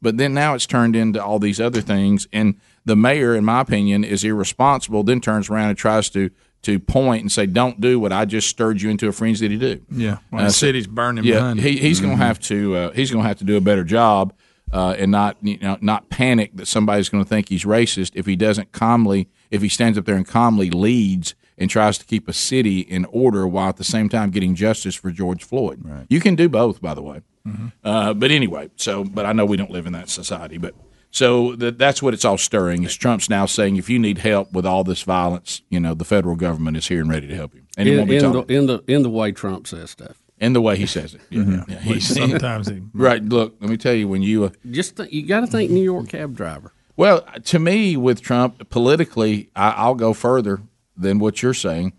But 0.02 0.18
then 0.18 0.34
now 0.34 0.56
it's 0.56 0.66
turned 0.66 0.96
into 0.96 1.24
all 1.24 1.38
these 1.38 1.60
other 1.60 1.82
things 1.82 2.28
and 2.34 2.56
the 2.86 2.96
mayor 2.96 3.36
in 3.36 3.46
my 3.46 3.62
opinion 3.62 4.04
is 4.04 4.24
irresponsible 4.24 5.04
then 5.04 5.22
turns 5.22 5.48
around 5.48 5.70
and 5.70 5.78
tries 5.78 6.10
to 6.12 6.32
to 6.64 6.80
point 6.80 7.22
and 7.22 7.32
say 7.32 7.46
don't 7.46 7.82
do 7.82 8.00
what 8.00 8.12
I 8.14 8.26
just 8.26 8.48
stirred 8.48 8.82
you 8.82 8.90
into 8.90 9.08
a 9.08 9.12
frenzy 9.12 9.48
to 9.50 9.58
do 9.58 9.82
Yeah. 9.92 10.18
When 10.30 10.44
Uh, 10.44 10.48
the 10.48 10.54
city's 10.54 10.88
burning 10.88 11.24
yeah, 11.24 11.54
he, 11.56 11.78
he's 11.78 12.00
going 12.00 12.14
Mhm. 12.16 12.20
to 12.20 12.26
have 12.26 12.40
to 12.42 12.76
uh, 12.76 12.92
he's 12.92 13.10
going 13.12 13.24
to 13.24 13.28
have 13.28 13.38
to 13.40 13.44
do 13.46 13.58
a 13.58 13.62
better 13.62 13.84
job 13.84 14.34
uh, 14.72 14.96
and 14.98 15.12
not 15.12 15.38
you 15.42 15.58
know 15.60 15.78
not 15.82 16.10
panic 16.10 16.52
that 16.56 16.68
somebody's 16.68 17.10
going 17.10 17.24
to 17.24 17.28
think 17.28 17.50
he's 17.50 17.64
racist 17.66 18.12
if 18.16 18.26
he 18.26 18.36
doesn't 18.36 18.72
calmly 18.72 19.28
if 19.50 19.62
he 19.62 19.70
stands 19.70 19.98
up 19.98 20.06
there 20.06 20.16
and 20.16 20.28
calmly 20.28 20.70
leads 20.70 21.34
and 21.58 21.70
tries 21.70 21.98
to 21.98 22.06
keep 22.06 22.28
a 22.28 22.34
city 22.34 22.80
in 22.80 23.06
order 23.06 23.48
while 23.48 23.70
at 23.70 23.78
the 23.78 23.84
same 23.84 24.08
time 24.10 24.30
getting 24.32 24.56
justice 24.56 24.96
for 24.96 25.12
George 25.12 25.44
Floyd. 25.44 25.80
Right. 25.84 26.06
You 26.10 26.20
can 26.20 26.34
do 26.36 26.50
both, 26.50 26.82
by 26.82 26.94
the 26.96 27.02
way. 27.04 27.22
Uh, 27.84 28.14
but 28.14 28.32
anyway, 28.32 28.70
so 28.76 29.04
but 29.04 29.26
I 29.26 29.34
know 29.34 29.46
we 29.46 29.58
don't 29.58 29.72
live 29.72 29.86
in 29.88 29.94
that 29.94 30.10
society, 30.10 30.58
but. 30.58 30.74
So 31.14 31.56
that 31.58 31.78
that's 31.78 32.02
what 32.02 32.14
it's 32.14 32.24
all 32.26 32.38
stirring. 32.38 32.84
Is 32.84 32.96
Trump's 32.96 33.30
now 33.30 33.46
saying 33.46 33.76
if 33.76 33.90
you 33.90 34.00
need 34.00 34.20
help 34.20 34.54
with 34.54 34.66
all 34.66 34.84
this 34.86 35.02
violence, 35.04 35.62
you 35.70 35.80
know 35.80 35.94
the 35.94 36.06
federal 36.06 36.36
government 36.36 36.78
is 36.78 36.88
here 36.88 37.02
and 37.02 37.10
ready 37.10 37.28
to 37.28 37.36
help 37.36 37.54
you, 37.54 37.64
and 37.78 37.86
he 37.88 37.94
in, 37.94 38.00
won't 38.00 38.10
be 38.10 38.16
in, 38.16 38.22
talking 38.24 38.46
the, 38.48 38.54
in 38.56 38.66
the 38.68 38.84
in 38.88 39.02
the 39.04 39.10
way 39.10 39.32
Trump 39.34 39.68
says 39.68 39.90
stuff. 39.92 40.16
in 40.40 40.54
the 40.54 40.62
way 40.62 40.78
he 40.78 40.86
says 40.86 41.14
it. 41.14 41.22
Yeah, 41.30 41.64
yeah. 41.68 41.76
Which 41.86 42.04
sometimes 42.04 42.68
he- 42.70 42.82
right. 42.94 43.22
Look, 43.24 43.56
let 43.60 43.70
me 43.70 43.76
tell 43.78 43.94
you 43.94 44.08
when 44.08 44.22
you 44.22 44.46
uh, 44.46 44.50
Just 44.72 44.96
th- 44.98 45.12
you 45.12 45.26
got 45.26 45.42
to 45.42 45.48
think 45.48 45.70
New 45.70 45.84
York 45.84 46.08
cab 46.08 46.34
driver. 46.36 46.72
well 46.96 47.22
to 47.44 47.60
me 47.60 47.98
with 47.98 48.22
Trump 48.22 48.70
politically, 48.70 49.50
I, 49.56 49.72
I'll 49.72 49.96
go 49.96 50.14
further 50.14 50.62
than 50.96 51.20
what 51.20 51.44
you're 51.44 51.54
saying. 51.54 51.92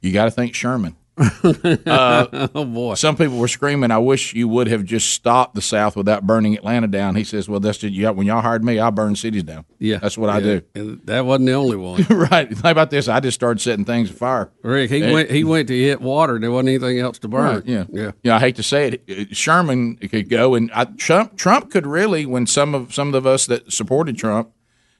You 0.00 0.12
got 0.12 0.26
to 0.26 0.30
think 0.30 0.54
Sherman. 0.54 0.94
Uh, 1.18 2.48
oh 2.54 2.64
boy! 2.64 2.94
Some 2.94 3.16
people 3.16 3.36
were 3.38 3.48
screaming, 3.48 3.90
"I 3.90 3.98
wish 3.98 4.34
you 4.34 4.48
would 4.48 4.66
have 4.68 4.84
just 4.84 5.10
stopped 5.10 5.54
the 5.54 5.60
South 5.60 5.96
without 5.96 6.26
burning 6.26 6.56
Atlanta 6.56 6.86
down." 6.86 7.14
He 7.16 7.24
says, 7.24 7.48
"Well, 7.48 7.60
that's 7.60 7.78
just, 7.78 7.92
yeah, 7.92 8.10
when 8.10 8.26
y'all 8.26 8.40
hired 8.40 8.64
me, 8.64 8.78
I 8.78 8.90
burned 8.90 9.18
cities 9.18 9.42
down. 9.42 9.64
Yeah, 9.78 9.98
that's 9.98 10.16
what 10.16 10.30
I 10.30 10.40
do." 10.40 10.62
And 10.74 11.00
that 11.04 11.26
wasn't 11.26 11.46
the 11.46 11.52
only 11.52 11.76
one. 11.76 12.02
right? 12.10 12.52
How 12.58 12.70
about 12.70 12.90
this? 12.90 13.08
I 13.08 13.20
just 13.20 13.34
started 13.34 13.60
setting 13.60 13.84
things 13.84 14.10
afire. 14.10 14.50
Rick, 14.62 14.90
he 14.90 15.02
went 15.02 15.30
he 15.30 15.44
went 15.44 15.68
to 15.68 15.78
hit 15.78 16.00
water. 16.00 16.38
There 16.38 16.50
wasn't 16.50 16.70
anything 16.70 16.98
else 16.98 17.18
to 17.20 17.28
burn. 17.28 17.56
Right, 17.56 17.66
yeah, 17.66 17.84
yeah. 17.90 18.12
yeah. 18.22 18.36
I 18.36 18.38
hate 18.38 18.56
to 18.56 18.62
say 18.62 18.88
it, 18.88 19.04
it- 19.06 19.36
Sherman 19.36 19.96
could 19.96 20.28
go, 20.28 20.54
and 20.54 20.70
I, 20.72 20.84
Trump 20.84 21.36
Trump 21.36 21.70
could 21.70 21.86
really, 21.86 22.24
when 22.26 22.46
some 22.46 22.74
of 22.74 22.94
some 22.94 23.14
of 23.14 23.26
us 23.26 23.46
that 23.46 23.72
supported 23.72 24.16
Trump, 24.16 24.50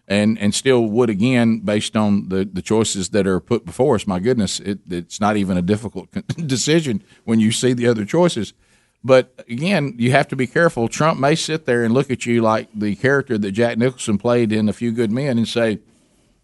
and 0.09 0.39
and 0.39 0.55
still 0.55 0.85
would 0.87 1.11
again, 1.11 1.61
based 1.61 1.97
on 1.97 2.29
the 2.29 2.45
the 2.45 2.63
choices 2.63 3.11
that 3.11 3.27
are 3.27 3.41
put 3.41 3.65
before 3.65 3.95
us. 3.95 4.07
My 4.07 4.19
goodness, 4.19 4.61
it, 4.61 4.81
it's 4.91 5.21
not 5.21 5.37
even 5.37 5.57
a 5.57 5.63
difficult 5.63 6.09
decision 6.47 7.03
when 7.25 7.41
you 7.41 7.53
see 7.53 7.73
the 7.73 7.87
other 7.87 8.05
choices. 8.05 8.53
But 9.05 9.33
again, 9.49 9.95
you 9.99 10.13
have 10.13 10.29
to 10.29 10.37
be 10.37 10.47
careful. 10.47 10.87
Trump 10.89 11.19
may 11.19 11.35
sit 11.35 11.67
there 11.67 11.83
and 11.83 11.93
look 11.93 12.11
at 12.11 12.25
you 12.25 12.41
like 12.41 12.69
the 12.75 12.95
character 12.95 13.37
that 13.37 13.51
Jack 13.53 13.77
Nicholson 13.79 14.17
played 14.17 14.53
in 14.53 14.69
A 14.69 14.73
Few 14.73 14.93
Good 14.93 15.11
Men 15.11 15.39
and 15.39 15.49
say, 15.49 15.81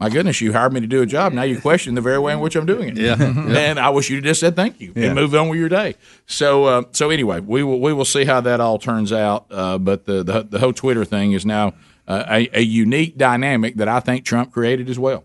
"My 0.01 0.09
goodness, 0.09 0.41
you 0.41 0.53
hired 0.53 0.73
me 0.73 0.81
to 0.81 0.87
do 0.89 1.01
a 1.03 1.07
job. 1.07 1.33
Now 1.33 1.43
you 1.43 1.61
question 1.61 1.95
the 1.95 2.01
very 2.01 2.19
way 2.19 2.33
in 2.33 2.41
which 2.41 2.57
I'm 2.57 2.67
doing 2.67 2.89
it." 2.89 2.97
Yeah. 2.99 3.15
and 3.21 3.79
I 3.79 3.91
wish 3.91 4.11
you'd 4.11 4.25
just 4.25 4.41
said 4.41 4.57
thank 4.57 4.81
you 4.81 4.93
Yeah. 4.97 5.07
and 5.07 5.15
moved 5.15 5.35
on 5.37 5.49
with 5.49 5.59
your 5.61 5.69
day. 5.69 5.95
So, 6.27 6.65
uh, 6.65 6.83
so 6.93 7.11
anyway, 7.11 7.39
we 7.41 7.63
will 7.63 7.81
we 7.81 7.93
will 7.93 8.05
see 8.05 8.25
how 8.25 8.41
that 8.41 8.61
all 8.61 8.79
turns 8.79 9.13
out. 9.13 9.47
Uh, 9.51 9.79
but 9.79 10.07
the, 10.07 10.23
the 10.25 10.43
the 10.43 10.59
whole 10.59 10.73
Twitter 10.73 11.05
thing 11.05 11.33
is 11.33 11.47
now 11.47 11.75
uh, 12.09 12.25
a, 12.29 12.49
a 12.59 12.63
unique 12.63 13.17
dynamic 13.17 13.77
that 13.77 13.87
I 13.87 14.01
think 14.01 14.25
Trump 14.25 14.53
created 14.53 14.89
as 14.91 14.99
well. 14.99 15.25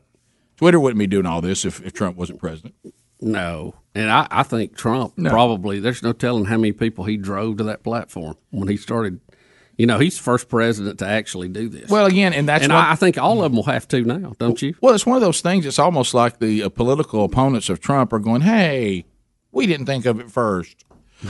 Twitter 0.57 0.79
wouldn't 0.79 0.99
be 0.99 1.07
doing 1.07 1.25
all 1.25 1.41
this 1.41 1.65
if, 1.65 1.81
if 1.83 1.93
Trump 1.93 2.15
wasn't 2.17 2.39
president. 2.39 2.75
No, 3.21 3.73
and 3.95 4.11
I, 4.11 4.27
I 4.29 4.43
think 4.43 4.75
Trump 4.75 5.17
No. 5.17 5.29
probably. 5.29 5.79
There's 5.79 6.03
no 6.03 6.11
telling 6.13 6.45
how 6.45 6.57
many 6.57 6.73
people 6.73 7.05
he 7.05 7.15
drove 7.17 7.57
to 7.57 7.63
that 7.63 7.83
platform 7.83 8.35
when 8.51 8.67
he 8.67 8.75
started. 8.77 9.19
You 9.77 9.87
know, 9.87 9.97
he's 9.97 10.17
the 10.17 10.23
first 10.23 10.49
president 10.49 10.99
to 10.99 11.07
actually 11.07 11.47
do 11.47 11.67
this. 11.67 11.89
Well, 11.89 12.05
again, 12.05 12.33
and 12.33 12.47
that's 12.47 12.63
and 12.65 12.71
what- 12.73 12.83
I, 12.85 12.91
I 12.91 12.95
think 12.95 13.17
all 13.17 13.43
of 13.43 13.51
them 13.51 13.55
will 13.55 13.63
have 13.63 13.87
to 13.87 14.03
now, 14.03 14.33
don't 14.37 14.61
you? 14.61 14.75
Well, 14.81 14.93
it's 14.93 15.05
one 15.05 15.15
of 15.15 15.21
those 15.21 15.41
things. 15.41 15.65
It's 15.65 15.79
almost 15.79 16.13
like 16.13 16.37
the 16.39 16.63
uh, 16.63 16.69
political 16.69 17.23
opponents 17.23 17.69
of 17.69 17.79
Trump 17.79 18.13
are 18.13 18.19
going, 18.19 18.41
"Hey, 18.41 19.05
we 19.51 19.65
didn't 19.65 19.85
think 19.87 20.05
of 20.05 20.19
it 20.19 20.29
first. 20.29 20.83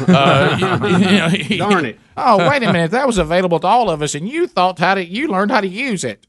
Uh, 0.08 0.58
you- 0.60 0.98
you 1.50 1.58
know, 1.58 1.70
Darn 1.70 1.86
it. 1.86 2.00
Oh, 2.16 2.38
wait 2.50 2.64
a 2.64 2.72
minute. 2.72 2.92
That 2.92 3.08
was 3.08 3.18
available 3.18 3.60
to 3.60 3.68
all 3.68 3.90
of 3.90 4.02
us, 4.02 4.16
and 4.16 4.28
you 4.28 4.48
thought 4.48 4.80
how 4.80 4.96
to 4.96 5.04
you 5.06 5.28
learned 5.28 5.52
how 5.52 5.62
to 5.62 5.68
use 5.68 6.04
it. 6.04 6.26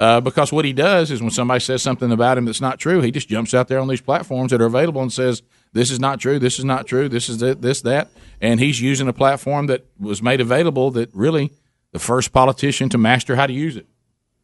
Uh, 0.00 0.20
because 0.20 0.52
what 0.52 0.64
he 0.64 0.72
does 0.72 1.10
is 1.10 1.20
when 1.20 1.30
somebody 1.30 1.60
says 1.60 1.80
something 1.82 2.10
about 2.10 2.36
him 2.36 2.44
that's 2.44 2.60
not 2.60 2.78
true, 2.80 3.00
he 3.00 3.10
just 3.10 3.28
jumps 3.28 3.54
out 3.54 3.68
there 3.68 3.78
on 3.78 3.86
these 3.88 4.00
platforms 4.00 4.50
that 4.50 4.60
are 4.60 4.66
available 4.66 5.00
and 5.00 5.12
says, 5.12 5.42
"This 5.72 5.90
is 5.90 6.00
not 6.00 6.18
true. 6.20 6.38
This 6.38 6.58
is 6.58 6.64
not 6.64 6.86
true. 6.86 7.08
This 7.08 7.28
is 7.28 7.40
it, 7.42 7.62
this 7.62 7.80
that." 7.82 8.08
And 8.40 8.58
he's 8.60 8.80
using 8.80 9.06
a 9.08 9.12
platform 9.12 9.66
that 9.68 9.86
was 9.98 10.20
made 10.20 10.40
available 10.40 10.90
that 10.92 11.10
really 11.14 11.52
the 11.92 11.98
first 12.00 12.32
politician 12.32 12.88
to 12.90 12.98
master 12.98 13.36
how 13.36 13.46
to 13.46 13.52
use 13.52 13.76
it. 13.76 13.86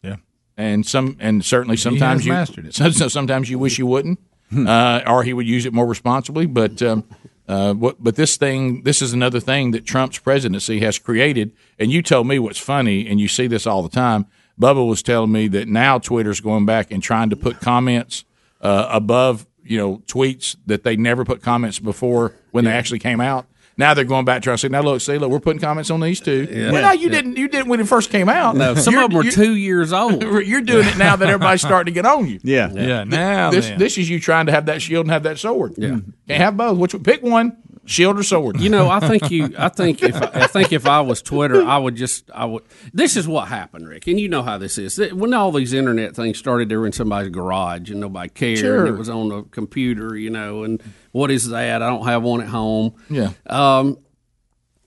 Yeah. 0.02 0.16
And 0.56 0.86
some 0.86 1.16
and 1.18 1.44
certainly 1.44 1.74
He 1.76 1.82
sometimes 1.82 2.20
has 2.20 2.26
you 2.26 2.32
mastered 2.32 2.66
it. 2.66 2.74
so, 2.74 2.88
so 3.02 3.08
sometimes 3.08 3.50
you 3.50 3.58
wish 3.58 3.76
you 3.78 3.86
wouldn't, 3.86 4.20
uh, 4.56 5.00
or 5.06 5.24
he 5.24 5.32
would 5.34 5.48
use 5.48 5.66
it 5.66 5.72
more 5.74 5.86
responsibly. 5.86 6.46
But 6.46 6.80
um, 6.80 7.04
uh, 7.50 7.74
what, 7.74 8.02
but 8.02 8.14
this 8.14 8.36
thing, 8.36 8.84
this 8.84 9.02
is 9.02 9.12
another 9.12 9.40
thing 9.40 9.72
that 9.72 9.84
Trump's 9.84 10.18
presidency 10.20 10.78
has 10.80 11.00
created. 11.00 11.50
And 11.80 11.90
you 11.90 12.00
told 12.00 12.28
me 12.28 12.38
what's 12.38 12.60
funny, 12.60 13.08
and 13.08 13.18
you 13.18 13.26
see 13.26 13.48
this 13.48 13.66
all 13.66 13.82
the 13.82 13.88
time. 13.88 14.26
Bubba 14.60 14.86
was 14.86 15.02
telling 15.02 15.32
me 15.32 15.48
that 15.48 15.66
now 15.66 15.98
Twitter's 15.98 16.40
going 16.40 16.64
back 16.64 16.92
and 16.92 17.02
trying 17.02 17.28
to 17.30 17.36
put 17.36 17.60
comments 17.60 18.24
uh, 18.60 18.86
above 18.90 19.46
you 19.64 19.78
know 19.78 19.98
tweets 20.06 20.54
that 20.66 20.84
they 20.84 20.96
never 20.96 21.24
put 21.24 21.42
comments 21.42 21.80
before 21.80 22.36
when 22.52 22.64
they 22.64 22.70
actually 22.70 23.00
came 23.00 23.20
out. 23.20 23.46
Now 23.80 23.94
they're 23.94 24.04
going 24.04 24.24
back 24.24 24.42
trying 24.42 24.54
to 24.54 24.58
say, 24.60 24.68
now 24.68 24.82
look, 24.82 25.00
see, 25.00 25.18
look, 25.18 25.30
we're 25.30 25.40
putting 25.40 25.60
comments 25.60 25.90
on 25.90 26.00
these 26.00 26.20
too. 26.20 26.46
Yeah. 26.50 26.70
Well, 26.70 26.82
no, 26.82 26.92
you 26.92 27.06
Yeah. 27.08 27.14
didn't. 27.16 27.36
You 27.36 27.48
didn't 27.48 27.68
when 27.68 27.80
it 27.80 27.88
first 27.88 28.10
came 28.10 28.28
out. 28.28 28.54
No, 28.56 28.74
some 28.74 28.92
You're- 28.94 29.06
of 29.06 29.10
them 29.10 29.16
were 29.24 29.30
two 29.30 29.54
years 29.56 29.92
old. 29.92 30.22
You're 30.22 30.60
doing 30.60 30.86
it 30.86 30.96
now 30.98 31.16
that 31.16 31.28
everybody's 31.28 31.62
starting 31.62 31.92
to 31.92 31.94
get 31.94 32.06
on 32.06 32.28
you. 32.28 32.38
Yeah. 32.44 32.70
Yeah, 32.72 33.04
now 33.04 33.50
this 33.50 33.70
this 33.76 33.98
is 33.98 34.08
you 34.08 34.20
trying 34.20 34.46
to 34.46 34.52
have 34.52 34.66
that 34.66 34.80
shield 34.82 35.06
and 35.06 35.10
have 35.12 35.24
that 35.24 35.38
sword. 35.38 35.74
Yeah, 35.76 35.98
can't 36.28 36.42
have 36.42 36.56
both. 36.56 36.78
Which 36.78 36.94
pick 37.02 37.22
one, 37.22 37.56
shield 37.90 38.18
or 38.18 38.22
sword. 38.22 38.60
You 38.60 38.70
know, 38.70 38.88
I 38.88 39.00
think 39.00 39.30
you. 39.30 39.54
I 39.58 39.68
think 39.68 40.02
if 40.02 40.14
I 40.16 40.46
think 40.46 40.72
if 40.72 40.86
I 40.86 41.00
was 41.00 41.20
Twitter, 41.20 41.62
I 41.62 41.76
would 41.76 41.96
just. 41.96 42.30
I 42.32 42.44
would. 42.44 42.62
This 42.92 43.16
is 43.16 43.26
what 43.26 43.48
happened, 43.48 43.88
Rick, 43.88 44.06
and 44.06 44.18
you 44.18 44.28
know 44.28 44.42
how 44.42 44.58
this 44.58 44.78
is. 44.78 44.98
When 45.12 45.34
all 45.34 45.52
these 45.52 45.72
internet 45.72 46.14
things 46.14 46.38
started, 46.38 46.68
they 46.68 46.76
were 46.76 46.86
in 46.86 46.92
somebody's 46.92 47.30
garage 47.30 47.90
and 47.90 48.00
nobody 48.00 48.28
cared. 48.28 48.58
Sure. 48.58 48.86
And 48.86 48.94
it 48.94 48.98
was 48.98 49.08
on 49.08 49.32
a 49.32 49.42
computer, 49.44 50.16
you 50.16 50.30
know. 50.30 50.64
And 50.64 50.82
what 51.12 51.30
is 51.30 51.48
that? 51.48 51.82
I 51.82 51.88
don't 51.88 52.06
have 52.06 52.22
one 52.22 52.40
at 52.40 52.48
home. 52.48 52.94
Yeah. 53.08 53.32
Um, 53.46 53.98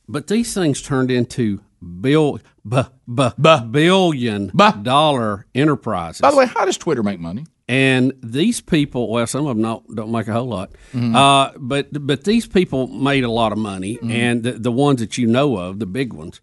but 0.07 0.27
these 0.27 0.53
things 0.53 0.81
turned 0.81 1.11
into 1.11 1.61
bill, 2.01 2.39
b, 2.67 2.81
b, 3.13 3.29
billion 3.71 4.51
dollar 4.81 5.45
enterprises. 5.53 6.21
By 6.21 6.31
the 6.31 6.37
way, 6.37 6.45
how 6.45 6.65
does 6.65 6.77
Twitter 6.77 7.03
make 7.03 7.19
money? 7.19 7.45
And 7.67 8.11
these 8.21 8.59
people, 8.59 9.09
well, 9.09 9.25
some 9.25 9.47
of 9.47 9.55
them 9.55 9.63
don't, 9.63 9.95
don't 9.95 10.11
make 10.11 10.27
a 10.27 10.33
whole 10.33 10.47
lot, 10.47 10.71
Mhm. 10.93 11.15
uh, 11.15 11.53
but 11.57 11.87
but 12.05 12.25
these 12.25 12.45
people 12.45 12.87
made 12.87 13.23
a 13.23 13.31
lot 13.31 13.51
of 13.53 13.57
money, 13.57 13.95
Mm-hmm. 13.95 14.11
and 14.11 14.43
the, 14.43 14.51
the 14.53 14.71
ones 14.71 14.99
that 14.99 15.17
you 15.17 15.27
know 15.27 15.55
of, 15.57 15.79
the 15.79 15.85
big 15.85 16.11
ones, 16.11 16.41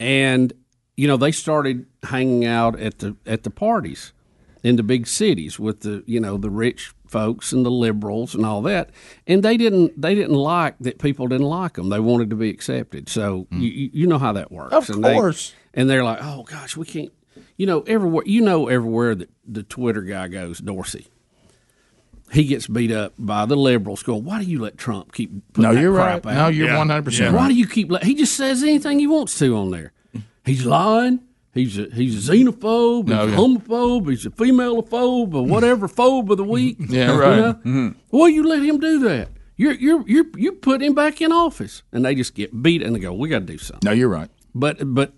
and 0.00 0.52
you 0.96 1.06
know 1.06 1.16
they 1.18 1.32
started 1.32 1.86
hanging 2.04 2.46
out 2.46 2.78
at 2.80 2.98
the 3.00 3.14
at 3.26 3.42
the 3.42 3.50
parties 3.50 4.12
in 4.62 4.76
the 4.76 4.82
big 4.82 5.06
cities 5.06 5.58
with 5.58 5.80
the 5.80 6.02
you 6.06 6.18
know 6.18 6.38
the 6.38 6.50
rich 6.50 6.92
folks 7.06 7.52
and 7.52 7.64
the 7.66 7.70
liberals 7.70 8.34
and 8.34 8.46
all 8.46 8.62
that, 8.62 8.88
and 9.26 9.42
they 9.42 9.58
didn't 9.58 10.00
they 10.00 10.14
didn't 10.14 10.34
like 10.36 10.76
that 10.80 10.98
people 10.98 11.28
didn't 11.28 11.46
like 11.46 11.74
them. 11.74 11.90
They 11.90 12.00
wanted 12.00 12.30
to 12.30 12.36
be 12.36 12.48
accepted. 12.48 13.08
So 13.10 13.46
you 13.50 13.68
you 13.68 13.90
you 13.92 14.06
know 14.06 14.18
how 14.18 14.32
that 14.32 14.50
works. 14.50 14.72
Mm. 14.74 14.78
Of 14.78 14.90
and 14.90 15.04
they- 15.04 15.14
course. 15.14 15.52
and 15.74 15.90
they're 15.90 16.04
like, 16.04 16.20
oh 16.22 16.44
gosh, 16.44 16.74
we 16.76 16.86
can't. 16.86 17.12
You 17.56 17.66
know, 17.66 17.82
everywhere 17.82 18.24
you 18.26 18.40
know 18.40 18.68
everywhere 18.68 19.14
that 19.14 19.30
the 19.46 19.62
Twitter 19.62 20.02
guy 20.02 20.28
goes, 20.28 20.58
Dorsey. 20.58 21.06
He 22.32 22.44
gets 22.44 22.66
beat 22.66 22.90
up 22.90 23.12
by 23.18 23.46
the 23.46 23.54
liberals. 23.56 24.02
Going, 24.02 24.24
why 24.24 24.42
do 24.42 24.50
you 24.50 24.60
let 24.60 24.76
Trump 24.76 25.12
keep? 25.12 25.30
Putting 25.52 25.70
No, 25.72 25.78
you're 25.80 25.94
crap 25.94 26.24
right. 26.26 26.34
out? 26.36 26.38
No, 26.38 26.48
you're 26.48 26.66
Yeah. 26.68 26.76
100% 26.84 27.32
Why 27.32 27.38
right. 27.42 27.48
do 27.48 27.54
you 27.54 27.66
keep? 27.66 27.92
Let, 27.92 28.02
he 28.02 28.14
just 28.14 28.34
says 28.34 28.62
anything 28.62 28.98
he 28.98 29.06
wants 29.06 29.38
to 29.38 29.54
on 29.56 29.70
there. 29.70 29.92
He's 30.44 30.66
lying. 30.66 31.20
He's 31.52 31.78
a 31.78 31.84
he's 31.94 32.28
a 32.28 32.32
xenophobe. 32.32 33.06
No, 33.06 33.26
he's 33.26 33.36
yeah. 33.36 33.36
a 33.36 33.40
homophobe. 33.40 34.10
He's 34.10 34.26
a 34.26 34.30
femalephobe 34.30 35.34
or 35.34 35.46
whatever 35.46 35.86
phobe 35.86 36.28
of 36.30 36.38
the 36.38 36.44
week. 36.44 36.76
Yeah, 36.88 37.12
You 37.12 37.20
right. 37.20 37.36
know? 37.36 37.54
Mhm. 37.64 37.94
Why 38.10 38.28
you 38.28 38.42
let 38.42 38.62
him 38.64 38.80
do 38.80 38.98
that? 39.00 39.28
You're 39.56 39.74
you're 39.74 40.02
you're 40.08 40.26
you 40.36 40.52
put 40.52 40.82
him 40.82 40.94
back 40.94 41.20
in 41.20 41.30
office, 41.30 41.84
and 41.92 42.04
they 42.04 42.16
just 42.16 42.34
get 42.34 42.60
beat, 42.60 42.82
and 42.82 42.96
they 42.96 42.98
go, 42.98 43.12
"We 43.12 43.28
got 43.28 43.40
to 43.40 43.44
do 43.46 43.58
something." 43.58 43.86
No, 43.88 43.92
you're 43.92 44.08
right. 44.08 44.28
But 44.52 44.78
but 44.92 45.12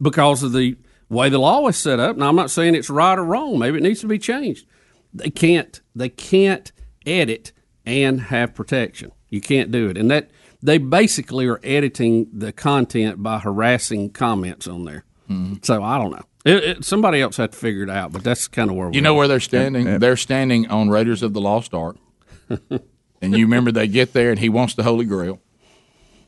because 0.00 0.44
of 0.44 0.52
the 0.52 0.76
way 1.08 1.28
the 1.28 1.38
law 1.38 1.66
is 1.68 1.76
set 1.76 1.98
up, 2.00 2.16
now 2.16 2.28
I'm 2.28 2.36
not 2.36 2.50
saying 2.50 2.74
it's 2.74 2.90
right 2.90 3.18
or 3.18 3.24
wrong. 3.24 3.58
Maybe 3.58 3.78
it 3.78 3.82
needs 3.82 4.00
to 4.00 4.06
be 4.06 4.18
changed. 4.18 4.66
They 5.12 5.30
can't 5.30 5.80
they 5.94 6.08
can't 6.08 6.70
edit 7.06 7.52
and 7.86 8.20
have 8.22 8.54
protection. 8.54 9.12
You 9.28 9.40
can't 9.40 9.70
do 9.70 9.88
it, 9.88 9.96
and 9.98 10.10
that 10.10 10.30
they 10.62 10.78
basically 10.78 11.46
are 11.46 11.60
editing 11.62 12.28
the 12.32 12.52
content 12.52 13.22
by 13.22 13.38
harassing 13.38 14.10
comments 14.10 14.66
on 14.66 14.84
there. 14.84 15.04
Mm-hmm. 15.30 15.54
So 15.62 15.82
I 15.82 15.98
don't 15.98 16.10
know. 16.10 16.22
It, 16.44 16.64
it, 16.64 16.84
somebody 16.84 17.20
else 17.20 17.36
had 17.36 17.52
to 17.52 17.58
figure 17.58 17.82
it 17.82 17.90
out, 17.90 18.12
but 18.12 18.22
that's 18.22 18.48
kind 18.48 18.70
of 18.70 18.76
where 18.76 18.88
we 18.88 18.96
You 18.96 19.00
know 19.00 19.14
are. 19.14 19.18
where 19.18 19.28
they're 19.28 19.40
standing? 19.40 19.98
They're 19.98 20.16
standing 20.16 20.70
on 20.70 20.90
Raiders 20.90 21.22
of 21.22 21.32
the 21.32 21.40
Lost 21.40 21.72
Ark. 21.72 21.96
and 22.70 23.32
you 23.36 23.46
remember 23.46 23.72
they 23.72 23.88
get 23.88 24.12
there 24.12 24.30
and 24.30 24.38
he 24.38 24.48
wants 24.50 24.74
the 24.74 24.82
Holy 24.82 25.06
Grail. 25.06 25.40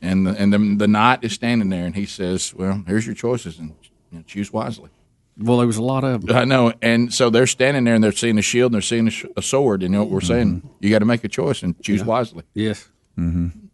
And 0.01 0.25
the, 0.27 0.31
and 0.31 0.53
the, 0.53 0.57
the 0.77 0.87
knight 0.87 1.19
is 1.23 1.33
standing 1.33 1.69
there 1.69 1.85
and 1.85 1.95
he 1.95 2.05
says, 2.05 2.53
Well, 2.53 2.83
here's 2.87 3.05
your 3.05 3.15
choices 3.15 3.59
and 3.59 3.73
you 4.11 4.17
know, 4.19 4.23
choose 4.27 4.51
wisely. 4.51 4.89
Well, 5.39 5.57
there 5.59 5.67
was 5.67 5.77
a 5.77 5.83
lot 5.83 6.03
of 6.03 6.25
them. 6.25 6.35
I 6.35 6.45
know. 6.45 6.73
And 6.81 7.13
so 7.13 7.29
they're 7.29 7.45
standing 7.45 7.83
there 7.83 7.93
and 7.93 8.03
they're 8.03 8.11
seeing 8.11 8.39
a 8.39 8.41
shield 8.41 8.71
and 8.71 8.75
they're 8.75 8.81
seeing 8.81 9.07
a, 9.07 9.11
sh- 9.11 9.25
a 9.35 9.41
sword. 9.41 9.83
And 9.83 9.93
you 9.93 9.99
know 9.99 10.03
what 10.03 10.11
we're 10.11 10.21
saying? 10.21 10.67
You 10.79 10.89
got 10.89 10.99
to 10.99 11.05
make 11.05 11.23
a 11.23 11.27
choice 11.27 11.61
and 11.61 11.79
choose 11.81 12.03
wisely. 12.03 12.43
Yes. 12.55 12.89
Mm-hmm. 13.19 13.66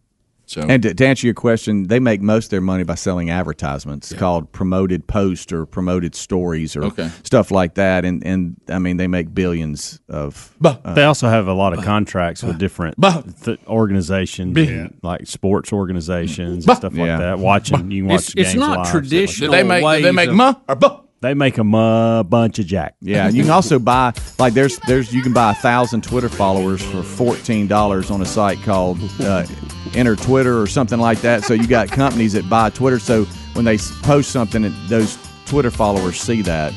So 0.53 0.61
And 0.61 0.83
to, 0.83 0.93
to 0.93 1.05
answer 1.07 1.25
your 1.27 1.33
question, 1.33 1.87
they 1.87 1.99
make 1.99 2.21
most 2.21 2.45
of 2.45 2.49
their 2.51 2.61
money 2.61 2.83
by 2.83 2.95
selling 2.95 3.29
advertisements 3.29 4.13
called 4.13 4.51
promoted 4.51 5.07
posts 5.07 5.51
or 5.51 5.65
promoted 5.65 6.13
stories 6.15 6.75
or 6.75 6.83
Okay. 6.85 7.09
stuff 7.23 7.49
like 7.51 7.73
that. 7.75 8.05
And 8.05 8.23
and 8.25 8.55
I 8.69 8.77
mean 8.79 8.97
they 8.97 9.07
make 9.07 9.33
billions 9.33 9.99
of. 10.09 10.55
uh, 10.63 10.93
they 10.93 11.03
also 11.05 11.27
have 11.27 11.47
a 11.47 11.53
lot 11.53 11.73
of 11.77 11.83
contracts 11.83 12.43
with 12.43 12.57
different 12.59 12.95
th- 13.43 13.59
organizations, 13.67 14.53
Bah. 14.53 14.61
and, 14.61 14.97
like 15.01 15.27
sports 15.27 15.73
organizations 15.73 16.65
Bah. 16.65 16.73
and 16.73 16.77
stuff 16.77 16.93
like 16.93 17.07
Yeah. 17.07 17.17
that. 17.17 17.39
Watching, 17.39 17.89
you 17.91 18.03
can 18.03 18.09
watch 18.09 18.29
It's- 18.29 18.33
it's 18.37 18.53
games 18.53 18.59
not 18.59 18.77
live, 18.77 18.85
stuff 18.87 18.93
like 18.95 19.03
traditional 19.09 19.51
they 19.51 19.63
make- 19.63 19.83
did 19.83 20.03
they 20.05 20.11
make 20.11 20.29
of- 20.29 20.35
muh 20.35 20.53
or 20.67 20.75
buh? 20.75 20.97
They 21.23 21.33
make 21.33 21.57
a 21.57 21.63
mu- 21.63 22.21
bunch 22.23 22.59
of 22.59 22.65
jack. 22.65 22.95
Yeah, 22.99 23.29
you 23.29 23.43
can 23.43 23.51
also 23.51 23.79
buy 23.79 24.11
like 24.39 24.53
there's 24.53 24.77
there's 24.79 25.13
you 25.13 25.21
can 25.21 25.31
buy 25.31 25.51
a 25.51 25.55
thousand 25.55 26.03
Twitter 26.03 26.27
followers 26.27 26.83
for 26.83 27.01
fourteen 27.01 27.65
dollars 27.65 28.11
on 28.11 28.21
a 28.21 28.25
site 28.25 28.61
called 28.61 28.99
uh, 29.21 29.45
Enter 29.93 30.17
Twitter 30.17 30.59
or 30.61 30.67
something 30.67 30.99
like 30.99 31.21
that. 31.21 31.45
So 31.45 31.53
you 31.53 31.65
got 31.65 31.87
companies 31.87 32.33
that 32.33 32.49
buy 32.49 32.71
Twitter. 32.71 32.99
So 32.99 33.23
when 33.53 33.63
they 33.63 33.77
post 33.77 34.31
something, 34.31 34.69
those 34.89 35.17
Twitter 35.45 35.71
followers 35.71 36.19
see 36.19 36.41
that, 36.41 36.73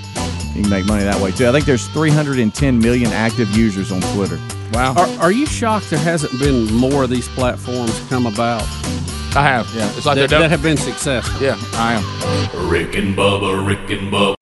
you 0.55 0.63
can 0.63 0.71
make 0.71 0.87
money 0.87 1.03
that 1.03 1.21
way 1.21 1.33
too. 1.33 1.49
I 1.49 1.51
think 1.51 1.65
there's 1.65 1.89
310 1.89 2.79
million 2.79 3.11
active 3.11 3.51
users 3.51 3.91
on 3.91 4.01
Twitter. 4.15 4.39
Wow. 4.73 4.95
Are, 4.95 5.09
are 5.23 5.33
you 5.33 5.47
shocked 5.47 5.91
there 5.91 5.99
hasn't 5.99 6.39
been 6.39 6.73
more 6.73 7.03
of 7.03 7.11
these 7.11 7.27
platforms 7.31 7.99
come 8.09 8.27
about? 8.27 8.63
I 9.37 9.43
have, 9.43 9.69
yeah. 9.75 9.87
It's 9.97 10.07
like 10.07 10.17
that, 10.17 10.31
they're 10.31 10.39
that 10.39 10.51
have 10.51 10.63
been 10.63 10.79
successful. 10.79 11.43
Yeah, 11.43 11.57
I 11.75 11.95
am. 11.95 12.71
Rick 12.71 12.97
and 12.97 13.15
Bubba, 13.15 13.67
Rick 13.67 13.91
and 13.91 14.11
Bubba. 14.11 14.36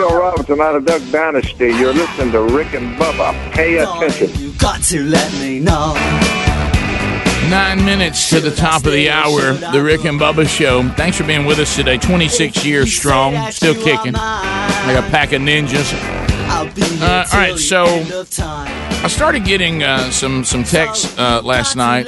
This 0.00 0.06
is 0.06 0.12
Phil 0.12 0.18
Robertson 0.18 0.60
out 0.62 0.74
of 0.76 0.84
Duck 0.86 1.02
Dynasty. 1.10 1.66
You're 1.66 1.92
listening 1.92 2.32
to 2.32 2.40
Rick 2.40 2.72
and 2.72 2.96
Bubba. 2.96 3.52
Pay 3.52 3.76
attention. 3.76 4.30
You 4.42 4.52
got 4.52 4.82
to 4.84 5.04
let 5.04 5.30
me 5.34 5.60
know. 5.60 5.92
Nine 7.50 7.84
minutes 7.84 8.30
to 8.30 8.40
the 8.40 8.50
top 8.50 8.86
of 8.86 8.92
the 8.92 9.10
hour, 9.10 9.52
the 9.52 9.82
Rick 9.82 10.06
and 10.06 10.18
Bubba 10.18 10.48
Show. 10.48 10.88
Thanks 10.90 11.18
for 11.18 11.24
being 11.24 11.44
with 11.44 11.58
us 11.58 11.76
today. 11.76 11.98
26 11.98 12.64
years 12.64 12.96
strong, 12.96 13.50
still 13.50 13.74
kicking 13.74 14.14
like 14.14 14.96
a 14.96 15.06
pack 15.10 15.32
of 15.32 15.42
ninjas. 15.42 15.92
Uh, 16.48 17.26
all 17.30 17.38
right, 17.38 17.58
so 17.58 17.84
I 17.84 19.08
started 19.08 19.44
getting 19.44 19.82
uh, 19.82 20.10
some 20.10 20.44
some 20.44 20.64
texts 20.64 21.14
uh, 21.18 21.42
last 21.42 21.76
night 21.76 22.06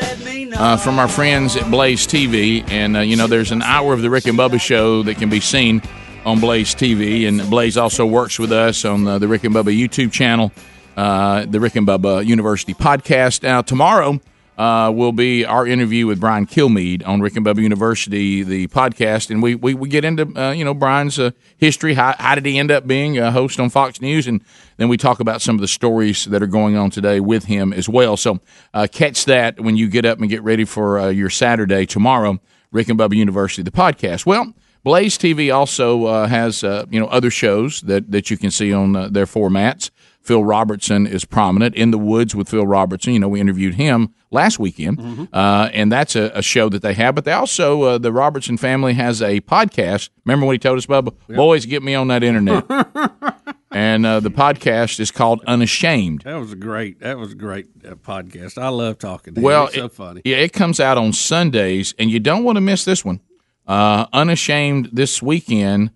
uh, 0.56 0.78
from 0.78 0.98
our 0.98 1.08
friends 1.08 1.56
at 1.56 1.70
Blaze 1.70 2.06
TV, 2.06 2.66
and 2.70 2.96
uh, 2.96 3.00
you 3.00 3.16
know, 3.16 3.26
there's 3.26 3.52
an 3.52 3.60
hour 3.60 3.92
of 3.92 4.00
the 4.00 4.08
Rick 4.08 4.26
and 4.26 4.38
Bubba 4.38 4.58
Show 4.58 5.02
that 5.02 5.16
can 5.16 5.28
be 5.28 5.40
seen 5.40 5.82
on 6.24 6.40
Blaze 6.40 6.74
TV, 6.74 7.26
and 7.26 7.48
Blaze 7.50 7.76
also 7.76 8.06
works 8.06 8.38
with 8.38 8.52
us 8.52 8.84
on 8.84 9.06
uh, 9.06 9.18
the 9.18 9.28
Rick 9.28 9.44
and 9.44 9.54
Bubba 9.54 9.76
YouTube 9.76 10.12
channel, 10.12 10.52
uh, 10.96 11.44
the 11.46 11.60
Rick 11.60 11.76
and 11.76 11.86
Bubba 11.86 12.24
University 12.24 12.74
podcast. 12.74 13.42
Now 13.42 13.62
tomorrow. 13.62 14.20
Uh, 14.58 14.90
will 14.90 15.12
be 15.12 15.46
our 15.46 15.66
interview 15.66 16.06
with 16.06 16.20
Brian 16.20 16.46
Kilmeade 16.46 17.08
on 17.08 17.22
Rick 17.22 17.36
and 17.36 17.44
Bubba 17.44 17.62
University, 17.62 18.42
the 18.42 18.68
podcast, 18.68 19.30
and 19.30 19.42
we 19.42 19.54
we, 19.54 19.72
we 19.72 19.88
get 19.88 20.04
into 20.04 20.30
uh, 20.40 20.52
you 20.52 20.62
know 20.62 20.74
Brian's 20.74 21.18
uh, 21.18 21.30
history. 21.56 21.94
How, 21.94 22.14
how 22.18 22.34
did 22.34 22.44
he 22.44 22.58
end 22.58 22.70
up 22.70 22.86
being 22.86 23.18
a 23.18 23.32
host 23.32 23.58
on 23.58 23.70
Fox 23.70 24.02
News, 24.02 24.26
and 24.26 24.44
then 24.76 24.90
we 24.90 24.98
talk 24.98 25.20
about 25.20 25.40
some 25.40 25.54
of 25.54 25.62
the 25.62 25.68
stories 25.68 26.26
that 26.26 26.42
are 26.42 26.46
going 26.46 26.76
on 26.76 26.90
today 26.90 27.18
with 27.18 27.44
him 27.44 27.72
as 27.72 27.88
well. 27.88 28.18
So 28.18 28.40
uh, 28.74 28.86
catch 28.92 29.24
that 29.24 29.58
when 29.58 29.78
you 29.78 29.88
get 29.88 30.04
up 30.04 30.18
and 30.18 30.28
get 30.28 30.42
ready 30.42 30.66
for 30.66 31.00
uh, 31.00 31.08
your 31.08 31.30
Saturday 31.30 31.86
tomorrow. 31.86 32.38
Rick 32.70 32.88
and 32.88 32.98
Bubba 32.98 33.16
University, 33.16 33.62
the 33.62 33.70
podcast. 33.70 34.26
Well, 34.26 34.54
Blaze 34.84 35.16
TV 35.16 35.54
also 35.54 36.04
uh, 36.06 36.26
has 36.26 36.64
uh, 36.64 36.86
you 36.90 36.98
know 37.00 37.06
other 37.06 37.30
shows 37.30 37.80
that 37.82 38.10
that 38.10 38.30
you 38.30 38.36
can 38.36 38.50
see 38.50 38.72
on 38.72 38.96
uh, 38.96 39.08
their 39.08 39.26
formats. 39.26 39.90
Phil 40.20 40.44
Robertson 40.44 41.04
is 41.04 41.24
prominent 41.24 41.74
in 41.74 41.90
the 41.90 41.98
woods 41.98 42.32
with 42.32 42.48
Phil 42.48 42.64
Robertson. 42.66 43.12
You 43.12 43.18
know, 43.18 43.28
we 43.28 43.40
interviewed 43.40 43.74
him 43.74 44.14
last 44.30 44.56
weekend, 44.60 45.28
uh, 45.32 45.68
and 45.72 45.90
that's 45.90 46.14
a, 46.14 46.30
a 46.32 46.42
show 46.42 46.68
that 46.68 46.80
they 46.80 46.94
have. 46.94 47.16
But 47.16 47.24
they 47.24 47.32
also 47.32 47.82
uh, 47.82 47.98
the 47.98 48.12
Robertson 48.12 48.56
family 48.56 48.94
has 48.94 49.20
a 49.20 49.40
podcast. 49.40 50.10
Remember 50.24 50.46
when 50.46 50.54
he 50.54 50.58
told 50.60 50.78
us, 50.78 50.86
Bubba, 50.86 51.12
boys, 51.28 51.66
get 51.66 51.82
me 51.82 51.96
on 51.96 52.06
that 52.08 52.22
internet. 52.22 52.64
and 53.72 54.06
uh, 54.06 54.20
the 54.20 54.30
podcast 54.30 55.00
is 55.00 55.10
called 55.10 55.42
Unashamed. 55.48 56.22
That 56.22 56.36
was 56.36 56.52
a 56.52 56.56
great. 56.56 57.00
That 57.00 57.18
was 57.18 57.32
a 57.32 57.36
great 57.36 57.66
uh, 57.84 57.94
podcast. 57.96 58.62
I 58.62 58.68
love 58.68 58.98
talking 58.98 59.34
to 59.34 59.40
him. 59.40 59.44
Well, 59.44 59.66
It's 59.66 59.74
so 59.74 59.84
it- 59.86 59.92
funny. 59.92 60.22
Yeah, 60.24 60.36
it 60.36 60.52
comes 60.52 60.78
out 60.78 60.98
on 60.98 61.12
Sundays, 61.12 61.94
and 61.98 62.10
you 62.12 62.20
don't 62.20 62.44
want 62.44 62.56
to 62.56 62.60
miss 62.60 62.84
this 62.84 63.04
one. 63.04 63.20
Uh, 63.66 64.06
Unashamed 64.12 64.90
this 64.92 65.22
weekend. 65.22 65.90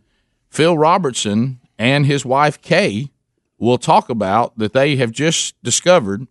Phil 0.48 0.78
Robertson 0.78 1.60
and 1.78 2.06
his 2.06 2.24
wife 2.24 2.60
Kay 2.62 3.10
will 3.59 3.78
talk 3.78 4.09
about 4.09 4.56
that 4.59 4.72
they 4.72 4.97
have 4.97 5.10
just 5.10 5.60
discovered 5.62 6.26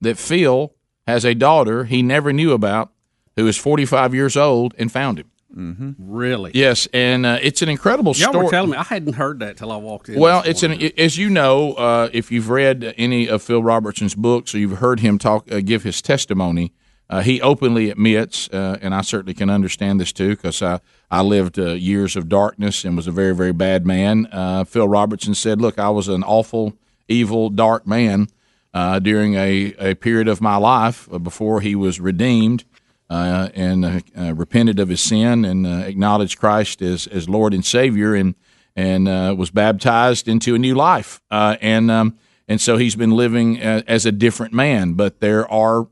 that 0.00 0.18
Phil 0.18 0.74
has 1.06 1.24
a 1.24 1.34
daughter 1.34 1.84
he 1.84 2.02
never 2.02 2.32
knew 2.32 2.52
about 2.52 2.90
who 3.36 3.46
is 3.46 3.56
45 3.56 4.14
years 4.14 4.36
old 4.36 4.74
and 4.78 4.90
found 4.90 5.18
him. 5.18 5.30
Mm-hmm. 5.56 5.92
Really? 5.98 6.52
Yes, 6.54 6.86
and 6.92 7.26
uh, 7.26 7.38
it's 7.42 7.60
an 7.60 7.68
incredible 7.68 8.14
story. 8.14 8.34
Y'all 8.34 8.44
were 8.44 8.50
telling 8.50 8.70
me 8.70 8.76
I 8.76 8.84
hadn't 8.84 9.14
heard 9.14 9.40
that 9.40 9.56
till 9.56 9.72
I 9.72 9.76
walked 9.76 10.08
in. 10.08 10.20
Well, 10.20 10.42
this 10.42 10.62
it's 10.62 10.62
an 10.62 10.92
as 10.96 11.18
you 11.18 11.28
know, 11.28 11.72
uh, 11.72 12.08
if 12.12 12.30
you've 12.30 12.50
read 12.50 12.94
any 12.96 13.28
of 13.28 13.42
Phil 13.42 13.62
Robertson's 13.62 14.14
books 14.14 14.54
or 14.54 14.58
you've 14.58 14.78
heard 14.78 15.00
him 15.00 15.18
talk, 15.18 15.50
uh, 15.50 15.60
give 15.60 15.82
his 15.82 16.00
testimony, 16.00 16.72
uh, 17.10 17.22
he 17.22 17.42
openly 17.42 17.90
admits, 17.90 18.48
uh, 18.50 18.78
and 18.80 18.94
I 18.94 19.00
certainly 19.00 19.34
can 19.34 19.50
understand 19.50 20.00
this 20.00 20.12
too, 20.12 20.30
because 20.30 20.62
I 20.62 20.78
I 21.10 21.22
lived 21.22 21.58
uh, 21.58 21.72
years 21.72 22.14
of 22.14 22.28
darkness 22.28 22.84
and 22.84 22.96
was 22.96 23.08
a 23.08 23.10
very 23.10 23.34
very 23.34 23.52
bad 23.52 23.84
man. 23.84 24.28
Uh, 24.30 24.62
Phil 24.62 24.86
Robertson 24.86 25.34
said, 25.34 25.60
"Look, 25.60 25.76
I 25.76 25.90
was 25.90 26.06
an 26.06 26.22
awful, 26.22 26.74
evil, 27.08 27.50
dark 27.50 27.84
man 27.84 28.28
uh, 28.72 29.00
during 29.00 29.34
a 29.34 29.74
a 29.80 29.94
period 29.96 30.28
of 30.28 30.40
my 30.40 30.54
life 30.54 31.12
uh, 31.12 31.18
before 31.18 31.60
he 31.60 31.74
was 31.74 32.00
redeemed." 32.00 32.64
and 33.12 34.04
repented 34.38 34.78
of 34.78 34.88
his 34.88 35.00
sin 35.00 35.44
and 35.44 35.66
acknowledged 35.66 36.38
Christ 36.38 36.80
as, 36.80 37.08
as 37.08 37.28
Lord 37.28 37.52
and 37.52 37.64
Savior 37.64 38.14
and 38.14 38.36
and 38.76 39.36
was 39.36 39.50
baptized 39.50 40.28
into 40.28 40.54
a 40.54 40.58
new 40.60 40.76
life. 40.76 41.20
And 41.28 41.90
um, 41.90 42.16
and 42.46 42.60
so 42.60 42.76
he's 42.76 42.94
been 42.94 43.10
living 43.10 43.58
as 43.60 44.06
a 44.06 44.12
different 44.12 44.54
man. 44.54 44.92
But 44.92 45.18
there 45.18 45.50
are, 45.50 45.88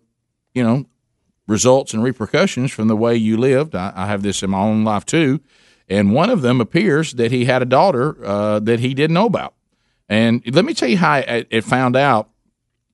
you 0.55 0.63
know, 0.63 0.87
results 1.49 1.93
and 1.95 2.05
repercussions 2.05 2.71
from 2.71 2.87
the 2.87 2.97
way 2.97 3.17
you 3.17 3.37
lived. 3.37 3.75
I, 3.75 3.93
I 3.97 4.07
have 4.07 4.23
this 4.23 4.43
in 4.43 4.51
my 4.51 4.61
own 4.61 4.85
life 4.85 5.05
too. 5.05 5.41
And 5.89 6.13
one 6.13 6.31
of 6.31 6.43
them 6.43 6.61
appears 6.61 7.15
that 7.15 7.33
he 7.33 7.47
had 7.47 7.63
a 7.63 7.65
daughter 7.65 8.25
uh, 8.25 8.61
that 8.61 8.81
he 8.81 8.95
didn't 8.95 9.15
know 9.15 9.27
about. 9.27 9.55
And 10.09 10.43
let 10.55 10.65
me 10.65 10.75
tell 10.75 10.89
you 10.89 10.99
how 10.99 11.17
it, 11.17 11.49
it 11.51 11.65
found 11.65 11.97
out. 11.97 12.29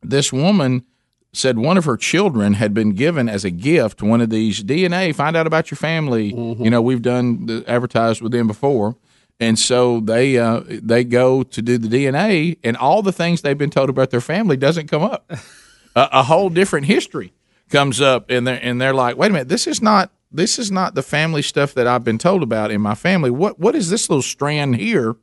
This 0.03 0.33
woman 0.33 0.85
said 1.33 1.59
one 1.59 1.77
of 1.77 1.85
her 1.85 1.97
children 1.97 2.55
had 2.55 2.73
been 2.73 2.91
given 2.91 3.29
as 3.29 3.45
a 3.45 3.51
gift 3.51 4.03
one 4.03 4.21
of 4.21 4.31
these 4.31 4.63
DNA. 4.63 5.15
Find 5.15 5.37
out 5.37 5.47
about 5.47 5.71
your 5.71 5.77
family. 5.77 6.33
You 6.63 6.71
know, 6.71 6.83
we've 6.83 7.03
done 7.03 7.47
the, 7.47 7.65
advertised 7.67 8.21
with 8.21 8.31
them 8.31 8.47
before, 8.47 8.97
and 9.41 9.59
so 9.59 10.01
they 10.01 10.39
uh, 10.39 10.61
they 10.67 11.03
go 11.03 11.43
to 11.43 11.63
do 11.63 11.79
the 11.79 11.89
DNA, 11.89 12.59
and 12.63 12.77
all 12.77 13.03
the 13.03 13.13
things 13.13 13.43
they've 13.43 13.59
been 13.59 13.71
told 13.71 13.89
about 13.89 14.11
their 14.11 14.21
family 14.21 14.57
doesn't 14.57 14.89
come 14.89 15.03
up. 15.03 15.29
a, 15.97 16.09
a 16.13 16.23
whole 16.25 16.51
different 16.51 16.87
history 16.87 17.33
comes 17.71 18.01
up, 18.01 18.31
and 18.31 18.47
they're 18.47 18.61
and 18.63 18.81
they're 18.81 18.95
like, 18.95 19.17
wait 19.17 19.31
a 19.31 19.33
minute, 19.33 19.49
this 19.49 19.67
is 19.67 19.83
not 19.83 20.11
this 20.31 20.59
is 20.59 20.71
not 20.71 20.95
the 20.95 21.03
family 21.03 21.43
stuff 21.43 21.75
that 21.75 21.87
I've 21.87 22.05
been 22.05 22.19
told 22.19 22.43
about 22.43 22.71
in 22.71 22.81
my 22.81 22.95
family. 22.95 23.31
What 23.31 23.59
what 23.59 23.75
is 23.75 23.91
this 23.91 24.09
little 24.09 24.23
strand 24.23 24.77
here 24.77 25.17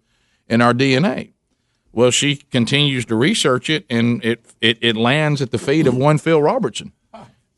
in 0.48 0.62
our 0.62 0.74
DNA? 0.74 1.34
Well, 1.94 2.12
she 2.12 2.38
continues 2.38 3.06
to 3.06 3.16
research 3.16 3.70
it, 3.70 3.86
and 3.90 4.24
it 4.24 4.46
it, 4.62 4.78
it 4.82 4.96
lands 4.96 5.42
at 5.42 5.52
the 5.52 5.58
feet 5.58 5.88
of 5.88 5.96
one 5.96 6.18
Phil 6.18 6.42
Robertson. 6.42 6.94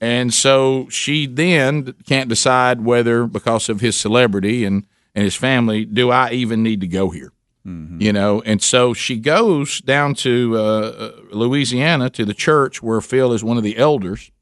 And 0.02 0.34
so 0.34 0.90
she 0.90 1.28
then 1.28 1.94
can't 2.06 2.28
decide 2.28 2.82
whether, 2.82 3.26
because 3.26 3.70
of 3.70 3.80
his 3.80 3.96
celebrity 3.96 4.66
and, 4.66 4.86
and 5.16 5.24
his 5.24 5.36
family, 5.36 5.86
do 5.86 6.10
I 6.12 6.32
even 6.32 6.62
need 6.62 6.82
to 6.82 6.88
go 6.88 7.10
here? 7.10 7.32
You 8.02 8.12
know, 8.12 8.42
and 8.42 8.62
so 8.62 8.94
she 8.94 9.16
goes 9.16 9.80
down 9.80 10.16
to 10.16 10.58
uh, 10.58 11.12
Louisiana 11.32 12.10
to 12.10 12.26
the 12.26 12.34
church 12.34 12.84
where 12.84 13.00
Phil 13.00 13.32
is 13.32 13.46
one 13.46 13.56
of 13.56 13.64
the 13.64 13.78
elders, 13.78 14.33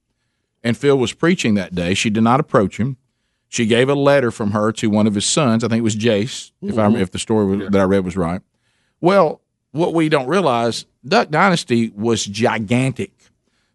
and 0.64 0.78
Phil 0.78 0.98
was 0.98 1.14
preaching 1.14 1.56
that 1.56 1.74
day. 1.76 1.94
She 1.94 2.10
did 2.10 2.24
not 2.24 2.40
approach 2.40 2.78
him. 2.78 2.98
She 3.50 3.66
gave 3.66 3.90
a 3.90 3.96
letter 3.96 4.32
from 4.32 4.52
her 4.52 4.72
to 4.74 4.90
one 4.90 5.08
of 5.08 5.16
his 5.16 5.26
sons. 5.26 5.64
I 5.64 5.68
think 5.68 5.80
it 5.80 5.84
was 5.84 5.96
Jase, 5.96 6.52
if 6.62 6.78
I 6.78 6.88
Mhm. 6.88 7.00
if 7.02 7.12
the 7.12 7.20
story 7.20 7.46
was, 7.58 7.70
that 7.70 7.82
I 7.82 7.84
read 7.84 8.06
was 8.06 8.16
right. 8.16 8.42
Well, 9.02 9.42
what 9.72 9.94
we 9.94 10.08
don't 10.10 10.28
realize, 10.28 10.86
Duck 11.06 11.30
Dynasty 11.32 11.92
was 11.96 12.26
gigantic. 12.26 13.12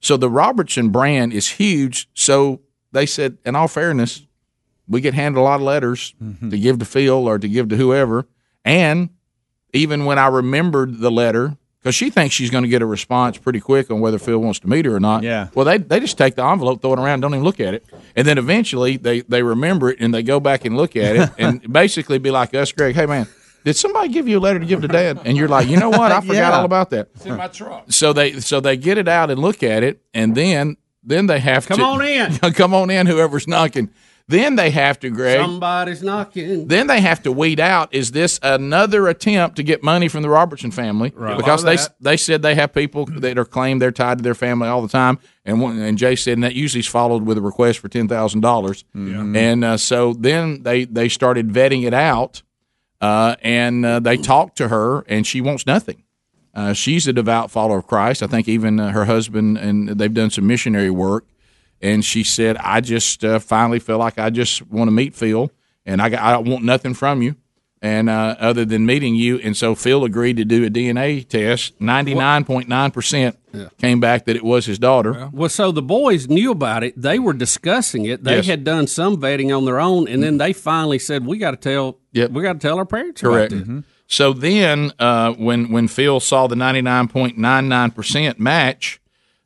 So 0.01 0.17
the 0.17 0.31
Robertson 0.31 0.91
brand 0.91 1.33
is 1.33 1.49
huge. 1.51 2.09
So 2.15 2.61
they 2.93 3.07
said, 3.07 3.39
in 3.45 3.57
all 3.57 3.69
fairness, 3.69 4.27
we 4.89 5.01
get 5.01 5.15
handed 5.15 5.41
a 5.41 5.43
lot 5.43 5.57
of 5.57 5.63
letters 5.63 6.15
to 6.49 6.57
give 6.59 6.79
to 6.79 6.85
Phil 6.85 7.27
or 7.29 7.39
to 7.39 7.49
give 7.49 7.69
to 7.71 7.77
whoever. 7.77 8.27
And 8.65 9.11
even 9.73 10.05
when 10.05 10.19
I 10.19 10.29
remembered 10.29 11.01
the 11.01 11.11
letter, 11.11 11.57
because 11.81 11.95
she 11.95 12.11
thinks 12.11 12.35
she's 12.35 12.51
going 12.51 12.63
to 12.65 12.69
get 12.69 12.83
a 12.83 12.87
response 12.87 13.39
pretty 13.39 13.61
quick 13.61 13.91
on 13.91 14.01
whether 14.01 14.19
Phil 14.19 14.39
wants 14.39 14.59
to 14.61 14.69
meet 14.69 14.85
her 14.87 14.95
or 14.97 15.01
not. 15.01 15.23
Yeah. 15.23 15.49
Well, 15.55 15.65
they, 15.65 15.79
they 15.79 16.01
just 16.01 16.19
take 16.19 16.35
the 16.35 16.45
envelope, 16.45 16.83
throw 16.83 16.93
it 16.95 16.99
around, 16.99 17.21
don't 17.21 17.33
even 17.35 17.45
look 17.45 17.61
at 17.61 17.75
it. 17.75 17.85
And 18.17 18.27
then 18.27 18.39
eventually 18.39 18.97
they, 18.97 19.21
they 19.21 19.43
remember 19.43 19.91
it 19.91 19.99
and 20.01 20.13
they 20.13 20.23
go 20.23 20.41
back 20.41 20.65
and 20.65 20.77
look 20.77 20.97
at 20.97 21.17
it 21.17 21.31
and 21.39 21.73
basically 21.73 22.19
be 22.19 22.31
like 22.31 22.55
us, 22.55 22.73
Greg, 22.73 22.95
hey, 22.97 23.07
man, 23.07 23.29
did 23.65 23.77
somebody 23.77 24.09
give 24.09 24.27
you 24.29 24.39
a 24.39 24.41
letter 24.41 24.59
to 24.59 24.67
give 24.67 24.83
to 24.83 24.89
dad? 24.89 25.21
And 25.25 25.37
you're 25.37 25.49
like, 25.49 25.69
you 25.69 25.77
know 25.77 25.91
what? 25.91 26.11
I 26.13 26.21
forgot 26.21 26.35
Yeah. 26.35 26.59
all 26.59 26.65
about 26.65 26.91
that. 26.91 27.09
It's 27.15 27.27
in 27.27 27.37
my 27.37 27.49
truck. 27.49 27.85
So 27.93 28.13
they 28.13 28.41
so 28.41 28.61
they 28.61 28.77
get 28.77 28.97
it 28.99 29.09
out 29.09 29.31
and 29.31 29.41
look 29.41 29.63
at 29.65 29.83
it, 29.83 30.01
and 30.15 30.35
then 30.37 30.77
then 31.03 31.27
they 31.27 31.39
have 31.41 31.67
Come 31.67 31.79
to 31.79 31.83
come 31.83 32.01
on 32.01 32.05
in. 32.07 32.33
come 32.55 32.75
on 32.75 32.91
in, 32.91 33.07
whoever's 33.07 33.47
knocking. 33.49 33.91
Then 34.29 34.57
they 34.57 34.71
have 34.71 34.99
to, 35.01 35.11
Greg. 35.11 35.41
Somebody's 35.41 36.03
knocking. 36.03 36.67
then 36.67 36.89
they 36.89 37.01
have 37.01 37.23
to 37.23 37.31
weed 37.31 37.61
out: 37.61 37.95
is 37.95 38.11
this 38.11 38.41
another 38.43 39.07
attempt 39.07 39.55
to 39.57 39.63
get 39.63 39.85
money 39.85 40.09
from 40.09 40.23
the 40.23 40.29
Robertson 40.29 40.73
family? 40.73 41.13
Right. 41.15 41.37
Because 41.37 41.63
they 41.63 41.77
they 42.01 42.17
said 42.17 42.43
they 42.43 42.57
have 42.57 42.73
people 42.73 43.07
that 43.07 43.39
are 43.39 43.45
claimed 43.45 43.81
they're 43.81 43.93
tied 43.93 44.19
to 44.19 44.25
their 44.25 44.35
family 44.35 44.67
all 44.67 44.83
the 44.83 44.89
time, 44.89 45.21
and 45.45 45.61
one, 45.61 45.79
and 45.79 45.97
Jay 45.97 46.17
said 46.17 46.33
and 46.35 46.43
that 46.43 46.55
usually 46.55 46.81
is 46.81 46.89
followed 46.89 47.25
with 47.25 47.39
a 47.39 47.41
request 47.41 47.79
for 47.79 47.89
ten 47.89 48.09
thousand 48.09 48.41
dollars. 48.41 48.85
And 48.95 49.65
uh, 49.65 49.77
so 49.77 50.13
then 50.13 50.65
they 50.65 50.85
they 50.87 51.09
started 51.09 51.49
vetting 51.51 51.87
it 51.87 51.95
out, 51.95 52.43
uh, 53.01 53.37
and 53.43 53.87
uh, 53.87 54.01
they 54.01 54.17
talked 54.17 54.57
to 54.59 54.69
her, 54.69 55.03
and 55.09 55.25
she 55.25 55.41
wants 55.41 55.67
nothing. 55.67 56.03
Uh, 56.53 56.73
she's 56.73 57.07
a 57.07 57.13
devout 57.13 57.51
follower 57.53 57.79
of 57.79 57.87
Christ. 57.87 58.23
I 58.25 58.27
think 58.27 58.49
even 58.49 58.81
uh, 58.81 58.91
her 58.91 59.05
husband 59.05 59.59
and 59.59 59.89
they've 59.91 60.13
done 60.13 60.31
some 60.31 60.47
missionary 60.47 60.91
work. 60.91 61.27
And 61.81 62.05
she 62.05 62.25
said, 62.25 62.57
"I 62.59 62.81
just 62.81 63.25
uh, 63.25 63.39
finally 63.39 63.79
feel 63.79 63.99
like 63.99 64.19
I 64.19 64.31
just 64.31 64.67
want 64.69 64.89
to 64.89 64.93
meet 64.93 65.15
Phil, 65.15 65.51
and 65.85 66.01
I 66.01 66.09
got, 66.09 66.23
I 66.23 66.37
want 66.39 66.65
nothing 66.65 66.95
from 66.95 67.21
you, 67.23 67.37
and 67.83 68.09
uh, 68.09 68.35
other 68.39 68.65
than 68.65 68.87
meeting 68.87 69.15
you." 69.15 69.39
And 69.41 69.55
so 69.57 69.75
Phil 69.75 70.03
agreed 70.05 70.39
to 70.39 70.45
do 70.45 70.65
a 70.65 70.71
DNA 70.71 71.27
test. 71.29 71.79
Ninety 71.81 72.15
nine 72.15 72.45
point 72.45 72.69
nine 72.69 72.91
percent 72.93 73.39
came 73.79 74.01
back 74.01 74.25
that 74.25 74.37
it 74.37 74.45
was 74.45 74.65
his 74.67 74.79
daughter. 74.79 75.29
Well, 75.33 75.49
so 75.51 75.71
the 75.71 75.83
boys 75.83 76.29
knew 76.29 76.51
about 76.51 76.83
it. 76.83 76.95
They 77.01 77.19
were 77.19 77.33
discussing 77.35 78.05
it. 78.07 78.25
They 78.25 78.37
Yes. 78.37 78.47
had 78.47 78.65
done 78.65 78.87
some 78.87 79.19
vetting 79.19 79.55
on 79.57 79.65
their 79.67 79.79
own, 79.81 80.09
and 80.09 80.23
then 80.23 80.39
they 80.39 80.53
finally 80.55 80.99
said, 80.99 81.27
"We 81.27 81.37
got 81.39 81.51
to 81.51 81.57
tell. 81.59 81.99
We 82.15 82.43
got 82.43 82.55
to 82.55 82.59
tell 82.59 82.79
our 82.79 82.87
parents 82.87 83.21
Correct. 83.21 83.53
about 83.53 83.67
this." 83.67 83.85
So 84.09 84.33
then, 84.33 84.93
uh, 84.99 85.33
when 85.35 85.71
when 85.71 85.89
Phil 85.89 86.21
saw 86.21 86.47
the 86.47 86.57
ninety 86.57 86.81
nine 86.81 87.09
point 87.09 87.37
nine 87.37 87.69
nine 87.69 87.91
percent 87.91 88.41
match, 88.41 88.99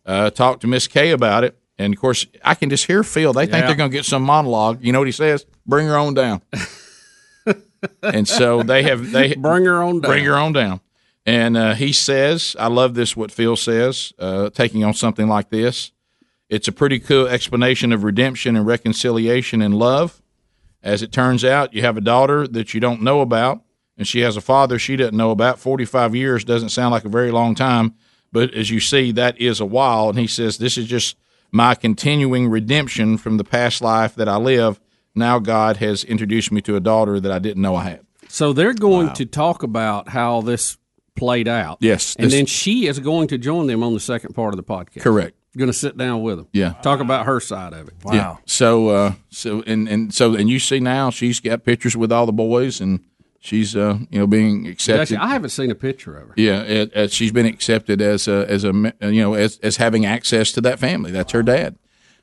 uh, 0.06 0.30
talked 0.30 0.60
to 0.60 0.66
Miss 0.68 0.86
Kay 0.86 1.10
about 1.10 1.42
it, 1.44 1.56
and 1.80 1.94
of 1.94 2.00
course, 2.00 2.26
I 2.44 2.54
can 2.54 2.68
just 2.68 2.84
hear 2.86 3.02
Phil. 3.02 3.32
They 3.32 3.46
think 3.46 3.62
Yeah. 3.62 3.66
they're 3.66 3.76
going 3.76 3.90
to 3.90 3.96
get 3.96 4.04
some 4.04 4.22
monologue. 4.22 4.78
You 4.82 4.92
know 4.92 4.98
what 4.98 5.08
he 5.08 5.12
says? 5.12 5.46
Bring 5.66 5.86
her 5.86 5.96
on 5.96 6.14
down. 6.14 6.42
and 8.02 8.28
so 8.28 8.62
they 8.62 8.82
have 8.82 9.10
they 9.12 9.34
bring 9.34 9.64
her 9.64 9.82
on 9.82 10.00
down. 10.00 10.10
Bring 10.10 10.24
her 10.24 10.36
on 10.36 10.52
down. 10.52 10.80
And 11.26 11.56
uh, 11.56 11.74
he 11.74 11.92
says, 11.92 12.56
I 12.58 12.66
love 12.68 12.94
this. 12.94 13.16
What 13.16 13.30
Phil 13.30 13.56
says, 13.56 14.12
uh, 14.18 14.50
taking 14.50 14.84
on 14.84 14.94
something 14.94 15.28
like 15.28 15.50
this, 15.50 15.92
it's 16.48 16.68
a 16.68 16.72
pretty 16.72 16.98
cool 16.98 17.26
explanation 17.28 17.92
of 17.92 18.04
redemption 18.04 18.56
and 18.56 18.66
reconciliation 18.66 19.62
and 19.62 19.74
love. 19.74 20.22
As 20.82 21.02
it 21.02 21.12
turns 21.12 21.44
out, 21.44 21.74
you 21.74 21.82
have 21.82 21.96
a 21.96 22.00
daughter 22.00 22.48
that 22.48 22.72
you 22.72 22.80
don't 22.80 23.02
know 23.02 23.20
about, 23.20 23.62
and 23.98 24.08
she 24.08 24.20
has 24.20 24.36
a 24.36 24.40
father 24.40 24.78
she 24.78 24.96
doesn't 24.96 25.16
know 25.16 25.30
about. 25.30 25.58
45 25.58 26.14
years 26.14 26.42
doesn't 26.42 26.70
sound 26.70 26.92
like 26.92 27.04
a 27.04 27.10
very 27.10 27.30
long 27.30 27.54
time, 27.54 27.94
but 28.32 28.54
as 28.54 28.70
you 28.70 28.80
see, 28.80 29.12
that 29.12 29.38
is 29.38 29.60
a 29.60 29.66
while. 29.66 30.08
And 30.08 30.18
he 30.18 30.26
says, 30.26 30.56
This 30.56 30.78
is 30.78 30.86
just 30.86 31.16
my 31.52 31.74
continuing 31.74 32.48
redemption 32.48 33.18
from 33.18 33.36
the 33.36 33.44
past 33.44 33.80
life 33.82 34.14
that 34.16 34.28
I 34.28 34.36
live. 34.36 34.80
Now 35.14 35.38
God 35.38 35.78
has 35.78 36.04
introduced 36.04 36.52
me 36.52 36.60
to 36.62 36.76
a 36.76 36.80
daughter 36.80 37.18
that 37.20 37.32
I 37.32 37.38
didn't 37.38 37.62
know 37.62 37.74
I 37.74 37.84
had. 37.84 38.00
So 38.28 38.52
they're 38.52 38.74
going 38.74 39.12
to 39.14 39.26
talk 39.26 39.62
about 39.64 40.08
how 40.08 40.40
this 40.40 40.78
played 41.16 41.48
out. 41.48 41.78
Yes, 41.80 42.14
and 42.16 42.26
this- 42.26 42.34
then 42.34 42.46
she 42.46 42.86
is 42.86 42.98
going 43.00 43.28
to 43.28 43.38
join 43.38 43.66
them 43.66 43.82
on 43.82 43.92
the 43.94 44.00
second 44.00 44.34
part 44.34 44.54
of 44.54 44.56
the 44.56 44.62
podcast. 44.62 45.00
Correct. 45.02 45.36
Going 45.56 45.66
to 45.66 45.72
sit 45.76 45.96
down 45.96 46.22
with 46.22 46.36
them. 46.36 46.46
Yeah. 46.52 46.74
talk 46.74 47.00
about 47.00 47.26
her 47.26 47.40
side 47.40 47.72
of 47.72 47.88
it. 47.88 47.94
Yeah. 48.12 48.36
So, 48.46 48.88
uh, 48.88 49.12
so 49.30 49.62
and 49.66 49.88
and 49.88 50.14
so 50.14 50.36
and 50.36 50.48
you 50.48 50.60
see 50.60 50.78
now 50.78 51.10
she's 51.10 51.40
got 51.40 51.64
pictures 51.64 51.96
with 51.96 52.12
all 52.12 52.24
the 52.24 52.30
boys, 52.32 52.80
and 52.80 53.00
she's 53.40 53.74
uh, 53.74 53.98
you 54.10 54.20
know 54.20 54.26
being 54.26 54.68
accepted. 54.68 55.00
Actually, 55.02 55.16
I 55.16 55.28
haven't 55.28 55.50
seen 55.50 55.70
a 55.70 55.74
picture 55.74 56.16
of 56.16 56.28
her. 56.28 56.34
yeah, 56.36 56.62
it, 56.62 56.92
it, 56.94 57.12
she's 57.12 57.32
been 57.32 57.46
accepted 57.46 58.00
as 58.00 58.28
a, 58.28 58.48
as 58.48 58.64
a 58.64 58.72
you 59.00 59.22
know 59.22 59.34
as 59.34 59.58
as 59.62 59.78
having 59.78 60.06
access 60.06 60.52
to 60.52 60.60
that 60.60 60.78
family. 60.78 61.10
That's 61.10 61.32
her 61.32 61.42
dad, 61.42 61.76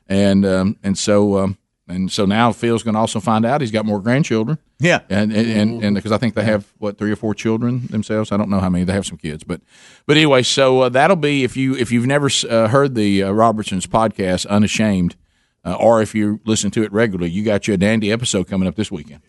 and 0.08 0.46
um, 0.46 0.76
and 0.82 0.96
so 0.96 1.38
um, 1.38 1.58
and 1.88 2.10
so 2.12 2.24
now 2.24 2.52
Phil's 2.52 2.82
going 2.82 2.94
to 2.94 3.00
also 3.00 3.18
find 3.20 3.44
out 3.44 3.60
he's 3.60 3.70
got 3.70 3.86
more 3.86 4.00
grandchildren. 4.00 4.58
Yeah, 4.78 5.00
and 5.08 5.32
and 5.32 5.50
and, 5.50 5.84
and 5.84 5.94
because 5.94 6.12
I 6.12 6.18
think 6.18 6.34
they 6.34 6.44
have 6.44 6.72
what 6.78 6.98
three 6.98 7.10
or 7.10 7.16
four 7.16 7.34
children 7.34 7.86
themselves. 7.88 8.30
I 8.30 8.36
don't 8.36 8.50
know 8.50 8.60
how 8.60 8.70
many 8.70 8.84
they 8.84 8.92
have 8.92 9.06
some 9.06 9.18
kids, 9.18 9.42
but 9.44 9.60
but 10.06 10.16
anyway, 10.16 10.42
so 10.42 10.82
uh, 10.82 10.88
that'll 10.88 11.16
be 11.16 11.44
if 11.44 11.56
you 11.56 11.74
if 11.74 11.90
you've 11.90 12.06
never 12.06 12.30
uh, 12.48 12.68
heard 12.68 12.94
the 12.94 13.24
uh, 13.24 13.32
Robertsons 13.32 13.86
podcast, 13.86 14.46
Unashamed, 14.46 15.16
uh, 15.64 15.74
or 15.74 16.00
if 16.00 16.14
you 16.14 16.40
listen 16.44 16.70
to 16.72 16.82
it 16.82 16.92
regularly, 16.92 17.30
you 17.30 17.42
got 17.44 17.66
your 17.66 17.76
dandy 17.76 18.12
episode 18.12 18.46
coming 18.46 18.68
up 18.68 18.76
this 18.76 18.90
weekend. 18.92 19.22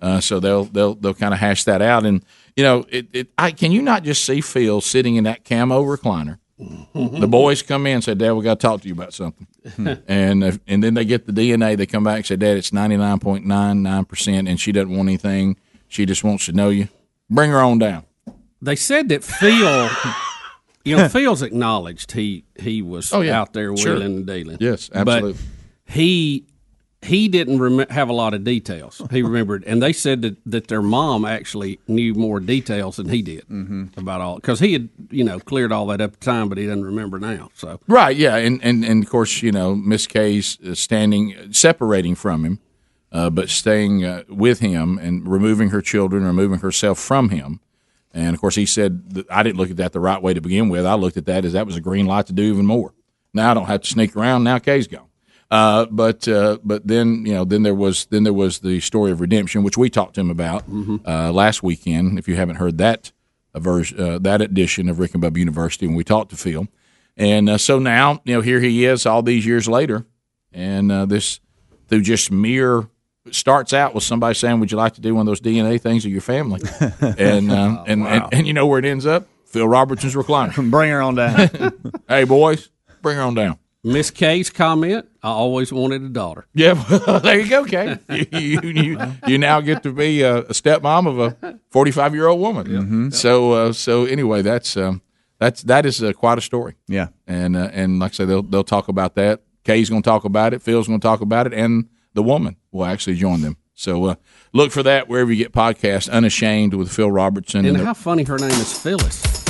Uh, 0.00 0.20
so 0.20 0.38
they'll 0.40 0.64
they'll 0.64 0.94
they'll 0.94 1.14
kind 1.14 1.32
of 1.34 1.40
hash 1.40 1.64
that 1.64 1.80
out, 1.82 2.04
and 2.04 2.24
you 2.54 2.62
know, 2.64 2.84
it, 2.90 3.06
it 3.12 3.28
I 3.38 3.50
can 3.50 3.72
you 3.72 3.80
not 3.82 4.02
just 4.02 4.24
see 4.24 4.40
Phil 4.40 4.80
sitting 4.80 5.16
in 5.16 5.24
that 5.24 5.44
camo 5.44 5.82
recliner 5.84 6.38
the 6.94 7.26
boys 7.28 7.60
come 7.62 7.86
in 7.86 7.94
and 7.96 8.04
say, 8.04 8.14
Dad, 8.14 8.32
we 8.32 8.42
got 8.42 8.58
to 8.60 8.66
talk 8.66 8.80
to 8.80 8.88
you 8.88 8.94
about 8.94 9.12
something. 9.12 9.46
and 10.08 10.42
if, 10.42 10.58
and 10.66 10.82
then 10.82 10.94
they 10.94 11.04
get 11.04 11.26
the 11.26 11.32
DNA. 11.32 11.76
They 11.76 11.84
come 11.86 12.02
back 12.04 12.16
and 12.16 12.26
say, 12.26 12.36
Dad, 12.36 12.56
it's 12.56 12.72
ninety 12.72 12.96
nine 12.96 13.18
point 13.18 13.44
nine 13.44 13.82
nine 13.82 14.04
percent, 14.06 14.48
and 14.48 14.58
she 14.60 14.72
doesn't 14.72 14.94
want 14.94 15.08
anything. 15.08 15.56
She 15.88 16.06
just 16.06 16.24
wants 16.24 16.46
to 16.46 16.52
know 16.52 16.70
you. 16.70 16.88
Bring 17.28 17.50
her 17.50 17.60
on 17.60 17.78
down. 17.78 18.04
They 18.62 18.76
said 18.76 19.08
that 19.10 19.22
Phil, 19.22 19.90
you 20.84 20.96
know, 20.96 21.08
Phil's 21.08 21.42
acknowledged 21.42 22.12
he 22.12 22.44
he 22.58 22.80
was 22.82 23.12
Oh, 23.12 23.20
yeah. 23.20 23.38
out 23.40 23.52
there 23.52 23.76
Sure. 23.76 23.94
wheeling 23.94 24.16
and 24.18 24.26
dealing. 24.26 24.56
Yes, 24.60 24.88
But 24.88 25.08
absolutely. 25.08 25.40
he 25.84 26.46
he 27.06 27.28
didn't 27.28 27.60
rem- 27.60 27.88
have 27.88 28.08
a 28.08 28.12
lot 28.12 28.34
of 28.34 28.44
details. 28.44 29.00
He 29.10 29.22
remembered, 29.22 29.64
and 29.64 29.82
they 29.82 29.92
said 29.92 30.22
that, 30.22 30.36
that 30.46 30.68
their 30.68 30.82
mom 30.82 31.24
actually 31.24 31.78
knew 31.88 32.14
more 32.14 32.40
details 32.40 32.96
than 32.96 33.08
he 33.08 33.22
did 33.22 33.44
about 33.96 34.20
all 34.20 34.36
because 34.36 34.60
he 34.60 34.72
had 34.72 34.88
you 35.10 35.24
know 35.24 35.38
cleared 35.40 35.72
all 35.72 35.86
that 35.86 36.00
up 36.00 36.12
at 36.12 36.20
the 36.20 36.24
time, 36.24 36.48
but 36.48 36.58
he 36.58 36.66
doesn't 36.66 36.84
remember 36.84 37.18
now. 37.18 37.50
So 37.54 37.80
Right, 37.88 38.16
yeah, 38.16 38.36
and, 38.36 38.62
and, 38.62 38.84
and 38.84 39.02
of 39.02 39.10
course, 39.10 39.42
you 39.42 39.52
know, 39.52 39.74
Miss 39.74 40.06
Kay's 40.06 40.58
uh, 40.66 40.74
standing, 40.74 41.52
separating 41.52 42.14
from 42.14 42.44
him, 42.44 42.58
uh, 43.12 43.30
but 43.30 43.48
staying 43.48 44.04
uh, 44.04 44.24
with 44.28 44.60
him 44.60 44.98
and 44.98 45.26
removing 45.26 45.70
her 45.70 45.80
children, 45.80 46.24
removing 46.24 46.58
herself 46.60 46.98
from 46.98 47.30
him. 47.30 47.60
And 48.12 48.34
of 48.34 48.40
course, 48.40 48.54
he 48.54 48.66
said, 48.66 49.10
that 49.10 49.30
I 49.30 49.42
didn't 49.42 49.58
look 49.58 49.70
at 49.70 49.76
that 49.76 49.92
the 49.92 50.00
right 50.00 50.22
way 50.22 50.32
to 50.34 50.40
begin 50.40 50.68
with. 50.70 50.86
I 50.86 50.94
looked 50.94 51.18
at 51.18 51.26
that 51.26 51.44
as 51.44 51.52
that 51.52 51.66
was 51.66 51.76
a 51.76 51.80
green 51.80 52.06
light 52.06 52.26
to 52.26 52.32
do 52.32 52.42
even 52.44 52.64
more. 52.66 52.94
Now 53.34 53.50
I 53.50 53.54
don't 53.54 53.66
have 53.66 53.82
to 53.82 53.88
sneak 53.88 54.16
around. 54.16 54.44
Now 54.44 54.58
Kay's 54.58 54.86
gone. 54.88 55.08
Uh, 55.50 55.86
but 55.86 56.26
uh, 56.26 56.58
but 56.64 56.86
then 56.86 57.24
you 57.24 57.32
know 57.32 57.44
then 57.44 57.62
there 57.62 57.74
was 57.74 58.06
then 58.06 58.24
there 58.24 58.32
was 58.32 58.58
the 58.60 58.80
story 58.80 59.12
of 59.12 59.20
redemption, 59.20 59.62
which 59.62 59.76
we 59.78 59.88
talked 59.88 60.14
to 60.14 60.20
him 60.20 60.30
about 60.30 60.64
uh, 61.06 61.32
last 61.32 61.62
weekend. 61.62 62.18
If 62.18 62.26
you 62.26 62.34
haven't 62.36 62.56
heard 62.56 62.78
that 62.78 63.12
uh, 63.54 63.60
version, 63.60 64.00
uh, 64.00 64.18
that 64.18 64.40
edition 64.40 64.88
of 64.88 64.98
Rick 64.98 65.14
and 65.14 65.22
Bubba 65.22 65.36
University, 65.36 65.86
when 65.86 65.94
we 65.94 66.04
talked 66.04 66.30
to 66.30 66.36
Phil, 66.36 66.66
and 67.16 67.48
uh, 67.48 67.58
so 67.58 67.78
now, 67.78 68.20
you 68.24 68.34
know, 68.34 68.40
here 68.40 68.60
he 68.60 68.84
is 68.84 69.06
all 69.06 69.22
these 69.22 69.46
years 69.46 69.68
later, 69.68 70.04
and 70.52 70.90
uh, 70.90 71.06
this 71.06 71.40
through 71.88 72.02
just 72.02 72.32
mere 72.32 72.88
starts 73.30 73.72
out 73.72 73.94
with 73.94 74.04
somebody 74.04 74.34
saying, 74.34 74.58
"Would 74.60 74.72
you 74.72 74.78
like 74.78 74.94
to 74.94 75.00
do 75.00 75.14
one 75.14 75.22
of 75.22 75.26
those 75.26 75.40
DNA 75.40 75.80
things 75.80 76.04
of 76.04 76.10
your 76.10 76.20
family?" 76.20 76.60
and, 77.00 77.52
um, 77.52 77.84
and, 77.86 78.06
and 78.06 78.24
and 78.32 78.46
you 78.46 78.52
know 78.52 78.66
where 78.66 78.78
it 78.78 78.84
ends 78.84 79.06
up? 79.06 79.28
Phil 79.46 79.66
Robertson's 79.66 80.14
recliner. 80.14 80.54
bring 80.70 80.90
her 80.90 81.00
on 81.00 81.14
down. 81.14 81.72
hey, 82.08 82.24
boys, 82.24 82.68
bring 83.00 83.16
her 83.16 83.22
on 83.22 83.34
down. 83.34 83.58
Miss 83.86 84.10
Kay's 84.10 84.50
comment: 84.50 85.06
I 85.22 85.28
always 85.28 85.72
wanted 85.72 86.02
a 86.02 86.08
daughter. 86.08 86.46
Yeah, 86.54 86.72
well, 86.90 87.20
there 87.20 87.38
you 87.38 87.48
go, 87.48 87.64
Kay. 87.64 87.98
You, 88.32 88.60
you, 88.60 88.60
you, 88.82 88.98
you 89.28 89.38
now 89.38 89.60
get 89.60 89.84
to 89.84 89.92
be 89.92 90.22
a, 90.22 90.38
a 90.38 90.52
stepmom 90.52 91.06
of 91.06 91.18
a 91.20 91.60
forty-five 91.70 92.12
year 92.14 92.26
old 92.26 92.40
woman. 92.40 93.12
So 93.12 93.52
uh, 93.52 93.72
so 93.72 94.04
anyway, 94.04 94.42
that's 94.42 94.76
um, 94.76 95.02
that's 95.38 95.62
that 95.62 95.86
is 95.86 96.02
uh, 96.02 96.12
quite 96.14 96.36
a 96.36 96.40
story. 96.40 96.74
Yeah, 96.88 97.08
and 97.28 97.56
uh, 97.56 97.70
and 97.72 98.00
like 98.00 98.10
I 98.12 98.14
say, 98.14 98.24
they'll 98.24 98.42
they'll 98.42 98.64
talk 98.64 98.88
about 98.88 99.14
that. 99.14 99.42
Kay's 99.64 99.88
going 99.88 100.02
to 100.02 100.08
talk 100.08 100.24
about 100.24 100.52
it. 100.52 100.62
Phil's 100.62 100.88
going 100.88 100.98
to 101.00 101.06
talk 101.06 101.20
about 101.20 101.46
it, 101.46 101.54
and 101.54 101.88
the 102.14 102.22
woman 102.24 102.56
will 102.72 102.84
actually 102.86 103.16
join 103.16 103.40
them. 103.42 103.56
So 103.74 104.06
uh, 104.06 104.14
look 104.52 104.72
for 104.72 104.82
that 104.82 105.06
wherever 105.08 105.30
you 105.30 105.44
get 105.44 105.52
podcasts. 105.52 106.10
Unashamed 106.10 106.74
with 106.74 106.90
Phil 106.90 107.10
Robertson. 107.10 107.64
And 107.64 107.76
the- 107.76 107.84
how 107.84 107.94
funny 107.94 108.24
her 108.24 108.38
name 108.38 108.50
is 108.50 108.76
Phyllis. 108.76 109.45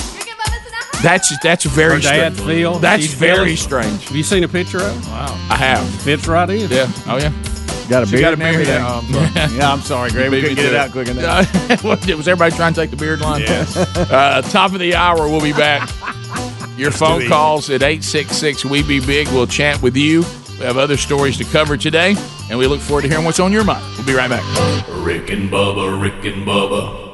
That's 1.07 1.39
that's 1.41 1.65
very 1.65 1.95
Her 1.95 2.01
dad, 2.01 2.35
strange. 2.35 2.49
Phil. 2.59 2.79
That's 2.81 3.03
she's 3.05 3.15
very 3.15 3.37
Phyllis. 3.57 3.63
strange. 3.63 4.05
Have 4.09 4.17
you 4.17 4.23
seen 4.25 4.43
a 4.43 4.49
picture 4.49 4.79
of? 4.79 5.05
her? 5.05 5.11
Wow, 5.13 5.47
I 5.51 5.57
have. 5.57 5.89
Fits 6.03 6.27
right 6.27 6.51
in. 6.51 6.69
Yeah. 6.71 6.91
Oh 7.07 7.17
yeah. 7.17 7.33
Got 7.89 8.03
a 8.03 8.07
She 8.07 8.13
beard 8.17 8.23
got 8.23 8.29
a 8.31 8.33
and 8.33 8.43
everything. 8.43 8.65
beard, 8.65 8.67
yeah. 8.67 8.89
Oh, 8.89 8.99
I'm 8.99 9.13
sorry. 9.33 9.57
yeah, 9.57 9.73
I'm 9.73 9.81
sorry, 9.81 10.11
Greg. 10.11 10.31
We 10.33 10.41
Beat 10.41 10.49
me 10.51 10.57
couldn't 10.57 10.65
get 10.65 10.73
it 10.73 10.79
out 10.81 10.91
quick 10.91 11.07
enough. 11.09 11.85
was 11.85 12.27
everybody 12.27 12.57
trying 12.57 12.75
to 12.75 12.81
take 12.81 12.91
the 12.91 12.97
beard 12.97 13.21
line? 13.21 13.43
Yes. 13.43 13.77
uh, 14.11 14.43
top 14.43 14.73
of 14.73 14.81
the 14.81 14.97
hour, 14.97 15.29
we'll 15.29 15.41
be 15.41 15.53
back. 15.53 15.89
Your 16.77 16.91
phone 16.91 17.21
do 17.21 17.27
it. 17.27 17.29
calls 17.29 17.71
at 17.71 17.83
866 17.85 18.65
We 18.65 18.83
Be 18.83 18.99
Big. 18.99 19.29
We'll 19.29 19.47
chat 19.47 19.81
with 19.83 19.97
you. 19.97 20.25
We 20.59 20.65
have 20.65 20.77
other 20.79 20.97
stories 20.97 21.39
to 21.39 21.45
cover 21.45 21.77
today, 21.77 22.17
and 22.51 22.59
we 22.59 22.67
look 22.67 22.81
forward 22.81 23.03
to 23.03 23.09
hearing 23.09 23.25
what's 23.25 23.39
on 23.39 23.53
your 23.53 23.63
mind. 23.63 23.85
We'll 23.97 24.07
be 24.07 24.15
right 24.15 24.29
back. 24.29 24.43
Rick 25.05 25.31
and 25.31 25.49
Bubba, 25.49 26.03
Rick 26.03 26.25
and 26.25 26.45
Bubba. 26.45 27.06